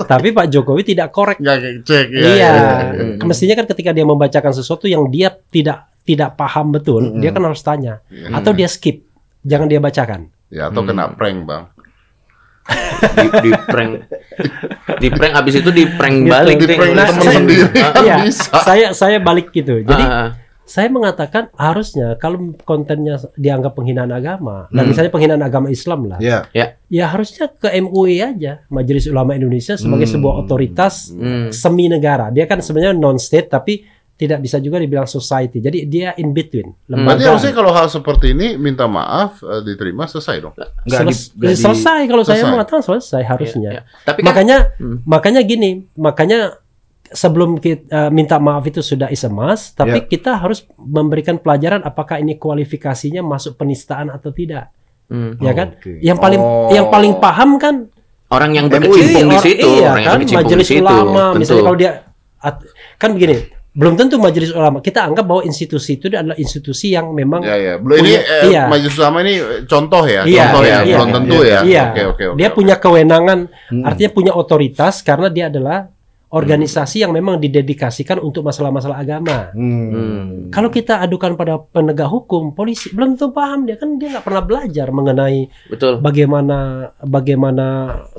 Tapi 0.00 0.32
Pak 0.32 0.48
Jokowi 0.48 0.82
tidak 0.82 1.12
korek. 1.12 1.36
Nggak 1.38 1.84
cek. 1.84 2.06
ya, 2.08 2.20
iya. 2.24 2.32
ya, 2.32 2.48
ya. 2.48 2.72
Hmm. 2.88 3.28
Mestinya 3.28 3.54
kan 3.54 3.66
ketika 3.68 3.92
dia 3.92 4.04
membacakan 4.04 4.52
sesuatu 4.54 4.88
yang 4.88 5.04
dia 5.08 5.28
tidak 5.52 5.92
tidak 6.02 6.40
paham 6.40 6.72
betul, 6.72 7.04
Mm-mm. 7.04 7.20
dia 7.20 7.30
kan 7.30 7.44
harus 7.44 7.60
tanya 7.60 8.00
Iya. 8.08 8.32
atau 8.32 8.56
dia 8.56 8.64
skip. 8.64 9.07
Jangan 9.42 9.66
dia 9.66 9.78
bacakan. 9.78 10.20
Ya, 10.48 10.66
atau 10.66 10.80
Hmm. 10.80 10.88
kena 10.88 11.04
prank, 11.12 11.44
Bang. 11.44 11.64
di, 13.16 13.26
di 13.40 13.52
prank 13.64 13.92
di 14.98 15.08
prank 15.08 15.32
abis 15.34 15.54
itu 15.56 15.70
di 15.72 15.88
prank 15.88 16.16
Gitu. 16.20 16.28
balik 16.28 16.56
Di 16.58 16.66
prank 16.68 16.92
Nah, 16.92 17.06
teman 17.06 17.22
saya- 17.22 17.36
sendiri 17.40 17.64
kan 17.72 17.92
Iya, 18.04 18.16
bisa. 18.22 18.50
saya 18.60 18.86
saya 18.92 19.16
balik 19.18 19.48
gitu. 19.50 19.80
Jadi 19.80 20.04
Ah, 20.04 20.12
ah. 20.12 20.28
saya 20.62 20.88
mengatakan 20.88 21.48
harusnya 21.54 22.20
kalau 22.20 22.36
kontennya 22.62 23.16
dianggap 23.34 23.72
penghinaan 23.72 24.12
agama 24.12 24.68
dan 24.68 24.84
Hmm. 24.84 24.90
misalnya 24.92 25.08
penghinaan 25.08 25.40
agama 25.40 25.68
Islam 25.68 26.00
lah, 26.06 26.20
Iya. 26.20 26.44
ya 26.84 27.04
harusnya 27.08 27.48
ke 27.50 27.72
MUI 27.72 28.20
aja, 28.20 28.60
Majelis 28.68 29.08
Ulama 29.08 29.32
Indonesia 29.32 29.72
sebagai 29.74 30.04
Hmm. 30.04 30.14
sebuah 30.20 30.34
otoritas 30.38 31.08
Hmm. 31.08 31.48
semi 31.48 31.88
negara. 31.88 32.28
Dia 32.28 32.44
kan 32.44 32.60
sebenarnya 32.60 32.92
non 32.92 33.16
state 33.16 33.48
tapi 33.48 33.80
tidak 34.18 34.42
bisa 34.42 34.58
juga 34.58 34.76
dibilang 34.76 35.06
society. 35.06 35.58
Jadi 35.58 35.86
dia 35.86 36.10
in 36.14 36.30
between. 36.30 36.74
Hmm. 36.84 37.06
Berarti 37.06 37.22
Lembaga. 37.22 37.30
harusnya 37.30 37.52
kalau 37.52 37.70
hal 37.70 37.86
seperti 37.86 38.26
ini 38.30 38.58
minta 38.58 38.84
maaf 38.84 39.38
eh, 39.40 39.62
diterima 39.62 40.04
selesai 40.04 40.36
dong. 40.40 40.54
Nggak 40.54 40.68
di- 40.74 40.90
Seles- 40.90 41.30
nggak 41.32 41.48
di- 41.48 41.60
selesai 41.60 42.00
kalau 42.04 42.22
saya 42.22 42.34
selesai. 42.36 42.50
mengatakan 42.50 42.82
selesai 42.82 43.22
harusnya. 43.24 43.70
Iya, 43.70 43.80
iya. 43.80 44.02
Tapi 44.02 44.18
kan 44.18 44.26
makanya 44.26 44.56
Hmm. 44.74 44.96
makanya 45.04 45.40
gini, 45.40 45.70
makanya 45.94 46.58
sebelum 47.08 47.56
kita 47.56 48.10
minta 48.10 48.36
maaf 48.36 48.64
itu 48.64 48.82
sudah 48.82 49.08
is 49.08 49.22
a 49.22 49.30
must, 49.30 49.72
tapi 49.74 49.96
Ya. 49.96 50.04
kita 50.04 50.36
harus 50.36 50.66
memberikan 50.76 51.36
pelajaran 51.36 51.80
apakah 51.80 52.18
ini 52.18 52.36
kualifikasinya 52.36 53.22
masuk 53.22 53.54
penistaan 53.54 54.10
atau 54.10 54.28
tidak, 54.28 54.68
hmm, 55.06 55.38
ya 55.38 55.52
kan? 55.52 55.68
Oke. 55.72 55.94
Yang 56.00 56.18
paling 56.18 56.40
Oh. 56.42 56.68
yang 56.68 56.86
paling 56.86 57.16
paham 57.16 57.56
kan 57.56 57.88
orang 58.28 58.50
yang 58.52 58.66
berkecimpung 58.66 59.30
di 59.30 59.38
situ, 59.40 59.64
iya 59.72 59.88
orang 59.88 59.96
yang 59.96 60.10
kan 60.10 60.18
berkecimpung 60.20 60.52
di 60.52 60.66
situ. 60.66 60.82
ulama 60.82 61.22
tentu. 61.24 61.38
misalnya 61.38 61.62
kalau 61.62 61.78
dia 61.78 61.90
at- 62.38 62.66
kan 62.96 63.10
begini 63.14 63.36
belum 63.78 63.94
tentu 63.94 64.18
majelis 64.18 64.50
ulama 64.50 64.82
kita 64.82 65.06
anggap 65.06 65.22
bahwa 65.22 65.42
institusi 65.42 65.94
itu 65.94 66.10
adalah 66.10 66.34
institusi 66.34 66.90
yang 66.90 67.14
memang 67.14 67.40
Ya 67.40 67.54
ya. 67.54 67.74
Belum 67.78 68.02
ini 68.02 68.10
Punya- 68.10 68.24
eh, 68.26 68.42
iya. 68.50 68.62
majelis 68.66 68.96
ulama 68.98 69.22
ini 69.22 69.34
contoh 69.64 70.02
ya, 70.02 70.22
Iya, 70.22 70.42
contoh 70.44 70.62
iya, 70.62 70.68
ya, 70.68 70.78
iya, 70.82 70.94
belum 70.98 71.10
tentu 71.14 71.36
iya, 71.36 71.46
ya. 71.46 71.60
iya 71.62 71.82
Oke 71.86 72.02
oke 72.04 72.24
oke. 72.26 72.36
dia 72.36 72.48
oke. 72.48 72.56
punya 72.58 72.74
kewenangan 72.76 73.38
Hmm. 73.70 73.84
artinya 73.86 74.10
punya 74.10 74.32
otoritas 74.34 74.94
karena 75.00 75.28
dia 75.28 75.46
adalah 75.46 75.86
organisasi 76.28 77.00
yang 77.00 77.12
memang 77.16 77.40
didedikasikan 77.40 78.20
untuk 78.20 78.44
masalah-masalah 78.44 79.00
agama. 79.00 79.48
Hmm. 79.56 79.88
Hmm. 79.88 80.26
Kalau 80.52 80.68
kita 80.68 81.00
adukan 81.00 81.40
pada 81.40 81.56
penegak 81.56 82.08
hukum, 82.08 82.52
polisi 82.52 82.92
belum 82.92 83.16
tentu 83.16 83.32
paham 83.32 83.64
dia 83.64 83.80
kan 83.80 83.96
dia 83.96 84.12
nggak 84.12 84.26
pernah 84.28 84.42
belajar 84.44 84.92
mengenai 84.92 85.48
Betul. 85.72 86.04
bagaimana 86.04 86.90
bagaimana 87.00 87.66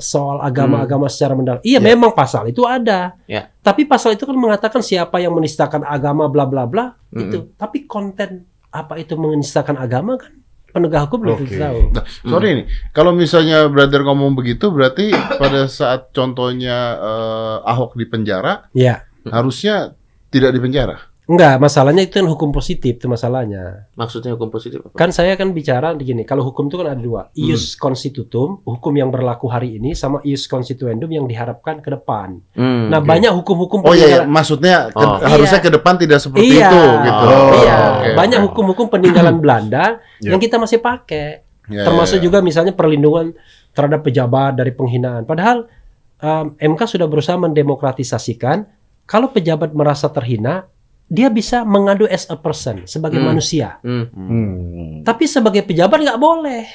soal 0.02 0.42
agama-agama 0.42 1.06
secara 1.06 1.38
mendalam. 1.38 1.62
Iya, 1.62 1.78
Ya. 1.78 1.86
memang 1.86 2.10
pasal 2.10 2.50
itu 2.50 2.66
ada. 2.66 3.14
Ya. 3.30 3.46
Tapi 3.62 3.86
pasal 3.86 4.18
itu 4.18 4.26
kan 4.26 4.34
mengatakan 4.34 4.82
siapa 4.82 5.22
yang 5.22 5.30
menistakan 5.30 5.86
agama 5.86 6.26
bla 6.26 6.44
bla 6.50 6.66
bla 6.66 6.90
Mm-mm. 7.14 7.22
itu. 7.30 7.38
Tapi 7.54 7.86
konten 7.86 8.42
apa 8.70 8.98
itu 8.98 9.18
menistakan 9.18 9.74
agama 9.78 10.14
kan 10.18 10.30
penegak 10.70 11.10
hukum 11.10 11.18
belum 11.26 11.36
tentu 11.42 11.58
tahu. 11.58 11.78
Nah, 11.92 12.04
sorry 12.22 12.48
nih, 12.54 12.66
kalau 12.94 13.10
misalnya 13.10 13.66
brother 13.66 14.06
ngomong 14.06 14.38
begitu, 14.38 14.70
berarti 14.70 15.10
pada 15.12 15.66
saat 15.66 16.14
contohnya 16.14 16.96
eh, 16.96 17.56
Ahok 17.66 17.98
di 17.98 18.06
penjara, 18.06 18.70
Ya. 18.72 19.02
harusnya 19.26 19.92
tidak 20.30 20.54
di 20.54 20.60
penjara. 20.62 21.09
Enggak, 21.30 21.62
masalahnya 21.62 22.02
itu 22.02 22.18
kan 22.18 22.26
hukum 22.26 22.50
positif 22.50 22.98
itu 22.98 23.06
masalahnya. 23.06 23.86
Maksudnya 23.94 24.34
hukum 24.34 24.50
positif 24.50 24.82
apa? 24.82 24.98
Kan 24.98 25.14
saya 25.14 25.38
kan 25.38 25.54
bicara 25.54 25.94
begini, 25.94 26.26
kalau 26.26 26.42
hukum 26.42 26.66
itu 26.66 26.74
kan 26.74 26.90
ada 26.90 26.98
dua, 26.98 27.30
ius 27.38 27.78
constitutum, 27.78 28.58
hukum 28.66 28.90
yang 28.98 29.14
berlaku 29.14 29.46
hari 29.46 29.78
ini 29.78 29.94
sama 29.94 30.18
ius 30.26 30.50
constituendum 30.50 31.06
yang 31.06 31.30
diharapkan 31.30 31.78
ke 31.78 31.86
depan. 31.86 32.42
Hmm. 32.58 32.90
Nah, 32.90 32.98
oke. 32.98 33.06
banyak 33.06 33.30
hukum-hukum 33.30 33.86
Oh 33.86 33.94
iya, 33.94 34.06
iya. 34.10 34.20
maksudnya 34.26 34.90
ke- 34.90 34.98
Oh. 34.98 35.22
harusnya 35.22 35.62
Iya. 35.62 35.66
ke 35.66 35.70
depan 35.70 35.94
tidak 35.96 36.18
seperti 36.18 36.42
Iya. 36.50 36.66
itu 36.66 36.82
gitu. 37.06 37.24
Oh, 37.30 37.50
iya, 37.54 37.76
oke, 37.78 38.08
banyak 38.18 38.38
oke. 38.38 38.46
hukum-hukum 38.50 38.86
peninggalan 38.90 39.36
Belanda 39.42 40.02
Ya. 40.18 40.34
yang 40.34 40.42
kita 40.42 40.58
masih 40.58 40.82
pakai. 40.82 41.46
Ya, 41.70 41.86
Termasuk 41.86 42.18
ya, 42.18 42.20
ya. 42.20 42.24
juga 42.26 42.38
misalnya 42.42 42.74
perlindungan 42.74 43.38
terhadap 43.70 44.02
pejabat 44.02 44.58
dari 44.58 44.74
penghinaan. 44.74 45.22
Padahal 45.22 45.70
um, 46.18 46.58
MK 46.58 46.90
sudah 46.90 47.06
berusaha 47.06 47.38
mendemokratisasikan 47.38 48.66
kalau 49.06 49.30
pejabat 49.30 49.70
merasa 49.70 50.10
terhina, 50.10 50.66
dia 51.10 51.26
bisa 51.26 51.66
mengadu 51.66 52.06
as 52.06 52.24
a 52.24 52.38
person 52.38 52.86
sebagai 52.86 53.18
Hmm. 53.18 53.28
manusia. 53.28 53.82
Hmm. 53.82 54.06
Hmm. 54.08 55.02
Tapi 55.02 55.26
sebagai 55.26 55.60
pejabat 55.60 55.98
nggak 55.98 56.16
boleh. 56.16 56.70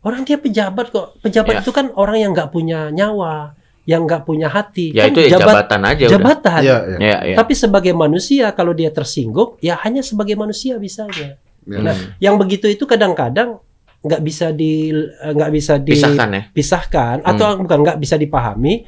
Orang 0.00 0.24
dia 0.24 0.34
pejabat 0.34 0.88
kok. 0.88 1.20
Pejabat 1.20 1.54
Ya. 1.54 1.60
itu 1.60 1.70
kan 1.70 1.92
orang 1.94 2.16
yang 2.16 2.30
nggak 2.32 2.48
punya 2.48 2.88
nyawa, 2.88 3.54
yang 3.84 4.02
nggak 4.02 4.24
punya 4.24 4.48
hati. 4.48 4.90
Ya 4.90 5.06
Kan 5.06 5.14
itu 5.14 5.20
ya 5.22 5.30
jabat- 5.36 5.68
jabatan 5.68 5.80
aja 5.84 6.02
udah. 6.02 6.10
jabatan. 6.10 6.60
Iya, 6.60 6.76
iya. 6.80 6.96
Ya, 6.98 7.16
ya. 7.28 7.36
Tapi 7.36 7.52
sebagai 7.54 7.92
manusia 7.92 8.50
kalau 8.50 8.72
dia 8.72 8.88
tersinggung, 8.88 9.54
ya 9.60 9.78
hanya 9.78 10.00
sebagai 10.00 10.34
manusia 10.34 10.74
bisanya. 10.74 11.38
Ya. 11.62 11.78
Nah, 11.78 11.94
yang 12.18 12.34
begitu 12.34 12.66
itu 12.66 12.82
kadang-kadang 12.82 13.62
nggak 14.02 14.18
bisa 14.18 14.50
di 14.50 14.90
nggak 15.14 15.50
bisa 15.54 15.78
Pisahkan 15.78 16.28
ya. 16.28 16.42
dipisahkan 16.50 17.16
atau 17.22 17.62
bukan 17.62 17.78
nggak 17.86 17.98
bisa 18.02 18.18
dipahami 18.18 18.82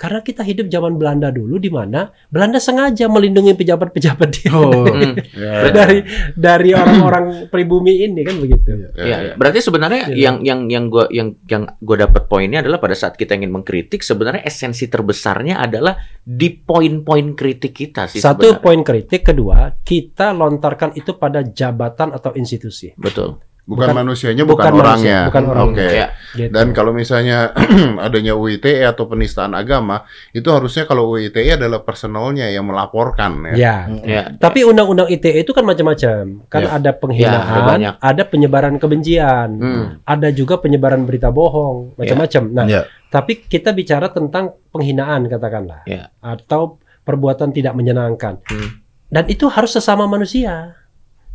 karena 0.00 0.24
kita 0.24 0.40
hidup 0.40 0.72
zaman 0.72 0.96
Belanda 0.96 1.28
dulu 1.28 1.60
di 1.60 1.68
mana 1.68 2.08
Belanda 2.32 2.56
sengaja 2.56 3.04
melindungi 3.04 3.52
pejabat-pejabat 3.52 4.28
dia 4.32 4.48
Oh. 4.50 4.72
Hmm. 5.00 5.12
Ya, 5.36 5.68
ya. 5.68 5.70
dari 5.70 5.98
dari 6.32 6.70
orang-orang 6.72 7.52
pribumi 7.52 8.00
ini 8.00 8.24
kan 8.24 8.40
begitu. 8.40 8.88
Ya, 8.96 9.04
Ya, 9.04 9.16
ya. 9.22 9.32
berarti 9.36 9.60
sebenarnya 9.60 10.08
Iya. 10.08 10.16
yang 10.16 10.36
yang 10.40 10.60
yang 10.66 10.84
gua 10.88 11.04
yang 11.12 11.36
yang 11.44 11.68
gua 11.78 12.08
dapat 12.08 12.24
poinnya 12.26 12.64
adalah 12.64 12.80
pada 12.80 12.96
saat 12.96 13.14
kita 13.14 13.36
ingin 13.36 13.52
mengkritik 13.52 14.00
sebenarnya 14.00 14.40
esensi 14.40 14.88
terbesarnya 14.88 15.60
adalah 15.60 16.00
di 16.20 16.48
poin-poin 16.54 17.36
kritik 17.36 17.76
kita 17.76 18.08
sih 18.08 18.18
Satu 18.18 18.48
sebenarnya. 18.48 18.64
poin 18.64 18.80
kritik, 18.80 19.20
kedua 19.20 19.58
kita 19.82 20.32
lontarkan 20.32 20.96
itu 20.96 21.12
pada 21.16 21.44
jabatan 21.44 22.16
atau 22.16 22.32
institusi. 22.32 22.96
Betul. 22.96 23.36
Bukan, 23.68 23.86
Bukan- 23.86 23.98
manusianya, 24.02 24.42
bukan 24.42 24.56
bukan, 24.66 24.72
manusia, 24.72 24.90
orangnya. 24.90 25.18
bukan 25.30 25.44
orangnya. 25.46 25.84
Oke. 25.86 25.88
Ya. 25.94 26.06
Gitu. 26.34 26.50
Dan 26.50 26.66
kalau 26.72 26.90
misalnya 26.90 27.38
adanya 28.06 28.32
UITE 28.34 28.82
atau 28.82 29.06
penistaan 29.06 29.54
agama, 29.54 30.02
itu 30.32 30.48
harusnya 30.50 30.84
kalau 30.84 31.06
UITE 31.12 31.54
adalah 31.54 31.80
personalnya 31.80 32.50
yang 32.50 32.66
melaporkan 32.66 33.54
ya. 33.54 33.54
ya. 33.54 33.76
Ya. 34.02 34.22
Tapi 34.34 34.66
undang-undang 34.66 35.06
ITE 35.06 35.42
itu 35.42 35.54
kan 35.54 35.62
macam-macam. 35.62 36.44
Kan 36.48 36.60
Ya. 36.60 36.68
ada 36.68 36.78
Ya, 36.80 36.80
ada 36.80 36.90
penghinaan, 36.98 37.62
banyak. 37.62 37.94
ada 38.02 38.22
penyebaran 38.26 38.74
kebencian, 38.76 39.48
Hmm. 39.54 39.84
ada 40.02 40.28
juga 40.30 40.58
penyebaran 40.58 41.06
berita 41.06 41.30
bohong, 41.30 41.94
macam-macam. 41.94 42.42
Nah, 42.50 42.66
Ya. 42.66 42.82
tapi 43.06 43.38
kita 43.40 43.70
bicara 43.70 44.10
tentang 44.10 44.58
penghinaan 44.70 45.26
katakanlah, 45.26 45.86
Ya. 45.86 46.10
atau 46.18 46.82
perbuatan 47.02 47.50
tidak 47.50 47.74
menyenangkan. 47.74 48.42
Hmm. 48.46 48.82
Dan 49.10 49.26
itu 49.26 49.46
harus 49.46 49.74
sesama 49.74 50.06
manusia. 50.06 50.74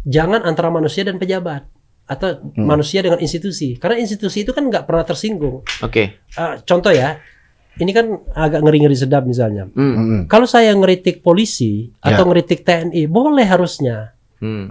Jangan 0.05 0.43
antara 0.43 0.67
manusia 0.67 1.01
dan 1.01 1.17
pejabat 1.17 1.65
atau 2.05 2.37
Hmm. 2.37 2.65
manusia 2.65 3.01
dengan 3.01 3.17
institusi. 3.17 3.75
Karena 3.75 3.97
institusi 3.97 4.41
itu 4.41 4.51
kan 4.51 4.63
nggak 4.63 4.85
pernah 4.85 5.01
tersinggung. 5.01 5.65
Oke. 5.81 6.03
Eh, 6.21 6.53
contoh 6.61 6.89
ya, 6.89 7.17
ini 7.75 7.91
kan 7.91 8.05
agak 8.31 8.61
ngeri-ngeri 8.61 8.93
sedap 8.93 9.23
misalnya. 9.23 9.65
Hmm. 9.67 9.93
Hmm. 9.93 10.21
Kalau 10.25 10.45
saya 10.45 10.69
ngeritik 10.71 11.19
polisi 11.19 11.89
atau 11.97 12.23
Ya. 12.23 12.27
ngeritik 12.27 12.61
TNI, 12.61 13.05
boleh 13.05 13.43
harusnya. 13.43 14.13
Hmm. 14.37 14.69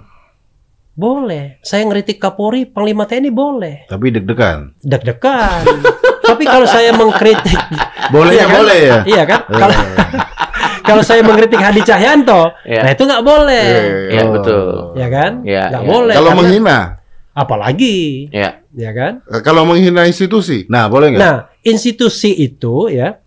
Boleh. 0.91 1.59
Saya 1.59 1.83
ngeritik 1.83 2.17
Kapolri, 2.17 2.63
Panglima 2.63 3.03
TNI 3.03 3.27
boleh. 3.27 3.83
Tapi 3.85 4.15
deg-degan. 4.15 4.71
Deg-degan. 4.79 5.67
Tapi 6.23 6.43
kalau 6.43 6.63
saya 6.65 6.89
mengkritik, 6.91 7.59
Bolehnya 8.13 8.31
Iya 8.37 8.45
kan? 8.45 8.55
boleh 8.55 8.77
ya. 8.79 8.97
iya 9.03 9.23
kan? 9.25 9.39
Eh, 9.43 9.57
Kalau 9.57 9.75
kalau 10.85 11.01
saya 11.01 11.19
mengkritik 11.19 11.57
Hadi 11.57 11.81
Cahyanto, 11.81 12.53
Ya. 12.63 12.79
nah 12.79 12.91
itu 12.93 13.03
nggak 13.03 13.23
boleh. 13.23 13.65
Iya, 13.65 13.81
iya, 13.81 14.13
Ya, 14.13 14.21
Oh. 14.21 14.31
betul. 14.31 14.65
Ya 14.95 15.07
kan? 15.09 15.31
Ya, 15.41 15.63
nggak 15.67 15.83
ya. 15.83 15.89
boleh. 15.89 16.13
Kalau 16.13 16.29
karena- 16.29 16.39
menghina, 16.39 16.77
apalagi, 17.35 18.31
Ya. 18.31 18.63
ya 18.71 18.91
kan? 18.91 19.19
eh, 19.21 19.41
kalau 19.41 19.67
menghina 19.67 20.03
institusi, 20.03 20.63
Nah, 20.65 20.87
boleh 20.87 21.11
nggak? 21.11 21.19
Nah, 21.19 21.37
institusi 21.61 22.31
itu 22.33 22.87
ya 22.87 23.19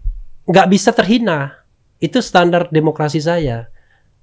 nggak 0.43 0.67
bisa 0.67 0.91
terhina. 0.91 1.61
Itu 1.99 2.19
standar 2.19 2.67
demokrasi 2.67 3.21
saya. 3.21 3.69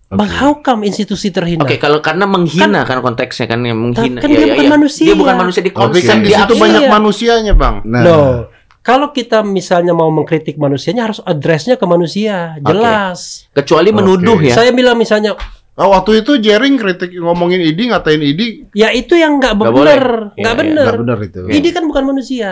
Oke. 0.06 0.16
Bang, 0.16 0.32
how 0.32 0.58
come 0.58 0.82
institusi 0.84 1.30
terhina? 1.30 1.62
Oke, 1.62 1.76
kalau 1.76 2.00
karena 2.00 2.26
menghina 2.26 2.82
kan, 2.82 2.98
konteksnya 3.00 3.46
kan 3.46 3.62
yang 3.62 3.78
menghina. 3.80 4.18
kan 4.18 4.28
Ya, 4.28 4.36
dia 4.36 4.42
ya, 4.42 4.54
bukan 4.54 4.66
ya. 4.66 4.72
manusia. 4.72 5.06
Dia 5.06 5.16
bukan 5.16 5.36
manusia 5.36 5.62
di 5.62 5.70
tapi 5.70 5.80
konsep 5.82 6.04
kan 6.04 6.18
di 6.20 6.32
situ 6.32 6.54
banyak 6.56 6.82
Iya. 6.82 6.90
manusianya, 6.90 7.54
Bang. 7.54 7.76
Nah, 7.84 8.02
Loh, 8.02 8.34
kalau 8.80 9.10
kita 9.10 9.42
misalnya 9.42 9.92
mau 9.92 10.08
mengkritik 10.08 10.56
manusianya 10.56 11.04
harus 11.04 11.20
addressnya 11.20 11.76
ke 11.76 11.84
manusia, 11.84 12.56
jelas. 12.60 13.50
kecuali 13.52 13.90
menuduh 13.92 14.38
Oke. 14.38 14.50
ya. 14.50 14.56
Saya 14.56 14.72
bilang 14.72 14.96
misalnya, 14.96 15.36
Oh, 15.76 15.92
waktu 15.92 16.24
itu 16.24 16.40
Jering 16.40 16.80
kritik 16.80 17.12
ngomongin 17.14 17.60
ID, 17.60 17.92
ngatain 17.92 18.24
ID, 18.24 18.72
ya 18.72 18.90
itu 18.90 19.12
yang 19.14 19.38
nggak 19.38 19.60
Nggak 19.60 19.74
benar, 19.76 19.76
boleh. 19.76 19.96
nggak 20.32 20.40
Iya, 20.40 20.40
iya. 20.40 20.54
benar. 20.56 20.86
nggak 20.88 21.02
benar 21.04 21.20
itu. 21.20 21.42
Ini 21.52 21.68
kan 21.70 21.84
bukan 21.84 22.04
manusia, 22.06 22.50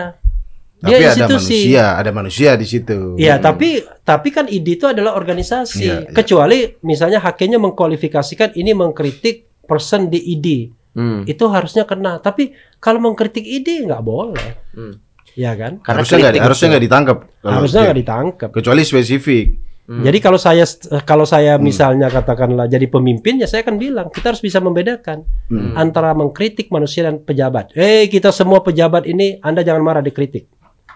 Tapi 0.76 0.84
dia 0.84 0.96
ada 1.00 1.08
institusi. 1.08 1.56
manusia, 1.56 1.84
ada 1.96 2.10
manusia 2.12 2.50
di 2.52 2.66
situ. 2.66 2.98
Iya, 3.16 3.34
Hmm. 3.34 3.42
tapi 3.42 3.68
tapi 4.04 4.28
kan 4.28 4.44
ID 4.44 4.76
itu 4.76 4.84
adalah 4.84 5.16
organisasi. 5.16 5.80
Iya, 5.80 5.96
iya. 6.02 6.12
Kecuali 6.12 6.58
misalnya 6.82 7.16
hakimnya 7.18 7.56
mengkualifikasikan 7.56 8.52
ini 8.52 8.76
mengkritik 8.76 9.48
person 9.64 10.12
di 10.12 10.20
ID, 10.20 10.68
Hmm. 10.92 11.24
itu 11.24 11.44
harusnya 11.48 11.88
kena. 11.88 12.20
Tapi 12.20 12.52
kalau 12.76 13.00
mengkritik 13.00 13.40
ID 13.40 13.88
nggak 13.88 14.04
boleh, 14.04 14.60
Hmm. 14.76 15.00
ya 15.32 15.56
kan? 15.56 15.80
Karena 15.80 16.04
harusnya 16.04 16.16
nggak 16.20 16.44
harusnya 16.44 16.76
ditangkap. 16.76 17.18
Harusnya 17.40 17.80
nggak 17.88 17.98
ditangkap. 17.98 18.48
kecuali 18.52 18.84
spesifik. 18.84 19.63
Hmm. 19.84 20.00
Jadi 20.00 20.16
kalau 20.16 20.36
saya 20.36 20.64
kalau 21.04 21.22
saya 21.22 21.54
Hmm. 21.54 21.62
misalnya 21.62 22.08
katakanlah 22.08 22.64
jadi 22.64 22.88
pemimpin 22.88 23.36
ya 23.36 23.44
saya 23.44 23.60
akan 23.60 23.76
bilang 23.76 24.06
kita 24.08 24.32
harus 24.32 24.40
bisa 24.40 24.56
membedakan 24.56 25.28
Hmm. 25.46 25.76
antara 25.76 26.10
mengkritik 26.10 26.68
manusia 26.68 27.04
dan 27.04 27.20
pejabat. 27.20 27.76
Eh 27.76 28.08
kita 28.08 28.32
semua 28.32 28.60
pejabat 28.60 29.04
ini 29.04 29.36
Anda 29.38 29.60
jangan 29.60 29.84
marah 29.84 30.00
dikritik. 30.00 30.48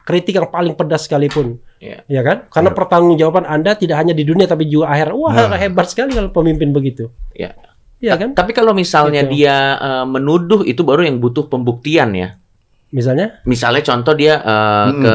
Kritik 0.02 0.32
yang 0.32 0.48
paling 0.48 0.72
pedas 0.72 1.04
sekalipun. 1.04 1.60
Iya. 1.78 2.00
Ya 2.08 2.24
kan? 2.24 2.48
Karena 2.48 2.72
Ya. 2.72 2.76
pertanggungjawaban 2.76 3.44
Anda 3.44 3.76
tidak 3.76 4.00
hanya 4.00 4.16
di 4.16 4.24
dunia 4.24 4.48
tapi 4.48 4.64
juga 4.64 4.88
akhir. 4.88 5.12
Wah, 5.12 5.36
Nah. 5.36 5.60
hebat 5.60 5.84
sekali 5.84 6.16
kalau 6.16 6.32
pemimpin 6.32 6.72
begitu. 6.72 7.12
Ya. 7.36 7.52
Iya 8.00 8.16
kan? 8.16 8.32
Tapi 8.32 8.56
kalau 8.56 8.72
misalnya 8.72 9.20
Gitu. 9.20 9.36
dia 9.36 9.76
eh, 9.76 10.04
menuduh 10.08 10.64
itu 10.64 10.80
baru 10.80 11.04
yang 11.04 11.20
butuh 11.20 11.44
pembuktian 11.44 12.16
ya. 12.16 12.40
Misalnya? 12.88 13.44
Misalnya 13.44 13.82
contoh 13.82 14.12
dia 14.12 14.34
eh, 14.36 14.86
Mm-mm. 14.88 15.02
ke 15.02 15.14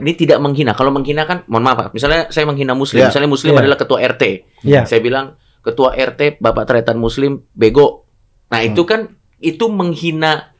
ini 0.00 0.12
tidak 0.16 0.38
menghina. 0.38 0.72
Kalau 0.72 0.90
menghina 0.90 1.22
kan, 1.22 1.46
mohon 1.46 1.62
maaf, 1.62 1.78
Pak. 1.78 1.88
misalnya 1.92 2.26
saya 2.28 2.44
menghina 2.44 2.74
Muslim, 2.74 2.98
Ya. 2.98 3.08
misalnya 3.08 3.30
Muslim 3.30 3.52
Ya. 3.52 3.60
adalah 3.60 3.78
ketua 3.78 3.98
RT. 4.00 4.22
Ya. 4.62 4.82
Saya 4.82 4.98
bilang 4.98 5.38
ketua 5.58 5.94
RT 5.94 6.36
Bapak 6.36 6.66
Tretan 6.66 6.98
Muslim 6.98 7.46
bego. 7.52 8.10
Nah, 8.48 8.58
Hmm. 8.58 8.68
itu 8.68 8.82
kan 8.82 9.00
itu 9.38 9.64
menghina 9.66 10.50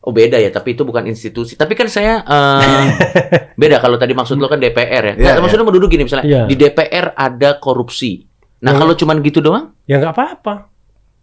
Oh 0.00 0.14
beda 0.14 0.38
ya, 0.38 0.54
tapi 0.54 0.78
itu 0.78 0.86
bukan 0.86 1.02
institusi. 1.04 1.58
Tapi 1.58 1.74
kan 1.74 1.90
saya 1.90 2.22
eh, 2.22 2.86
beda 3.58 3.80
kalau 3.80 3.98
tadi 3.98 4.14
maksud 4.14 4.38
lo 4.38 4.46
kan 4.46 4.54
DPR 4.56 5.02
ya. 5.02 5.14
Iya, 5.18 5.30
Nah, 5.34 5.42
maksudnya 5.42 5.66
menduduk 5.66 5.90
gini 5.90 6.06
misalnya 6.06 6.22
Iya. 6.22 6.42
di 6.46 6.54
DPR 6.54 7.10
ada 7.10 7.58
korupsi. 7.58 8.22
Nah, 8.60 8.70
Iya. 8.70 8.78
kalau 8.78 8.94
cuman 8.94 9.18
gitu 9.18 9.42
doang, 9.42 9.74
Ya 9.82 9.98
nggak 9.98 10.14
apa-apa. 10.14 10.70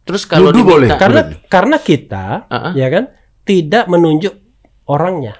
terus 0.03 0.27
kalau 0.27 0.51
Nuduh 0.51 0.67
boleh. 0.67 0.91
diminta 0.91 0.99
Karena 0.99 1.21
karena 1.47 1.77
kita 1.79 2.25
Uh-uh. 2.43 2.73
ya 2.75 2.91
kan 2.91 3.03
tidak 3.47 3.87
menunjuk 3.87 4.42
orangnya. 4.85 5.35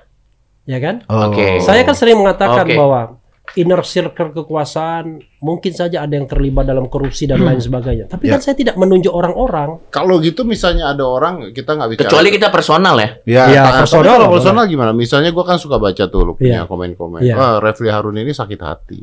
Ya 0.64 0.80
kan? 0.80 1.04
Oh. 1.08 1.30
Oke. 1.30 1.60
Saya 1.60 1.84
kan 1.84 1.94
sering 1.94 2.16
mengatakan 2.16 2.64
Oke. 2.64 2.76
bahwa 2.76 3.20
inner 3.54 3.84
circle 3.84 4.32
kekuasaan 4.32 5.20
mungkin 5.38 5.76
saja 5.76 6.00
ada 6.00 6.16
yang 6.16 6.24
terlibat 6.24 6.64
dalam 6.64 6.88
korupsi 6.88 7.28
dan 7.28 7.44
lain 7.44 7.60
sebagainya. 7.60 8.08
Tapi 8.08 8.26
Ya. 8.26 8.36
kan 8.36 8.42
saya 8.42 8.56
tidak 8.56 8.80
menunjuk 8.80 9.12
orang-orang. 9.12 9.84
Kalau 9.90 10.18
gitu 10.18 10.48
misalnya 10.48 10.90
ada 10.90 11.04
orang 11.04 11.52
kita 11.52 11.76
nggak 11.76 11.90
bicara. 11.92 12.08
kecuali 12.08 12.30
kita 12.32 12.48
personal 12.48 12.96
ya. 12.96 13.10
Ya, 13.28 13.44
Ya, 13.46 13.62
Nah, 13.62 13.66
tapi 13.68 13.80
personal 13.84 14.08
kalau 14.10 14.26
boleh. 14.26 14.36
personal 14.40 14.64
gimana? 14.66 14.92
Misalnya 14.96 15.30
gua 15.30 15.44
kan 15.46 15.60
suka 15.60 15.76
baca 15.76 16.04
tuh 16.08 16.22
lu 16.24 16.34
punya 16.34 16.64
Iya. 16.64 16.70
komen-komen. 16.72 17.20
Iya. 17.20 17.36
Wah, 17.36 17.54
Refli 17.60 17.92
Harun 17.92 18.16
ini 18.16 18.32
sakit 18.32 18.60
hati. 18.60 19.00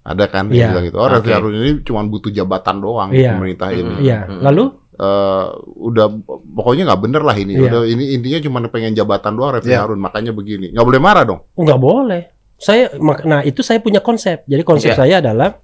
Ada 0.00 0.24
kan 0.28 0.48
Iya. 0.48 0.56
yang 0.58 0.70
bilang 0.76 0.84
gitu. 0.84 0.96
Oh, 0.96 1.08
Refli. 1.08 1.32
Harun 1.32 1.54
ini 1.54 1.70
cuma 1.80 2.04
butuh 2.04 2.28
jabatan 2.28 2.76
doang 2.78 3.10
Iya. 3.10 3.32
pemerintah 3.32 3.68
ini. 3.72 3.94
Hmm. 3.96 4.04
Iya. 4.04 4.18
Hmm. 4.28 4.40
Lalu 4.44 4.64
Eh, 5.00 5.46
udah 5.80 6.12
pokoknya 6.28 6.84
nggak 6.84 7.00
bener 7.00 7.22
lah 7.24 7.32
ini. 7.32 7.56
Iya. 7.56 7.62
Udah 7.66 7.80
ini 7.88 8.12
intinya 8.12 8.38
cuma 8.44 8.58
pengen 8.68 8.92
jabatan 8.92 9.32
doang 9.32 9.56
Refli 9.56 9.72
Iya. 9.72 9.80
Harun. 9.80 9.96
Makanya 9.96 10.36
begini. 10.36 10.76
Nggak 10.76 10.84
boleh 10.84 11.00
marah 11.00 11.24
dong. 11.24 11.40
oh, 11.48 11.62
nggak 11.64 11.80
boleh. 11.80 12.22
Saya 12.60 12.92
nah 13.24 13.40
itu 13.40 13.64
saya 13.64 13.80
punya 13.80 13.98
konsep. 13.98 14.44
Jadi 14.44 14.60
konsep 14.60 14.92
Iya. 14.92 14.98
saya 14.98 15.14
adalah 15.24 15.56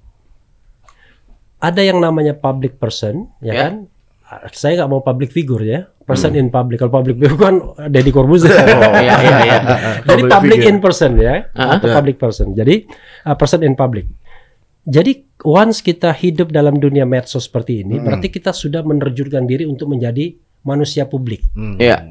ada 1.57 1.81
yang 1.81 1.97
namanya 1.97 2.33
public 2.33 2.77
person, 2.77 3.29
ya 3.39 3.53
Iya. 3.53 3.61
kan? 3.61 3.73
Saya 4.51 4.73
nggak 4.75 4.89
mau 4.89 5.01
public 5.01 5.29
figure 5.29 5.61
ya. 5.61 5.85
Person 6.01 6.33
in 6.33 6.47
public. 6.47 6.79
Kalau 6.79 6.93
public 6.93 7.15
figure 7.15 7.35
kan 7.37 7.55
Deddy 7.85 8.09
Corbuzier. 8.09 8.49
Oh, 8.57 8.93
iya 8.95 9.13
iya 9.19 9.37
iya. 9.43 9.59
Jadi 10.07 10.21
Public 10.23 10.31
public 10.31 10.57
figure. 10.57 10.71
in 10.71 10.77
person 10.79 11.11
ya, 11.15 11.35
Ah, 11.51 11.77
atau 11.77 11.87
ya. 11.87 11.95
public 11.95 12.17
person. 12.17 12.47
Jadi 12.51 12.87
uh, 13.23 13.35
person 13.35 13.61
in 13.61 13.75
public. 13.75 14.07
Jadi 14.81 15.26
once 15.43 15.85
kita 15.85 16.13
hidup 16.13 16.49
dalam 16.49 16.81
dunia 16.81 17.05
medsos 17.05 17.45
seperti 17.45 17.85
ini, 17.85 17.97
Hmm. 17.99 18.05
berarti 18.05 18.27
kita 18.31 18.53
sudah 18.53 18.81
menerjunkan 18.81 19.45
diri 19.45 19.69
untuk 19.69 19.91
menjadi 19.91 20.33
manusia 20.65 21.05
publik. 21.05 21.45
Hmm. 21.53 21.77
Iya. 21.77 22.01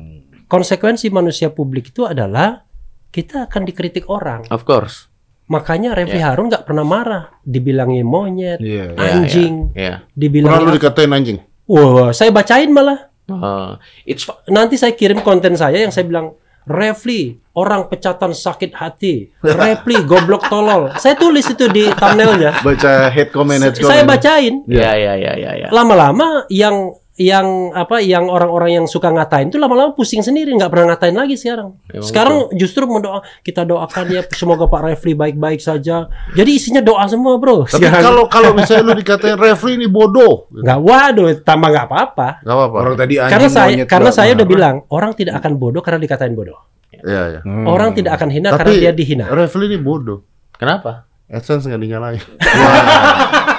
Konsekuensi 0.47 1.11
manusia 1.11 1.51
publik 1.51 1.91
itu 1.91 2.07
adalah 2.07 2.63
kita 3.11 3.51
akan 3.51 3.63
dikritik 3.67 4.07
orang. 4.07 4.47
Of 4.47 4.63
course. 4.63 5.11
Makanya 5.47 5.95
Refli 5.95 6.19
Ya. 6.19 6.35
Harun 6.35 6.51
nggak 6.51 6.67
pernah 6.67 6.83
marah, 6.83 7.25
dibilangi 7.43 8.03
monyet, 8.03 8.59
Iya. 8.59 8.95
Iya, 8.95 9.11
anjing, 9.23 9.55
Iya. 9.75 9.95
Pernah 10.15 10.63
lu 10.63 10.75
dikatain 10.75 11.11
anjing. 11.11 11.39
Wah, 11.67 12.11
saya 12.15 12.31
bacain 12.31 12.71
malah. 12.71 13.11
Oh, 13.27 13.75
it's 14.07 14.23
Nanti 14.47 14.79
saya 14.79 14.95
kirim 14.95 15.19
konten 15.19 15.59
saya 15.59 15.83
yang 15.83 15.91
saya 15.91 16.07
bilang 16.07 16.39
Refli, 16.67 17.39
orang 17.55 17.87
pecatan 17.87 18.35
sakit 18.35 18.75
hati. 18.75 19.31
Refli, 19.63 20.03
goblok 20.03 20.51
tolol. 20.51 20.91
Saya 20.99 21.15
tulis 21.15 21.47
itu 21.47 21.71
di 21.71 21.87
thumbnailnya. 21.95 22.59
Baca 22.67 23.07
head 23.07 23.31
comment, 23.31 23.63
head 23.63 23.79
Saya 23.79 24.03
comment. 24.03 24.11
bacain. 24.11 24.55
Iya 24.67 24.91
iya 24.99 25.13
iya 25.15 25.33
iya 25.39 25.51
iya. 25.63 25.69
Lama-lama 25.71 26.43
yang 26.51 26.91
yang 27.17 27.73
apa 27.73 28.05
yang 28.05 28.29
orang-orang 28.29 28.77
yang 28.77 28.87
suka 28.87 29.09
ngatain 29.09 29.49
itu 29.49 29.57
lama-lama 29.57 29.97
pusing 29.97 30.21
sendiri 30.21 30.53
nggak 30.53 30.69
pernah 30.69 30.93
ngatain 30.93 31.17
lagi 31.17 31.41
sekarang. 31.41 31.73
Emang 31.89 32.05
sekarang 32.05 32.37
justru 32.53 32.85
mendoa 32.85 33.25
kita 33.41 33.65
doakan 33.65 34.05
ya 34.13 34.21
semoga 34.37 34.69
Pak 34.69 34.81
Refli 34.85 35.17
baik-baik 35.17 35.65
saja. 35.65 36.13
Jadi 36.37 36.51
isinya 36.53 36.85
doa 36.85 37.09
semua 37.09 37.41
bro. 37.41 37.65
Tapi 37.65 37.89
Sekarang 37.89 38.05
kalau 38.05 38.25
kalau 38.29 38.51
misalnya 38.53 38.93
lu 38.93 38.95
dikatain 39.01 39.41
Refli 39.41 39.81
ini 39.81 39.89
bodoh. 39.89 40.45
nggak 40.53 40.77
waduh 40.77 41.33
tambah 41.41 41.73
nggak 41.73 41.87
apa-apa. 41.89 42.29
Gak 42.45 42.53
apa-apa. 42.53 42.77
Orang 42.85 42.97
tadi 43.01 43.15
Karena 43.17 43.49
saya 43.49 43.73
karena 43.89 44.13
nggak 44.13 44.17
saya 44.21 44.31
udah 44.37 44.47
bilang 44.47 44.75
orang 44.93 45.17
tidak 45.17 45.41
akan 45.41 45.53
bodoh 45.57 45.81
karena 45.81 46.05
dikatain 46.05 46.37
bodoh. 46.37 46.69
Iya, 47.01 47.23
iya. 47.33 47.41
Hmm. 47.45 47.65
Orang 47.65 47.97
tidak 47.97 48.21
akan 48.21 48.29
hina 48.29 48.53
Tapi- 48.53 48.61
karena 48.61 48.73
dia 48.77 48.93
dihina. 48.93 49.25
Refli 49.33 49.73
ini 49.73 49.81
bodoh. 49.81 50.21
Kenapa? 50.61 51.09
AdSense 51.33 51.65
nggak 51.65 51.81
dinyalain. 51.81 52.21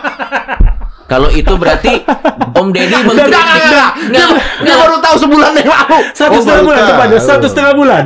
Kalau 1.08 1.32
itu 1.32 1.56
berarti 1.56 2.04
Om 2.52 2.68
Deddy 2.70 3.00
mengkritik 3.00 3.40
Dia, 4.12 4.26
dia 4.60 4.76
baru 4.76 5.00
tahu 5.00 5.16
sebulan 5.18 5.56
yang 5.56 5.68
lalu. 5.68 6.00
Satu 6.12 6.36
Oh, 6.36 6.42
setengah 6.44 6.64
bulan 6.64 6.78
tahu. 6.78 6.90
kepada 6.92 7.16
satu 7.18 7.46
setengah 7.48 7.74
bulan. 7.74 8.04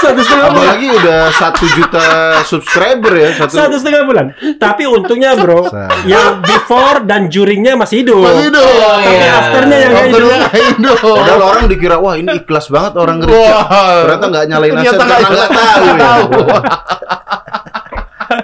Satu 0.00 0.18
setengah 0.18 0.48
bulan. 0.50 0.66
Apalagi 0.66 0.88
udah 0.90 1.20
satu 1.30 1.64
juta 1.70 2.04
subscriber 2.42 3.12
ya 3.14 3.28
satu. 3.36 3.52
Satu 3.54 3.74
setengah 3.78 4.02
bulan. 4.02 4.26
Tapi 4.56 4.82
untungnya 4.84 5.36
bro, 5.36 5.70
yang 6.04 6.42
before 6.42 7.04
dan 7.04 7.28
duringnya 7.28 7.78
masih 7.78 8.02
hidup. 8.02 8.18
Masih 8.18 8.50
hidup. 8.50 8.66
Tapi 8.66 9.14
iya. 9.14 9.30
afternya 9.30 9.76
yang 9.78 9.90
nggak 9.92 10.06
Afternya 10.10 10.26
hidup. 10.26 10.42
nggak 10.42 10.64
hidup. 10.74 10.98
Padahal 11.06 11.42
orang 11.46 11.64
dikira 11.68 11.96
wah 11.96 12.14
ini 12.16 12.28
ikhlas 12.34 12.66
banget 12.66 12.92
orang 12.96 13.16
ngerti. 13.22 13.38
Wah. 13.38 13.64
Ternyata 14.02 14.24
nggak 14.26 14.44
nyalain 14.50 14.72
Ternyata 14.74 14.90
aset 14.90 15.06
nggak 15.06 15.20
karena 15.20 15.30
nggak 15.30 15.48
nyalain. 15.54 16.00
tahu 16.00 16.24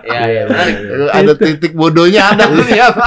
ya. 0.07 0.23
Nggak 0.27 0.47
menarik. 0.47 0.77
Ada 1.11 1.33
titik 1.35 1.73
bodohnya 1.75 2.23
ada 2.31 2.45
ternyata. 2.47 3.05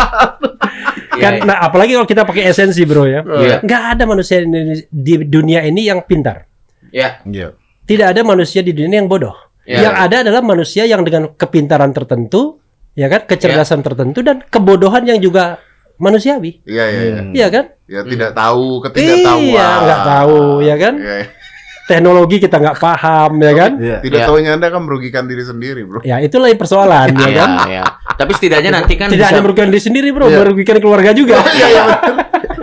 Iya, 1.19 1.23
Kan, 1.27 1.33
iya. 1.35 1.43
nah 1.43 1.57
apalagi 1.59 1.91
kalau 1.99 2.07
kita 2.07 2.23
pakai 2.23 2.43
esensi 2.47 2.81
bro 2.87 3.03
ya. 3.03 3.21
Iya. 3.21 3.57
Nggak 3.61 3.83
ada 3.95 4.03
manusia 4.07 4.37
di 4.87 5.13
dunia 5.27 5.59
ini 5.67 5.85
yang 5.85 5.99
pintar. 6.07 6.47
Iya. 6.89 7.21
Iya. 7.27 7.53
Tidak 7.83 8.07
ada 8.15 8.21
manusia 8.23 8.63
di 8.63 8.71
dunia 8.71 9.03
yang 9.03 9.11
bodoh. 9.11 9.35
Iya. 9.67 9.85
Yang 9.85 9.95
ada 9.99 10.15
adalah 10.25 10.41
manusia 10.41 10.83
yang 10.87 11.03
dengan 11.03 11.29
kepintaran 11.35 11.91
tertentu, 11.93 12.57
ya 12.97 13.05
kan, 13.11 13.27
kecerdasan 13.27 13.85
tertentu 13.85 14.23
dan 14.25 14.41
kebodohan 14.47 15.05
yang 15.05 15.19
juga 15.21 15.61
manusiawi. 15.99 16.63
Iya 16.65 16.85
iya 16.89 17.01
iya. 17.03 17.21
Iya 17.35 17.47
kan? 17.51 17.65
Ya 17.85 18.01
tidak 18.07 18.31
tahu, 18.33 18.81
ketidaktahuan. 18.87 19.43
Iya, 19.43 19.67
nggak 19.83 20.01
tahu, 20.07 20.41
ya 20.63 20.75
kan? 20.79 20.93
Iya, 20.97 21.15
iya. 21.21 21.27
Teknologi 21.89 22.37
kita 22.37 22.61
nggak 22.61 22.77
paham, 22.77 23.31
ya 23.41 23.53
kan? 23.57 23.71
Iya. 23.81 23.97
Tidak 23.97 24.19
Iya. 24.21 24.27
tahunya 24.29 24.51
Anda 24.53 24.67
kan 24.69 24.81
merugikan 24.85 25.25
diri 25.25 25.41
sendiri, 25.41 25.81
Bro. 25.83 26.05
Ya 26.05 26.21
itulah 26.21 26.53
persoalan, 26.53 27.09
ya 27.11 27.25
Iya 27.25 27.33
kan? 27.35 27.49
iya. 27.65 27.83
Tapi 28.13 28.31
setidaknya 28.37 28.71
nanti 28.77 28.93
kan 28.93 29.09
Tidak 29.09 29.17
bisa 29.17 29.33
hanya 29.33 29.41
merugikan 29.41 29.73
diri 29.73 29.81
sendiri, 29.81 30.07
bro, 30.13 30.29
Iya. 30.29 30.37
merugikan 30.43 30.77
keluarga 30.77 31.09
juga. 31.11 31.41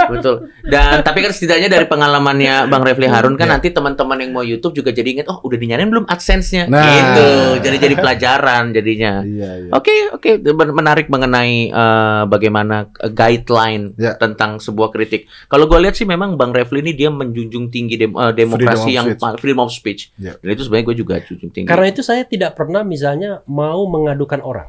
Betul. 0.09 0.35
Dan 0.63 1.01
tapi 1.01 1.19
kan 1.21 1.31
setidaknya 1.31 1.69
dari 1.69 1.85
pengalamannya 1.85 2.67
Bang 2.67 2.83
Refli 2.83 3.07
Harun 3.07 3.35
kan 3.35 3.47
Iya. 3.47 3.55
nanti 3.55 3.69
teman-teman 3.71 4.19
yang 4.19 4.31
mau 4.31 4.41
YouTube 4.41 4.75
juga 4.75 4.91
jadi 4.91 5.07
ingat 5.13 5.27
oh 5.27 5.41
udah 5.41 5.55
dinyalain 5.55 5.87
belum 5.87 6.05
AdSense-nya. 6.05 6.67
Nah. 6.67 6.83
Gitu. 6.83 7.29
Jadi 7.63 7.77
jadi 7.79 7.95
pelajaran 7.95 8.65
jadinya. 8.71 9.13
Iya, 9.21 9.51
iya. 9.63 9.71
Oke, 9.71 9.93
oke, 10.11 10.31
Ben- 10.41 10.73
menarik 10.73 11.07
mengenai 11.07 11.69
eh, 11.69 12.23
bagaimana 12.27 12.91
eh, 12.97 13.09
guideline 13.09 13.93
Ya. 13.95 14.15
tentang 14.15 14.59
sebuah 14.59 14.91
kritik. 14.91 15.27
Kalau 15.47 15.65
gue 15.65 15.79
lihat 15.79 15.95
sih 15.95 16.05
memang 16.05 16.35
Bang 16.35 16.51
Refli 16.51 16.81
ini 16.81 16.93
dia 16.93 17.09
menjunjung 17.09 17.69
tinggi 17.69 17.97
dem- 17.97 18.15
eh, 18.15 18.33
demokrasi 18.33 18.83
Freedom 18.87 18.95
yang 18.95 19.07
speech. 19.11 19.39
freedom 19.39 19.61
of 19.61 19.71
speech. 19.71 20.03
Ya. 20.17 20.33
Dan 20.37 20.49
itu 20.51 20.63
sebenarnya 20.63 20.87
gue 20.87 20.97
juga 20.97 21.15
junjung 21.19 21.51
tinggi. 21.51 21.67
Karena 21.67 21.87
itu 21.87 22.01
saya 22.01 22.23
tidak 22.23 22.55
pernah 22.55 22.83
misalnya 22.83 23.41
mau 23.45 23.87
mengadukan 23.87 24.41
orang. 24.41 24.69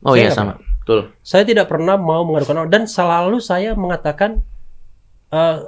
oh 0.00 0.12
saya 0.12 0.28
iya 0.28 0.30
sama, 0.30 0.60
betul. 0.80 1.08
Saya 1.20 1.42
tidak 1.42 1.64
pernah 1.64 1.96
mau 1.96 2.22
mengadukan 2.22 2.60
orang 2.60 2.68
dan 2.68 2.84
selalu 2.84 3.40
saya 3.40 3.72
mengatakan 3.72 4.44
eh, 5.34 5.58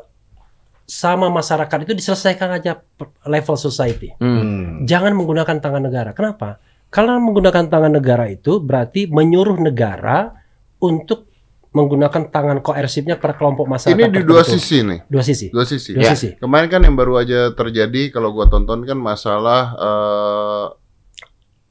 sama 0.87 1.27
masyarakat 1.27 1.79
itu 1.83 1.93
diselesaikan 1.93 2.63
aja 2.63 2.79
level 3.27 3.57
society. 3.59 4.15
Hmm. 4.23 4.87
Jangan 4.87 5.19
menggunakan 5.19 5.59
tangan 5.59 5.83
negara. 5.83 6.15
Kenapa? 6.15 6.63
Karena 6.87 7.19
menggunakan 7.19 7.67
tangan 7.67 7.91
negara 7.91 8.31
itu 8.31 8.63
berarti 8.63 9.11
menyuruh 9.11 9.59
negara 9.59 10.31
untuk 10.79 11.27
menggunakan 11.75 12.33
tangan 12.33 12.65
koersifnya 12.65 13.19
per 13.19 13.37
kelompok 13.37 13.67
masyarakat. 13.69 13.99
Ini 13.99 14.09
di 14.09 14.23
dua 14.25 14.41
tertentu. 14.41 14.63
sisi 14.63 14.79
nih. 14.81 14.99
Dua 15.11 15.23
sisi. 15.27 15.47
Dua 15.53 15.65
sisi. 15.67 15.91
Dua 15.93 16.05
Ya. 16.07 16.15
sisi. 16.17 16.29
Kemarin 16.39 16.69
kan 16.71 16.81
yang 16.87 16.97
baru 16.97 17.21
aja 17.21 17.53
terjadi 17.53 18.09
kalau 18.09 18.33
gua 18.33 18.47
tonton 18.49 18.87
kan 18.87 18.97
masalah 18.97 19.75
eh, 19.77 20.65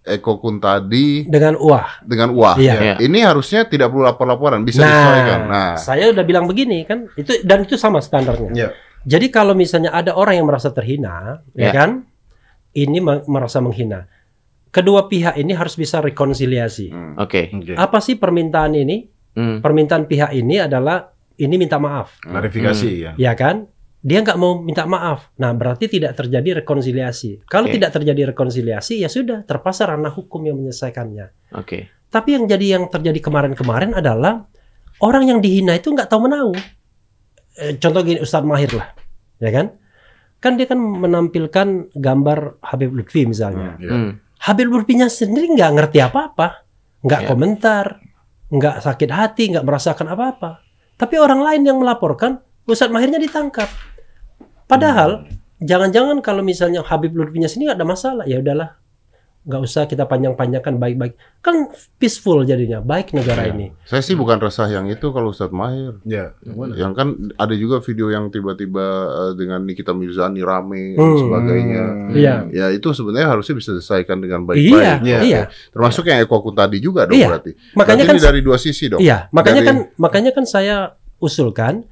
Eko 0.05 0.37
Kuntadi 0.37 1.25
Dengan 1.25 1.57
uah. 1.57 1.99
dengan 2.01 2.29
Wah. 2.31 2.53
Iya. 2.55 2.73
Iya. 2.77 2.95
Ini 3.01 3.19
harusnya 3.21 3.65
tidak 3.65 3.89
perlu 3.89 4.05
lapor-laporan, 4.05 4.61
bisa 4.61 4.79
Nah, 4.79 4.87
disesuaikan. 4.87 5.39
Nah, 5.45 5.71
saya 5.75 6.05
udah 6.09 6.21
bilang 6.21 6.45
begini 6.45 6.85
kan, 6.85 7.09
itu 7.13 7.41
dan 7.41 7.61
itu 7.61 7.73
sama 7.73 7.99
standarnya. 7.99 8.51
Iya. 8.51 8.69
Jadi 9.03 9.29
kalau 9.29 9.53
misalnya 9.53 9.89
ada 9.89 10.13
orang 10.13 10.37
yang 10.37 10.45
merasa 10.45 10.69
terhina, 10.69 11.41
Ya. 11.51 11.69
ya 11.69 11.71
kan, 11.71 11.89
ini 12.71 12.97
me- 12.97 13.25
merasa 13.25 13.57
menghina. 13.59 14.05
Kedua 14.69 15.05
pihak 15.05 15.35
ini 15.35 15.51
harus 15.51 15.73
bisa 15.73 15.99
rekonsiliasi. 15.99 16.89
hmm. 16.89 17.13
Oke. 17.17 17.49
Oke. 17.49 17.73
Apa 17.73 17.97
sih 17.97 18.15
permintaan 18.15 18.75
ini? 18.75 19.07
Hmm. 19.31 19.59
Permintaan 19.59 20.05
pihak 20.05 20.31
ini 20.31 20.59
adalah 20.59 21.11
ini 21.35 21.55
minta 21.55 21.75
maaf, 21.75 22.19
Klarifikasi 22.19 22.89
ya. 22.95 23.11
ya 23.15 23.33
kan? 23.33 23.67
Dia 24.05 24.21
nggak 24.21 24.37
mau 24.37 24.61
minta 24.61 24.85
maaf. 24.85 25.33
Nah, 25.41 25.49
berarti 25.57 25.89
tidak 25.89 26.13
terjadi 26.13 26.61
rekonsiliasi. 26.61 27.49
Kalau 27.49 27.65
Oke. 27.65 27.81
tidak 27.81 27.89
terjadi 27.89 28.29
rekonsiliasi, 28.29 29.01
ya 29.01 29.09
sudah 29.09 29.41
terpaksa 29.41 29.89
ranah 29.89 30.13
hukum 30.13 30.45
yang 30.45 30.61
menyelesaikannya. 30.61 31.57
Oke. 31.57 31.89
Tapi 32.13 32.37
yang 32.37 32.45
jadi 32.45 32.77
yang 32.77 32.85
terjadi 32.85 33.17
kemarin-kemarin 33.17 33.97
adalah 33.97 34.45
orang 35.01 35.25
yang 35.25 35.39
dihina 35.41 35.73
itu 35.73 35.89
nggak 35.89 36.05
tahu 36.05 36.29
menau. 36.29 36.53
Eh, 37.57 37.81
contoh 37.81 38.05
gini 38.05 38.21
Ustadz 38.21 38.45
Mahir 38.45 38.77
lah, 38.77 38.93
ya 39.41 39.49
kan? 39.49 39.73
Kan 40.37 40.61
dia 40.61 40.69
kan 40.69 40.77
menampilkan 40.77 41.89
gambar 41.97 42.61
Habib 42.61 42.93
Lutfi 42.93 43.25
misalnya. 43.25 43.73
Hmm, 43.73 43.81
iya. 43.81 43.89
Hmm. 43.89 44.11
Habib 44.45 44.69
Lutfinya 44.69 45.09
sendiri 45.09 45.49
nggak 45.49 45.71
ngerti 45.81 45.97
apa-apa, 46.05 46.61
nggak 47.01 47.21
Ya. 47.25 47.27
komentar, 47.27 47.85
nggak 48.53 48.85
sakit 48.85 49.09
hati, 49.09 49.43
nggak 49.49 49.65
merasakan 49.65 50.13
apa-apa. 50.13 50.61
Tapi 50.93 51.15
orang 51.17 51.41
lain 51.41 51.65
yang 51.65 51.81
melaporkan, 51.81 52.37
Ustadz 52.69 52.93
Mahirnya 52.93 53.17
ditangkap. 53.17 53.65
Padahal 54.65 55.29
jangan-jangan 55.57 56.19
kalau 56.19 56.41
misalnya 56.41 56.81
Habib 56.81 57.13
Lutfinya 57.13 57.45
sini 57.45 57.65
nggak 57.65 57.77
ada 57.77 57.87
masalah, 57.87 58.25
ya 58.25 58.41
udahlah, 58.41 58.75
nggak 59.45 59.61
usah 59.61 59.85
kita 59.85 60.03
panjang-panjangkan 60.03 60.73
baik-baik. 60.75 61.13
Kan 61.39 61.69
peaceful 61.95 62.41
jadinya, 62.41 62.81
baik 62.81 63.13
negara 63.13 63.45
Iya. 63.45 63.53
ini. 63.53 63.67
Saya 63.85 64.01
sih 64.01 64.17
bukan 64.17 64.41
resah 64.41 64.65
yang 64.65 64.89
itu 64.89 65.05
kalau 65.13 65.29
Ustadz 65.29 65.53
Mahir. 65.53 66.01
Ya, 66.01 66.33
yang? 66.41 66.73
Yang 66.73 66.91
kan 66.97 67.07
ada 67.37 67.53
juga 67.53 67.77
video 67.79 68.09
yang 68.09 68.33
tiba-tiba 68.33 68.85
eh, 69.05 69.31
dengan 69.37 69.61
Nikita 69.61 69.93
Mirzani 69.93 70.41
rame 70.41 70.97
dan 70.97 71.05
Hmm. 71.05 71.19
sebagainya. 71.21 71.83
Iya. 72.17 72.35
Ya 72.49 72.65
itu 72.73 72.89
sebenarnya 72.89 73.29
harusnya 73.29 73.53
bisa 73.53 73.69
diselesaikan 73.69 74.17
dengan 74.17 74.49
baik-baik. 74.49 75.05
Iya. 75.05 75.19
iya. 75.21 75.41
Termasuk 75.69 76.09
yang 76.09 76.25
Eko 76.25 76.41
Kun 76.41 76.57
tadi 76.57 76.81
juga 76.81 77.05
dong 77.05 77.13
Iya. 77.13 77.29
berarti. 77.29 77.53
Makanya 77.77 78.01
Berarti 78.01 78.09
kan 78.09 78.15
ini 78.17 78.25
dari 78.33 78.39
dua 78.41 78.57
sisi 78.57 78.89
dong. 78.89 78.97
Iya, 78.97 79.29
makanya 79.29 79.61
Dari- 79.61 79.69
kan 79.69 79.77
makanya 80.01 80.31
kan 80.33 80.45
saya 80.49 80.75
usulkan 81.21 81.85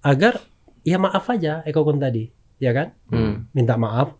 agar 0.00 0.38
ya 0.82 0.96
maaf 0.96 1.24
aja 1.28 1.60
Eko 1.64 1.82
Kun 1.82 1.98
tadi, 1.98 2.28
ya 2.56 2.70
kan? 2.70 2.92
Hmm. 3.08 3.46
Minta 3.52 3.74
maaf. 3.76 4.16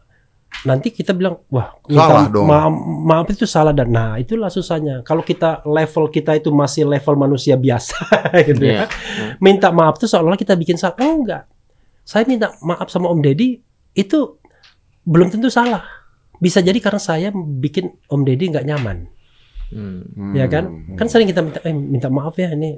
Nanti 0.67 0.91
kita 0.91 1.15
bilang, 1.15 1.39
wah, 1.47 1.79
Salah 1.87 2.27
dong. 2.27 2.51
Maaf, 2.51 2.73
maaf 3.07 3.27
itu 3.31 3.47
salah 3.47 3.71
dan 3.71 3.95
nah 3.95 4.19
itulah 4.19 4.51
susahnya. 4.51 5.07
Kalau 5.07 5.23
kita 5.23 5.63
level 5.63 6.11
kita 6.11 6.35
itu 6.35 6.51
masih 6.51 6.85
level 6.85 7.15
manusia 7.15 7.55
biasa 7.55 7.97
gitu 8.51 8.67
Iya. 8.67 8.85
ya. 8.91 9.37
Minta 9.39 9.71
maaf 9.71 10.03
tuh 10.03 10.11
seolah-olah 10.11 10.37
kita 10.37 10.59
bikin 10.59 10.75
salah. 10.75 10.99
Oh, 10.99 11.23
enggak. 11.23 11.47
Saya 12.03 12.27
minta 12.27 12.51
maaf 12.67 12.91
sama 12.91 13.07
Om 13.09 13.23
Deddy 13.23 13.63
itu 13.95 14.19
belum 15.07 15.31
tentu 15.31 15.47
salah. 15.49 15.87
Bisa 16.43 16.59
jadi 16.59 16.77
karena 16.83 16.99
saya 16.99 17.31
bikin 17.33 17.95
Om 18.11 18.21
Deddy 18.27 18.51
nggak 18.51 18.67
nyaman. 18.67 19.07
Hmm. 19.71 20.03
Hmm. 20.19 20.35
ya 20.35 20.51
kan 20.51 20.67
kan 20.99 21.07
sering 21.07 21.31
kita 21.31 21.47
minta 21.47 21.63
eh 21.63 21.71
minta 21.71 22.11
maaf 22.11 22.35
ya 22.35 22.51
ini 22.51 22.75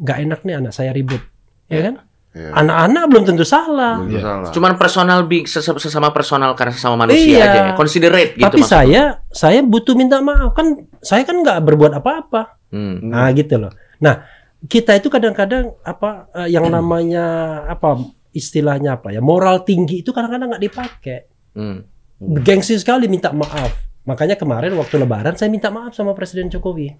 nggak 0.00 0.18
enak 0.24 0.40
nih 0.40 0.56
anak 0.56 0.72
saya 0.72 0.88
ribut 0.96 1.20
ya 1.68 1.84
kan 1.84 2.00
Iya. 2.30 2.54
anak-anak 2.54 3.04
belum 3.06 3.24
tentu 3.24 3.42
salah 3.42 3.98
Belum 3.98 4.10
Iya. 4.12 4.22
salah. 4.22 4.50
Cuman 4.50 4.72
personal 4.74 5.18
bi- 5.24 5.42
ses- 5.44 5.66
sesama 5.78 6.10
personal 6.10 6.54
karena 6.54 6.70
sesama 6.70 6.94
manusia 6.96 7.26
Iya. 7.36 7.44
aja 7.44 7.60
ya. 7.60 7.72
Considerate 7.74 8.32
gitu 8.32 8.44
tapi 8.44 8.58
maksud 8.58 8.70
saya 8.72 9.02
saya 9.28 9.58
butuh 9.60 9.94
minta 9.94 10.18
maaf 10.20 10.52
kan 10.52 10.66
saya 10.98 11.22
kan 11.22 11.36
nggak 11.36 11.58
berbuat 11.60 11.92
apa-apa. 11.92 12.54
Hmm. 12.70 13.02
nah 13.02 13.26
gitu 13.30 13.58
loh 13.58 13.74
nah 13.98 14.22
kita 14.62 14.94
itu 14.94 15.10
kadang-kadang 15.10 15.74
apa 15.82 16.30
eh, 16.36 16.48
yang 16.48 16.70
namanya 16.70 17.26
apa 17.66 17.98
istilahnya 18.30 18.94
apa 18.94 19.10
ya 19.10 19.18
moral 19.18 19.66
tinggi 19.66 20.00
itu 20.00 20.14
kadang-kadang 20.14 20.54
nggak 20.54 20.62
dipakai 20.62 21.18
Hmm. 21.50 21.82
gengsi 22.38 22.78
sekali 22.78 23.10
minta 23.10 23.34
maaf 23.34 23.74
makanya 24.00 24.38
kemarin 24.38 24.70
waktu 24.72 24.96
lebaran 24.96 25.34
saya 25.34 25.50
minta 25.50 25.66
maaf 25.68 25.92
sama 25.92 26.14
Presiden 26.14 26.46
Jokowi 26.46 26.94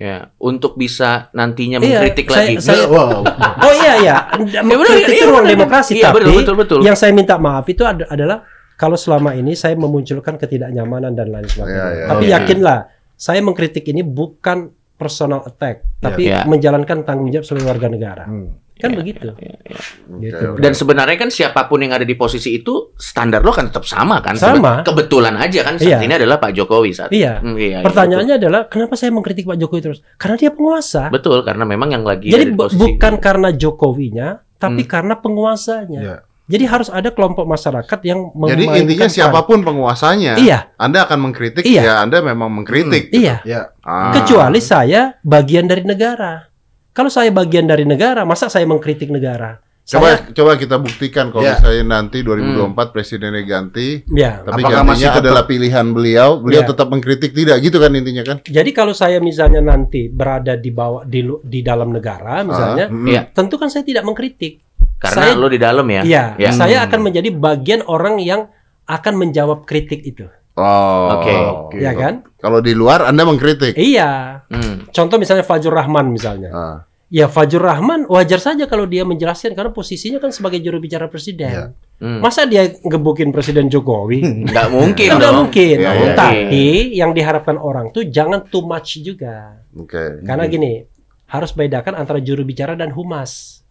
Ya, 0.00 0.32
untuk 0.40 0.74
bisa 0.74 1.28
nantinya 1.30 1.76
Iya, 1.76 2.00
mengkritik 2.00 2.24
saya- 2.26 2.48
lagi. 2.48 2.54
saya- 2.58 2.88
wow. 2.88 3.20
oh 3.68 3.72
iya 3.76 3.92
iya 4.00 4.16
Ya, 4.48 4.64
benar, 4.64 4.96
iya, 4.96 5.06
itu 5.06 5.24
ruang 5.28 5.44
benar. 5.44 5.52
demokrasi 5.52 5.92
Iya, 5.92 6.08
tapi 6.08 6.16
betul, 6.18 6.32
betul, 6.34 6.54
betul. 6.56 6.78
yang 6.80 6.96
saya 6.96 7.12
minta 7.12 7.36
maaf 7.36 7.68
itu 7.68 7.84
ad- 7.84 8.08
adalah 8.08 8.48
kalau 8.74 8.96
selama 8.96 9.36
ini 9.36 9.52
saya 9.52 9.76
memunculkan 9.76 10.40
ketidaknyamanan 10.40 11.12
dan 11.12 11.28
lain 11.28 11.44
sebagainya. 11.44 11.76
Iya, 11.76 11.86
iya, 11.92 12.04
Tapi 12.08 12.24
iya. 12.24 12.32
yakinlah, 12.34 12.78
saya 13.12 13.44
mengkritik 13.44 13.84
ini 13.84 14.00
bukan 14.00 14.72
personal 15.00 15.40
attack, 15.42 15.96
tapi 15.96 16.28
Iya. 16.28 16.44
menjalankan 16.44 17.02
tanggung 17.02 17.32
jawab 17.32 17.42
sebagai 17.42 17.66
warga 17.66 17.88
negara. 17.88 18.24
Hmm. 18.24 18.60
Kan 18.76 18.92
Iya, 18.92 18.96
begitu. 18.96 19.28
iya, 19.36 19.56
iya. 19.60 19.80
Gitu. 20.22 20.56
Dan 20.56 20.72
sebenarnya 20.72 21.12
kan 21.14 21.28
siapa 21.28 21.64
pun 21.64 21.80
yang 21.80 21.92
ada 21.92 22.00
di 22.02 22.12
posisi 22.14 22.54
itu 22.54 22.92
standar 22.94 23.40
lo 23.40 23.48
kan 23.50 23.68
tetap 23.68 23.84
sama 23.84 24.20
kan? 24.20 24.32
Sama. 24.34 24.80
Kebetulan 24.80 25.36
aja 25.36 25.60
kan 25.62 25.76
saat 25.76 25.84
Iya. 25.86 25.98
ini 26.00 26.14
adalah 26.14 26.36
Pak 26.36 26.52
Jokowi 26.54 26.90
saat. 26.90 27.10
Iya. 27.10 27.40
Hmm, 27.40 27.56
iya, 27.56 27.68
iya, 27.74 27.78
Pertanyaannya 27.82 28.34
adalah 28.36 28.60
kenapa 28.66 28.92
saya 28.94 29.08
mengkritik 29.10 29.44
Pak 29.44 29.56
Jokowi 29.58 29.80
terus? 29.82 30.00
Karena 30.16 30.36
dia 30.36 30.48
penguasa. 30.50 31.08
betul. 31.08 31.18
Betul, 31.30 31.44
karena 31.44 31.64
memang 31.64 31.88
yang 31.90 32.02
lagi 32.02 32.26
Jadi 32.26 32.36
ada 32.38 32.46
di 32.46 32.52
bu- 32.52 32.60
posisi 32.66 32.80
bukan 32.80 33.12
karena 33.18 33.48
Jokowinya, 33.52 34.28
tapi 34.56 34.82
Hmm. 34.82 34.88
karena 34.88 35.14
penguasanya. 35.14 36.00
Iya. 36.00 36.16
Jadi 36.50 36.64
harus 36.66 36.90
ada 36.90 37.08
kelompok 37.08 37.46
masyarakat 37.46 37.98
yang 38.02 38.34
Jadi 38.34 38.64
intinya 38.76 39.06
siapa 39.06 39.46
pun 39.46 39.62
penguasanya, 39.62 40.34
Iya, 40.34 40.74
Anda 40.74 41.06
akan 41.06 41.30
mengkritik 41.30 41.62
Iya. 41.62 41.82
ya 41.82 41.94
Anda 42.02 42.18
memang 42.20 42.50
mengkritik. 42.50 43.14
iya. 43.14 43.38
Ya. 43.46 43.70
Ah. 43.80 44.10
Kecuali 44.10 44.58
saya 44.58 45.14
bagian 45.22 45.64
dari 45.64 45.86
negara. 45.86 46.50
Kalau 46.90 47.06
saya 47.06 47.30
bagian 47.30 47.70
dari 47.70 47.86
negara, 47.86 48.26
masa 48.26 48.50
saya 48.50 48.66
mengkritik 48.66 49.08
negara? 49.08 49.62
Coba 49.80 50.06
Saya, 50.06 50.30
coba 50.30 50.54
kita 50.54 50.78
buktikan 50.78 51.30
kalau 51.30 51.42
Ya. 51.42 51.58
misalnya 51.58 51.98
nanti 51.98 52.22
2024 52.22 52.94
presidennya 52.94 53.42
ganti, 53.42 54.06
ya. 54.06 54.38
tapi 54.40 54.62
Apakah 54.62 54.70
gantinya 54.70 54.86
masih 54.86 55.06
tetap- 55.08 55.22
adalah 55.22 55.42
pilihan 55.44 55.86
beliau, 55.90 56.30
beliau 56.38 56.62
Ya. 56.62 56.68
tetap 56.68 56.86
mengkritik 56.86 57.30
tidak 57.30 57.58
gitu 57.58 57.78
kan 57.78 57.90
intinya 57.90 58.22
kan? 58.22 58.36
Jadi 58.42 58.70
kalau 58.70 58.94
saya 58.94 59.18
misalnya 59.18 59.58
nanti 59.58 60.06
berada 60.06 60.54
di 60.54 60.70
bawah 60.70 61.02
di, 61.02 61.26
di 61.42 61.60
dalam 61.60 61.90
negara, 61.90 62.42
misalnya, 62.42 62.86
Ah, 62.86 62.94
mm. 62.94 63.06
Iya. 63.06 63.22
tentu 63.30 63.54
kan 63.54 63.66
saya 63.66 63.82
tidak 63.82 64.02
mengkritik. 64.02 64.62
Karena 65.00 65.24
saya- 65.26 65.34
lo 65.34 65.48
di 65.48 65.56
dalam 65.56 65.86
ya. 65.88 66.02
Iya, 66.04 66.24
Ya. 66.36 66.50
saya 66.52 66.84
akan 66.84 67.00
menjadi 67.02 67.32
bagian 67.32 67.80
orang 67.84 68.20
yang 68.20 68.52
akan 68.84 69.14
menjawab 69.16 69.64
kritik 69.64 70.04
itu, 70.04 70.28
Oh, 70.54 71.16
Oke. 71.16 71.32
ya 71.78 71.94
kan? 71.94 72.26
Kalau 72.36 72.60
di 72.60 72.74
luar 72.74 73.02
Anda 73.02 73.24
mengkritik. 73.24 73.74
Iya. 73.74 74.44
Hmm. 74.46 74.84
Contoh 74.90 75.16
misalnya 75.16 75.40
Fajrul 75.40 75.72
Rahman 75.72 76.12
misalnya. 76.12 76.50
Ah. 76.52 76.76
Ya 77.08 77.26
Fajrul 77.26 77.64
Rahman 77.64 78.04
wajar 78.06 78.38
saja 78.38 78.66
kalau 78.66 78.84
dia 78.84 79.02
menjelaskan 79.02 79.54
karena 79.54 79.72
posisinya 79.72 80.18
kan 80.18 80.30
sebagai 80.30 80.60
juru 80.60 80.76
bicara 80.76 81.08
presiden. 81.08 81.48
Iya. 81.48 81.66
Hmm. 81.98 82.20
Masa 82.20 82.44
dia 82.44 82.66
ngebukin 82.76 83.28
Presiden 83.30 83.68
Jokowi? 83.68 84.20
Nggak 84.48 84.68
mungkin 84.70 85.08
Kan 85.08 85.16
nggak 85.16 85.30
dong. 85.30 85.38
mungkin. 85.44 85.76
Iya, 85.76 85.90
iya, 85.92 86.12
Tapi 86.12 86.64
yang 86.92 87.10
diharapkan 87.12 87.56
orang 87.56 87.88
tuh 87.90 88.04
jangan 88.04 88.44
too 88.44 88.62
much 88.62 89.00
juga. 89.00 89.64
Oke. 89.72 90.20
Karena 90.22 90.44
gini, 90.44 90.80
harus 91.26 91.50
bedakan 91.50 91.94
antara 91.94 92.18
juru 92.18 92.42
bicara 92.42 92.72
dan 92.72 92.90
humas. 92.90 93.62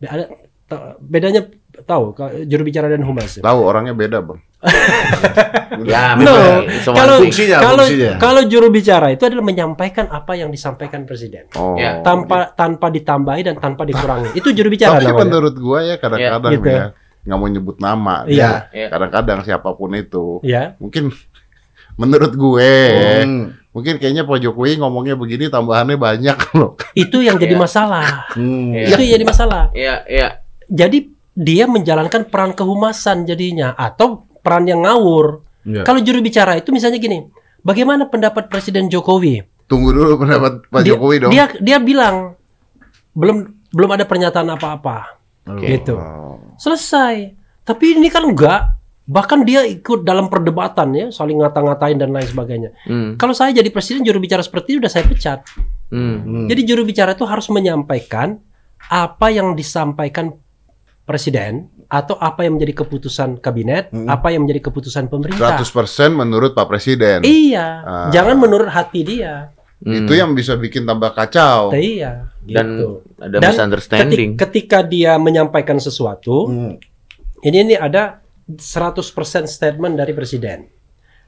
Ada 0.00 0.30
bedanya 0.98 1.44
tahu 1.82 2.14
juru 2.44 2.62
bicara 2.62 2.86
dan 2.86 3.02
humas. 3.02 3.36
Tahu 3.36 3.58
orangnya 3.60 3.92
beda, 3.92 4.20
Bang. 4.20 4.40
Ya, 5.84 6.14
No, 6.14 6.62
semua 6.78 6.96
kalau 6.96 7.16
fungsinya, 7.20 7.58
kalau 7.58 7.82
fungsinya. 7.82 8.12
kalau 8.16 8.42
juru 8.46 8.70
bicara 8.70 9.10
itu 9.10 9.26
adalah 9.26 9.42
menyampaikan 9.42 10.06
apa 10.06 10.32
yang 10.34 10.48
disampaikan 10.48 11.02
presiden 11.02 11.50
Oh. 11.52 11.74
Ya. 11.74 11.98
tanpa 12.00 12.54
tanpa 12.54 12.88
ditambahi 12.88 13.42
dan 13.42 13.58
tanpa 13.58 13.82
dikurangi. 13.82 14.32
Itu 14.32 14.54
juru 14.54 14.70
bicara 14.70 14.96
Tapi 14.96 15.04
namanya. 15.04 15.18
menurut 15.20 15.54
gua 15.56 15.78
ya 15.82 15.96
kadang-kadang 15.98 16.52
Iya, 16.52 16.56
gitu. 16.56 16.68
ya 16.70 16.84
nggak 17.24 17.36
mau 17.36 17.48
nyebut 17.48 17.76
nama. 17.78 18.16
Iya. 18.24 18.70
Kadang-kadang 18.70 19.38
siapa 19.42 19.68
pun 19.72 19.90
itu. 19.92 20.38
Ya. 20.40 20.78
Mungkin 20.78 21.10
menurut 22.00 22.32
gue 22.32 22.72
Hmm. 23.20 23.42
mungkin 23.70 23.98
kayaknya 23.98 24.22
Pak 24.22 24.38
Jokowi 24.40 24.78
ngomongnya 24.78 25.14
begini 25.14 25.46
tambahannya 25.48 25.98
banyak 25.98 26.38
loh. 26.54 26.78
Itu 26.92 27.18
yang 27.18 27.34
jadi 27.34 27.58
Iya. 27.58 27.60
masalah. 27.60 28.30
Hmm. 28.32 28.78
Itu 28.78 29.02
yang 29.02 29.12
jadi 29.12 29.26
masalah. 29.26 29.62
Iya, 29.74 30.06
iya. 30.06 30.28
Jadi 30.68 31.10
dia 31.34 31.66
menjalankan 31.66 32.30
peran 32.30 32.54
kehumasan 32.54 33.26
jadinya 33.26 33.74
atau 33.74 34.24
peran 34.40 34.70
yang 34.70 34.86
ngawur. 34.86 35.42
Iya. 35.66 35.82
Kalau 35.82 36.00
juru 36.04 36.20
bicara 36.22 36.60
itu 36.60 36.70
misalnya 36.70 37.00
gini, 37.00 37.26
bagaimana 37.64 38.06
pendapat 38.06 38.52
Presiden 38.52 38.86
Jokowi? 38.86 39.42
Tunggu 39.64 39.96
dulu 39.96 40.20
pendapat 40.20 40.68
Pak 40.68 40.80
dia, 40.84 40.94
Jokowi 40.94 41.16
dong. 41.24 41.30
Dia 41.32 41.48
dia 41.58 41.78
bilang 41.80 42.36
belum 43.16 43.66
belum 43.72 43.90
ada 43.96 44.04
pernyataan 44.04 44.48
apa-apa. 44.54 45.18
Oke. 45.50 45.66
Gitu. 45.80 45.96
Selesai. 46.60 47.34
Tapi 47.64 47.98
ini 47.98 48.12
kan 48.12 48.28
enggak. 48.28 48.76
Bahkan 49.04 49.44
dia 49.44 49.68
ikut 49.68 50.00
dalam 50.00 50.32
perdebatan 50.32 50.96
ya, 50.96 51.06
saling 51.12 51.36
ngata-ngatain 51.36 52.00
dan 52.00 52.08
lain 52.08 52.24
sebagainya. 52.24 52.72
Hmm. 52.88 53.20
Kalau 53.20 53.36
saya 53.36 53.52
jadi 53.52 53.68
presiden 53.68 54.00
juru 54.00 54.16
bicara 54.16 54.40
seperti 54.40 54.76
itu 54.76 54.78
udah 54.80 54.92
saya 54.92 55.04
pecat. 55.04 55.44
Hmm. 55.92 56.24
Hmm. 56.24 56.46
Jadi 56.48 56.64
juru 56.64 56.88
bicara 56.88 57.12
itu 57.12 57.28
harus 57.28 57.44
menyampaikan 57.52 58.40
apa 58.88 59.28
yang 59.28 59.52
disampaikan 59.52 60.32
presiden 61.04 61.68
atau 61.86 62.16
apa 62.16 62.48
yang 62.48 62.56
menjadi 62.56 62.84
keputusan 62.84 63.38
kabinet, 63.38 63.92
Hmm. 63.92 64.08
apa 64.08 64.32
yang 64.32 64.48
menjadi 64.48 64.72
keputusan 64.72 65.12
pemerintah. 65.12 65.60
100% 65.60 66.16
menurut 66.16 66.56
Pak 66.56 66.66
Presiden. 66.66 67.20
Iya, 67.22 67.66
Ah. 67.84 68.08
jangan 68.10 68.40
menurut 68.40 68.72
hati 68.72 69.04
dia. 69.04 69.52
Hmm. 69.84 70.08
Itu 70.08 70.16
yang 70.16 70.32
bisa 70.32 70.56
bikin 70.56 70.88
tambah 70.88 71.12
kacau. 71.12 71.76
Iya, 71.76 72.32
dan 72.48 72.66
gitu. 72.72 72.88
ada 73.20 73.36
Dan 73.36 73.50
misunderstanding. 73.52 74.30
Ketika, 74.34 74.44
ketika 74.48 74.78
dia 74.80 75.12
menyampaikan 75.20 75.76
sesuatu, 75.76 76.48
Hmm. 76.48 76.80
ini 77.44 77.56
ini 77.62 77.74
ada 77.76 78.24
100% 78.48 79.44
statement 79.44 80.00
dari 80.00 80.16
presiden. 80.16 80.72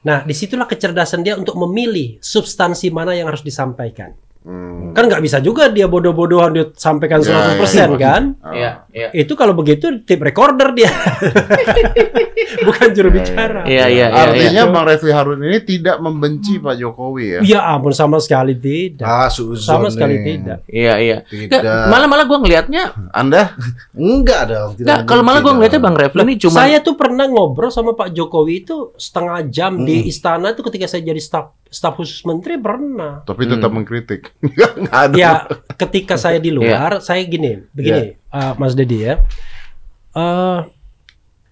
Nah, 0.01 0.25
di 0.25 0.33
situlah 0.33 0.65
kecerdasan 0.65 1.21
dia 1.21 1.37
untuk 1.37 1.53
memilih 1.57 2.17
substansi 2.17 2.89
mana 2.89 3.13
yang 3.13 3.29
harus 3.29 3.41
disampaikan. 3.41 4.13
Hmm. 4.47 4.95
Kan 4.95 5.05
nggak 5.05 5.19
bisa 5.19 5.37
juga 5.37 5.67
dia 5.67 5.85
bodoh-bodohan 5.85 6.55
dia 6.55 6.65
sampaikan 6.71 7.19
Ya, 7.19 7.59
100% 7.59 7.59
ya. 7.59 7.97
kan? 7.99 8.23
Ah. 8.39 8.53
Iya, 8.53 8.71
iya. 8.89 9.07
Itu 9.13 9.35
kalau 9.35 9.51
begitu 9.51 9.99
tip 10.01 10.17
recorder 10.19 10.71
dia. 10.71 10.87
Bukan 12.63 12.87
juru 12.91 13.09
bicara. 13.11 13.65
Iya, 13.65 13.85
iya, 13.87 14.05
iya. 14.07 14.23
Artinya 14.25 14.63
iya. 14.63 14.71
Bang 14.71 14.85
Refli 14.85 15.11
Harun 15.11 15.41
ini 15.41 15.59
tidak 15.61 15.99
membenci 15.99 16.57
Pak 16.57 16.75
Jokowi 16.75 17.25
ya. 17.29 17.39
Ya 17.43 17.59
ampun 17.67 17.91
sama 17.91 18.17
sekali 18.17 18.55
tidak. 18.55 19.03
Ah, 19.03 19.27
suzon 19.27 19.59
Sama 19.59 19.87
sekali 19.89 20.15
nih. 20.15 20.25
tidak. 20.25 20.57
Iya, 20.65 20.93
iya. 20.97 21.17
Tidak. 21.23 21.59
Nggak, 21.59 21.83
malah 21.87 22.07
malah 22.07 22.25
gue 22.25 22.37
ngelihatnya, 22.39 22.83
Anda 23.11 23.51
Enggak 23.93 24.41
dong. 24.47 24.69
tidak 24.75 24.87
nggak 24.95 25.01
kalau 25.05 25.21
malah 25.21 25.39
gue 25.39 25.45
mungkin 25.49 25.59
ngelihatnya. 25.69 25.81
Bang 25.83 25.95
Refli 25.97 26.21
ini 26.23 26.35
cuma 26.39 26.55
Saya 26.57 26.77
tuh 26.79 26.95
pernah 26.95 27.25
ngobrol 27.27 27.67
sama 27.67 27.91
Pak 27.91 28.09
Jokowi 28.11 28.63
itu 28.63 28.75
setengah 28.95 29.43
jam 29.47 29.75
di 29.77 29.97
Hmm. 29.97 30.09
istana 30.09 30.47
itu 30.51 30.61
ketika 30.61 30.85
saya 30.85 31.01
jadi 31.03 31.17
staf 31.17 31.51
staf 31.67 31.97
khusus 31.97 32.23
menteri 32.23 32.55
pernah. 32.55 33.19
tapi 33.23 33.43
Hmm. 33.43 33.51
tetap 33.53 33.69
mengkritik. 33.69 34.31
Nggak 34.41 34.93
ada. 34.93 35.15
Ya, 35.17 35.31
ketika 35.75 36.15
saya 36.15 36.37
di 36.37 36.53
luar, 36.53 37.01
saya 37.01 37.25
gini, 37.25 37.65
begini, 37.73 38.17
uh, 38.29 38.53
Mas 38.57 38.77
Dedi 38.77 39.01
ya. 39.05 39.21
Eh, 40.13 40.59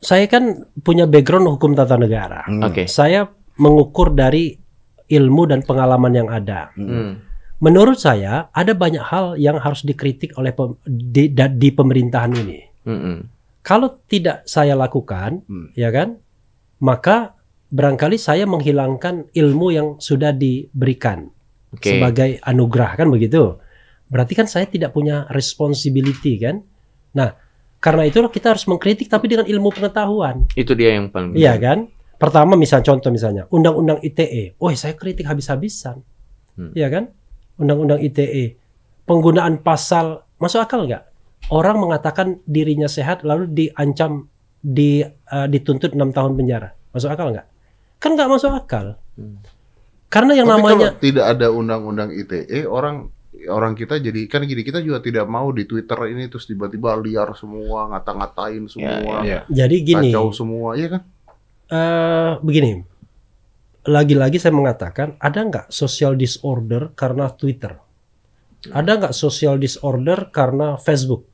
saya 0.01 0.25
kan 0.29 0.65
punya 0.81 1.05
background 1.05 1.49
hukum 1.49 1.73
tata 1.73 1.97
negara. 1.97 2.45
Hmm. 2.45 2.61
Oke. 2.61 2.86
Saya 2.86 3.29
mengukur 3.57 4.13
dari 4.13 4.57
ilmu 5.05 5.49
dan 5.49 5.61
pengalaman 5.61 6.13
yang 6.13 6.29
ada. 6.29 6.73
Hmm. 6.77 7.21
Menurut 7.61 7.97
saya 7.97 8.49
ada 8.51 8.73
banyak 8.73 9.01
hal 9.01 9.38
yang 9.38 9.57
harus 9.57 9.81
dikritik 9.81 10.33
oleh 10.38 10.51
pem- 10.51 10.77
di, 10.86 11.29
da- 11.31 11.49
di 11.49 11.69
pemerintahan 11.71 12.33
ini. 12.36 12.59
Mm-mm. 12.86 13.17
Kalau 13.65 13.97
tidak 14.05 14.45
saya 14.45 14.77
lakukan, 14.77 15.41
Hmm. 15.47 15.73
ya 15.73 15.89
kan, 15.89 16.21
maka 16.83 17.33
barangkali 17.73 18.19
saya 18.19 18.45
menghilangkan 18.45 19.31
ilmu 19.33 19.67
yang 19.73 19.88
sudah 19.97 20.29
diberikan 20.36 21.33
Oke. 21.76 21.91
sebagai 21.91 22.39
anugerah 22.41 22.95
kan 22.95 23.07
begitu. 23.11 23.59
Berarti 24.07 24.34
kan 24.38 24.47
saya 24.47 24.65
tidak 24.69 24.95
punya 24.95 25.28
responsibility 25.34 26.39
kan. 26.39 26.63
Nah, 27.17 27.36
karena 27.84 28.07
itu 28.07 28.23
kita 28.32 28.55
harus 28.55 28.65
mengkritik 28.65 29.11
tapi 29.11 29.30
dengan 29.30 29.45
ilmu 29.45 29.69
pengetahuan. 29.76 30.47
Itu 30.55 30.73
dia 30.73 30.95
yang 30.95 31.11
paling. 31.11 31.36
Iya 31.36 31.59
kan? 31.59 31.91
Pertama 32.15 32.55
misal 32.55 32.80
contoh 32.80 33.11
misalnya 33.11 33.45
Undang-Undang 33.51 33.99
ITE. 34.01 34.55
Oh, 34.57 34.71
saya 34.71 34.95
kritik 34.95 35.28
habis-habisan. 35.28 35.99
Hmm. 36.55 36.71
Iya 36.71 36.88
kan? 36.88 37.11
Undang-Undang 37.59 37.99
ITE. 38.01 38.57
Penggunaan 39.05 39.61
pasal 39.61 40.23
masuk 40.39 40.63
akal 40.63 40.88
nggak? 40.88 41.03
Orang 41.53 41.78
mengatakan 41.78 42.41
dirinya 42.49 42.89
sehat 42.89 43.21
lalu 43.21 43.51
diancam 43.53 44.32
di 44.65 45.05
eh, 45.05 45.47
dituntut 45.51 45.93
enam 45.93 46.09
tahun 46.09 46.34
penjara. 46.34 46.73
Masuk 46.89 47.11
akal 47.11 47.36
nggak? 47.36 47.47
Kan 48.01 48.17
nggak 48.17 48.30
masuk 48.32 48.49
akal. 48.49 48.97
Hmm. 49.19 49.43
Karena 50.10 50.32
yang 50.38 50.47
Tapi 50.47 50.56
namanya 50.62 50.89
kalau 50.95 51.01
tidak 51.01 51.26
ada 51.36 51.47
undang-undang 51.51 52.10
ITE, 52.14 52.64
orang 52.70 53.10
orang 53.49 53.74
kita 53.78 53.99
jadi 54.01 54.26
kan 54.26 54.41
gini 54.47 54.66
kita 54.66 54.82
juga 54.82 55.01
tidak 55.03 55.26
mau 55.30 55.51
di 55.53 55.68
Twitter 55.70 55.97
ini 56.10 56.26
terus 56.32 56.47
tiba-tiba 56.49 56.97
liar 56.97 57.36
semua, 57.38 57.89
ngata-ngatain 57.93 58.64
semua, 58.70 59.22
Ya. 59.22 59.43
jadi 59.49 59.76
gini. 59.82 60.10
kacau 60.10 60.32
semua, 60.34 60.74
iya 60.78 60.97
kan? 60.97 61.01
eh 61.66 62.32
begini, 62.45 62.86
lagi-lagi 63.89 64.38
saya 64.38 64.53
mengatakan 64.53 65.18
ada 65.18 65.39
nggak 65.41 65.68
social 65.74 66.14
disorder 66.14 66.93
karena 66.93 67.30
Twitter? 67.34 67.74
Ada 68.70 68.91
nggak 68.97 69.14
social 69.14 69.58
disorder 69.62 70.30
karena 70.34 70.78
Facebook? 70.78 71.26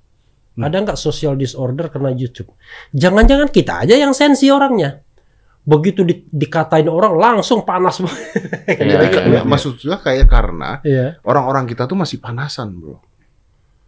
Ada 0.60 0.84
nggak 0.84 1.00
social 1.00 1.40
disorder 1.40 1.88
karena 1.88 2.12
YouTube? 2.12 2.52
Jangan-jangan 2.92 3.48
kita 3.56 3.88
aja 3.88 3.96
yang 3.96 4.12
sensi 4.12 4.52
orangnya. 4.52 5.00
Begitu 5.62 6.02
di- 6.02 6.26
dikatain 6.28 6.86
orang 6.86 7.14
langsung 7.14 7.62
panas. 7.62 8.02
Iya, 8.72 8.98
Jadi 8.98 9.06
iya, 9.08 9.22
iya. 9.28 9.42
maksud 9.44 9.78
saya 9.78 10.00
kayak 10.00 10.26
karena 10.26 10.80
Iya. 10.82 11.22
orang-orang 11.22 11.66
kita 11.66 11.86
tuh 11.86 11.94
masih 11.94 12.18
panasan, 12.18 12.74
bro. 12.74 12.98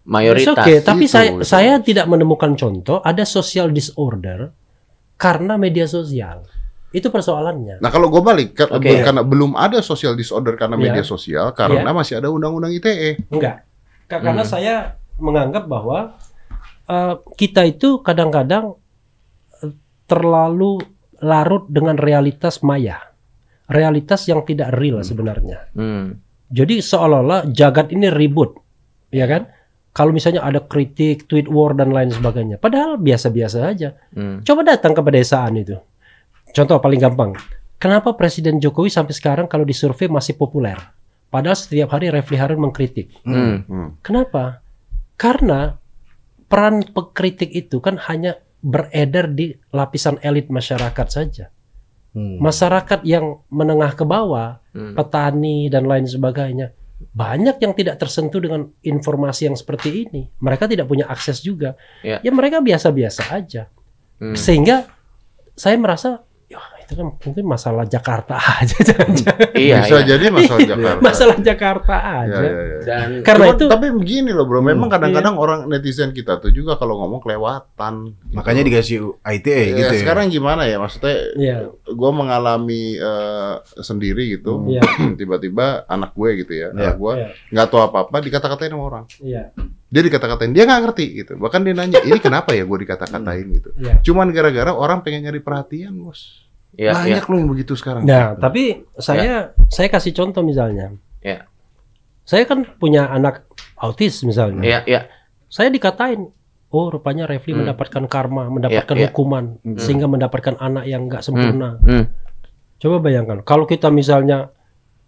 Mayoritas. 0.04 0.52
It's 0.52 0.60
okay, 0.60 0.78
tapi 0.80 1.06
Itu, 1.08 1.14
saya 1.14 1.30
itu. 1.32 1.44
saya 1.44 1.74
tidak 1.80 2.06
menemukan 2.06 2.52
contoh 2.54 3.00
ada 3.00 3.24
social 3.24 3.72
disorder 3.72 4.52
karena 5.16 5.56
media 5.56 5.88
sosial. 5.88 6.44
Itu 6.92 7.08
persoalannya. 7.08 7.80
Nah 7.80 7.90
kalau 7.90 8.12
gue 8.12 8.20
balik, 8.20 8.54
ka- 8.54 8.70
Oke. 8.70 9.02
karena 9.02 9.24
belum 9.24 9.56
ada 9.56 9.80
social 9.80 10.14
disorder 10.14 10.54
karena 10.54 10.76
Iya. 10.76 10.84
media 10.84 11.04
sosial, 11.04 11.46
karena 11.52 11.90
masih 11.90 12.20
ada 12.20 12.28
undang-undang. 12.28 12.70
ITE. 12.72 13.18
Enggak. 13.30 13.64
Ka- 14.06 14.20
Karena 14.20 14.44
Hmm. 14.44 14.52
saya 14.52 14.76
menganggap 15.16 15.66
bahwa 15.66 16.20
eh, 16.84 17.16
kita 17.34 17.64
itu 17.64 17.98
kadang-kadang 18.00 18.76
eh, 19.58 19.72
terlalu 20.04 20.84
larut 21.24 21.66
dengan 21.72 21.96
realitas 21.96 22.60
maya. 22.62 23.00
Realitas 23.72 24.28
yang 24.28 24.44
tidak 24.44 24.76
real 24.76 25.00
sebenarnya. 25.00 25.72
Hmm. 25.72 26.20
Jadi 26.52 26.84
seolah-olah 26.84 27.50
jagat 27.50 27.96
ini 27.96 28.12
ribut. 28.12 28.60
Ya 29.10 29.26
kan? 29.26 29.48
Kalau 29.94 30.12
misalnya 30.12 30.44
ada 30.44 30.60
kritik, 30.60 31.30
tweet 31.30 31.48
war 31.48 31.78
dan 31.78 31.94
lain 31.94 32.12
sebagainya. 32.12 32.60
Padahal 32.60 33.00
biasa-biasa 33.00 33.58
aja. 33.72 33.96
Hmm. 34.12 34.44
Coba 34.44 34.68
datang 34.68 34.92
ke 34.92 35.02
pedesaan 35.02 35.54
itu. 35.58 35.80
Contoh 36.54 36.78
paling 36.78 37.02
gampang. 37.02 37.32
Kenapa 37.80 38.14
Presiden 38.14 38.62
Jokowi 38.62 38.92
sampai 38.92 39.16
sekarang 39.16 39.46
kalau 39.50 39.66
disurvei 39.66 40.12
masih 40.12 40.38
populer? 40.38 40.78
Padahal 41.34 41.58
setiap 41.58 41.98
hari 41.98 42.14
Refli 42.14 42.38
Harun 42.38 42.62
mengkritik. 42.62 43.10
Hmm. 43.26 43.66
Hmm. 43.66 43.90
Kenapa? 44.06 44.62
Karena 45.18 45.74
peran 46.46 46.86
pengkritik 46.86 47.50
itu 47.50 47.82
kan 47.82 47.98
hanya 48.06 48.38
beredar 48.64 49.28
di 49.28 49.52
lapisan 49.76 50.18
elit 50.24 50.48
masyarakat 50.48 51.08
saja. 51.12 51.52
Hmm. 52.16 52.40
Masyarakat 52.40 53.04
yang 53.04 53.44
menengah 53.52 53.92
ke 53.94 54.08
bawah, 54.08 54.64
Hmm. 54.72 54.96
petani 54.98 55.70
dan 55.70 55.86
lain 55.86 56.08
sebagainya, 56.08 56.74
banyak 57.12 57.60
yang 57.60 57.76
tidak 57.76 58.00
tersentuh 58.00 58.40
dengan 58.40 58.72
informasi 58.82 59.52
yang 59.52 59.58
seperti 59.60 60.08
ini. 60.08 60.32
Mereka 60.40 60.66
tidak 60.72 60.88
punya 60.88 61.06
akses 61.12 61.44
juga. 61.44 61.76
Ya. 62.02 62.24
Ya 62.24 62.32
mereka 62.32 62.64
biasa-biasa 62.64 63.30
aja. 63.36 63.68
Hmm. 64.18 64.34
Sehingga 64.34 64.88
saya 65.54 65.76
merasa 65.78 66.24
ya 66.94 66.96
kan 66.96 67.08
mungkin 67.18 67.46
masalah 67.46 67.84
Jakarta 67.84 68.38
aja 68.62 68.78
jangan-jangan. 68.80 69.50
Iya, 69.52 69.78
Bisa 69.82 69.96
iya. 69.96 70.06
jadi 70.06 70.26
masalah 70.30 70.60
Jakarta. 70.64 71.02
masalah 71.02 71.38
Jakarta 71.42 71.96
aja. 71.98 72.38
ya, 72.38 72.52
ya. 72.54 72.78
Dan 72.86 73.08
Karena 73.22 73.46
Cuman- 73.50 73.58
itu 73.58 73.66
tapi 73.66 73.88
begini 73.90 74.30
loh 74.30 74.46
bro, 74.46 74.62
memang 74.62 74.86
Hmm. 74.86 74.94
kadang-kadang 74.94 75.36
orang 75.36 75.60
netizen 75.66 76.12
kita 76.12 76.38
tuh 76.38 76.54
juga 76.54 76.78
kalau 76.78 77.02
ngomong 77.02 77.20
kelewatan. 77.20 78.14
Makanya 78.30 78.62
dikasih 78.62 79.02
ITE 79.26 79.74
Ya, 79.74 79.78
gitu 79.82 79.94
ya. 79.98 80.02
sekarang 80.06 80.30
gimana 80.30 80.70
ya 80.70 80.78
maksudnya? 80.78 81.16
Iya. 81.34 81.58
Gue 81.84 82.12
mengalami 82.14 82.94
eh, 82.94 83.54
sendiri 83.76 84.38
gitu. 84.38 84.70
Iya. 84.70 84.86
Tiba-tiba 85.20 85.84
anak 85.86 86.14
gue 86.14 86.30
gitu 86.40 86.54
ya, 86.54 86.70
Iya. 86.70 86.94
anak 86.94 86.96
gue 86.96 87.14
Iya. 87.18 87.28
nggak 87.50 87.68
tahu 87.68 87.82
apa-apa 87.82 88.16
dikata-katain 88.22 88.70
sama 88.70 88.84
orang. 88.86 89.06
Iya. 89.18 89.50
Dia 89.88 90.02
dikata-katain, 90.02 90.52
dia 90.52 90.66
nggak 90.66 90.82
ngerti 90.84 91.06
gitu. 91.16 91.34
Bahkan 91.38 91.60
dia 91.62 91.74
nanya, 91.74 92.00
ini 92.02 92.18
kenapa 92.18 92.52
ya 92.52 92.62
gue 92.64 92.78
dikata-katain 92.80 93.46
gitu. 93.52 93.70
Iya. 93.78 94.02
Cuman 94.02 94.30
gara-gara 94.30 94.70
orang 94.70 95.02
pengen 95.02 95.24
nyari 95.24 95.40
perhatian 95.40 95.94
bos. 95.96 96.44
Ya, 96.78 96.92
ya. 96.92 97.20
Banyak 97.20 97.26
loh 97.30 97.38
yang 97.38 97.50
begitu 97.50 97.74
sekarang. 97.78 98.04
Nah, 98.06 98.34
tapi 98.38 98.86
saya 98.98 99.54
saya 99.70 99.88
kasih 99.90 100.14
contoh 100.14 100.42
misalnya. 100.42 100.94
Ya. 101.22 101.48
Saya 102.24 102.48
kan 102.48 102.64
punya 102.80 103.08
anak 103.08 103.46
autis 103.76 104.24
misalnya. 104.24 104.64
Ya, 104.64 104.80
ya. 104.88 105.02
Saya 105.52 105.70
dikatain, 105.70 106.32
oh 106.74 106.88
rupanya 106.90 107.30
Refli 107.30 107.54
Hmm. 107.54 107.68
mendapatkan 107.68 108.04
karma, 108.10 108.50
mendapatkan 108.50 108.96
Ya, 108.98 109.06
ya. 109.06 109.08
hukuman 109.12 109.60
Hmm. 109.62 109.78
sehingga 109.78 110.08
mendapatkan 110.10 110.58
anak 110.58 110.88
yang 110.88 111.06
nggak 111.12 111.22
sempurna. 111.22 111.78
Hmm. 111.84 112.10
Coba 112.82 113.00
bayangkan, 113.00 113.46
kalau 113.46 113.64
kita 113.64 113.88
misalnya 113.94 114.50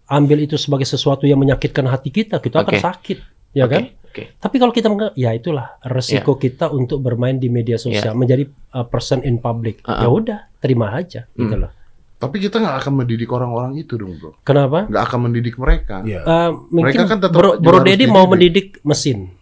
ambil 0.06 0.38
itu 0.46 0.54
sebagai 0.56 0.86
sesuatu 0.86 1.26
yang 1.26 1.36
menyakitkan 1.36 1.84
hati 1.90 2.14
kita, 2.14 2.38
kita 2.38 2.62
akan 2.62 2.72
Oke. 2.72 2.80
sakit, 2.80 3.18
ya 3.56 3.64
Oke, 3.64 3.72
kan? 3.72 3.82
Oke. 4.04 4.22
Tapi 4.36 4.56
kalau 4.60 4.72
kita 4.72 4.92
menganggap, 4.92 5.16
ya 5.16 5.32
itulah 5.32 5.80
resiko 5.80 6.36
kita 6.36 6.68
untuk 6.68 7.00
bermain 7.00 7.40
di 7.40 7.48
media 7.48 7.80
sosial, 7.80 8.12
menjadi 8.12 8.44
uh, 8.76 8.84
person 8.84 9.24
in 9.24 9.40
public. 9.40 9.80
Uh-uh. 9.80 10.04
Ya 10.04 10.08
udah, 10.12 10.38
terima 10.60 10.92
aja, 10.92 11.24
gitu 11.32 11.56
Hmm. 11.56 11.64
loh. 11.64 11.72
Tapi 12.16 12.40
kita 12.40 12.60
nggak 12.60 12.76
akan 12.80 12.92
mendidik 12.96 13.28
orang-orang 13.28 13.76
itu 13.76 13.96
dong 13.96 14.16
bro. 14.16 14.32
Kenapa? 14.40 14.88
Nggak 14.88 15.04
akan 15.04 15.20
mendidik 15.28 15.56
mereka. 15.56 16.00
Iya. 16.00 16.20
Uh, 16.24 16.50
mungkin 16.72 16.96
Mereka 16.96 17.12
kan 17.12 17.18
tetap 17.20 17.36
Bro, 17.36 17.60
Bro 17.60 17.84
Dedi 17.84 18.08
mau 18.08 18.24
mendidik 18.24 18.80
mesin, 18.84 19.36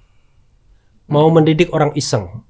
mau 1.07 1.31
mendidik 1.31 1.71
orang 1.71 1.95
iseng, 1.95 2.43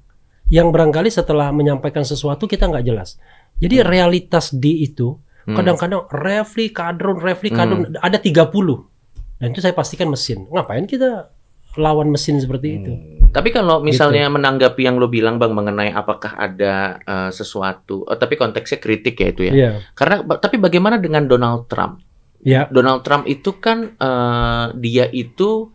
yang 0.49 0.73
barangkali 0.73 1.09
setelah 1.09 1.53
menyampaikan 1.53 2.01
sesuatu 2.01 2.45
kita 2.45 2.65
nggak 2.69 2.85
jelas. 2.85 3.21
Jadi 3.57 3.81
realitas 3.81 4.49
di 4.49 4.81
itu 4.81 5.13
Hmm. 5.45 5.53
kadang-kadang 5.53 6.09
Refli 6.09 6.73
kadrun, 6.73 7.21
Refli 7.21 7.53
kadrun 7.53 7.93
ada 8.01 8.17
30 8.17 8.89
dan 9.37 9.53
itu 9.53 9.61
saya 9.61 9.77
pastikan 9.77 10.09
mesin. 10.09 10.49
Ngapain 10.49 10.89
kita 10.89 11.29
lawan 11.77 12.09
mesin 12.11 12.39
seperti 12.39 12.67
itu? 12.81 12.91
Tapi 13.35 13.51
kalau 13.51 13.83
Gitu. 13.83 13.91
misalnya 13.91 14.31
menanggapi 14.31 14.81
yang 14.87 14.95
lo 14.95 15.11
bilang 15.11 15.35
bang 15.35 15.51
mengenai 15.51 15.91
apakah 15.91 16.39
ada 16.39 16.97
eh, 17.03 17.31
sesuatu, 17.35 18.07
oh, 18.07 18.17
tapi 18.17 18.39
konteksnya 18.39 18.79
kritik 18.79 19.19
ya 19.19 19.27
itu 19.27 19.41
ya. 19.47 19.53
Iya, 19.53 19.71
Karena 19.91 20.23
tapi 20.39 20.55
bagaimana 20.55 20.95
dengan 20.97 21.27
Donald 21.27 21.67
Trump? 21.67 21.99
ya, 22.45 22.69
Donald 22.69 23.01
Trump 23.01 23.25
itu 23.25 23.57
kan 23.57 23.97
eh, 23.97 24.65
dia 24.79 25.09
itu 25.11 25.73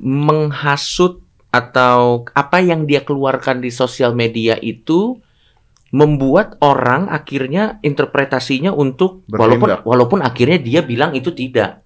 menghasut 0.00 1.20
atau 1.50 2.24
apa 2.30 2.62
yang 2.62 2.86
dia 2.86 3.02
keluarkan 3.02 3.58
di 3.58 3.74
sosial 3.74 4.14
media 4.14 4.54
itu 4.62 5.18
membuat 5.90 6.54
orang 6.62 7.10
akhirnya 7.10 7.82
interpretasinya 7.82 8.70
untuk 8.70 9.26
walaupun 9.26 9.74
Bertindak. 9.74 9.82
walaupun 9.82 10.20
akhirnya 10.22 10.62
dia 10.62 10.80
bilang 10.86 11.10
itu 11.18 11.34
tidak 11.34 11.82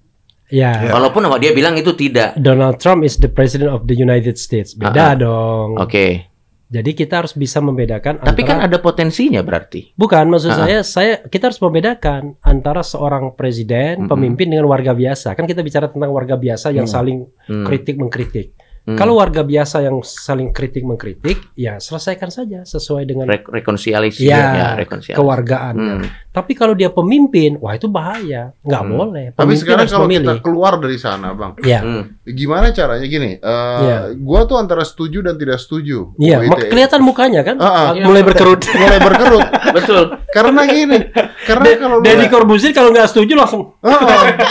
ya. 0.47 0.91
walaupun 0.91 1.25
dia 1.37 1.51
bilang 1.51 1.75
itu 1.75 1.93
tidak 1.93 2.37
Donald 2.37 2.77
Trump 2.77 3.01
is 3.01 3.17
the 3.17 3.27
president 3.27 3.69
of 3.69 3.85
the 3.85 3.95
United 3.95 4.35
States. 4.35 4.73
Beda 4.73 5.15
dong. 5.15 5.77
oke 5.77 6.33
Jadi 6.65 6.91
kita 6.93 7.23
harus 7.23 7.33
bisa 7.33 7.61
membedakan 7.61 8.19
tapi 8.19 8.43
kan 8.43 8.59
antara 8.59 8.67
ada 8.67 8.79
potensinya 8.79 9.41
berarti 9.41 9.95
Bukan, 9.95 10.27
maksud 10.27 10.51
Ah. 10.51 10.59
saya, 10.59 10.79
saya 10.83 11.15
kita 11.23 11.47
harus 11.47 11.61
membedakan 11.61 12.35
antara 12.41 12.83
seorang 12.83 13.31
presiden, 13.33 14.01
Mm-mm. 14.01 14.11
pemimpin 14.11 14.49
dengan 14.49 14.67
warga 14.67 14.91
biasa. 14.91 15.33
Kan 15.33 15.45
kita 15.45 15.61
bicara 15.61 15.87
tentang 15.87 16.11
warga 16.11 16.35
biasa 16.35 16.71
yang 16.71 16.85
Hmm. 16.85 16.91
saling 16.91 17.19
Hmm, 17.47 17.63
kritik 17.63 17.95
mengkritik. 17.95 18.59
hmm. 18.85 18.97
Kalau 18.97 19.17
warga 19.17 19.41
biasa 19.41 19.81
yang 19.81 20.03
saling 20.03 20.51
kritik 20.51 20.83
mengkritik, 20.83 21.39
ya 21.55 21.79
selesaikan 21.79 22.29
saja 22.29 22.65
sesuai 22.65 23.05
dengan 23.05 23.25
Re- 23.25 23.47
rekonsiliasi 23.47 24.25
Ya, 24.25 24.43
ya 24.53 24.69
rekonsiliasi 24.75 25.15
kewargaan. 25.15 25.75
Hmm, 25.77 26.03
Tapi 26.35 26.51
kalau 26.53 26.75
dia 26.75 26.91
pemimpin, 26.91 27.55
wah 27.57 27.73
itu 27.73 27.87
bahaya, 27.87 28.51
nggak 28.61 28.83
Hmm. 28.83 28.91
boleh. 28.91 29.27
Tapi 29.31 29.39
Pemimpin 29.39 29.55
sekarang 29.57 29.81
harus 29.81 29.93
kalau 29.93 30.05
memilih. 30.05 30.27
kita 30.27 30.43
keluar 30.43 30.73
dari 30.77 30.99
sana, 30.99 31.29
Bang, 31.31 31.55
ya, 31.61 31.79
Hmm. 31.79 32.03
gimana 32.25 32.67
caranya 32.69 33.07
gini? 33.07 33.39
eh 33.39 33.79
Iya. 33.81 33.99
Gua 34.17 34.43
tuh 34.43 34.59
antara 34.59 34.83
setuju 34.83 35.23
dan 35.23 35.35
tidak 35.35 35.57
setuju. 35.57 36.11
iya, 36.17 36.43
mak- 36.43 36.67
kelihatan 36.67 37.01
mukanya 37.01 37.41
kan, 37.41 37.57
Ah, 37.57 37.71
ah. 37.71 37.89
mulai 37.97 38.21
berkerut. 38.21 38.67
mulai 38.83 38.99
berkerut. 38.99 39.47
Betul. 39.71 40.03
Karena 40.29 40.61
gini, 40.65 40.99
karena 41.41 41.67
kalau 41.77 41.97
Deddy 42.01 42.27
Corbuzier 42.27 42.73
kalau 42.73 42.91
nggak 42.91 43.07
setuju 43.07 43.33
langsung 43.35 43.63
Oh, 43.77 44.01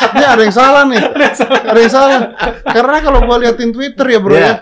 ini 0.10 0.24
ada 0.24 0.40
yang 0.40 0.56
salah 0.56 0.88
nih. 0.88 1.04
ada 1.68 1.78
yang 1.78 1.92
salah. 1.92 2.20
Karena 2.64 2.98
kalau 3.02 3.20
gua 3.22 3.38
liatin 3.38 3.70
Twitter 3.70 4.08
ya, 4.08 4.20
Bro 4.20 4.34
Iya. 4.34 4.40
ya. 4.40 4.54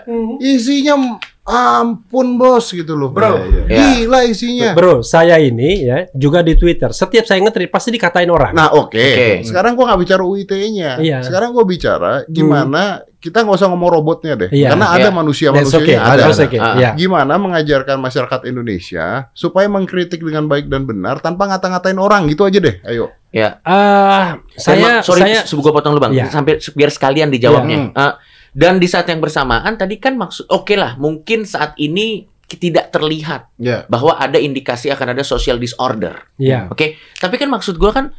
Isinya 0.42 0.94
ampun, 1.42 2.38
Bos 2.38 2.70
gitu 2.70 2.94
loh. 2.94 3.10
Bro. 3.10 3.34
Iya, 3.34 3.46
iya. 3.66 3.78
Gila 3.98 4.20
isinya. 4.30 4.70
Bro, 4.78 5.02
saya 5.02 5.42
ini 5.42 5.82
ya 5.82 6.06
juga 6.14 6.38
di 6.40 6.54
Twitter. 6.54 6.94
Setiap 6.94 7.26
saya 7.26 7.42
nge-tweet 7.42 7.70
pasti 7.70 7.90
dikatain 7.90 8.30
orang. 8.30 8.54
Nah, 8.54 8.70
oke. 8.70 8.94
Oke. 8.94 9.42
Sekarang 9.42 9.74
gua 9.74 9.90
nggak 9.92 10.00
bicara 10.06 10.22
UITE-nya. 10.22 11.02
Iya. 11.02 11.18
Sekarang 11.26 11.50
gua 11.50 11.66
bicara 11.66 12.22
gimana 12.30 13.02
kita 13.22 13.46
nggak 13.46 13.58
usah 13.58 13.68
ngomong 13.70 13.90
robotnya 13.90 14.34
deh. 14.38 14.50
Iya. 14.54 14.74
Karena 14.74 14.86
ada 14.90 14.98
Iya. 14.98 15.06
That's 15.06 15.18
manusia-manusianya 15.18 15.98
okay. 15.98 16.14
ada. 16.14 16.22
That's 16.26 16.42
okay. 16.42 16.60
Ah. 16.62 16.74
Ya. 16.78 16.90
Gimana 16.94 17.34
mengajarkan 17.38 17.96
masyarakat 17.98 18.40
Indonesia 18.46 19.06
supaya 19.34 19.66
mengkritik 19.66 20.22
dengan 20.22 20.46
baik 20.46 20.70
dan 20.70 20.86
benar 20.86 21.18
tanpa 21.18 21.50
ngata-ngatain 21.50 21.98
orang 21.98 22.30
gitu 22.30 22.46
aja 22.46 22.58
deh. 22.62 22.78
Ayo. 22.86 23.10
Ya. 23.32 23.58
Ah, 23.64 24.36
Emang, 24.44 24.60
saya 24.60 24.90
sorry, 25.00 25.24
saya 25.24 25.48
gue 25.48 25.72
potong 25.72 25.96
lu 25.96 26.02
bang, 26.04 26.12
Iya. 26.12 26.28
sampai 26.28 26.60
biar 26.60 26.90
sekalian 26.92 27.32
dijawabnya. 27.32 27.78
Iya. 27.88 27.96
Eh, 27.96 28.12
dan 28.52 28.76
di 28.76 28.86
saat 28.86 29.08
yang 29.08 29.18
bersamaan 29.18 29.74
tadi 29.74 29.96
kan 29.96 30.14
maksud, 30.14 30.44
oke 30.48 30.76
lah, 30.76 30.96
mungkin 30.96 31.44
saat 31.44 31.72
ini 31.76 32.28
tidak 32.52 32.92
terlihat 32.92 33.48
Ya. 33.56 33.88
bahwa 33.88 34.12
ada 34.20 34.36
indikasi 34.36 34.92
akan 34.92 35.16
ada 35.16 35.24
social 35.24 35.56
disorder. 35.56 36.28
ya. 36.36 36.68
Oke, 36.68 37.00
tapi 37.16 37.40
kan 37.40 37.48
maksud 37.48 37.80
gua 37.80 37.96
kan 37.96 38.12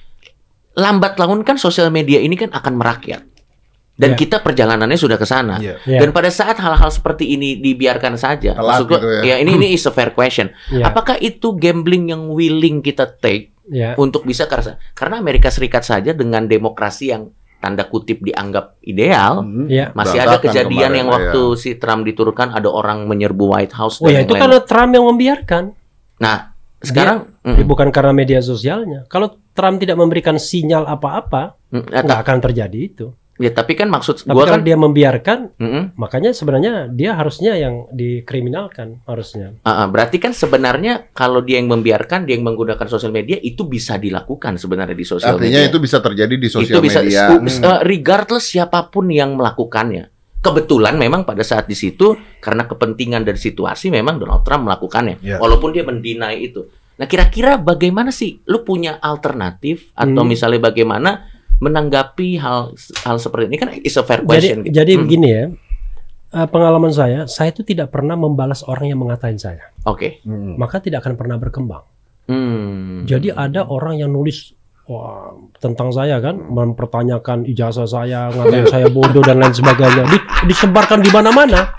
lambat 0.73 1.21
laun 1.21 1.45
kan 1.45 1.61
sosial 1.61 1.93
media 1.93 2.17
ini 2.17 2.34
kan 2.34 2.49
akan 2.49 2.73
merakyat. 2.73 3.21
Dan 3.93 4.17
Iya. 4.17 4.25
kita 4.25 4.41
perjalanannya 4.41 4.97
sudah 4.97 5.21
ke 5.21 5.27
sana. 5.29 5.61
Iya. 5.61 5.77
Ya. 5.86 6.01
Dan 6.01 6.09
pada 6.09 6.34
saat 6.34 6.57
hal-hal 6.57 6.89
seperti 6.89 7.29
ini 7.29 7.61
dibiarkan 7.61 8.17
saja, 8.17 8.57
Telat 8.57 8.81
maksud 8.81 8.86
gua, 8.89 8.97
gitu 8.97 9.07
ya. 9.21 9.21
ya 9.21 9.36
ini 9.38 9.53
ini 9.53 9.67
is 9.77 9.86
a 9.86 9.93
fair 9.93 10.17
question. 10.17 10.49
Ya. 10.73 10.89
Apakah 10.89 11.21
itu 11.21 11.53
gambling 11.53 12.09
yang 12.09 12.25
willing 12.34 12.81
kita 12.81 13.05
take 13.21 13.53
Ya. 13.69 13.93
untuk 13.95 14.25
bisa 14.25 14.49
karena 14.49 14.81
karena 14.97 15.21
Amerika 15.21 15.53
Serikat 15.53 15.86
saja 15.86 16.09
dengan 16.11 16.49
demokrasi 16.49 17.13
yang 17.13 17.29
tanda 17.64 17.88
kutip 17.88 18.20
dianggap 18.20 18.76
ideal, 18.84 19.39
Hmm. 19.39 19.72
Ya. 19.72 19.95
masih 19.95 20.20
ada 20.20 20.36
kejadian 20.43 20.91
kemarin, 20.91 20.99
yang 20.99 21.07
ya. 21.07 21.14
waktu 21.16 21.41
si 21.55 21.70
Trump 21.80 22.03
diturunkan 22.03 22.51
ada 22.51 22.68
orang 22.68 23.07
menyerbu 23.07 23.55
White 23.55 23.72
House 23.72 24.03
Oh 24.03 24.11
dan 24.11 24.20
ya 24.20 24.20
itu 24.28 24.36
karena. 24.36 24.59
Trump 24.68 24.91
yang 24.91 25.05
membiarkan, 25.07 25.64
Nah, 26.20 26.51
sekarang 26.84 27.32
Ya, 27.43 27.59
mm, 27.59 27.68
bukan 27.68 27.88
karena 27.91 28.11
media 28.11 28.39
sosialnya. 28.39 29.03
Kalau 29.07 29.39
Trump 29.51 29.80
tidak 29.80 29.95
memberikan 29.95 30.36
sinyal 30.36 30.84
apa-apa, 30.84 31.55
mm, 31.72 31.91
eh, 31.91 32.01
nggak 32.03 32.20
akan 32.24 32.38
terjadi 32.39 32.80
itu. 32.80 33.07
Ya 33.36 33.49
tapi 33.49 33.73
kan 33.73 33.88
maksud 33.88 34.21
Tapi 34.21 34.29
gua 34.29 34.45
kalau 34.45 34.55
kan 34.55 34.61
dia 34.61 34.75
membiarkan, 34.75 35.39
mm-mm. 35.55 35.84
makanya 35.95 36.31
sebenarnya 36.31 36.86
dia 36.88 37.13
harusnya 37.13 37.53
yang 37.53 37.89
dikriminalkan 37.89 39.01
harusnya. 39.03 39.57
Ah, 39.61 39.84
ah, 39.84 39.88
berarti 39.88 40.17
kan 40.17 40.31
sebenarnya 40.31 41.09
kalau 41.11 41.39
dia 41.39 41.57
yang 41.57 41.67
membiarkan, 41.67 42.23
dia 42.23 42.34
yang 42.34 42.45
menggunakan 42.45 42.86
sosial 42.86 43.09
media 43.09 43.36
itu 43.38 43.63
bisa 43.63 43.97
dilakukan 43.97 44.55
sebenarnya 44.55 44.93
di 44.93 45.03
sosial 45.03 45.36
Artinya 45.36 45.59
media. 45.59 45.69
itu 45.69 45.77
bisa 45.77 45.97
terjadi 45.97 46.36
di 46.36 46.45
Itu 46.45 46.55
sosial 46.59 46.79
bisa 46.79 47.01
media. 47.01 47.23
su- 47.43 47.61
eh, 47.61 47.79
regardless 47.84 48.45
siapa 48.47 48.88
pun 48.88 49.09
yang 49.09 49.34
melakukannya. 49.34 50.09
Kebetulan 50.39 50.93
memang 50.93 51.23
pada 51.23 51.39
saat 51.39 51.65
di 51.65 51.73
situ 51.73 52.13
karena 52.38 52.63
kepentingan 52.63 53.23
dan 53.23 53.34
situasi 53.34 53.88
memang 53.89 54.19
Donald 54.19 54.43
Trump 54.43 54.67
melakukannya, 54.67 55.17
Ya. 55.19 55.38
walaupun 55.38 55.71
dia 55.71 55.81
mendinai 55.81 56.43
itu. 56.43 56.67
Nah 56.93 57.07
kira-kira 57.07 57.55
bagaimana 57.55 58.11
sih? 58.11 58.43
Lu 58.45 58.61
punya 58.61 58.99
alternatif 58.99 59.89
atau 59.93 60.21
Hmm. 60.21 60.29
misalnya 60.29 60.61
bagaimana 60.61 61.25
menanggapi 61.64 62.36
hal 62.36 62.76
hal 63.01 63.16
seperti 63.16 63.47
ini 63.47 63.57
kan 63.57 63.70
is 63.74 63.95
a 63.95 64.03
fair 64.03 64.20
Jadi, 64.20 64.28
question. 64.28 64.57
gitu. 64.61 64.74
jadi 64.76 64.91
Hmm, 64.91 65.01
begini 65.01 65.28
ya, 65.30 65.45
eh, 66.34 66.47
pengalaman 66.47 66.91
saya, 66.91 67.24
saya 67.26 67.49
itu 67.49 67.64
tidak 67.64 67.88
pernah 67.89 68.14
membalas 68.14 68.61
orang 68.64 68.91
yang 68.91 68.99
mengatain 68.99 69.38
saya, 69.38 69.72
Oke. 69.84 70.20
Hmm. 70.22 70.59
maka 70.59 70.78
tidak 70.78 71.01
akan 71.01 71.16
pernah 71.16 71.38
berkembang. 71.38 71.88
Hmm. 72.24 73.03
Jadi 73.03 73.32
ada 73.32 73.64
orang 73.64 73.97
yang 73.97 74.07
nulis 74.07 74.51
wah, 74.84 75.32
tentang 75.57 75.91
saya 75.91 76.20
kan, 76.20 76.36
mempertanyakan 76.36 77.43
ijazah 77.45 77.84
saya, 77.84 78.28
ngatain 78.30 78.68
saya 78.68 78.88
bodoh 78.88 79.20
dan 79.20 79.39
lain 79.39 79.51
sebagainya, 79.51 80.03
Di- 80.07 80.28
disebarkan 80.47 80.99
di 80.99 81.09
mana-mana. 81.09 81.59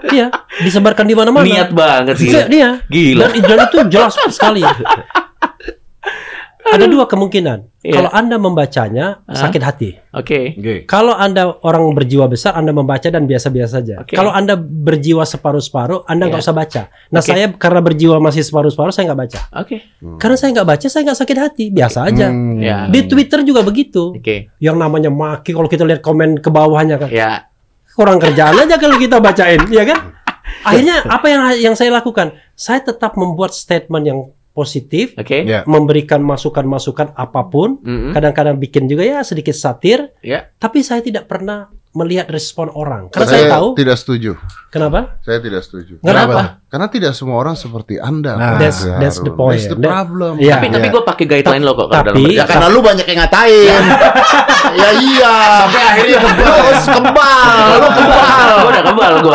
Iya, 0.00 0.26
disebarkan 0.58 1.06
di 1.06 1.14
mana-mana. 1.14 1.46
niat 1.46 1.70
banget 1.70 2.18
sih. 2.18 2.34
Iya, 2.34 2.50
dia. 2.50 2.70
Gila. 2.90 3.30
Dan, 3.30 3.46
dan 3.46 3.58
itu 3.62 3.78
jelas 3.94 4.16
sekali. 4.26 4.58
Ada 6.60 6.86
dua 6.86 7.08
kemungkinan. 7.08 7.80
Iya. 7.80 7.94
Kalau 7.98 8.10
Anda 8.12 8.36
membacanya 8.36 9.24
Hah? 9.24 9.34
sakit 9.34 9.62
hati. 9.64 9.90
Oke. 10.12 10.54
Oke. 10.54 10.74
Kalau 10.84 11.16
Anda 11.16 11.50
orang 11.64 11.96
berjiwa 11.96 12.28
besar, 12.28 12.52
Anda 12.52 12.70
membaca 12.70 13.08
dan 13.08 13.24
biasa-biasa 13.24 13.80
saja. 13.80 14.04
Oke. 14.04 14.14
Kalau 14.14 14.30
Anda 14.30 14.54
berjiwa 14.60 15.24
separuh-separuh, 15.24 16.04
Anda 16.04 16.28
nggak 16.28 16.38
Iya. 16.38 16.46
usah 16.46 16.54
baca. 16.54 16.82
Nah, 17.10 17.20
Oke. 17.24 17.30
saya 17.32 17.48
karena 17.56 17.80
berjiwa 17.80 18.16
masih 18.20 18.44
separuh-separuh, 18.44 18.92
saya 18.92 19.10
nggak 19.10 19.20
baca. 19.24 19.38
Oke. 19.56 19.76
Karena 20.20 20.36
saya 20.36 20.50
nggak 20.54 20.68
baca, 20.68 20.86
saya 20.86 21.02
nggak 21.08 21.18
sakit 21.18 21.38
hati, 21.40 21.64
biasa 21.72 21.98
aja. 22.06 22.26
Hmm. 22.28 22.60
Ya. 22.60 22.78
Di 22.86 23.00
Twitter 23.08 23.40
juga 23.42 23.64
begitu. 23.64 24.14
Oke. 24.14 24.52
Yang 24.60 24.76
namanya 24.76 25.10
maki, 25.10 25.50
kalau 25.50 25.66
kita 25.66 25.82
lihat 25.88 26.04
komen 26.04 26.38
ke 26.38 26.52
bawahnya 26.52 27.00
kan, 27.00 27.08
Ya. 27.10 27.48
kurang 27.96 28.20
kerjaan 28.20 28.54
aja 28.54 28.76
kalau 28.76 28.94
kita 28.94 29.18
bacain, 29.18 29.64
ya 29.72 29.82
kan? 29.82 29.98
Akhirnya 30.60 31.02
apa 31.08 31.26
yang 31.30 31.42
yang 31.62 31.74
saya 31.74 31.88
lakukan? 31.90 32.36
Saya 32.52 32.84
tetap 32.84 33.16
membuat 33.16 33.56
statement 33.56 34.04
yang 34.04 34.20
positif, 34.50 35.14
Oke. 35.16 35.46
Ya. 35.46 35.62
memberikan 35.64 36.20
masukan-masukan 36.20 37.14
apa 37.14 37.48
pun, 37.48 37.78
Mm-mm. 37.80 38.12
kadang-kadang 38.12 38.58
bikin 38.58 38.86
juga 38.86 39.02
ya 39.02 39.18
sedikit 39.22 39.54
satir, 39.54 40.10
Ya. 40.20 40.50
tapi 40.58 40.82
saya 40.82 41.00
tidak 41.00 41.26
pernah 41.26 41.70
melihat 41.90 42.30
respon 42.30 42.70
orang. 42.70 43.10
Karena 43.10 43.26
saya 43.26 43.42
saya 43.46 43.52
tahu 43.58 43.66
tidak 43.74 43.96
setuju. 43.98 44.30
kenapa? 44.70 45.18
Saya 45.26 45.38
tidak 45.42 45.62
setuju. 45.66 45.98
Kenapa? 45.98 46.59
Karena 46.70 46.86
tidak 46.86 47.12
semua 47.12 47.34
orang 47.36 47.52
seperti 47.52 47.98
Anda. 47.98 48.32
Nah, 48.32 48.54
that's- 48.54 48.86
that's 48.94 49.18
the 49.18 49.28
point. 49.28 49.58
That's 49.58 49.66
the 49.66 49.76
That- 49.76 49.90
problem. 49.90 50.38
Iya. 50.38 50.54
Tapi 50.54 50.66
tapi 50.70 50.86
Iya. 50.86 50.94
gue 50.94 51.02
pakai 51.02 51.24
guideline 51.26 51.62
lo 51.62 51.72
kok 51.74 51.86
kalau 51.88 52.04
dalam 52.06 52.14
Tapi- 52.14 52.30
Ya 52.30 52.44
karena 52.46 52.66
lu 52.66 52.78
banyak 52.78 53.02
yang 53.04 53.18
ngatain. 53.18 53.82
ya 54.78 54.90
iya. 54.96 55.34
Sampai 55.60 55.82
akhirnya 55.82 56.16
terus 56.22 56.82
kebal. 56.86 57.50
Lu 57.74 57.88
kebal. 57.90 58.46
Gue 58.54 58.70
udah 58.70 58.84
kebal 58.86 59.12
gue. 59.18 59.34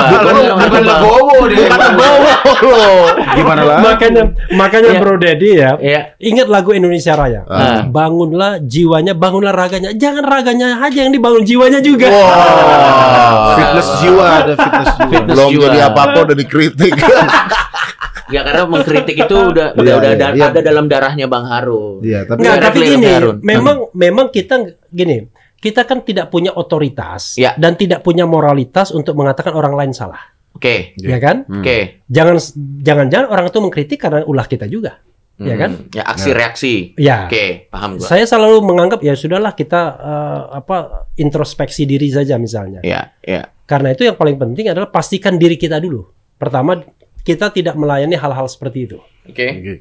Bukan 0.56 0.82
legowo 0.82 1.36
dia. 1.46 1.58
Bukan 1.60 1.80
legowo 1.82 2.24
lu. 2.64 3.24
Gimana 3.36 3.62
lah? 3.62 3.78
makanya 3.84 4.24
makanya 4.56 4.90
Iya. 4.90 5.00
Bro 5.02 5.16
Dedi 5.18 5.50
ya, 5.54 5.72
Ya. 5.78 6.02
ingat 6.18 6.48
lagu 6.48 6.72
Indonesia 6.72 7.14
Raya. 7.14 7.44
Ah. 7.46 7.84
Bangunlah 7.84 8.64
jiwanya, 8.64 9.12
bangunlah 9.12 9.52
raganya. 9.52 9.92
Jangan 9.92 10.24
raganya 10.24 10.80
aja 10.80 11.04
yang 11.04 11.12
dibangun 11.12 11.44
jiwanya 11.44 11.84
juga. 11.84 12.08
Wah. 12.08 13.56
Fitness 13.56 13.90
jiwa 14.00 14.24
ada 14.24 14.54
fitness 14.54 14.90
jiwa. 14.96 15.10
Fitness 15.12 15.36
Belum 15.36 15.50
jiwa. 15.52 15.64
jadi 15.68 15.80
apa-apa 15.86 16.18
udah 16.24 16.38
dikritik. 16.38 16.94
Ya 18.26 18.42
karena 18.42 18.66
mengkritik 18.66 19.16
itu 19.16 19.36
udah 19.38 19.78
udah 19.78 19.86
Iya, 19.86 19.96
udah 20.02 20.12
iya, 20.12 20.18
ada, 20.18 20.28
iya. 20.34 20.46
ada 20.50 20.60
dalam 20.60 20.90
darahnya 20.90 21.30
Bang 21.30 21.46
Harun. 21.46 22.02
Iya, 22.02 22.26
tapi 22.26 22.42
Enggak, 22.42 22.56
Biar 22.58 22.66
tapi 22.66 22.80
gini, 22.82 23.06
Harun. 23.06 23.38
memang 23.46 23.78
memang 23.94 24.26
kita 24.34 24.56
gini, 24.88 25.30
kita 25.56 25.86
kan 25.86 26.02
tidak 26.02 26.30
punya 26.30 26.50
otoritas 26.52 27.38
Ya. 27.38 27.54
dan 27.54 27.78
tidak 27.78 28.02
punya 28.02 28.26
moralitas 28.26 28.90
untuk 28.90 29.14
mengatakan 29.14 29.54
orang 29.54 29.78
lain 29.78 29.92
salah, 29.94 30.18
Oke. 30.52 30.98
Iya. 30.98 31.06
ya 31.06 31.18
kan? 31.22 31.38
Hmm. 31.46 31.62
Oke. 31.62 32.02
Jangan 32.08 32.36
jangan-jangan 32.82 33.28
orang 33.30 33.46
itu 33.46 33.60
mengkritik 33.62 34.00
karena 34.00 34.26
ulah 34.26 34.46
kita 34.46 34.66
juga. 34.66 34.98
Ya 35.36 35.54
Hmm. 35.54 35.62
kan? 35.62 35.72
Ya 35.94 36.04
aksi 36.08 36.30
reaksi. 36.32 36.74
Ya. 36.96 37.30
Oke, 37.30 37.70
paham 37.70 38.02
gua. 38.02 38.08
Saya 38.08 38.26
selalu 38.26 38.58
menganggap 38.64 39.04
ya 39.04 39.14
sudahlah 39.14 39.52
kita 39.52 39.82
eh, 39.94 40.42
apa 40.56 40.78
introspeksi 41.14 41.86
diri 41.86 42.10
saja 42.10 42.40
misalnya. 42.40 42.82
Ya, 42.82 43.14
ya. 43.22 43.54
Karena 43.66 43.92
itu 43.92 44.02
yang 44.02 44.18
paling 44.18 44.40
penting 44.40 44.66
adalah 44.66 44.90
pastikan 44.90 45.38
diri 45.38 45.60
kita 45.60 45.78
dulu. 45.78 46.08
Pertama, 46.36 46.80
kita 47.26 47.50
tidak 47.50 47.74
melayani 47.76 48.14
hal-hal 48.14 48.46
seperti 48.46 48.86
itu. 48.86 48.98
Oke. 49.26 49.48
Oke. 49.52 49.74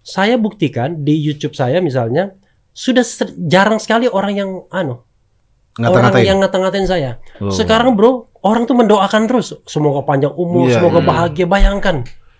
Saya 0.00 0.40
buktikan 0.40 1.04
di 1.04 1.12
YouTube 1.14 1.52
saya 1.52 1.78
misalnya 1.78 2.32
sudah 2.72 3.04
jarang 3.44 3.76
sekali 3.76 4.06
orang 4.06 4.32
yang 4.32 4.50
anu 4.70 5.02
orang 5.76 5.92
Ngata-ngatain. 6.08 6.24
yang 6.24 6.38
ngata-ngatain 6.40 6.86
saya. 6.88 7.10
Oh. 7.36 7.52
Sekarang 7.52 7.92
bro, 7.92 8.32
orang 8.40 8.64
tuh 8.64 8.72
mendoakan 8.72 9.28
terus. 9.28 9.52
Semoga 9.68 10.00
panjang 10.02 10.32
umur, 10.32 10.72
Iya, 10.72 10.80
semoga 10.80 11.00
iya. 11.00 11.06
bahagia. 11.06 11.44
Bayangkan, 11.44 11.96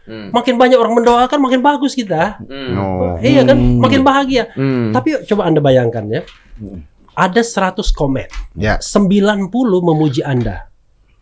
Hmm. 0.09 0.31
makin 0.33 0.55
banyak 0.57 0.79
orang 0.79 0.95
mendoakan, 0.97 1.39
makin 1.43 1.61
bagus 1.61 1.93
kita. 1.93 2.41
Hmm. 2.41 2.71
No. 2.73 2.85
Iya 3.21 3.45
kan, 3.45 3.59
Hmm. 3.61 3.77
makin 3.83 4.01
bahagia. 4.01 4.49
Hmm. 4.57 4.95
Tapi 4.95 5.21
coba 5.29 5.51
anda 5.51 5.61
bayangkan 5.61 6.05
ya, 6.09 6.23
ada 7.13 7.41
100 7.43 7.93
komen, 7.93 8.25
Ya. 8.57 8.81
90 8.81 9.51
memuji 9.85 10.25
anda, 10.25 10.71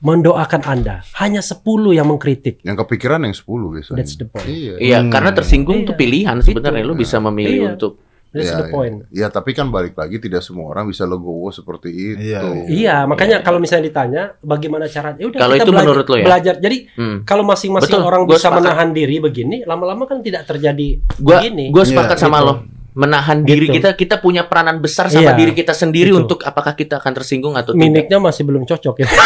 mendoakan 0.04 0.60
anda, 0.62 1.00
hanya 1.16 1.40
10 1.40 1.64
yang 1.90 2.04
mengkritik. 2.04 2.60
Yang 2.60 2.84
kepikiran 2.84 3.24
yang 3.24 3.32
10 3.32 3.40
biasanya. 3.72 3.96
That's 3.96 4.14
the 4.14 4.28
point. 4.28 4.44
Iya. 4.44 4.74
Iya, 4.76 4.98
Hmm. 5.00 5.08
karena 5.08 5.30
tersinggung 5.32 5.80
Iya. 5.80 5.84
itu 5.84 5.92
pilihan 5.96 6.36
sebenarnya 6.38 6.82
Itu. 6.84 6.90
lu 6.90 6.94
bisa 6.94 7.16
memilih 7.18 7.58
Iya. 7.58 7.70
untuk 7.72 7.92
That's 8.28 8.50
Iya, 8.50 8.58
the 8.58 8.66
point. 8.68 8.96
Ya, 9.14 9.26
tapi 9.30 9.54
kan 9.54 9.70
balik 9.70 9.94
lagi 9.94 10.18
tidak 10.18 10.42
semua 10.42 10.66
orang 10.68 10.90
bisa 10.90 11.06
legowo 11.06 11.48
seperti 11.48 11.86
itu. 11.86 12.18
Iya, 12.20 12.42
Iya, 12.66 12.96
makanya 13.06 13.38
kalau 13.40 13.62
misalnya 13.62 13.86
ditanya 13.86 14.22
bagaimana 14.42 14.90
caranya, 14.90 15.22
ya 15.22 15.30
udah 15.30 15.38
Kalau 15.38 15.54
kita 15.54 15.62
itu 15.62 15.70
belajar, 15.70 15.86
menurut 15.86 16.04
lo 16.04 16.16
ya? 16.18 16.24
belajar. 16.26 16.54
Jadi 16.58 16.78
hmm. 16.90 17.16
kalau 17.22 17.46
masing-masing 17.46 17.94
orang 17.94 18.26
gua 18.26 18.34
bisa 18.34 18.50
sepakat. 18.50 18.58
menahan 18.58 18.88
diri 18.90 19.16
begini, 19.22 19.56
lama-lama 19.62 20.02
kan 20.04 20.18
tidak 20.18 20.42
terjadi 20.44 20.98
Gua 21.16 21.38
begini. 21.38 21.70
gua 21.70 21.86
sepakat 21.86 22.18
Iya, 22.18 22.24
sama 22.26 22.36
gitu. 22.36 22.46
lo. 22.50 22.54
Menahan 22.94 23.42
diri 23.42 23.66
Gitu. 23.66 23.76
kita 23.76 23.90
kita 23.92 24.16
punya 24.18 24.46
peranan 24.46 24.78
besar 24.78 25.10
sama 25.10 25.30
Iya, 25.30 25.32
diri 25.34 25.52
kita 25.52 25.74
sendiri 25.74 26.08
gitu. 26.08 26.20
untuk 26.20 26.38
apakah 26.40 26.72
kita 26.72 26.96
akan 26.96 27.12
tersinggung 27.12 27.52
atau 27.52 27.70
tidak. 27.70 27.82
Mimiknya 27.82 28.18
masih 28.18 28.42
belum 28.42 28.62
cocok 28.64 28.94
ya. 28.96 29.06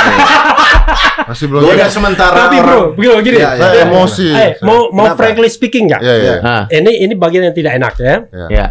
Masih 1.28 1.44
belum 1.46 1.60
udah 1.60 1.90
sementara 1.92 2.48
Tapi 2.48 2.56
bro, 2.58 2.96
begini, 2.96 3.20
gini. 3.22 3.38
Iya. 3.38 3.50
Saya 3.54 3.84
emosi. 3.84 4.28
Eh, 4.30 4.50
mau 4.62 4.88
mau 4.88 5.04
Kenapa? 5.06 5.20
frankly 5.20 5.48
speaking 5.48 5.84
nggak? 5.84 6.00
Iya, 6.00 6.14
iya. 6.16 6.34
Ah, 6.40 6.64
Ini 6.66 7.04
ini 7.04 7.12
bagian 7.12 7.44
yang 7.44 7.52
tidak 7.52 7.76
enak 7.76 7.94
ya. 7.98 8.16
ya. 8.48 8.66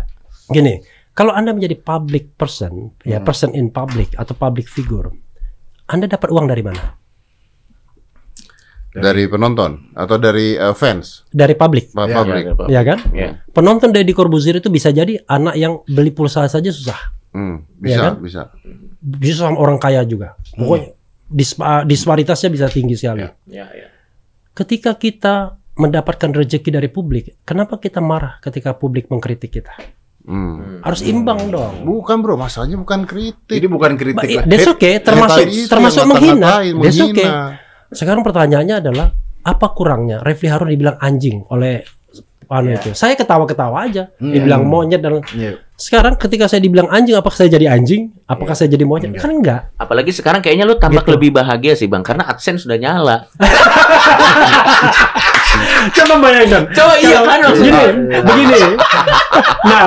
Gini, 0.47 0.81
kalau 1.11 1.29
Anda 1.29 1.53
menjadi 1.53 1.77
public 1.77 2.33
person, 2.33 2.97
ya 3.03 3.21
Hmm. 3.21 3.27
person 3.27 3.53
in 3.53 3.69
public 3.69 4.17
atau 4.17 4.33
public 4.33 4.65
figure, 4.65 5.13
Anda 5.85 6.09
dapat 6.09 6.33
uang 6.33 6.47
dari 6.47 6.65
mana? 6.65 6.97
Dari 8.89 9.29
penonton 9.29 9.93
atau 9.93 10.17
dari 10.17 10.55
eh, 10.55 10.73
fans 10.73 11.27
Dari 11.29 11.53
public, 11.53 11.93
Pak 11.93 12.05
Iya, 12.07 12.15
publik. 12.17 12.43
ya 12.67 12.81
kan? 12.81 12.99
Ya. 13.13 13.29
Penonton 13.51 13.93
Deddy 13.93 14.09
Corbuzier 14.11 14.57
itu 14.57 14.71
bisa 14.71 14.89
jadi 14.89 15.21
anak 15.23 15.53
yang 15.53 15.85
beli 15.85 16.09
pulsa 16.09 16.47
saja 16.47 16.71
susah. 16.71 16.97
Hmm, 17.29 17.61
Iya 17.77 17.93
bisa, 17.93 18.01
kan? 18.01 18.13
bisa. 18.17 18.41
Bisa 18.97 19.35
sama 19.45 19.59
orang 19.61 19.77
kaya 19.77 20.01
juga. 20.01 20.33
Pokoknya 20.57 20.97
dispa- 21.29 21.85
disparitasnya 21.85 22.49
bisa 22.49 22.65
tinggi 22.67 22.97
sekali. 22.97 23.21
Ya, 23.45 23.69
ya. 23.69 23.87
Ketika 24.57 24.97
kita 24.97 25.59
mendapatkan 25.77 26.33
rezeki 26.33 26.69
dari 26.73 26.89
publik, 26.89 27.37
kenapa 27.45 27.77
kita 27.77 28.01
marah 28.01 28.41
ketika 28.41 28.73
publik 28.73 29.13
mengkritik 29.13 29.53
kita? 29.53 29.77
Hmm. 30.25 30.81
Harus 30.81 31.05
imbang 31.05 31.53
dong. 31.53 31.85
Bukan 31.85 32.19
bro, 32.19 32.35
masalahnya 32.35 32.75
bukan 32.75 33.05
kritik. 33.05 33.61
Ini 33.61 33.67
bukan 33.69 33.93
kritik 33.95 34.27
lah. 34.41 34.43
That's 34.43 34.65
okay, 34.67 34.99
termasuk 34.99 35.45
termasuk 35.69 36.03
menghina. 36.03 36.65
That's 36.65 36.97
menghina. 36.97 37.13
okay. 37.13 37.66
Sekarang 37.89 38.21
pertanyaannya 38.21 38.75
adalah 38.79 39.07
apa 39.41 39.67
kurangnya 39.71 40.19
Refli 40.19 40.51
Harun 40.51 40.67
dibilang 40.67 40.99
anjing 40.99 41.47
oleh 41.47 41.79
anu 42.47 42.71
itu. 42.71 42.95
Saya 42.95 43.15
ketawa-ketawa 43.15 43.87
aja. 43.87 44.07
Dibilang 44.15 44.63
monyet 44.63 45.03
dan 45.03 45.19
Iya. 45.35 45.59
sekarang 45.75 46.15
ketika 46.15 46.47
saya 46.47 46.63
dibilang 46.63 46.87
anjing 46.87 47.13
apakah 47.13 47.35
saya 47.35 47.51
jadi 47.51 47.67
anjing? 47.69 48.15
Apakah 48.23 48.55
saya 48.55 48.71
jadi 48.71 48.87
monyet? 48.87 49.19
Kan 49.19 49.35
enggak. 49.35 49.75
Apalagi 49.75 50.15
sekarang 50.15 50.39
kayaknya 50.39 50.63
lu 50.63 50.79
tampak 50.79 51.03
Gitu. 51.03 51.13
lebih 51.15 51.29
bahagia 51.35 51.75
sih 51.75 51.85
bang, 51.85 52.01
karena 52.01 52.23
AdSense 52.25 52.63
sudah 52.63 52.79
nyala. 52.79 53.27
Coba 55.87 56.13
bayangkan. 56.19 56.63
Coba 56.69 56.93
iya 56.95 57.19
kan 57.19 57.37
Gini, 57.37 57.47
maksudnya. 57.47 57.83
begini. 58.21 58.59
Nah, 59.63 59.83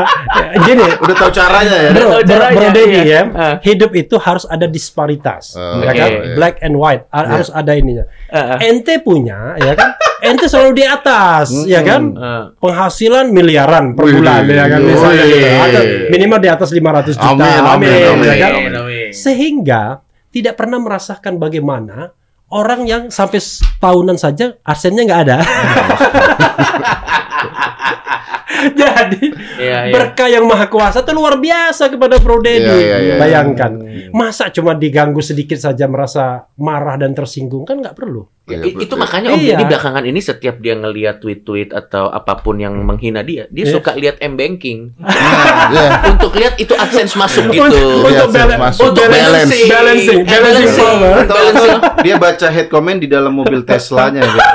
gini. 0.60 0.86
Udah 0.96 1.16
tahu 1.16 1.30
caranya 1.30 1.76
ya. 1.78 1.90
Bro, 1.90 2.06
tahu 2.10 2.22
caranya, 2.24 2.56
bro 2.56 2.68
Dedi 2.70 2.98
iya. 3.00 3.02
ya, 3.04 3.22
Ah. 3.32 3.54
hidup 3.60 3.90
itu 3.92 4.16
harus 4.16 4.44
ada 4.44 4.66
disparitas, 4.66 5.54
Oh, 5.54 5.80
ya 5.80 5.92
kan? 5.92 6.10
oke. 6.10 6.34
Black 6.34 6.54
and 6.60 6.74
white 6.74 7.04
ha- 7.08 7.28
harus 7.28 7.48
ada 7.48 7.72
ininya. 7.72 8.04
Ah, 8.28 8.56
ah. 8.56 8.58
Ente 8.60 8.98
punya, 8.98 9.56
ya 9.56 9.72
kan? 9.72 9.94
Ente 10.20 10.46
selalu 10.46 10.72
di 10.74 10.84
atas, 10.84 11.48
ya 11.64 11.80
kan? 11.80 12.12
Penghasilan 12.56 13.28
miliaran 13.28 13.92
per 13.92 14.04
Wih, 14.04 14.14
bulan, 14.16 14.44
ya 14.44 14.66
kan? 14.66 14.80
wih. 14.80 14.92
Misalnya 14.92 15.24
gitu. 15.24 15.46
Atau 15.48 15.82
minimal 16.10 16.38
di 16.38 16.48
atas 16.48 16.68
500 16.70 17.14
juta, 17.14 17.30
Amin, 17.30 17.62
amin, 17.62 17.88
amin, 18.10 18.26
ya 18.26 18.36
kan? 18.38 18.52
amin. 18.52 19.10
Sehingga 19.10 19.82
tidak 20.28 20.54
pernah 20.54 20.78
merasakan 20.78 21.36
bagaimana 21.36 22.12
orang 22.51 22.86
yang 22.86 23.03
sampai 23.09 23.38
tahunan 23.78 24.18
saja 24.18 24.59
arsennya 24.66 25.03
nggak 25.07 25.22
ada. 25.26 25.38
Jadi 28.61 29.30
Iya, 29.61 29.78
iya. 29.88 29.94
berkah 29.94 30.28
yang 30.28 30.44
maha 30.48 30.66
kuasa 30.68 31.05
itu 31.05 31.12
luar 31.12 31.36
biasa 31.36 31.92
kepada 31.92 32.16
Bro 32.20 32.40
Dedi. 32.40 32.64
Iya, 32.64 32.76
iya, 32.76 32.96
iya. 33.01 33.14
Bayangkan, 33.16 33.72
masa 34.12 34.48
cuma 34.48 34.72
diganggu 34.72 35.20
sedikit 35.20 35.57
saja 35.61 35.84
merasa 35.84 36.48
marah 36.57 36.96
dan 36.96 37.12
tersinggung 37.12 37.68
kan 37.68 37.80
nggak 37.80 37.96
perlu. 37.96 38.24
Ya, 38.51 38.57
Iya, 38.57 38.64
i- 38.64 38.74
itu 38.74 38.84
betul. 38.84 38.98
makanya 38.98 39.28
Om 39.30 39.38
Iya. 39.38 39.48
Deddy 39.53 39.64
belakangan 39.66 40.05
ini 40.05 40.20
setiap 40.20 40.57
dia 40.59 40.74
ngelihat 40.74 41.16
tweet-tweet 41.18 41.70
atau 41.70 42.09
apa 42.09 42.34
pun 42.36 42.57
yang 42.57 42.74
menghina 42.74 43.22
dia, 43.22 43.46
dia 43.46 43.64
Iya. 43.64 43.72
suka 43.72 43.94
lihat 43.94 44.18
m 44.18 44.34
banking 44.34 44.90
Iya. 44.98 45.88
untuk 46.11 46.34
lihat 46.34 46.55
itu 46.57 46.72
AdSense 46.72 47.14
masuk 47.14 47.46
gitu. 47.48 47.62
Untuk- 47.62 48.34
Iya, 48.34 48.59
masuk. 48.59 48.90
Untuk 48.90 49.05
Balance. 49.05 49.22
balancing, 49.22 49.66
Balancing, 49.66 50.20
Eh, 50.20 50.26
balancing 50.26 50.98
atau 51.22 51.38
dia 52.05 52.16
baca 52.16 52.46
head 52.48 52.66
comment 52.66 52.98
di 52.98 53.07
dalam 53.07 53.30
mobil 53.30 53.62
Teslanya 53.62 54.20
gitu. 54.20 54.40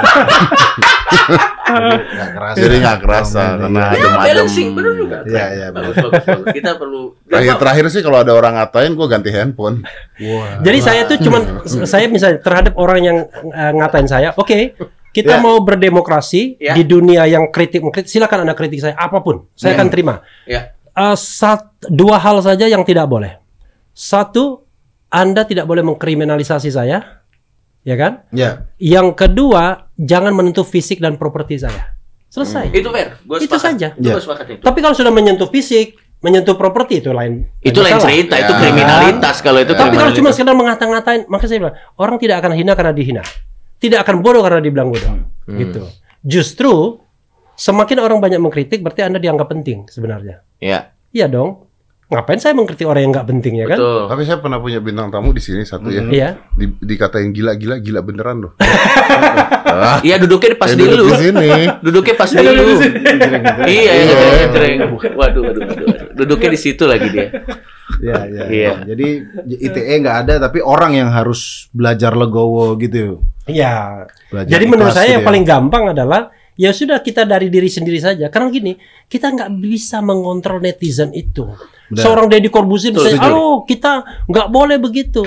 Nggak 1.66 2.30
kerasa. 2.32 2.58
Jadi 2.58 2.76
nggak 2.78 3.00
kerasa 3.02 3.42
Komen, 3.42 3.60
karena 3.60 3.80
iya. 3.82 3.90
adem-adem. 3.90 4.26
Balancing, 4.26 4.68
bener 4.72 4.94
juga. 4.96 5.18
Iya, 5.26 5.46
iya, 5.50 5.68
bagus, 5.70 5.96
bagus, 5.98 6.24
bagus. 6.24 6.48
Kita 6.54 6.72
perlu. 6.76 7.02
Terakhir, 7.26 7.56
terakhir 7.58 7.86
sih 7.90 8.02
kalau 8.02 8.18
ada 8.22 8.32
orang 8.32 8.54
ngatain, 8.56 8.92
gue 8.94 9.08
ganti 9.08 9.30
handphone. 9.30 9.76
Wah. 10.22 10.62
Jadi 10.62 10.80
saya 10.80 11.02
tuh 11.04 11.18
cuman 11.20 11.42
saya 11.84 12.06
misalnya 12.08 12.38
terhadap 12.40 12.74
orang 12.76 13.00
yang 13.02 13.18
eh, 13.50 13.72
ngatain 13.86 14.10
saya, 14.10 14.34
oke, 14.34 14.74
kita 15.14 15.38
Ya. 15.38 15.42
mau 15.42 15.62
berdemokrasi 15.62 16.58
Ya. 16.60 16.74
di 16.74 16.84
dunia 16.84 17.24
yang 17.24 17.48
kritik 17.48 17.80
mengkritik, 17.80 18.10
silakan 18.10 18.44
anda 18.44 18.52
kritik 18.52 18.82
saya 18.82 18.98
apa 18.98 19.22
pun, 19.22 19.48
saya 19.54 19.74
Ya. 19.74 19.78
akan 19.80 19.88
terima. 19.88 20.16
Ya. 20.44 20.62
Eh, 20.92 21.16
sat- 21.16 21.78
dua 21.86 22.18
hal 22.18 22.42
saja 22.42 22.66
yang 22.66 22.84
tidak 22.84 23.06
boleh. 23.06 23.38
Satu, 23.94 24.68
anda 25.08 25.48
tidak 25.48 25.64
boleh 25.64 25.86
mengkriminalisasi 25.86 26.68
saya, 26.68 27.24
ya 27.82 27.96
kan? 27.96 28.28
Ya. 28.36 28.68
Yang 28.76 29.16
kedua, 29.16 29.88
jangan 29.96 30.36
menyentuh 30.36 30.68
fisik 30.68 31.00
dan 31.00 31.16
properti 31.16 31.64
saya. 31.64 31.96
Selesai. 32.28 32.76
Itu 32.76 32.92
fair. 32.92 33.16
Gua 33.24 33.40
Itu 33.40 33.56
saja. 33.56 33.96
Itu 33.96 34.04
Ya. 34.04 34.20
gua 34.20 34.36
itu. 34.44 34.60
Tapi 34.60 34.80
kalau 34.84 34.92
sudah 34.92 35.16
menyentuh 35.16 35.48
fisik, 35.48 35.96
menyentuh 36.20 36.60
properti 36.60 37.00
itu 37.00 37.16
lain. 37.16 37.48
Itu 37.64 37.80
lain 37.80 37.96
cerita, 37.96 38.36
itu 38.36 38.52
Ya. 38.52 38.60
kriminalitas 38.60 39.40
kalau 39.40 39.64
itu. 39.64 39.72
Ya. 39.72 39.80
Tapi 39.80 39.96
kalau 39.96 40.12
cuma 40.12 40.30
sekedar 40.36 40.52
mengata-ngatain, 40.52 41.32
maka 41.32 41.48
saya 41.48 41.64
bilang 41.64 41.76
orang 41.96 42.20
tidak 42.20 42.44
akan 42.44 42.52
hina 42.52 42.76
karena 42.76 42.92
dihina, 42.92 43.24
tidak 43.86 44.04
akan 44.04 44.20
bodoh 44.20 44.42
karena 44.42 44.60
dibilang 44.60 44.90
bodoh, 44.90 45.16
Hmm. 45.46 45.58
gitu. 45.58 45.82
Justru 46.22 47.00
semakin 47.54 47.98
orang 48.00 48.18
banyak 48.18 48.38
mengkritik, 48.38 48.82
berarti 48.82 49.02
anda 49.02 49.18
dianggap 49.18 49.48
penting 49.48 49.86
sebenarnya. 49.88 50.42
ya, 50.58 50.92
Iya 51.10 51.28
dong. 51.28 51.64
Ngapain 52.06 52.38
saya 52.38 52.54
mengkritik 52.54 52.86
orang 52.86 53.02
yang 53.02 53.12
nggak 53.12 53.28
penting 53.28 53.54
ya 53.56 53.66
kan? 53.66 53.78
betul. 53.78 54.02
Tapi 54.06 54.22
saya 54.24 54.38
pernah 54.38 54.60
punya 54.60 54.78
bintang 54.78 55.10
tamu 55.10 55.32
di 55.32 55.42
sini 55.42 55.66
satu 55.66 55.90
ya. 55.90 56.06
Iya. 56.06 56.30
Di, 56.52 56.70
dikatain 56.78 57.34
gila-gila, 57.34 57.80
gila 57.80 58.02
beneran 58.02 58.46
loh. 58.46 58.54
ah, 59.66 59.98
Iya 60.02 60.18
duduknya 60.18 60.54
pas 60.54 60.70
saya 60.70 60.78
di 60.78 60.86
duduk 60.86 60.98
lu. 61.00 61.08
di 61.08 61.16
sini. 61.20 61.50
Duduknya 61.86 62.14
pas 62.14 62.30
di 62.30 62.38
lu. 62.38 62.52
Iya, 62.52 62.74
iya, 63.66 63.94
Iya. 63.96 64.18
iya. 64.54 64.86
Waduh, 64.86 65.42
waduh, 65.42 65.62
waduh. 65.66 65.88
Duduknya 66.14 66.50
di 66.52 66.60
situ 66.60 66.86
lagi 66.86 67.10
dia. 67.10 67.28
Iya, 67.98 68.18
iya. 68.28 68.44
Iya. 68.50 68.72
Jadi 68.86 69.08
ITE 69.58 69.94
nggak 69.98 70.18
ada 70.22 70.34
tapi 70.40 70.62
orang 70.62 70.94
yang 70.94 71.10
harus 71.10 71.68
belajar 71.72 72.14
legowo 72.14 72.78
gitu. 72.78 73.26
Iya. 73.46 74.06
Belajar 74.30 74.52
Jadi 74.52 74.66
menurut 74.66 74.94
saya 74.94 75.08
gitu 75.10 75.14
yang 75.20 75.24
ya. 75.24 75.28
paling 75.30 75.44
gampang 75.46 75.84
adalah 75.94 76.22
ya 76.56 76.72
sudah 76.72 77.04
kita 77.04 77.28
dari 77.28 77.52
diri 77.52 77.70
sendiri 77.70 78.00
saja. 78.02 78.32
Karena 78.32 78.48
gini, 78.50 78.74
kita 79.06 79.32
nggak 79.32 79.52
bisa 79.62 80.02
mengontrol 80.02 80.64
netizen 80.64 81.14
itu. 81.14 81.46
Benar. 81.92 82.02
Seorang 82.02 82.26
Deddy 82.32 82.50
Corbuzier 82.50 82.96
misalnya, 82.96 83.30
oh 83.30 83.62
kita 83.68 84.26
nggak 84.26 84.48
boleh 84.50 84.82
begitu. 84.82 85.22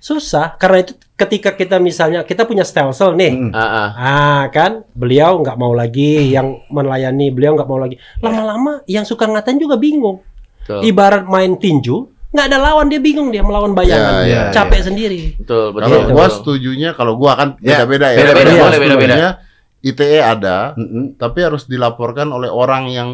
Susah 0.00 0.56
karena 0.56 0.80
itu 0.80 0.96
ketika 1.12 1.52
kita 1.52 1.76
misalnya 1.76 2.24
kita 2.24 2.48
punya 2.48 2.64
stelsel 2.64 3.12
nih. 3.12 3.36
Mm. 3.36 3.52
Ah, 3.52 4.48
kan, 4.48 4.88
beliau 4.96 5.44
nggak 5.44 5.60
mau 5.60 5.76
lagi 5.76 6.32
yang 6.32 6.64
melayani, 6.72 7.28
beliau 7.28 7.52
nggak 7.52 7.68
mau 7.68 7.76
lagi. 7.76 8.00
Lama-lama 8.24 8.80
yang 8.88 9.04
suka 9.04 9.28
ngatain 9.28 9.60
juga 9.60 9.76
bingung. 9.76 10.24
Betul. 10.64 10.88
Ibarat 10.88 11.28
main 11.28 11.52
tinju, 11.60 12.08
nggak 12.30 12.46
ada 12.46 12.58
lawan 12.62 12.86
dia 12.86 13.02
bingung 13.02 13.28
dia 13.28 13.42
melawan 13.42 13.74
bayangan, 13.74 14.22
Ya, 14.22 14.48
ya, 14.48 14.54
capek 14.54 14.86
sendiri. 14.86 15.34
Betul, 15.36 15.74
betul. 15.74 15.90
Kalau 15.90 16.00
gua 16.14 16.26
setujunya, 16.30 16.90
kalau 16.94 17.18
gua 17.18 17.32
kan 17.34 17.48
Ya, 17.58 17.82
beda-beda 17.82 18.14
ya. 18.14 18.18
beda-beda, 18.22 18.50
Gua 18.50 18.60
boleh, 18.64 18.78
beda-beda. 18.78 19.14
setujunya 19.14 19.30
ITE 19.80 20.20
ada, 20.20 20.58
Mm-mm. 20.76 21.16
tapi 21.16 21.38
harus 21.40 21.64
dilaporkan 21.64 22.28
oleh 22.28 22.46
orang 22.46 22.84
yang 22.86 23.08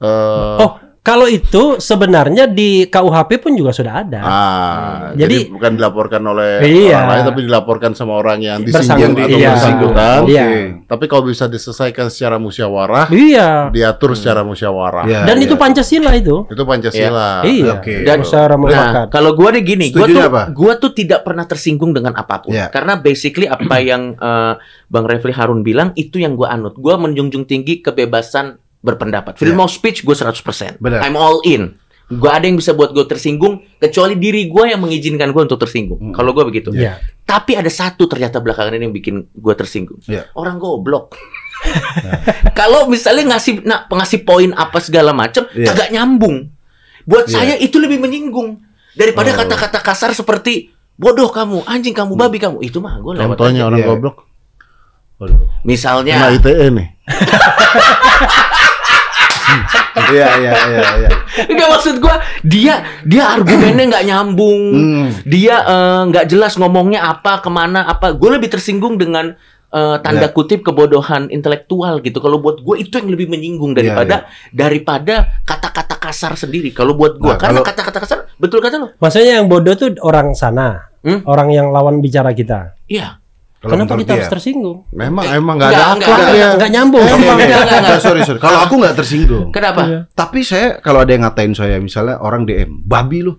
eh 0.00 0.58
Oh, 0.58 0.80
kalau 1.04 1.28
itu 1.28 1.76
sebenarnya 1.76 2.48
di 2.48 2.88
KUHP 2.88 3.36
pun 3.36 3.52
juga 3.52 3.76
sudah 3.76 4.00
ada. 4.00 4.20
Ah, 4.24 5.12
Jadi- 5.12 5.20
jadi, 5.20 5.52
bukan 5.52 5.72
dilaporkan 5.76 6.22
oleh 6.24 6.64
Iya. 6.64 6.96
orang 6.96 7.08
lain, 7.12 7.24
tapi 7.28 7.40
dilaporkan 7.44 7.92
sama 7.92 8.16
orang 8.16 8.40
yang 8.40 8.64
disinggung 8.64 9.12
atau 9.12 9.28
Iya. 9.28 9.50
bersangkutan. 9.52 10.18
Oke. 10.24 10.32
Iya. 10.32 10.44
Tapi 10.88 11.04
kalau 11.04 11.28
bisa 11.28 11.44
diselesaikan 11.44 12.08
secara 12.08 12.40
musyawarah, 12.40 13.12
Iya. 13.12 13.68
diatur 13.68 14.16
secara 14.16 14.40
musyawarah. 14.42 15.04
Iya, 15.04 15.28
Dan 15.28 15.36
iya. 15.36 15.44
itu 15.44 15.54
Pancasila 15.60 16.10
itu. 16.16 16.36
Itu 16.48 16.64
Pancasila. 16.64 17.44
Iya. 17.44 17.72
Oke. 17.76 17.94
Dan- 18.00 18.24
Musyawarah 18.24 18.56
Nah, 18.56 18.62
mufakat. 18.64 19.06
kalau 19.12 19.30
gua 19.36 19.52
deh 19.52 19.60
gini, 19.60 19.92
gua 19.92 20.08
tuh 20.08 20.24
apa? 20.24 20.42
gua 20.56 20.72
tuh 20.80 20.96
tidak 20.96 21.20
pernah 21.20 21.44
tersinggung 21.44 21.92
dengan 21.92 22.16
apa 22.16 22.40
pun. 22.40 22.56
Ya. 22.56 22.72
Karena 22.72 22.96
basically 22.96 23.44
apa 23.44 23.76
yang 23.76 24.16
eh, 24.16 24.56
Bang 24.88 25.04
Refli 25.04 25.36
Harun 25.36 25.60
bilang 25.60 25.92
itu 26.00 26.16
yang 26.16 26.32
gua 26.32 26.56
anut. 26.56 26.80
Gua 26.80 26.96
menjunjung 26.96 27.44
tinggi 27.44 27.84
kebebasan 27.84 28.56
berpendapat. 28.84 29.40
Freedom 29.40 29.64
of 29.64 29.72
speech 29.72 30.04
gue 30.04 30.12
100%. 30.12 30.76
Benar. 30.76 31.00
I'm 31.00 31.16
all 31.16 31.40
in. 31.48 31.80
Gak 32.04 32.34
ada 32.36 32.44
yang 32.44 32.60
bisa 32.60 32.76
buat 32.76 32.92
gue 32.92 33.08
tersinggung 33.08 33.64
kecuali 33.80 34.20
diri 34.20 34.52
gue 34.52 34.64
yang 34.68 34.84
mengizinkan 34.84 35.32
gue 35.32 35.40
untuk 35.40 35.56
tersinggung. 35.56 36.12
Hmm. 36.12 36.12
Kalau 36.12 36.36
gue 36.36 36.44
begitu. 36.44 36.68
Iya. 36.76 37.00
Tapi 37.24 37.56
ada 37.56 37.72
satu 37.72 38.04
ternyata 38.04 38.44
belakangan 38.44 38.76
ini 38.76 38.84
yang 38.84 38.94
bikin 38.94 39.24
gue 39.32 39.54
tersinggung. 39.56 40.04
Iya. 40.04 40.28
Orang 40.36 40.60
goblok. 40.60 41.16
Kalau 42.60 42.92
misalnya 42.92 43.32
ngasih 43.32 43.64
nah, 43.64 43.88
ngasih 43.88 44.20
poin 44.28 44.52
apa 44.52 44.84
segala 44.84 45.16
macam 45.16 45.48
Iya. 45.56 45.72
agak 45.72 45.88
nyambung. 45.96 46.52
Buat 47.08 47.32
Iya. 47.32 47.34
saya 47.40 47.54
itu 47.56 47.80
lebih 47.80 47.96
menyinggung 47.96 48.60
daripada 48.92 49.32
Oh. 49.32 49.40
kata-kata 49.40 49.80
kasar 49.80 50.12
seperti 50.12 50.76
bodoh 51.00 51.32
kamu, 51.32 51.64
anjing 51.64 51.96
kamu, 51.96 52.20
babi 52.20 52.36
kamu. 52.36 52.60
Itu 52.60 52.84
mah 52.84 53.00
gue 53.00 53.16
lewat. 53.16 53.40
Contohnya 53.40 53.64
aja. 53.64 53.68
orang 53.72 53.80
Iya. 53.80 53.88
goblok. 53.88 54.16
Waduh. 55.24 55.40
Kena 55.40 55.64
Misalnya 55.64 56.14
ITE 56.36 56.68
nih. 56.68 56.88
Iya 60.04 60.26
iya 60.36 60.52
iya 60.52 60.80
iya. 61.00 61.08
Enggak 61.46 61.68
maksud 61.70 61.96
gua 61.98 62.18
dia 62.42 62.82
dia 63.02 63.24
argumennya 63.30 63.84
nggak 63.88 64.04
nyambung. 64.04 64.62
Hmm. 64.74 65.06
Dia 65.24 65.56
eh, 65.62 66.00
nggak 66.10 66.26
jelas 66.26 66.54
ngomongnya 66.54 67.04
apa, 67.04 67.40
ke 67.40 67.48
mana, 67.48 67.86
apa. 67.86 68.12
Gue 68.12 68.34
lebih 68.34 68.50
tersinggung 68.50 68.96
dengan 68.96 69.32
eh, 69.70 69.96
tanda 70.00 70.28
Ya. 70.28 70.30
kutip 70.30 70.62
kebodohan 70.62 71.30
intelektual 71.30 71.98
gitu. 71.98 72.18
Kalau 72.18 72.38
buat 72.38 72.60
gue 72.60 72.76
itu 72.78 72.94
yang 72.94 73.10
lebih 73.10 73.26
menyinggung 73.26 73.72
Ya, 73.72 73.82
daripada 73.82 74.16
daripada 74.50 75.14
kata-kata 75.42 75.96
kasar 75.98 76.36
sendiri. 76.36 76.70
Kalau 76.70 76.94
buat 76.94 77.16
gue, 77.16 77.32
Nah, 77.32 77.38
karena 77.40 77.60
kata-kata 77.62 77.98
kasar 77.98 78.18
betul 78.36 78.60
kata 78.60 78.76
lo. 78.76 78.88
Maksudnya 78.98 79.40
yang 79.40 79.48
bodoh 79.48 79.74
tuh 79.74 79.94
orang 80.00 80.34
sana, 80.34 80.90
Hmm? 81.00 81.20
orang 81.24 81.48
yang 81.50 81.68
lawan 81.68 81.98
bicara 81.98 82.32
kita. 82.32 82.76
Iya. 82.86 83.23
Kalau 83.64 83.80
Kenapa 83.80 83.96
kita 83.96 84.12
dia. 84.12 84.16
harus 84.20 84.28
tersinggung? 84.28 84.78
Memang 84.92 85.24
emang 85.24 85.54
nggak 85.56 85.70
Enggak, 85.72 85.88
ada 85.88 85.94
enggak, 85.96 86.36
ya. 86.36 86.48
Nggak 86.60 86.70
nyambung. 86.76 87.00
Eh, 87.00 87.08
Enggak, 87.08 87.24
eh, 87.24 87.32
enggak, 87.48 87.60
enggak, 87.64 87.80
enggak. 87.80 88.00
sorry 88.04 88.20
sorry. 88.28 88.40
Kalau 88.44 88.58
aku 88.60 88.74
nggak 88.76 88.94
tersinggung. 89.00 89.46
Kenapa? 89.48 89.80
Iya. 89.88 89.98
Tapi 90.12 90.38
saya 90.44 90.66
kalau 90.78 91.00
ada 91.00 91.10
yang 91.10 91.24
ngatain 91.24 91.52
saya 91.56 91.76
misalnya 91.80 92.20
orang 92.20 92.44
DM, 92.44 92.84
babi 92.84 93.24
lu. 93.24 93.34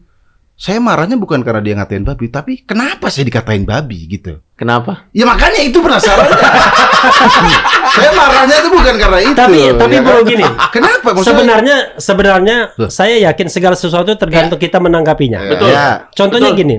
Saya 0.56 0.80
marahnya 0.80 1.20
bukan 1.20 1.44
karena 1.44 1.60
dia 1.60 1.76
ngatain 1.76 2.08
babi, 2.08 2.32
tapi 2.32 2.64
kenapa 2.64 3.12
saya 3.12 3.28
dikatain 3.28 3.68
babi 3.68 4.08
gitu? 4.08 4.40
Kenapa? 4.56 5.04
Ya 5.12 5.28
makanya 5.28 5.60
itu 5.60 5.84
penasaran. 5.84 6.32
saya 8.00 8.12
marahnya 8.16 8.64
itu 8.64 8.70
bukan 8.72 8.96
karena 8.96 9.20
itu. 9.20 9.36
Tapi 9.36 9.60
tapi 9.76 9.94
ya 10.00 10.02
bro 10.02 10.24
kan? 10.24 10.32
gini, 10.32 10.46
Kenapa? 10.72 11.08
Maksudnya, 11.12 11.28
sebenarnya 11.28 11.78
sebenarnya 12.00 12.58
Loh. 12.80 12.88
saya 12.88 13.20
yakin 13.28 13.52
segala 13.52 13.76
sesuatu 13.76 14.16
tergantung 14.16 14.56
kita 14.56 14.80
menanggapinya. 14.80 15.44
Ya. 15.44 15.52
Betul. 15.52 15.68
Ya. 15.76 15.88
Contohnya 16.16 16.56
Betul. 16.56 16.62
gini, 16.64 16.76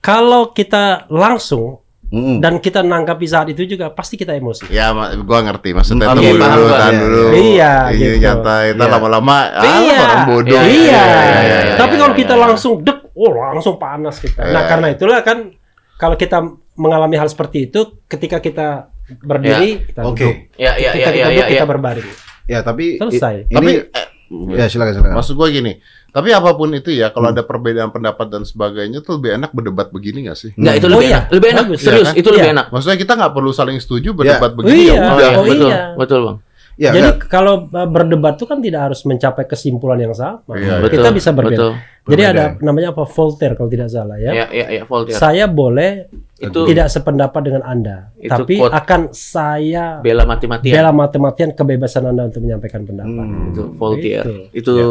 kalau 0.00 0.56
kita 0.56 1.04
langsung 1.12 1.83
Mm. 2.14 2.38
dan 2.38 2.62
kita 2.62 2.78
nanggapi 2.80 3.26
saat 3.26 3.50
itu 3.50 3.66
juga 3.66 3.90
pasti 3.90 4.14
kita 4.14 4.30
emosi. 4.32 4.70
Ya, 4.70 4.94
gua 5.18 5.42
ngerti 5.42 5.74
maksudnya 5.74 6.06
paham 6.06 6.22
dulu, 6.22 6.38
gua. 6.38 6.78
tahan 6.78 6.94
Iya, 6.94 7.02
dulu. 7.02 7.22
iya. 7.34 7.72
Iya, 7.90 8.10
nyantai, 8.22 8.64
ntar 8.72 8.86
Iya. 8.86 8.94
lama-lama 8.94 9.36
ah, 9.50 9.64
Iya. 9.82 9.98
orang 9.98 10.22
bodoh. 10.24 10.54
Iya, 10.54 10.62
Iya. 10.62 10.70
iya, 10.70 11.02
iya, 11.02 11.58
iya, 11.66 11.74
Tapi 11.74 11.90
iya, 11.90 12.00
kalau 12.00 12.14
iya, 12.14 12.20
kita 12.22 12.34
iya. 12.34 12.42
langsung 12.46 12.72
dek, 12.80 12.98
oh 13.12 13.30
langsung 13.34 13.74
panas 13.74 14.16
kita. 14.16 14.40
Nah 14.40 14.62
Iya. 14.62 14.68
karena 14.70 14.86
itulah 14.88 15.18
kan 15.20 15.38
kalau 15.94 16.14
kita 16.14 16.38
mengalami 16.74 17.16
hal 17.16 17.26
seperti 17.26 17.66
itu, 17.68 17.80
ketika 18.06 18.38
kita 18.38 18.68
berdiri, 19.20 19.84
kita 19.84 20.00
Oke. 20.00 20.22
duduk. 20.22 20.36
Ya, 20.54 20.72
ya, 20.74 20.90
Ketika 20.90 20.98
ya, 21.00 21.10
kita 21.10 21.18
ya, 21.18 21.26
duduk, 21.26 21.34
ya, 21.36 21.46
kita 21.50 21.58
ya. 21.58 21.68
berbaring. 21.68 22.08
Ya, 22.44 22.58
tapi 22.60 22.84
Selesai. 22.96 23.34
i- 23.42 23.44
Tapi 23.50 23.64
ini 23.64 23.74
eh, 23.90 24.06
ya 24.50 24.66
silakan 24.66 24.92
silakan. 24.94 25.14
maksud 25.14 25.34
gua 25.34 25.48
gini, 25.48 25.78
tapi 26.08 26.28
apa 26.30 26.50
pun 26.52 26.70
itu 26.70 26.90
ya, 26.90 27.08
kalau 27.08 27.28
Hmm. 27.28 27.36
ada 27.36 27.42
perbedaan 27.42 27.88
pendapat 27.88 28.26
dan 28.28 28.42
sebagainya 28.42 28.98
tuh 28.98 29.18
lebih 29.18 29.36
enak 29.36 29.50
berdebat 29.50 29.88
begini 29.88 30.26
nggak 30.26 30.34
sih? 30.34 30.50
Enggak, 30.54 30.74
itu 30.76 30.86
Oh 30.86 30.92
lebih 30.94 31.06
iya, 31.06 31.14
enak. 31.14 31.24
Lebih 31.30 31.48
enak. 31.48 31.62
bagus. 31.64 31.78
Serius, 31.78 32.00
Iya 32.00 32.08
kan? 32.08 32.14
itu 32.16 32.28
lebih 32.30 32.42
Iya. 32.42 32.54
enak. 32.54 32.66
Maksudnya 32.68 32.98
kita 32.98 33.12
nggak 33.14 33.32
perlu 33.32 33.50
saling 33.50 33.78
setuju 33.78 34.08
berdebat 34.12 34.50
Oh 34.50 34.56
begini 34.56 34.80
iya. 34.80 34.94
ya 34.94 35.00
udah. 35.12 35.30
Oh 35.30 35.44
betul, 35.44 35.68
iya. 35.68 35.78
betul, 35.94 36.20
Bang. 36.22 36.36
Ya, 36.74 36.90
Jadi 36.90 37.06
enggak. 37.16 37.30
kalau 37.30 37.66
uh, 37.66 37.86
berdebat 37.86 38.34
itu 38.34 38.44
kan 38.44 38.58
tidak 38.58 38.90
harus 38.90 39.00
mencapai 39.02 39.44
kesimpulan 39.44 39.94
yang 39.96 40.10
sama. 40.10 40.42
Betul. 40.44 40.90
kita 40.90 41.08
bisa 41.10 41.30
berbeda. 41.30 41.54
Betul. 41.54 41.72
Jadi 42.04 42.20
Berbeda. 42.20 42.30
ada 42.34 42.44
namanya 42.60 42.88
apa 42.90 43.02
Voltaire 43.04 43.54
kalau 43.54 43.70
tidak 43.70 43.88
salah 43.88 44.16
ya. 44.16 44.30
Ya, 44.34 44.46
ya, 44.50 44.66
ya, 44.68 44.82
Voltaire. 44.84 45.16
Saya 45.16 45.46
boleh 45.46 46.10
Itu 46.36 46.66
tidak 46.66 46.90
sependapat 46.90 47.40
dengan 47.40 47.62
Anda, 47.62 48.10
Itu 48.14 48.28
tapi 48.28 48.58
quote. 48.58 48.74
akan 48.74 49.00
saya 49.10 50.02
bela 50.02 50.22
mati-matian. 50.24 50.74
bela 50.74 50.90
mati-matian 50.90 51.50
kebebasan 51.50 52.04
Anda 52.04 52.26
untuk 52.26 52.42
menyampaikan 52.42 52.82
pendapat. 52.82 53.22
Hmm. 53.22 53.48
Itu 53.48 53.62
Voltaire. 53.72 54.26
Gitu. 54.26 54.34
Itu 54.52 54.72
Ya. 54.74 54.86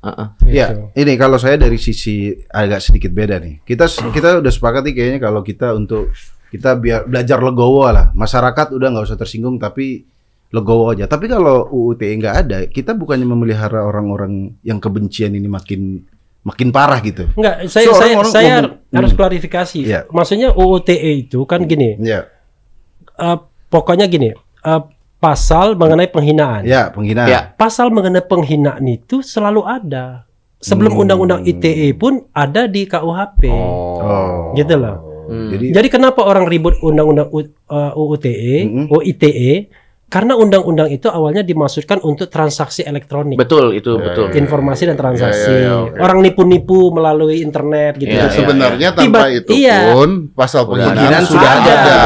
uh-uh. 0.00 0.28
Ya, 0.46 0.66
Gitu. 0.70 0.82
ini 0.96 1.12
kalau 1.14 1.36
saya 1.36 1.58
dari 1.58 1.76
sisi 1.76 2.30
agak 2.48 2.78
sedikit 2.80 3.10
beda 3.10 3.36
nih. 3.36 3.60
Kita 3.60 3.84
kita 4.08 4.38
udah 4.38 4.52
sepakat 4.54 4.86
nih 4.86 4.94
kayaknya 4.94 5.18
kalau 5.20 5.42
kita 5.42 5.74
untuk 5.74 6.14
kita 6.48 6.72
biar 6.74 7.04
belajar 7.04 7.42
legowo 7.42 7.84
lah. 7.84 8.14
Masyarakat 8.14 8.70
udah 8.70 8.88
nggak 8.88 9.04
usah 9.04 9.18
tersinggung 9.18 9.58
tapi 9.58 10.06
legowo 10.48 10.90
aja. 10.90 11.04
Tapi 11.04 11.26
kalau 11.26 11.68
UU 11.68 11.94
ITE 11.94 12.14
nggak 12.16 12.36
ada, 12.38 12.58
kita 12.64 12.92
bukannya 12.92 13.24
memelihara 13.24 13.84
orang-orang 13.84 14.56
yang 14.60 14.78
kebencian 14.78 15.32
ini 15.32 15.44
makin 15.44 16.04
makin 16.40 16.72
parah 16.72 16.96
gitu. 16.98 17.28
Enggak, 17.36 17.68
saya 17.68 17.84
So, 17.84 17.92
saya, 17.92 18.16
orang-orang 18.16 18.32
saya 18.32 18.48
ngomong- 18.48 18.76
harus 18.90 19.10
Hmm. 19.12 19.18
klarifikasi. 19.18 19.80
Iya. 19.84 20.00
Maksudnya 20.08 20.48
UU 20.50 20.76
TE 20.80 21.10
itu 21.20 21.44
kan 21.44 21.60
gini, 21.62 22.00
Ya, 22.00 22.24
eh, 23.14 23.36
pokoknya 23.66 24.06
gini, 24.06 24.32
eh, 24.32 24.82
pasal 25.18 25.74
mengenai 25.74 26.08
penghinaan. 26.08 26.64
ya 26.64 26.88
penghinaan. 26.88 27.28
Ya. 27.28 27.40
Pasal 27.52 27.90
mengenai 27.90 28.24
penghinaan 28.24 28.84
itu 28.84 29.20
selalu 29.20 29.60
ada. 29.62 30.24
Sebelum 30.58 30.90
Hmm. 30.90 31.02
undang-undang 31.04 31.42
ITE 31.44 31.92
pun 31.92 32.26
ada 32.32 32.66
di 32.66 32.82
KUHP. 32.82 33.46
Oh. 33.46 34.50
Gitu 34.54 34.74
loh. 34.74 34.96
Hmm. 35.28 35.52
Jadi 35.52 35.70
Jadi 35.70 35.88
kenapa 35.88 36.24
orang 36.24 36.48
ribut 36.48 36.74
undang-undang 36.80 37.28
U- 37.28 37.44
eh, 37.44 37.92
UU 37.94 38.14
TE, 38.16 38.56
Mm-mm. 38.64 38.84
UU 38.88 39.02
ITE? 39.04 39.52
Karena 40.08 40.32
undang-undang 40.34 40.88
itu 40.88 41.04
awalnya 41.06 41.44
dimaksudkan 41.44 42.00
untuk 42.00 42.26
transaksi 42.26 42.80
elektronik. 42.80 43.36
Betul, 43.36 43.76
itu 43.76 43.92
Ya, 43.92 44.04
betul. 44.08 44.26
ya, 44.26 44.40
informasi 44.40 44.82
dan 44.88 44.96
transaksi. 44.96 45.52
Ya, 45.52 45.52
ya, 45.52 45.68
ya, 45.68 45.74
oke. 45.84 46.00
Orang 46.00 46.18
nipu-nipu 46.24 46.88
melalui 46.88 47.44
internet 47.44 48.00
gitu. 48.00 48.08
Ya, 48.08 48.24
Itu 48.24 48.26
ya, 48.26 48.32
sebenarnya 48.32 48.88
ya. 48.88 48.96
tanpa 48.96 49.28
Tiba- 49.28 49.36
itu 49.36 49.50
iya. 49.52 49.92
pun 49.92 50.32
pasal 50.32 50.64
penghinaan 50.64 51.24
sudah 51.28 51.50
ada, 51.54 51.72
ada, 51.74 51.98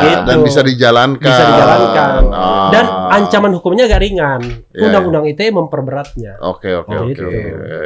gitu. 0.00 0.24
dan 0.24 0.36
bisa 0.40 0.60
dijalankan. 0.64 1.20
Bisa 1.20 1.42
dijalankan. 1.46 2.20
Ah. 2.32 2.68
Dan 2.72 2.84
ancaman 3.12 3.52
hukumnya 3.52 3.84
agak 3.84 4.00
ringan. 4.00 4.40
Ya, 4.72 4.80
Undang-undang 4.80 5.28
ITE 5.28 5.52
memperberatnya. 5.52 6.40
Oke 6.40 6.72
oke 6.72 6.88
Oh, 6.90 7.04
oke. 7.04 7.12
gitu. 7.12 7.28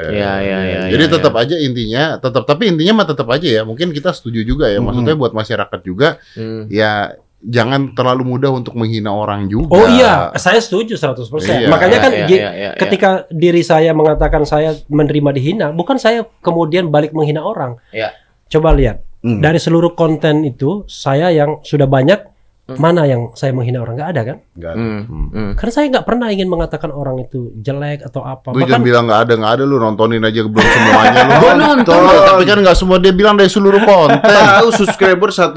Ya, 0.08 0.38
ya, 0.38 0.58
ya. 0.62 0.80
Jadi 0.86 1.02
ya, 1.02 1.10
tetap 1.10 1.34
ya. 1.34 1.42
aja 1.42 1.56
intinya, 1.58 2.04
tetap 2.16 2.46
tapi 2.46 2.70
intinya 2.70 3.02
mah 3.02 3.06
tetap 3.10 3.26
aja 3.26 3.48
ya. 3.50 3.62
Mungkin 3.66 3.90
kita 3.90 4.14
setuju 4.14 4.46
juga 4.46 4.70
ya. 4.70 4.78
Maksudnya 4.78 5.18
buat 5.18 5.34
masyarakat 5.34 5.80
juga 5.82 6.22
Hmm. 6.32 6.70
ya 6.70 7.18
jangan 7.44 7.92
terlalu 7.92 8.24
mudah 8.26 8.50
untuk 8.50 8.72
menghina 8.72 9.08
orang 9.08 9.46
juga. 9.46 9.68
Oh 9.70 9.86
iya, 9.86 10.32
saya 10.34 10.56
setuju 10.58 10.96
100%. 10.96 11.28
Iya, 11.44 11.68
Makanya 11.68 11.98
kan 12.00 12.12
Ya, 12.12 12.26
gi- 12.26 12.40
ya, 12.40 12.50
ya, 12.50 12.70
ya. 12.72 12.80
ketika 12.80 13.10
diri 13.28 13.60
saya 13.60 13.92
mengatakan 13.92 14.42
saya 14.42 14.74
menerima 14.86 15.30
dihina, 15.30 15.66
bukan 15.70 15.96
saya 15.96 16.24
kemudian 16.40 16.88
balik 16.88 17.12
menghina 17.12 17.40
orang. 17.40 17.76
Ya. 17.90 18.16
Coba 18.48 18.72
lihat 18.72 19.04
Hmm. 19.20 19.40
dari 19.40 19.56
seluruh 19.56 19.92
konten 19.92 20.44
itu 20.44 20.84
saya 20.84 21.28
yang 21.28 21.60
sudah 21.60 21.84
banyak 21.84 22.20
Hmm. 22.64 22.80
mana 22.80 23.04
yang 23.04 23.28
saya 23.36 23.52
menghina 23.52 23.84
orang 23.84 23.92
nggak 23.92 24.10
ada 24.16 24.22
kan? 24.24 24.36
nggak 24.56 24.72
ada. 24.72 24.80
Hmm. 24.80 25.28
Hmm. 25.28 25.52
Karena 25.52 25.72
saya 25.76 25.86
nggak 25.92 26.06
pernah 26.08 26.32
ingin 26.32 26.48
mengatakan 26.48 26.88
orang 26.96 27.20
itu 27.20 27.52
jelek 27.60 28.08
atau 28.08 28.24
apa. 28.24 28.56
Lu 28.56 28.64
jangan 28.64 28.80
Bahkan 28.80 28.80
bilang 28.80 29.04
nggak 29.04 29.20
ada 29.20 29.32
nggak 29.36 29.52
ada 29.60 29.64
lu 29.68 29.76
nontonin 29.76 30.24
aja 30.24 30.40
belum 30.48 30.64
semuanya 30.64 31.20
lu. 31.28 31.32
Gua 31.44 31.52
nonton. 31.60 32.00
Tapi 32.08 32.42
kan 32.48 32.58
nggak 32.64 32.76
semua 32.80 32.96
dia 32.96 33.12
bilang 33.12 33.36
dari 33.36 33.52
seluruh 33.52 33.84
konten. 33.84 34.16
Tahu 34.24 34.68
subscriber 34.80 35.28
1,7 35.28 35.52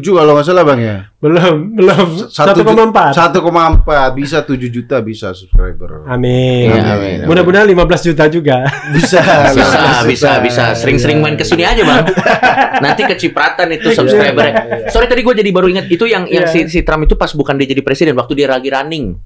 kalau 0.00 0.32
nggak 0.32 0.46
salah 0.48 0.64
bang 0.64 0.80
ya. 0.80 0.96
belum 1.20 1.76
belum 1.76 2.08
Satu 2.32 2.64
1,4. 2.64 3.36
1,4 3.36 4.16
bisa 4.16 4.38
7 4.40 4.56
juta 4.72 4.96
bisa 5.04 5.36
subscriber. 5.36 6.08
Amin. 6.08 6.72
Iya, 6.72 6.80
amin, 6.96 7.16
amin. 7.20 7.28
Mudah-mudahan 7.28 7.68
15 7.68 8.08
juta 8.08 8.24
juga. 8.32 8.64
Bisa, 8.96 9.20
Bisa, 9.52 10.06
bisa, 10.08 10.30
bisa. 10.40 10.64
Sering-sering 10.72 11.20
main 11.20 11.36
ke 11.36 11.44
sini 11.44 11.68
aja, 11.68 11.84
Bang. 11.84 12.08
Nanti 12.84 13.04
kecipratan 13.04 13.76
itu 13.76 13.92
subscribernya. 13.92 14.88
Sorry 14.88 15.04
tadi 15.04 15.20
gue 15.20 15.34
jadi 15.34 15.50
baru 15.52 15.68
ingat 15.68 15.90
itu 15.90 16.06
yang 16.06 16.24
yang 16.30 16.45
si, 16.46 16.58
Iya. 16.60 16.68
si 16.68 16.78
Trump 16.82 17.04
itu 17.04 17.14
pas 17.14 17.30
bukan 17.30 17.54
dia 17.54 17.66
jadi 17.66 17.80
presiden 17.80 18.14
waktu 18.14 18.32
dia 18.34 18.48
lagi 18.48 18.68
running. 18.68 19.16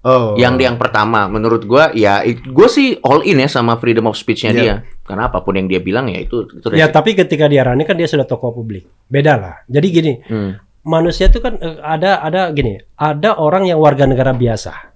Oh. 0.00 0.38
Yang 0.38 0.62
yang 0.62 0.76
pertama 0.76 1.26
menurut 1.26 1.66
gua 1.66 1.90
ya 1.90 2.22
gue 2.22 2.68
sih 2.68 2.94
all 3.00 3.22
in 3.22 3.38
ya 3.38 3.48
sama 3.48 3.74
freedom 3.74 4.06
of 4.06 4.14
speech-nya 4.14 4.50
Iya. 4.50 4.60
dia. 4.60 4.74
Karena 5.02 5.26
apa 5.26 5.40
pun 5.40 5.54
yang 5.54 5.66
dia 5.66 5.78
bilang 5.78 6.06
ya 6.06 6.18
itu 6.18 6.46
itu 6.48 6.66
ya 6.72 6.86
tapi 6.86 7.14
ketika 7.14 7.46
dia 7.46 7.62
running 7.62 7.82
kan 7.82 7.94
dia 7.94 8.06
sudah 8.06 8.22
tokoh 8.22 8.52
publik. 8.52 8.86
Beda 9.04 9.34
lah. 9.34 9.54
Jadi 9.66 9.86
gini, 9.88 10.12
Hmm. 10.22 10.62
manusia 10.82 11.26
itu 11.26 11.38
kan 11.38 11.58
eh, 11.58 11.78
ada 11.80 12.22
ada 12.22 12.50
gini, 12.50 12.78
ada 12.94 13.34
orang 13.34 13.66
yang 13.66 13.78
warga 13.78 14.06
negara 14.06 14.30
biasa. 14.30 14.94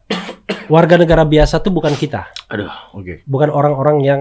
Warga 0.67 0.95
negara 0.95 1.27
biasa 1.27 1.59
tuh 1.59 1.75
bukan 1.75 1.91
kita, 1.93 2.31
Aduh. 2.47 2.71
Oke. 2.95 3.27
bukan 3.27 3.51
orang-orang 3.51 3.99
yang 4.01 4.21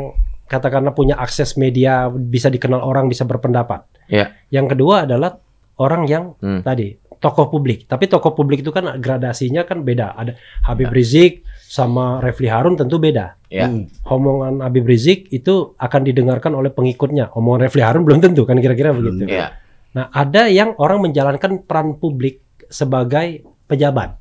katakanlah 0.49 0.97
punya 0.97 1.13
akses 1.13 1.53
media, 1.53 2.09
bisa 2.09 2.49
dikenal 2.49 2.81
orang, 2.81 3.05
bisa 3.05 3.21
berpendapat. 3.21 3.85
Ya. 4.09 4.33
Yang 4.49 4.73
kedua 4.73 5.05
adalah 5.05 5.37
orang 5.77 6.09
yang 6.09 6.33
Hmm. 6.35 6.65
tadi 6.65 6.97
tokoh 7.19 7.51
publik. 7.51 7.85
Tapi 7.85 8.07
tokoh 8.07 8.33
publik 8.33 8.63
itu 8.63 8.71
kan 8.71 8.95
gradasinya 8.97 9.67
kan 9.67 9.83
beda. 9.83 10.15
Ada 10.15 10.39
Habib 10.65 10.89
Rizik 10.91 11.43
sama 11.69 12.23
Refli 12.23 12.47
Harun 12.47 12.79
tentu 12.79 12.97
beda. 12.97 13.35
Ya. 13.51 13.67
Hmm. 13.67 13.91
Omongan 14.07 14.63
Habib 14.63 14.87
Rizik 14.87 15.27
itu 15.29 15.75
akan 15.75 16.01
didengarkan 16.07 16.55
oleh 16.55 16.71
pengikutnya. 16.71 17.35
Omongan 17.35 17.67
Refli 17.67 17.83
Harun 17.83 18.07
belum 18.07 18.23
tentu 18.23 18.47
kan 18.47 18.57
kira-kira 18.57 18.95
begitu. 18.95 19.27
Ya. 19.27 19.59
Nah, 19.93 20.07
ada 20.13 20.47
yang 20.49 20.73
orang 20.79 21.05
menjalankan 21.05 21.65
peran 21.65 21.97
publik 21.97 22.41
sebagai 22.69 23.43
pejabat. 23.65 24.17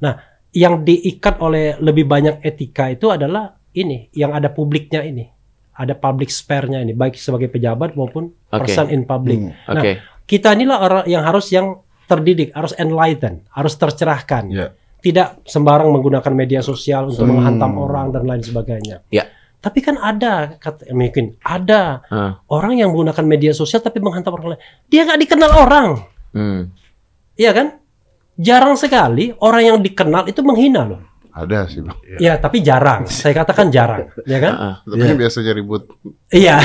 Nah, 0.00 0.20
yang 0.54 0.84
diikat 0.84 1.40
oleh 1.40 1.80
lebih 1.80 2.04
banyak 2.04 2.44
etika 2.44 2.92
itu 2.92 3.10
adalah 3.10 3.56
ini, 3.74 4.12
yang 4.14 4.36
ada 4.36 4.52
publiknya 4.52 5.02
ini. 5.02 5.28
Ada 5.74 5.98
public 5.98 6.30
spare-nya 6.30 6.84
ini, 6.84 6.94
baik 6.94 7.18
sebagai 7.18 7.50
pejabat 7.50 7.98
maupun 7.98 8.30
Oke. 8.30 8.62
person 8.62 8.92
in 8.92 9.02
public. 9.02 9.40
Hmm. 9.42 9.52
Nah, 9.66 9.82
Oke. 9.82 9.92
kita 10.28 10.54
inilah 10.54 10.78
orang 10.78 11.04
yang 11.10 11.26
harus 11.26 11.50
yang 11.50 11.82
terdidik, 12.14 12.54
harus 12.54 12.70
enlighten, 12.78 13.42
harus 13.50 13.74
tercerahkan. 13.74 14.44
Ya. 14.48 14.66
Tidak 15.02 15.44
sembarang 15.44 15.90
menggunakan 15.92 16.32
media 16.32 16.64
sosial 16.64 17.12
untuk 17.12 17.26
Hmm. 17.26 17.36
menghantam 17.36 17.76
orang 17.76 18.08
dan 18.08 18.24
lain 18.24 18.40
sebagainya. 18.40 19.04
Ya. 19.12 19.28
Tapi 19.60 19.80
kan 19.80 19.96
ada, 19.96 20.56
kata, 20.60 20.92
mungkin 20.92 21.36
ada 21.40 22.04
Ah. 22.08 22.40
orang 22.48 22.76
yang 22.76 22.92
menggunakan 22.92 23.24
media 23.24 23.52
sosial 23.52 23.80
tapi 23.80 24.00
menghantam 24.00 24.36
orang 24.36 24.56
lain. 24.56 24.62
Dia 24.88 25.08
nggak 25.08 25.20
dikenal 25.24 25.52
orang, 25.56 25.88
Hmm. 26.32 26.60
iya 27.34 27.52
kan? 27.52 27.80
Jarang 28.34 28.74
sekali 28.74 29.30
orang 29.38 29.62
yang 29.62 29.78
dikenal 29.80 30.26
itu 30.26 30.40
menghina 30.42 30.82
loh. 30.84 31.00
Ada 31.34 31.66
sih, 31.66 31.82
Bang. 31.82 31.98
Ya, 32.22 32.38
tapi 32.38 32.62
jarang. 32.62 33.10
Saya 33.10 33.34
katakan 33.34 33.66
jarang, 33.68 34.06
ya 34.22 34.38
kan? 34.38 34.52
Heeh. 34.54 34.74
Tapi 34.86 35.02
Iya. 35.02 35.14
biasanya 35.18 35.52
ribut. 35.52 35.82
Iya, 36.30 36.56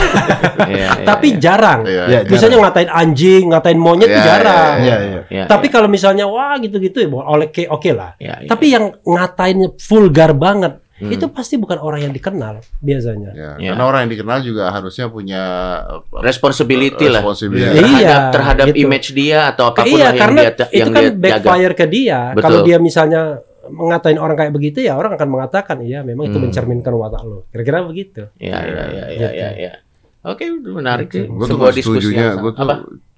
Iya, 0.69 0.69
iya, 0.69 0.89
tapi 1.09 1.27
iya. 1.33 1.39
jarang. 1.41 1.79
Iya, 1.89 2.03
Iya, 2.05 2.19
iya. 2.21 2.29
Misalnya 2.29 2.57
ngatain 2.61 2.89
anjing, 2.89 3.43
ngatain 3.49 3.79
monyet 3.81 4.07
itu 4.07 4.21
Iya, 4.21 4.27
jarang. 4.29 4.73
Iya, 4.77 4.97
iya. 5.01 5.21
Iya, 5.25 5.43
Tapi 5.49 5.65
iya. 5.67 5.73
kalau 5.73 5.87
misalnya 5.89 6.29
wah 6.29 6.53
gitu-gitu 6.55 7.01
ya 7.01 7.09
oleh 7.09 7.49
oke 7.49 7.63
oke 7.65 7.89
lah. 7.91 8.13
Iya, 8.21 8.45
iya. 8.45 8.49
Tapi 8.49 8.65
yang 8.69 8.93
ngatain 9.01 9.57
vulgar 9.75 10.37
banget 10.37 10.77
Hmm. 10.99 11.15
itu 11.15 11.31
pasti 11.31 11.55
bukan 11.55 11.79
orang 11.79 12.03
yang 12.03 12.11
dikenal 12.11 12.59
biasanya. 12.77 13.31
Ya, 13.31 13.51
Iya. 13.55 13.71
Karena 13.71 13.83
orang 13.87 13.99
yang 14.03 14.11
dikenal 14.13 14.37
juga 14.43 14.67
harusnya 14.67 15.07
punya 15.07 15.41
apa, 15.79 16.19
responsibility 16.19 17.07
lah 17.07 17.23
responsibility. 17.23 17.71
Iya. 17.71 17.79
terhadap 17.79 18.21
terhadap 18.35 18.65
gitu. 18.67 18.77
image 18.83 19.07
dia 19.15 19.47
atau 19.47 19.71
apa 19.71 19.81
pun 19.81 19.87
iya, 19.89 20.03
lah 20.03 20.11
yang 20.11 20.19
karena 20.19 20.41
dia 20.43 20.51
itu 20.51 20.63
yang 20.75 20.89
kan 20.91 20.99
dia 20.99 21.07
jaga. 21.07 21.23
backfire 21.23 21.73
ke 21.73 21.85
dia. 21.87 22.19
Betul. 22.35 22.43
Kalau 22.43 22.59
dia 22.67 22.77
misalnya 22.77 23.21
mengatain 23.69 24.17
orang 24.17 24.35
kayak 24.35 24.51
begitu 24.51 24.81
ya 24.81 24.93
orang 24.93 25.13
akan 25.13 25.29
mengatakan 25.29 25.77
iya 25.79 26.01
memang 26.01 26.27
itu 26.27 26.37
Hmm. 26.37 26.49
mencerminkan 26.49 26.93
watak 26.93 27.21
lo. 27.23 27.45
Kira-kira 27.49 27.85
begitu. 27.85 28.27
Iya, 28.35 28.57
iya, 28.59 28.63
iya, 28.63 28.83
iya, 28.85 29.05
Gitu. 29.09 29.29
iya, 29.33 29.49
iya. 29.55 29.73
Oke, 30.19 30.51
menarik 30.51 31.07
sih. 31.07 31.25
Gue 31.25 31.45
tuh 31.45 31.55
gak 31.55 31.75
setujunya, 31.75 32.35
gue 32.35 32.51
tuh 32.51 32.67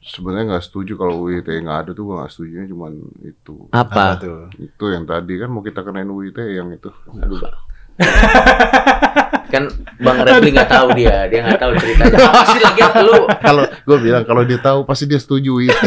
sebenarnya 0.02 0.58
nggak 0.58 0.66
setuju 0.66 0.94
kalau 0.98 1.14
UIT 1.22 1.46
nggak 1.46 1.78
ada 1.86 1.92
tuh 1.94 2.04
gue 2.06 2.16
nggak 2.18 2.32
setuju 2.32 2.54
cuman 2.70 2.94
itu. 3.22 3.56
Apa? 3.70 4.18
Apa 4.18 4.22
tuh? 4.22 4.40
Itu 4.58 4.86
yang 4.90 5.06
tadi 5.06 5.34
kan 5.38 5.50
mau 5.50 5.62
kita 5.62 5.82
kenain 5.82 6.10
UIT 6.10 6.38
yang 6.38 6.70
itu. 6.70 6.90
Aduh, 7.16 7.38
Bang. 7.38 7.58
kan 9.54 9.68
Bang 10.00 10.18
Refli 10.24 10.50
nggak 10.50 10.70
tahu 10.70 10.88
dia, 10.96 11.28
dia 11.28 11.44
nggak 11.44 11.60
tahu 11.60 11.72
ceritanya. 11.76 12.18
Apa 12.24 12.44
sih 12.50 12.62
lagi 12.64 12.82
lu? 13.04 13.14
Kalau 13.30 13.64
gue 13.68 13.98
bilang 14.00 14.24
kalau 14.24 14.42
dia 14.42 14.58
tahu 14.58 14.80
pasti 14.88 15.06
dia 15.06 15.20
setuju 15.20 15.54
UIT. 15.54 15.70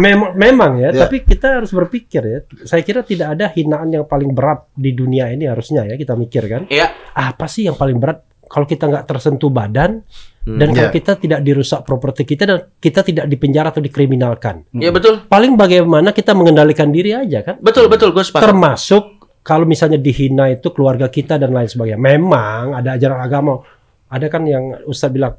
Memang, 0.00 0.32
memang 0.32 0.72
ya, 0.76 0.88
Ya. 0.90 1.04
tapi 1.04 1.20
kita 1.20 1.60
harus 1.60 1.70
berpikir 1.70 2.22
ya. 2.22 2.38
Saya 2.64 2.80
kira 2.80 3.00
tidak 3.02 3.36
ada 3.36 3.46
hinaan 3.48 3.92
yang 3.92 4.04
paling 4.04 4.32
berat 4.32 4.64
di 4.72 4.90
dunia 4.90 5.28
ini 5.28 5.44
harusnya 5.44 5.84
ya 5.84 5.94
kita 5.94 6.16
mikir 6.16 6.48
kan. 6.48 6.62
Iya. 6.66 6.88
Apa 7.12 7.44
sih 7.44 7.68
yang 7.68 7.76
paling 7.76 7.96
berat 7.96 8.24
kalau 8.42 8.64
kita 8.64 8.88
nggak 8.88 9.04
tersentuh 9.04 9.46
badan 9.46 10.00
Hmm. 10.40 10.56
dan 10.56 10.72
kalau 10.72 10.88
Ya. 10.88 10.94
kita 10.94 11.12
tidak 11.14 11.40
dirusak 11.40 11.84
properti 11.84 12.24
kita 12.24 12.42
dan 12.42 12.58
kita 12.74 13.04
tidak 13.04 13.28
dipenjara 13.28 13.68
atau 13.68 13.78
dikriminalkan. 13.78 14.64
Iya 14.72 14.88
betul, 14.88 15.28
Paling 15.28 15.52
bagaimana 15.52 16.10
kita 16.10 16.32
mengendalikan 16.32 16.88
diri 16.88 17.12
aja 17.12 17.44
kan. 17.44 17.56
betul, 17.60 17.86
betul. 17.86 18.08
Gue 18.10 18.24
sepakat. 18.24 18.48
Termasuk 18.48 19.04
kalau 19.40 19.64
misalnya 19.64 19.96
dihina 19.96 20.48
itu 20.48 20.68
keluarga 20.70 21.06
kita 21.06 21.36
dan 21.36 21.52
lain 21.52 21.68
sebagainya. 21.68 22.00
Memang 22.00 22.72
ada 22.72 22.96
ajaran 22.96 23.20
agama. 23.20 23.60
Ada 24.08 24.26
kan 24.26 24.42
yang 24.42 24.80
Ustadz 24.82 25.12
bilang 25.12 25.36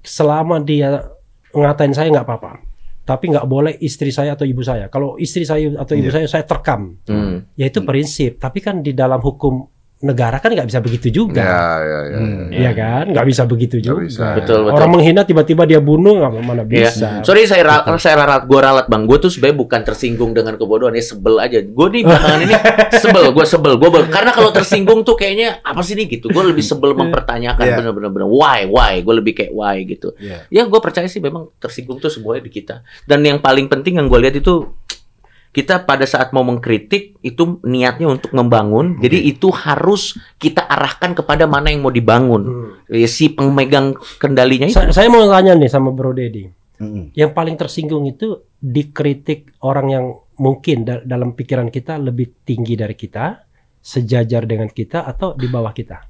selama 0.00 0.56
dia 0.58 1.04
ngatain 1.50 1.90
saya 1.90 2.08
nggak 2.08 2.24
apa-apa. 2.24 2.50
Tapi 3.06 3.30
nggak 3.30 3.46
boleh 3.46 3.78
istri 3.86 4.10
saya 4.10 4.34
atau 4.34 4.42
ibu 4.42 4.66
saya. 4.66 4.90
Kalau 4.90 5.14
istri 5.14 5.46
saya 5.46 5.78
atau 5.78 5.94
ibu 5.94 6.10
saya 6.10 6.26
saya 6.26 6.42
terkam. 6.42 6.98
Hmm. 7.06 7.54
Ya 7.54 7.70
itu 7.70 7.86
prinsip. 7.86 8.42
Tapi 8.42 8.58
kan 8.58 8.82
di 8.82 8.98
dalam 8.98 9.22
hukum 9.22 9.75
negara 9.98 10.36
kan 10.36 10.52
nggak 10.52 10.68
bisa 10.68 10.78
begitu 10.78 11.08
juga. 11.10 11.40
ya, 11.40 11.64
ya, 11.80 12.00
ya. 12.06 12.18
Hmm. 12.18 12.46
Iya 12.48 12.70
kan? 12.72 13.04
Nggak 13.08 13.26
bisa 13.26 13.42
begitu 13.42 13.76
juga. 13.80 14.04
bisa. 14.04 14.36
Betul, 14.36 14.58
betul. 14.62 14.76
Orang 14.76 14.90
menghina 14.92 15.24
tiba-tiba 15.24 15.64
dia 15.64 15.80
bunuh 15.80 16.20
nggak 16.20 16.32
mana 16.36 16.62
Iya. 16.62 16.92
bisa. 16.92 17.08
Sorry 17.22 17.44
saya 17.44 17.64
ra- 17.64 17.96
saya 17.96 18.14
ralat 18.18 18.44
gue 18.44 18.58
ralat 18.58 18.86
bang. 18.86 19.02
Gue 19.02 19.16
tuh 19.16 19.28
sebenarnya 19.28 19.56
bukan 19.56 19.80
tersinggung 19.82 20.30
dengan 20.30 20.54
kebodohan 20.54 20.92
ya 20.92 21.00
sebel 21.00 21.40
aja. 21.40 21.58
Gue 21.58 21.86
nih 21.90 22.02
belakangan 22.02 22.40
ini 22.40 22.54
sebel. 23.02 23.24
Gue 23.32 23.44
sebel. 23.44 23.72
Gue 23.74 23.88
karena 24.06 24.30
kalau 24.30 24.52
tersinggung 24.52 25.00
tuh 25.00 25.16
kayaknya 25.16 25.58
apa 25.60 25.80
sih 25.80 25.94
nih 25.94 26.12
gitu. 26.12 26.28
Gue 26.28 26.44
lebih 26.44 26.60
sebel 26.60 26.92
mempertanyakan 26.92 27.64
Iya. 27.64 27.74
bener-bener 27.74 28.10
bener 28.10 28.28
why 28.28 28.68
why. 28.68 29.00
Gue 29.00 29.14
lebih 29.16 29.32
kayak 29.34 29.50
why 29.50 29.80
gitu. 29.82 30.12
Iya. 30.18 30.44
Ya 30.52 30.62
gue 30.62 30.78
percaya 30.78 31.08
sih 31.08 31.18
memang 31.18 31.48
tersinggung 31.56 31.96
tuh 31.96 32.08
semuanya 32.08 32.44
di 32.44 32.52
kita. 32.52 32.84
Dan 33.02 33.24
yang 33.24 33.40
paling 33.40 33.64
penting 33.66 33.96
yang 33.96 34.06
gue 34.06 34.20
lihat 34.20 34.36
itu 34.36 34.76
kita 35.56 35.88
pada 35.88 36.04
saat 36.04 36.36
mau 36.36 36.44
mengkritik 36.44 37.16
itu 37.24 37.64
niatnya 37.64 38.12
untuk 38.12 38.36
membangun. 38.36 39.00
Jadi 39.00 39.24
itu 39.24 39.48
harus 39.48 40.20
kita 40.36 40.60
arahkan 40.68 41.16
kepada 41.16 41.48
mana 41.48 41.72
yang 41.72 41.80
mau 41.80 41.88
dibangun. 41.88 42.42
Hmm. 42.44 42.92
Ya, 42.92 43.08
si 43.08 43.32
pemegang 43.32 43.96
kendalinya 44.20 44.68
itu. 44.68 44.76
Sa- 44.76 44.92
saya 44.92 45.08
mau 45.08 45.24
tanya 45.24 45.56
nih 45.56 45.72
sama 45.72 45.96
Bro 45.96 46.12
Dedi. 46.12 46.44
Mm-mm. 46.76 47.16
Yang 47.16 47.32
paling 47.32 47.56
tersinggung 47.56 48.04
itu 48.04 48.44
dikritik 48.60 49.56
orang 49.64 49.88
yang 49.88 50.04
mungkin 50.36 50.84
da- 50.84 51.00
dalam 51.00 51.32
pikiran 51.32 51.72
kita 51.72 51.96
lebih 51.96 52.44
tinggi 52.44 52.76
dari 52.76 52.92
kita, 52.92 53.48
sejajar 53.80 54.44
dengan 54.44 54.68
kita 54.68 55.08
atau 55.08 55.32
di 55.32 55.48
bawah 55.48 55.72
kita. 55.72 56.04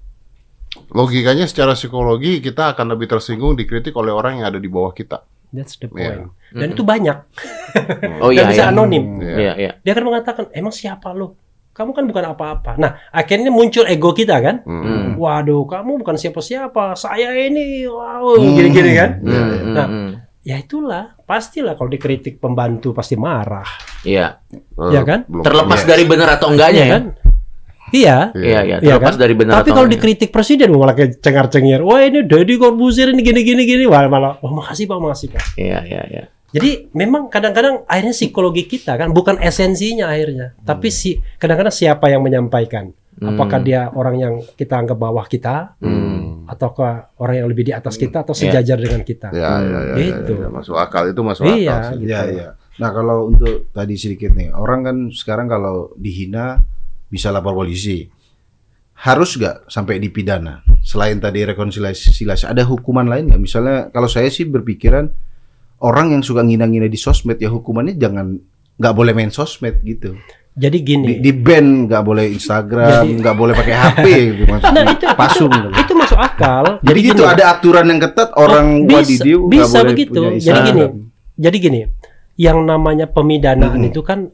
Logikanya 0.91 1.47
secara 1.47 1.79
psikologi 1.79 2.43
kita 2.43 2.75
akan 2.75 2.99
lebih 2.99 3.07
tersinggung 3.07 3.55
dikritik 3.55 3.95
oleh 3.95 4.11
orang 4.11 4.43
yang 4.43 4.51
ada 4.51 4.59
di 4.59 4.67
bawah 4.67 4.91
kita. 4.91 5.23
That's 5.57 5.75
the 5.75 5.89
point. 5.89 6.29
Dan 6.53 6.69
Mm. 6.69 6.75
itu 6.77 6.83
banyak. 6.85 7.19
Oh 8.23 8.29
Dan 8.29 8.37
iya, 8.37 8.45
bisa 8.47 8.63
iya. 8.63 8.71
anonim. 8.71 9.05
Iya. 9.19 9.35
Iya, 9.35 9.53
iya. 9.57 9.71
Dia 9.81 9.93
akan 9.93 10.05
mengatakan, 10.07 10.45
emang 10.53 10.71
siapa 10.71 11.11
lo? 11.11 11.41
Kamu 11.73 11.93
kan 11.93 12.05
bukan 12.05 12.25
apa-apa. 12.31 12.77
Nah, 12.77 13.01
akhirnya 13.11 13.49
muncul 13.49 13.85
ego 13.85 14.13
kita 14.13 14.41
kan. 14.41 14.61
Hmm. 14.63 15.17
Waduh, 15.17 15.65
kamu 15.65 16.01
bukan 16.01 16.17
siapa-siapa. 16.17 16.93
Saya 16.95 17.33
ini, 17.35 17.85
wow, 17.85 18.37
Hmm. 18.37 18.53
gini-gini 18.53 18.93
kan. 18.93 19.11
Hmm, 19.19 19.53
Nah. 19.73 19.89
Ya 20.41 20.57
itulah, 20.57 21.19
pastilah 21.27 21.75
kalau 21.75 21.91
dikritik 21.91 22.39
pembantu 22.39 22.95
pasti 22.95 23.19
marah, 23.19 23.67
Iya. 24.07 24.39
Iya 24.79 25.03
kan? 25.03 25.27
Terlepas 25.43 25.83
Iya. 25.83 25.89
dari 25.91 26.05
benar 26.07 26.31
atau 26.31 26.55
enggaknya 26.55 26.85
ya. 26.87 26.93
kan? 26.95 27.03
Iya. 27.97 28.19
Iya, 28.33 28.61
iya. 28.63 28.77
Iya 28.79 28.95
Terlepas 28.97 29.15
kan? 29.17 29.23
dari 29.25 29.35
benar 29.35 29.53
Tapi 29.61 29.71
kalau 29.73 29.89
dikritik 29.89 30.29
presiden 30.29 30.69
malah 30.73 30.93
kayak 30.93 31.19
cengar-cengir. 31.19 31.81
Wah 31.81 32.05
ini 32.05 32.21
Deddy 32.23 32.57
Corbuzier 32.57 33.09
ini 33.11 33.25
gini-gini 33.25 33.63
gini. 33.65 33.85
Wah 33.89 34.05
malah, 34.07 34.37
oh 34.41 34.53
makasih 34.53 34.85
pak, 34.85 34.99
makasih 34.99 35.29
pak. 35.33 35.43
Iya, 35.57 35.79
iya, 35.83 36.03
iya. 36.07 36.25
Jadi 36.47 36.89
memang 36.93 37.29
kadang-kadang 37.29 37.85
akhirnya 37.85 38.15
psikologi 38.15 38.65
kita 38.65 38.97
kan 38.97 39.11
bukan 39.11 39.37
esensinya 39.41 40.09
akhirnya, 40.09 40.55
tapi 40.63 40.89
si 40.89 41.19
kadang-kadang 41.37 41.75
siapa 41.75 42.09
yang 42.09 42.23
menyampaikan. 42.23 42.95
Apakah 43.17 43.61
Hmm. 43.61 43.67
dia 43.67 43.81
orang 43.93 44.17
yang 44.17 44.35
kita 44.55 44.77
anggap 44.77 44.97
bawah 44.97 45.25
kita, 45.25 45.77
Hmm. 45.81 46.45
ataukah 46.47 47.17
orang 47.17 47.41
yang 47.41 47.49
lebih 47.49 47.65
di 47.65 47.73
atas 47.73 47.97
kita 47.97 48.23
atau 48.23 48.33
Iya. 48.33 48.61
sejajar 48.61 48.77
dengan 48.79 49.01
kita? 49.03 49.29
Ya, 49.33 49.57
ya, 49.57 49.59
ya, 49.59 49.81
ya, 49.97 49.97
Gitu. 50.21 50.33
ya, 50.37 50.49
masuk 50.49 50.77
akal 50.77 51.09
itu 51.09 51.21
masuk 51.21 51.45
Iya, 51.45 51.57
akal 51.73 51.81
sih. 51.83 51.97
gitu. 51.99 52.09
Iya, 52.13 52.21
iya. 52.29 52.49
Nah, 52.77 52.91
kalau 52.93 53.19
untuk 53.27 53.73
tadi 53.73 53.95
sedikit 53.97 54.37
nih, 54.37 54.53
orang 54.53 54.81
kan 54.85 54.97
sekarang 55.11 55.49
kalau 55.49 55.97
dihina 55.97 56.61
bisa 57.07 57.31
lapor 57.31 57.55
polisi. 57.55 58.07
Harus 58.97 59.37
nggak 59.37 59.69
sampai 59.69 59.99
dipidana? 59.99 60.65
Selain 60.81 61.17
tadi 61.17 61.45
rekonsiliasi, 61.45 62.17
ada 62.45 62.63
hukuman 62.63 63.05
lain 63.05 63.29
nggak? 63.29 63.39
Misalnya, 63.39 63.77
kalau 63.91 64.07
saya 64.07 64.27
sih 64.27 64.45
berpikiran 64.45 65.05
orang 65.79 66.11
yang 66.11 66.23
suka 66.23 66.41
ngina-ngina 66.41 66.87
di 66.87 66.97
sosmed 66.97 67.37
ya 67.37 67.49
hukumannya 67.49 67.93
jangan 67.95 68.41
nggak 68.75 68.95
boleh 68.95 69.13
main 69.13 69.29
sosmed 69.29 69.83
gitu. 69.83 70.17
Jadi 70.57 70.79
gini, 70.81 71.05
Di, 71.07 71.15
di 71.21 71.33
ban 71.37 71.85
nggak 71.85 72.01
boleh 72.01 72.33
Instagram, 72.33 73.05
Jadi- 73.05 73.21
nggak 73.21 73.37
boleh 73.37 73.53
pakai 73.53 73.77
HP 73.77 74.05
gitu 74.33 74.43
maksudnya. 74.49 74.73
nah 74.81 74.85
itu 74.89 75.07
pasung. 75.13 75.53
itu, 75.53 75.69
itu 75.77 75.93
masuk 75.93 76.17
akal. 76.17 76.65
Jadi 76.81 76.99
gitu 77.05 77.21
gini, 77.21 77.29
ada 77.29 77.45
aturan 77.53 77.85
yang 77.85 78.01
ketat 78.01 78.33
orang 78.33 78.67
bisa- 78.83 78.97
wadidiu 78.97 79.39
nggak 79.45 79.53
bisa 79.53 79.69
boleh 79.77 79.91
begitu. 79.93 80.11
punya 80.11 80.25
Jadi 80.25 80.37
Instagram. 80.41 80.65
gini, 80.65 80.85
Jadi 81.37 81.57
gini, 81.61 81.81
yang 82.41 82.59
namanya 82.65 83.05
pemidanaan 83.05 83.77
Hmm. 83.77 83.89
itu 83.93 84.01
kan 84.01 84.33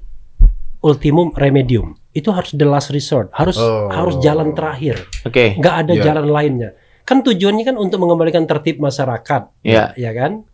ultimum 0.78 1.34
remedium. 1.34 1.98
Itu 2.12 2.28
harus 2.28 2.52
the 2.52 2.68
last 2.68 2.92
resort, 2.92 3.32
harus 3.32 3.56
Oh. 3.56 3.88
harus 3.88 4.20
jalan 4.20 4.52
terakhir. 4.52 5.08
Oke. 5.24 5.56
nggak 5.56 5.74
ada 5.86 5.92
Iya. 5.96 6.02
jalan 6.04 6.26
lainnya. 6.28 6.70
Kan 7.02 7.20
tujuannya 7.20 7.64
kan 7.64 7.76
untuk 7.76 7.98
mengembalikan 7.98 8.44
tertib 8.44 8.78
masyarakat, 8.78 9.48
Iya. 9.64 9.96
ya 9.96 10.10
kan? 10.12 10.44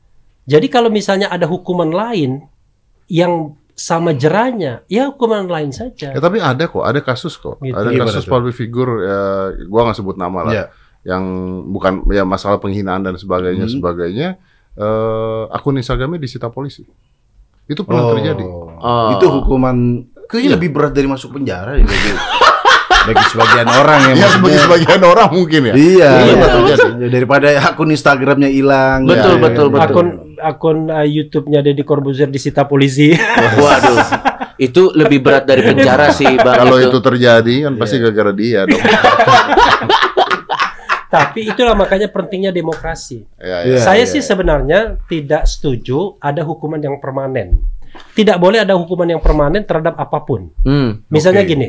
Jadi 0.49 0.67
kalau 0.71 0.89
misalnya 0.89 1.29
ada 1.29 1.45
hukuman 1.45 1.93
lain 1.93 2.47
yang 3.07 3.53
sama 3.75 4.11
jeranya, 4.11 4.83
ya 4.87 5.13
hukuman 5.13 5.47
lain 5.47 5.71
saja. 5.71 6.11
Ya, 6.11 6.19
tapi 6.19 6.41
ada 6.41 6.67
kok, 6.67 6.83
ada 6.83 6.99
kasus 6.99 7.37
kok. 7.37 7.61
Gitu. 7.61 7.75
Ada 7.75 7.91
Gimana 7.91 8.11
kasus 8.11 8.25
public 8.25 8.55
figure 8.55 8.93
ya 9.05 9.21
gua 9.67 9.87
nggak 9.87 9.99
sebut 9.99 10.17
nama 10.17 10.41
lah. 10.43 10.53
Iya. 10.53 10.65
Yang 11.07 11.25
bukan 11.69 11.93
ya 12.11 12.25
masalah 12.27 12.59
penghinaan 12.59 13.03
dan 13.03 13.15
sebagainya 13.15 13.67
Hmm. 13.67 13.75
sebagainya 13.75 14.29
eh 14.75 15.43
akun 15.51 15.75
Instagramnya 15.75 16.19
disita 16.19 16.49
polisi. 16.49 16.83
Itu 17.67 17.83
pernah 17.83 18.09
Oh. 18.09 18.13
terjadi. 18.15 18.45
Oh. 18.47 19.09
Itu 19.15 19.27
hukuman 19.29 19.77
kayaknya 20.29 20.49
Iya. 20.49 20.57
lebih 20.61 20.69
berat 20.71 20.93
dari 20.93 21.09
masuk 21.09 21.33
penjara 21.33 21.75
deh, 21.75 21.83
bagi, 21.83 22.11
bagi 23.09 23.25
sebagian 23.33 23.67
orang 23.67 24.01
ya. 24.05 24.13
Ya 24.15 24.29
sebagai 24.29 24.61
sebagian 24.61 25.03
orang 25.03 25.29
mungkin 25.33 25.61
ya. 25.65 25.75
Iya, 25.75 26.11
Iya, 26.21 26.35
betul 26.37 26.61
jadi. 26.69 26.89
daripada 27.09 27.49
akun 27.65 27.89
Instagramnya 27.89 28.51
hilang. 28.53 29.09
Betul, 29.09 29.35
ya, 29.35 29.43
betul, 29.43 29.67
ya, 29.67 29.73
betul. 29.73 29.89
Akun 29.89 30.09
akun 30.39 30.79
uh, 30.87 31.03
YouTube-nya 31.03 31.65
Deddy 31.65 31.83
Corbuzier 31.83 32.29
disita 32.29 32.63
polisi. 32.63 33.17
Waduh. 33.57 33.99
Itu 34.59 34.91
lebih 34.91 35.23
berat 35.23 35.47
dari 35.47 35.63
penjara 35.63 36.11
sih, 36.11 36.29
Bang. 36.37 36.59
Kalau 36.59 36.77
itu 36.77 36.99
terjadi 36.99 37.55
kan 37.65 37.73
pasti 37.79 37.97
gara-gara 37.97 38.33
dia 38.35 38.67
dong. 38.67 38.83
Tapi 41.09 41.49
itulah 41.49 41.73
makanya 41.73 42.13
pentingnya 42.13 42.53
demokrasi. 42.53 43.25
Ya, 43.41 43.65
Iya, 43.65 43.81
ya. 43.81 43.81
Saya 43.81 44.05
iya, 44.05 44.13
sih 44.13 44.21
iya. 44.21 44.29
sebenarnya 44.29 44.81
tidak 45.09 45.49
setuju 45.49 46.21
ada 46.21 46.45
hukuman 46.45 46.77
yang 46.77 47.01
permanen. 47.01 47.65
Tidak 48.15 48.37
boleh 48.37 48.63
ada 48.63 48.75
hukuman 48.75 49.07
yang 49.07 49.23
permanen 49.23 49.63
terhadap 49.63 49.95
apa 49.99 50.19
pun. 50.23 50.51
Hmm. 50.65 51.03
Misalnya 51.09 51.43
Oke. 51.47 51.51
gini, 51.55 51.69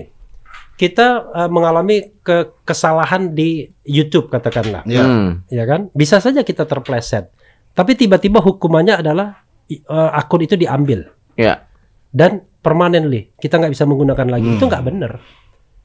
kita 0.75 1.29
uh, 1.29 1.49
mengalami 1.51 2.09
ke 2.23 2.55
kesalahan 2.63 3.35
di 3.35 3.67
YouTube 3.83 4.31
katakanlah, 4.31 4.87
Iya. 4.87 5.03
Hmm. 5.03 5.29
ya 5.51 5.63
kan? 5.67 5.91
Bisa 5.91 6.17
saja 6.23 6.41
kita 6.41 6.63
terpleset. 6.63 7.29
Tapi 7.75 7.95
tiba-tiba 7.95 8.39
hukumannya 8.41 8.99
adalah 8.99 9.43
uh, 9.87 10.11
akun 10.15 10.43
itu 10.43 10.55
diambil. 10.57 11.07
Ya. 11.39 11.63
dan 12.11 12.43
permanently 12.59 13.31
kita 13.39 13.55
nggak 13.61 13.71
bisa 13.71 13.87
menggunakan 13.87 14.27
lagi. 14.27 14.47
Hmm. 14.49 14.57
Itu 14.59 14.65
nggak 14.67 14.83
benar. 14.83 15.11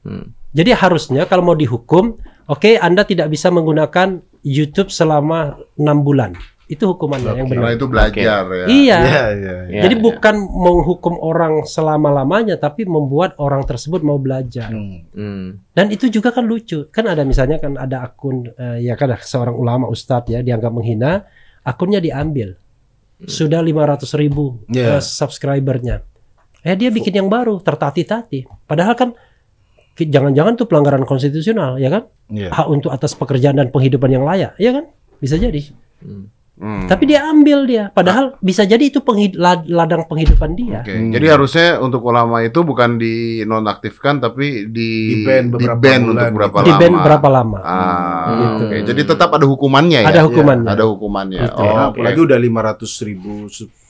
Hmm. 0.03 0.35
Jadi 0.51 0.71
harusnya 0.75 1.23
kalau 1.29 1.47
mau 1.47 1.55
dihukum, 1.55 2.17
oke 2.49 2.75
Anda 2.81 3.07
tidak 3.07 3.31
bisa 3.31 3.47
menggunakan 3.53 4.19
YouTube 4.43 4.91
selama 4.91 5.55
enam 5.79 6.03
bulan. 6.03 6.35
Itu 6.65 6.89
hukumannya 6.89 7.37
yang 7.37 7.45
Karena 7.45 7.69
benar. 7.69 7.77
itu 7.77 7.85
belajar 7.85 8.17
ya. 8.17 8.65
Iya. 8.65 8.65
Iya, 8.65 8.97
iya. 9.37 9.55
Ya, 9.69 9.81
Jadi 9.85 9.95
ya. 9.95 10.01
bukan 10.01 10.35
menghukum 10.49 11.13
orang 11.21 11.61
selama-lamanya, 11.61 12.57
tapi 12.57 12.89
membuat 12.89 13.37
orang 13.37 13.61
tersebut 13.63 14.01
mau 14.01 14.17
belajar. 14.17 14.73
Hmm. 14.73 15.05
Hmm. 15.13 15.61
Dan 15.77 15.93
itu 15.93 16.09
juga 16.09 16.33
kan 16.33 16.41
lucu. 16.41 16.89
Kan 16.89 17.05
ada 17.05 17.21
misalnya 17.21 17.61
kan 17.61 17.77
ada 17.77 18.01
akun 18.01 18.49
eh, 18.49 18.81
ya 18.81 18.97
kan 18.97 19.13
seorang 19.21 19.53
ulama 19.53 19.85
ustadz 19.85 20.33
ya 20.33 20.41
dianggap 20.41 20.73
menghina, 20.73 21.29
akunnya 21.61 22.01
diambil. 22.01 22.57
Sudah 23.15 23.61
500 23.61 24.09
ribu 24.17 24.65
Iya. 24.67 24.97
eh, 24.97 25.01
subscribernya. 25.05 26.01
Eh 26.65 26.73
dia 26.73 26.89
bikin 26.89 27.13
yang 27.13 27.29
baru 27.29 27.61
tertati-tati. 27.61 28.65
Padahal 28.65 28.97
kan 28.97 29.13
jangan-jangan 29.95 30.57
tuh 30.57 30.65
pelanggaran 30.65 31.05
konstitusional 31.05 31.77
ya 31.77 31.93
kan? 31.93 32.09
Iya. 32.27 32.49
Hak 32.49 32.67
untuk 32.67 32.89
atas 32.89 33.13
pekerjaan 33.13 33.55
dan 33.55 33.69
penghidupan 33.69 34.09
yang 34.09 34.25
layak, 34.25 34.57
ya 34.57 34.73
kan? 34.73 34.89
Bisa 35.21 35.37
jadi. 35.37 35.61
Hmm. 36.01 36.27
Tapi 36.57 37.03
dia 37.05 37.25
ambil 37.25 37.59
dia. 37.63 37.83
Padahal 37.89 38.39
bisa 38.39 38.63
jadi 38.63 38.79
itu 38.81 38.99
penghid- 38.99 39.35
lad- 39.35 39.67
ladang 39.67 40.03
penghidupan 40.03 40.51
dia. 40.53 40.79
Oke, 40.81 40.93
Hmm. 40.93 41.11
Jadi 41.11 41.25
harusnya 41.27 41.67
untuk 41.77 41.99
ulama 42.01 42.39
itu 42.39 42.61
bukan 42.61 42.95
dinonaktifkan 42.95 44.19
tapi 44.19 44.65
di 44.65 45.21
beberapa 45.21 45.59
di-ban 45.77 45.99
bulan 46.01 46.23
untuk 46.23 46.35
berapa 46.37 46.57
Di 46.57 46.71
lama. 46.71 46.79
ban 46.79 46.93
berapa 47.01 47.27
lama? 47.29 47.57
Ah, 47.59 48.25
Gitu. 48.31 48.63
oke. 48.63 48.77
Jadi 48.85 49.01
tetap 49.05 49.29
ada 49.31 49.45
hukumannya 49.45 49.99
ya. 50.01 50.07
Ada 50.07 50.21
hukumannya. 50.23 50.69
Ada 50.69 50.83
hukumannya. 50.85 51.39
Gitu. 51.41 51.59
Oh, 51.59 51.67
oke. 51.67 51.83
apalagi 51.91 52.19
udah 52.21 52.37
500 52.37 52.91
ribu 53.01 53.33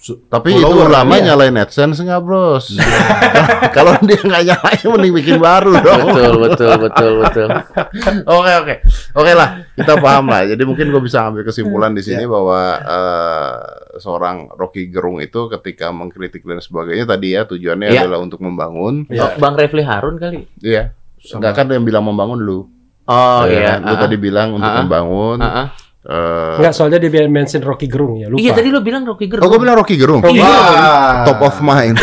Tapi 0.05 0.53
follower, 0.53 0.69
itu 0.69 0.85
ulama 0.85 1.13
iya. 1.17 1.23
nyalain 1.33 1.57
AdSense 1.57 1.97
nggak 1.97 2.21
bros? 2.21 2.77
Kalau 3.77 3.97
dia 4.05 4.21
nggak 4.21 4.43
nyalain 4.45 4.85
mending 4.85 5.13
bikin 5.17 5.37
baru 5.41 5.73
dong. 5.81 6.13
Betul, 6.13 6.33
betul, 6.45 6.71
betul, 6.77 7.11
betul. 7.25 7.47
Oke 8.37 8.51
oke 8.53 8.75
oke 9.17 9.31
lah 9.33 9.49
kita 9.73 9.97
paham 9.97 10.29
lah. 10.29 10.45
Jadi 10.45 10.61
mungkin 10.61 10.93
gue 10.93 11.01
bisa 11.01 11.25
ambil 11.25 11.41
kesimpulan 11.41 11.91
di 11.91 12.05
sini 12.05 12.29
bahwa 12.29 12.61
eh, 12.77 13.53
seorang 13.97 14.53
Rocky 14.53 14.87
Gerung 14.87 15.17
itu 15.19 15.49
ketika 15.49 15.89
mengkritik 15.89 16.45
dan 16.45 16.61
sebagainya 16.61 17.05
tadi 17.07 17.33
ya 17.33 17.49
tujuannya 17.49 17.89
Iya. 17.89 18.05
adalah 18.05 18.21
untuk 18.21 18.39
membangun. 18.39 19.09
Oh, 19.09 19.31
Bang 19.41 19.57
Refli 19.57 19.81
Harun 19.81 20.21
kali. 20.21 20.45
Iya. 20.61 20.93
Sama- 21.17 21.41
Enggak 21.41 21.53
kan 21.57 21.65
yang 21.73 21.81
bilang 21.81 22.05
membangun 22.05 22.37
lu. 22.37 22.69
Oh 23.05 23.41
Ya, 23.45 23.49
iya. 23.49 23.73
Lu 23.81 23.93
ah, 23.93 23.99
tadi 24.01 24.17
bilang 24.17 24.57
untuk 24.57 24.65
Ah, 24.65 24.77
ah. 24.77 24.81
membangun. 24.81 25.37
ah, 25.39 25.47
ah. 25.47 25.67
Eh, 26.05 26.57
Enggak, 26.61 26.73
soalnya 26.77 26.97
dia 27.01 27.25
mention 27.25 27.61
Rocky 27.65 27.89
Gerung 27.89 28.21
ya, 28.21 28.29
lupa. 28.29 28.41
Iya 28.41 28.51
tadi 28.53 28.69
lo 28.69 28.81
bilang 28.85 29.03
Rocky 29.05 29.25
Gerung. 29.25 29.43
Oh, 29.43 29.49
gue 29.49 29.59
bilang 29.61 29.75
Rocky 29.77 29.95
Gerung. 29.97 30.21
Rocky 30.21 30.39
Wah. 30.39 31.25
Top 31.25 31.41
of 31.41 31.57
mind. 31.65 31.97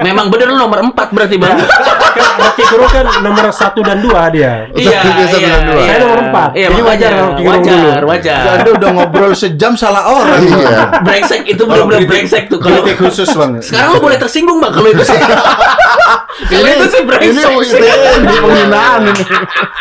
Memang 0.00 0.32
bener 0.32 0.48
lu 0.48 0.56
nomor 0.56 0.80
4 0.80 0.96
berarti 1.12 1.36
bang. 1.36 1.58
Kan 2.20 2.36
Rocky 2.38 2.62
Gerung 2.66 2.90
kan 2.90 3.06
nomor 3.20 3.44
satu 3.50 3.80
dan 3.80 3.98
dua 3.98 4.28
dia. 4.28 4.68
iya, 4.72 5.00
dan 5.00 5.62
dua. 5.66 5.80
Saya 5.80 5.98
nomor 5.98 6.18
empat. 6.22 6.50
Iya, 6.52 6.66
Jadi 6.68 6.82
wajar 6.82 7.10
Rocky 7.16 7.42
Gerung 7.42 7.62
wajar, 7.62 7.96
dulu. 7.96 8.06
wajar. 8.06 8.42
Anda 8.54 8.70
udah 8.72 8.90
ngobrol 8.92 9.32
sejam 9.32 9.72
salah 9.74 10.04
orang. 10.06 10.40
Iya. 10.42 10.78
brengsek 11.06 11.42
itu 11.46 11.62
benar-benar 11.64 12.04
brengsek 12.04 12.44
tuh 12.46 12.58
kalau 12.58 12.84
khusus 12.84 13.28
bang. 13.30 13.50
sekarang 13.60 13.88
lo 13.90 13.98
boleh 13.98 14.18
tersinggung 14.18 14.58
bang 14.58 14.72
kalau 14.72 14.88
itu 14.88 15.02
sih. 15.02 15.16
kalau 15.16 16.68
itu 16.68 16.86
sih 16.86 17.00
Ini 17.00 17.08
brengsek. 17.08 17.52
ini 18.20 18.36
penghinaan 18.36 19.00
ini. 19.06 19.24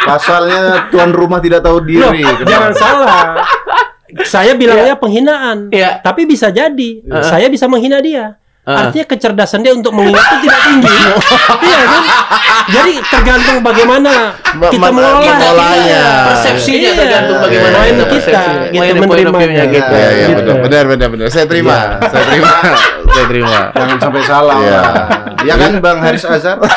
Pasalnya 0.01 0.61
tuan 0.89 1.11
rumah 1.11 1.39
tidak 1.39 1.61
tahu 1.61 1.83
Loh, 1.91 2.11
diri. 2.15 2.23
jangan 2.47 2.71
salah. 2.73 3.19
Saya 4.21 4.57
bilangnya 4.57 4.97
penghinaan. 4.97 5.69
Iya. 5.69 6.01
Tapi 6.01 6.25
bisa 6.25 6.49
jadi 6.49 6.89
saya 7.21 7.45
bisa 7.45 7.69
menghina 7.69 7.99
dia. 7.99 8.38
Uh. 8.69 8.77
Artinya 8.85 9.05
kecerdasan 9.07 9.59
dia 9.59 9.73
untuk 9.73 9.89
mengingat 9.91 10.21
itu 10.21 10.45
tidak 10.45 10.61
tinggi. 10.61 10.93
iya 11.65 11.79
kan? 11.81 12.03
Jadi 12.69 12.93
tergantung 13.01 13.57
bagaimana 13.59 14.11
Ma- 14.53 14.69
kita 14.69 14.89
mengolahnya. 14.89 16.03
Persepsinya 16.29 16.77
Iya. 16.85 16.93
tergantung 16.95 17.37
bagaimana 17.41 17.75
Poin 17.75 17.89
kita 17.89 18.05
kita, 18.05 18.29
persepsi. 18.29 18.69
gitu, 18.69 18.93
menerimanya. 19.01 19.41
view-nya 19.41 19.65
gitu. 19.67 19.89
Iya, 19.91 20.09
iya, 20.11 20.27
Gitu. 20.29 20.41
benar, 20.45 20.61
benar, 20.61 20.83
benar, 20.87 21.07
benar. 21.09 21.27
Saya 21.29 21.45
terima, 21.45 21.75
saya 22.03 22.25
terima, 22.27 22.51
saya 23.15 23.25
terima. 23.25 23.57
Jangan 23.73 23.97
sampai 23.99 24.21
salah. 24.23 24.57
Iya. 24.59 24.81
Ya 25.41 25.55
kan 25.55 25.71
Bang 25.79 25.97
Haris 25.99 26.23
Azhar? 26.23 26.61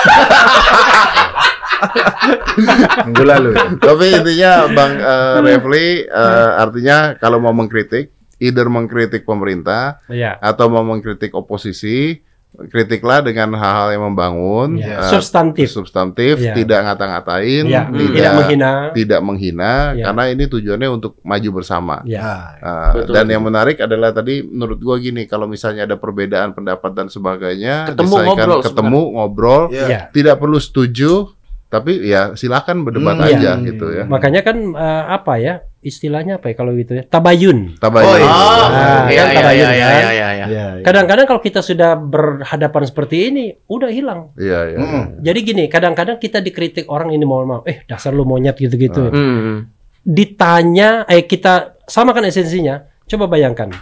Minggu 3.05 3.25
lalu. 3.25 3.51
ya? 3.53 3.63
Tapi 3.77 4.05
intinya 4.13 4.53
Bang 4.71 4.93
eh, 4.95 5.37
Refli 5.43 5.87
eh, 6.03 6.51
artinya 6.57 6.97
kalau 7.17 7.39
mau 7.39 7.51
mengkritik, 7.51 8.11
either 8.43 8.67
mengkritik 8.67 9.23
pemerintah 9.23 10.03
Iya. 10.11 10.35
atau 10.43 10.67
mau 10.67 10.83
mengkritik 10.83 11.31
oposisi, 11.33 12.19
kritiklah 12.53 13.25
dengan 13.25 13.57
hal-hal 13.57 13.97
yang 13.97 14.05
membangun, 14.05 14.77
Iya. 14.77 15.01
eh, 15.01 15.09
Substantif. 15.09 15.73
substantif, 15.73 16.37
Iya. 16.37 16.53
tidak 16.53 16.85
ngata-ngatain, 16.85 17.65
Iya, 17.65 17.89
tidak 17.89 18.13
tidak 18.13 18.33
menghina. 18.37 18.73
tidak 18.93 19.21
menghina, 19.25 19.73
Iya. 19.97 20.05
karena 20.05 20.23
ini 20.29 20.45
tujuannya 20.47 20.89
untuk 20.93 21.17
maju 21.25 21.49
bersama. 21.55 22.05
Ya. 22.05 22.21
Ah, 22.21 22.45
Uh, 22.61 22.93
Betul. 23.01 23.15
dan 23.17 23.27
yang 23.27 23.41
menarik 23.41 23.81
adalah 23.81 24.13
tadi 24.13 24.45
menurut 24.45 24.77
gua 24.79 25.01
gini, 25.01 25.25
kalau 25.25 25.49
misalnya 25.49 25.89
ada 25.89 25.97
perbedaan 25.97 26.53
pendapat 26.53 26.93
dan 26.93 27.09
sebagainya, 27.09 27.89
Ketemu 27.89 28.15
ngobrol 28.21 28.61
ketemu 28.61 29.01
ngobrol, 29.17 29.63
Iya. 29.73 29.87
Ya. 29.89 30.01
tidak 30.13 30.37
perlu 30.37 30.61
setuju, 30.61 31.33
tapi 31.73 32.05
ya 32.05 32.37
silakan 32.37 32.85
berdebat 32.85 33.17
Hmm, 33.17 33.29
aja 33.33 33.57
iya. 33.57 33.65
gitu 33.65 33.87
ya. 33.89 34.05
Makanya 34.05 34.45
kan 34.45 34.57
eh, 34.77 35.05
apa 35.09 35.41
ya? 35.41 35.55
Istilahnya 35.83 36.39
apa 36.39 36.47
ya 36.47 36.55
kalau 36.55 36.79
gitu 36.79 36.95
ya? 36.95 37.03
Tabayun. 37.03 37.75
Tabayun. 37.83 38.07
Oh, 38.07 38.15
iya. 38.15 38.31
Nah, 38.31 39.03
iya, 39.11 39.19
kan 39.19 39.27
iya, 39.27 39.27
tabayun, 39.35 39.67
iya, 39.67 39.87
kan? 39.91 40.03
iya. 40.47 40.65
Kadang-kadang 40.87 41.27
kalau 41.27 41.43
kita 41.43 41.59
sudah 41.59 41.99
berhadapan 41.99 42.83
seperti 42.87 43.17
ini, 43.35 43.45
udah 43.67 43.91
hilang. 43.91 44.31
Iya, 44.39 44.61
iya. 44.71 44.79
Mm-mm. 44.79 45.05
Jadi 45.27 45.39
gini, 45.43 45.65
kadang-kadang 45.67 46.23
kita 46.23 46.39
dikritik 46.39 46.87
orang 46.87 47.11
ini 47.11 47.27
mohon 47.27 47.51
maaf, 47.51 47.63
eh 47.67 47.83
dasar 47.83 48.15
lu 48.15 48.23
monyet 48.23 48.55
gitu-gitu. 48.63 49.11
Hmm. 49.11 49.67
Ditanya, 50.07 51.03
eh 51.11 51.27
kita 51.27 51.83
samakan 51.91 52.31
esensinya. 52.31 52.87
Coba 53.11 53.27
bayangkan, 53.27 53.75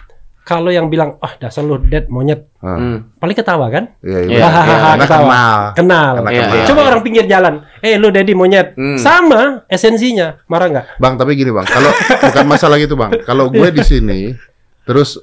kalau 0.51 0.67
yang 0.69 0.91
bilang, 0.91 1.15
ah 1.19 1.39
dasar 1.39 1.63
lu 1.63 1.79
dead 1.79 2.11
monyet, 2.11 2.51
Ah, 2.59 2.75
Hmm. 2.75 2.99
paling 3.17 3.33
ketawa 3.33 3.71
kan? 3.71 3.95
Iya, 4.03 4.19
Iya, 4.21 4.37
iya. 4.37 4.43
Hahaha, 4.43 4.67
Karena 4.67 4.99
ketawa. 5.01 5.23
kenal. 5.23 5.59
Kenal. 5.73 6.11
Karena 6.13 6.31
Iya, 6.31 6.43
kenal. 6.43 6.57
iya. 6.57 6.65
Coba 6.67 6.81
orang 6.85 7.01
pinggir 7.01 7.25
jalan, 7.25 7.55
eh 7.79 7.95
lu 7.95 8.09
daddy 8.11 8.35
monyet, 8.35 8.75
Hmm. 8.75 8.99
sama 8.99 9.41
esensinya, 9.65 10.43
marah 10.45 10.67
nggak? 10.69 10.87
Bang, 10.99 11.15
tapi 11.15 11.33
gini 11.33 11.49
bang, 11.49 11.65
kalau 11.65 11.89
bukan 12.27 12.45
masalah 12.45 12.77
gitu 12.77 12.95
bang, 12.95 13.23
kalau 13.23 13.47
gue 13.47 13.69
di 13.71 13.81
sini, 13.81 14.35
terus 14.83 15.23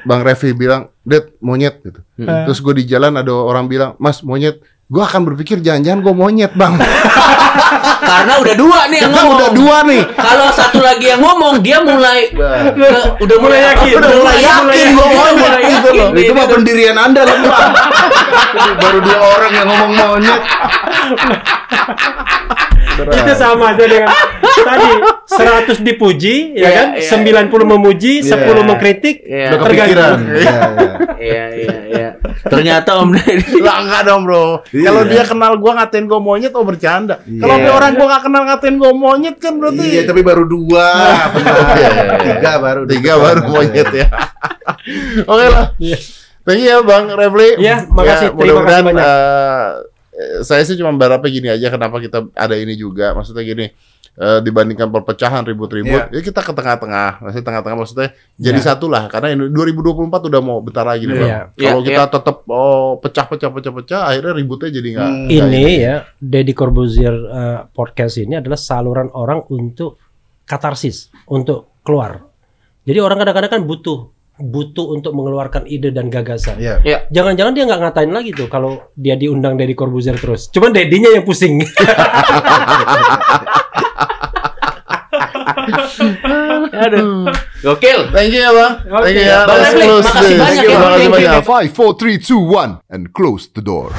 Bang 0.00 0.22
Revi 0.22 0.54
bilang, 0.54 0.88
Ded 1.02 1.36
monyet 1.38 1.82
gitu. 1.82 2.00
Hmm. 2.16 2.46
Terus 2.46 2.58
gue 2.58 2.72
di 2.72 2.84
jalan 2.86 3.12
ada 3.12 3.34
orang 3.34 3.66
bilang, 3.66 3.92
Mas 3.98 4.22
monyet, 4.22 4.56
gue 4.86 5.02
akan 5.02 5.26
berpikir 5.26 5.58
jangan-jangan 5.58 6.00
gue 6.00 6.14
monyet 6.14 6.52
bang. 6.54 6.78
Karena 8.10 8.34
udah 8.36 8.54
dua 8.54 8.78
nih 8.86 8.98
yang 8.98 9.12
ngomong. 9.12 9.34
udah 9.36 9.48
dua 9.52 9.76
nih. 9.84 10.02
Kalau 10.10 10.46
satu 10.50 10.78
lagi 10.80 11.06
yang 11.06 11.20
ngomong, 11.20 11.54
dia 11.60 11.78
mulai 11.80 12.20
ke- 12.26 13.10
udah 13.18 13.36
mulai 13.38 13.60
yakin, 13.64 13.92
udah 13.96 14.10
mulai 14.12 14.38
yakin 14.40 14.86
gua 14.92 15.06
mulai 15.32 15.60
gitu 15.64 15.88
loh. 15.92 16.08
Itu 16.12 16.32
mah 16.32 16.46
pendirian 16.46 16.96
Anda 16.96 17.22
lah. 17.22 17.36
Baru 18.76 18.98
dua 19.00 19.18
orang 19.30 19.52
yang 19.52 19.66
ngomong 19.66 19.90
monyet. 19.92 20.40
Itu 23.00 23.32
sama 23.32 23.72
aja 23.72 23.84
dengan 23.86 24.10
tadi 24.42 24.90
100 25.24 25.80
dipuji, 25.80 26.52
ya 26.52 26.60
Iya, 26.60 26.68
kan? 26.74 26.88
iya. 26.98 27.46
90 27.46 27.64
memuji, 27.64 28.20
Iya. 28.20 28.36
10 28.36 28.60
mengkritik. 28.62 29.16
Iya. 29.22 29.56
Kepikiran. 29.56 29.64
Tergantung. 29.64 30.20
Iya, 30.28 30.52
iya. 30.52 30.92
Iya, 31.20 31.44
iya, 31.54 31.76
iya. 31.86 32.08
Ternyata 32.42 32.96
Om 32.98 33.12
Deddy 33.14 33.60
Lah 33.60 33.76
enggak 33.78 34.02
dong 34.04 34.24
bro. 34.24 34.64
Iya. 34.68 34.84
Kalau 34.86 35.02
dia 35.06 35.22
kenal 35.22 35.52
gue 35.54 35.70
ngatain 35.70 36.04
gue 36.04 36.18
monyet, 36.18 36.52
oh 36.52 36.60
bercanda. 36.62 37.20
Iya. 37.22 37.40
Kalau 37.40 37.54
ada 37.56 37.70
orang 37.72 37.92
gue 38.00 38.06
gak 38.08 38.22
kenal 38.24 38.42
ngatain 38.48 38.76
gue 38.80 38.92
monyet 38.96 39.36
kan 39.36 39.60
berarti. 39.60 39.84
Iya, 39.84 40.02
tapi 40.08 40.24
baru 40.24 40.48
dua. 40.48 40.86
Benar. 41.36 41.56
Iya. 41.76 41.90
Tiga 42.16 42.52
baru. 42.56 42.82
Tiga 42.88 43.12
baru 43.20 43.40
monyet 43.44 43.88
ya. 43.92 44.08
Oke 45.30 45.46
lah. 45.52 45.76
Iya. 45.76 45.98
Thank 46.40 46.64
you 46.64 46.72
ya 46.72 46.80
Bang 46.80 47.12
Refli. 47.12 47.60
Iya, 47.60 47.84
makasih. 47.92 48.32
Terima 48.32 48.40
mudah-mudahan, 48.40 48.80
kasih 48.80 48.88
banyak. 48.88 49.04
eh, 49.04 49.68
saya 50.40 50.62
sih 50.64 50.80
cuma 50.80 50.96
berharap 50.96 51.20
gini 51.28 51.52
aja 51.52 51.68
kenapa 51.68 52.00
kita 52.00 52.32
ada 52.32 52.56
ini 52.56 52.72
juga. 52.80 53.12
Maksudnya 53.12 53.44
gini, 53.44 53.68
eh, 54.18 54.40
dibandingkan 54.42 54.90
perpecahan 54.90 55.46
ribut-ribut, 55.46 56.10
ya 56.10 56.20
kita 56.24 56.40
ke 56.42 56.52
tengah-tengah. 56.56 57.22
Maksudnya 57.22 57.44
tengah-tengah 57.46 57.76
maksudnya 57.78 58.08
jadi 58.34 58.58
Iya. 58.58 58.66
satu 58.74 58.86
lah. 58.90 59.06
Karena 59.06 59.36
ini 59.36 59.52
2024 59.54 60.26
udah 60.26 60.40
mau 60.42 60.58
bentar 60.64 60.82
lagi 60.82 61.06
nih 61.06 61.14
Iya. 61.14 61.22
Bang. 61.22 61.30
Kalau 61.54 61.80
Iya, 61.80 61.86
kita 61.86 62.02
tetap 62.18 62.36
oh, 62.48 62.90
pecah-pecah 62.98 63.50
pecah-pecah, 63.54 64.00
akhirnya 64.10 64.32
ributnya 64.34 64.70
jadi 64.74 64.88
nggak. 64.96 65.10
Hmm. 65.10 65.28
Ini 65.30 65.64
ya, 65.78 65.96
Deddy 66.18 66.52
Corbuzier 66.56 67.14
eh, 67.14 67.58
podcast 67.70 68.18
ini 68.18 68.40
adalah 68.40 68.58
saluran 68.58 69.08
orang 69.14 69.46
untuk 69.52 70.00
katarsis, 70.48 71.14
untuk 71.30 71.78
keluar. 71.86 72.26
Jadi 72.82 72.98
orang 72.98 73.22
kadang-kadang 73.22 73.60
kan 73.60 73.62
butuh 73.68 74.10
butuh 74.40 74.96
untuk 74.96 75.12
mengeluarkan 75.12 75.68
ide 75.68 75.92
dan 75.92 76.08
gagasan. 76.08 76.56
Iya. 76.56 76.80
Ya. 76.80 77.04
Jangan-jangan 77.12 77.52
dia 77.52 77.68
nggak 77.68 77.80
ngatain 77.84 78.08
lagi 78.08 78.32
tuh 78.32 78.48
kalau 78.48 78.88
dia 78.96 79.14
diundang 79.14 79.60
Deddy 79.60 79.76
Corbuzier 79.76 80.16
terus. 80.16 80.48
Cuman 80.48 80.72
Dedinya 80.72 81.12
yang 81.12 81.28
pusing. 81.28 81.60
Aduh. 86.72 87.28
Gokil. 87.62 88.00
Thank 88.12 88.32
you 88.32 88.40
ya 88.40 88.50
bang. 88.52 88.72
Thank 88.86 89.16
you 89.16 89.26
ya. 89.26 89.46
Bang 89.46 89.58
Let's 89.60 89.74
Refli, 89.74 89.84
close 89.86 90.06
makasih 90.06 90.28
this. 90.28 90.40
banyak 90.40 90.64
ya, 90.64 90.70
Terima 90.70 90.88
kasih 90.90 90.96
Thank 90.96 91.04
you. 91.04 91.28
banyak. 91.30 91.44
Five, 91.44 91.70
four, 91.74 91.90
three, 91.96 92.16
two, 92.18 92.40
one, 92.40 92.72
and 92.88 93.02
close 93.12 93.48
the 93.52 93.62
door. 93.62 93.90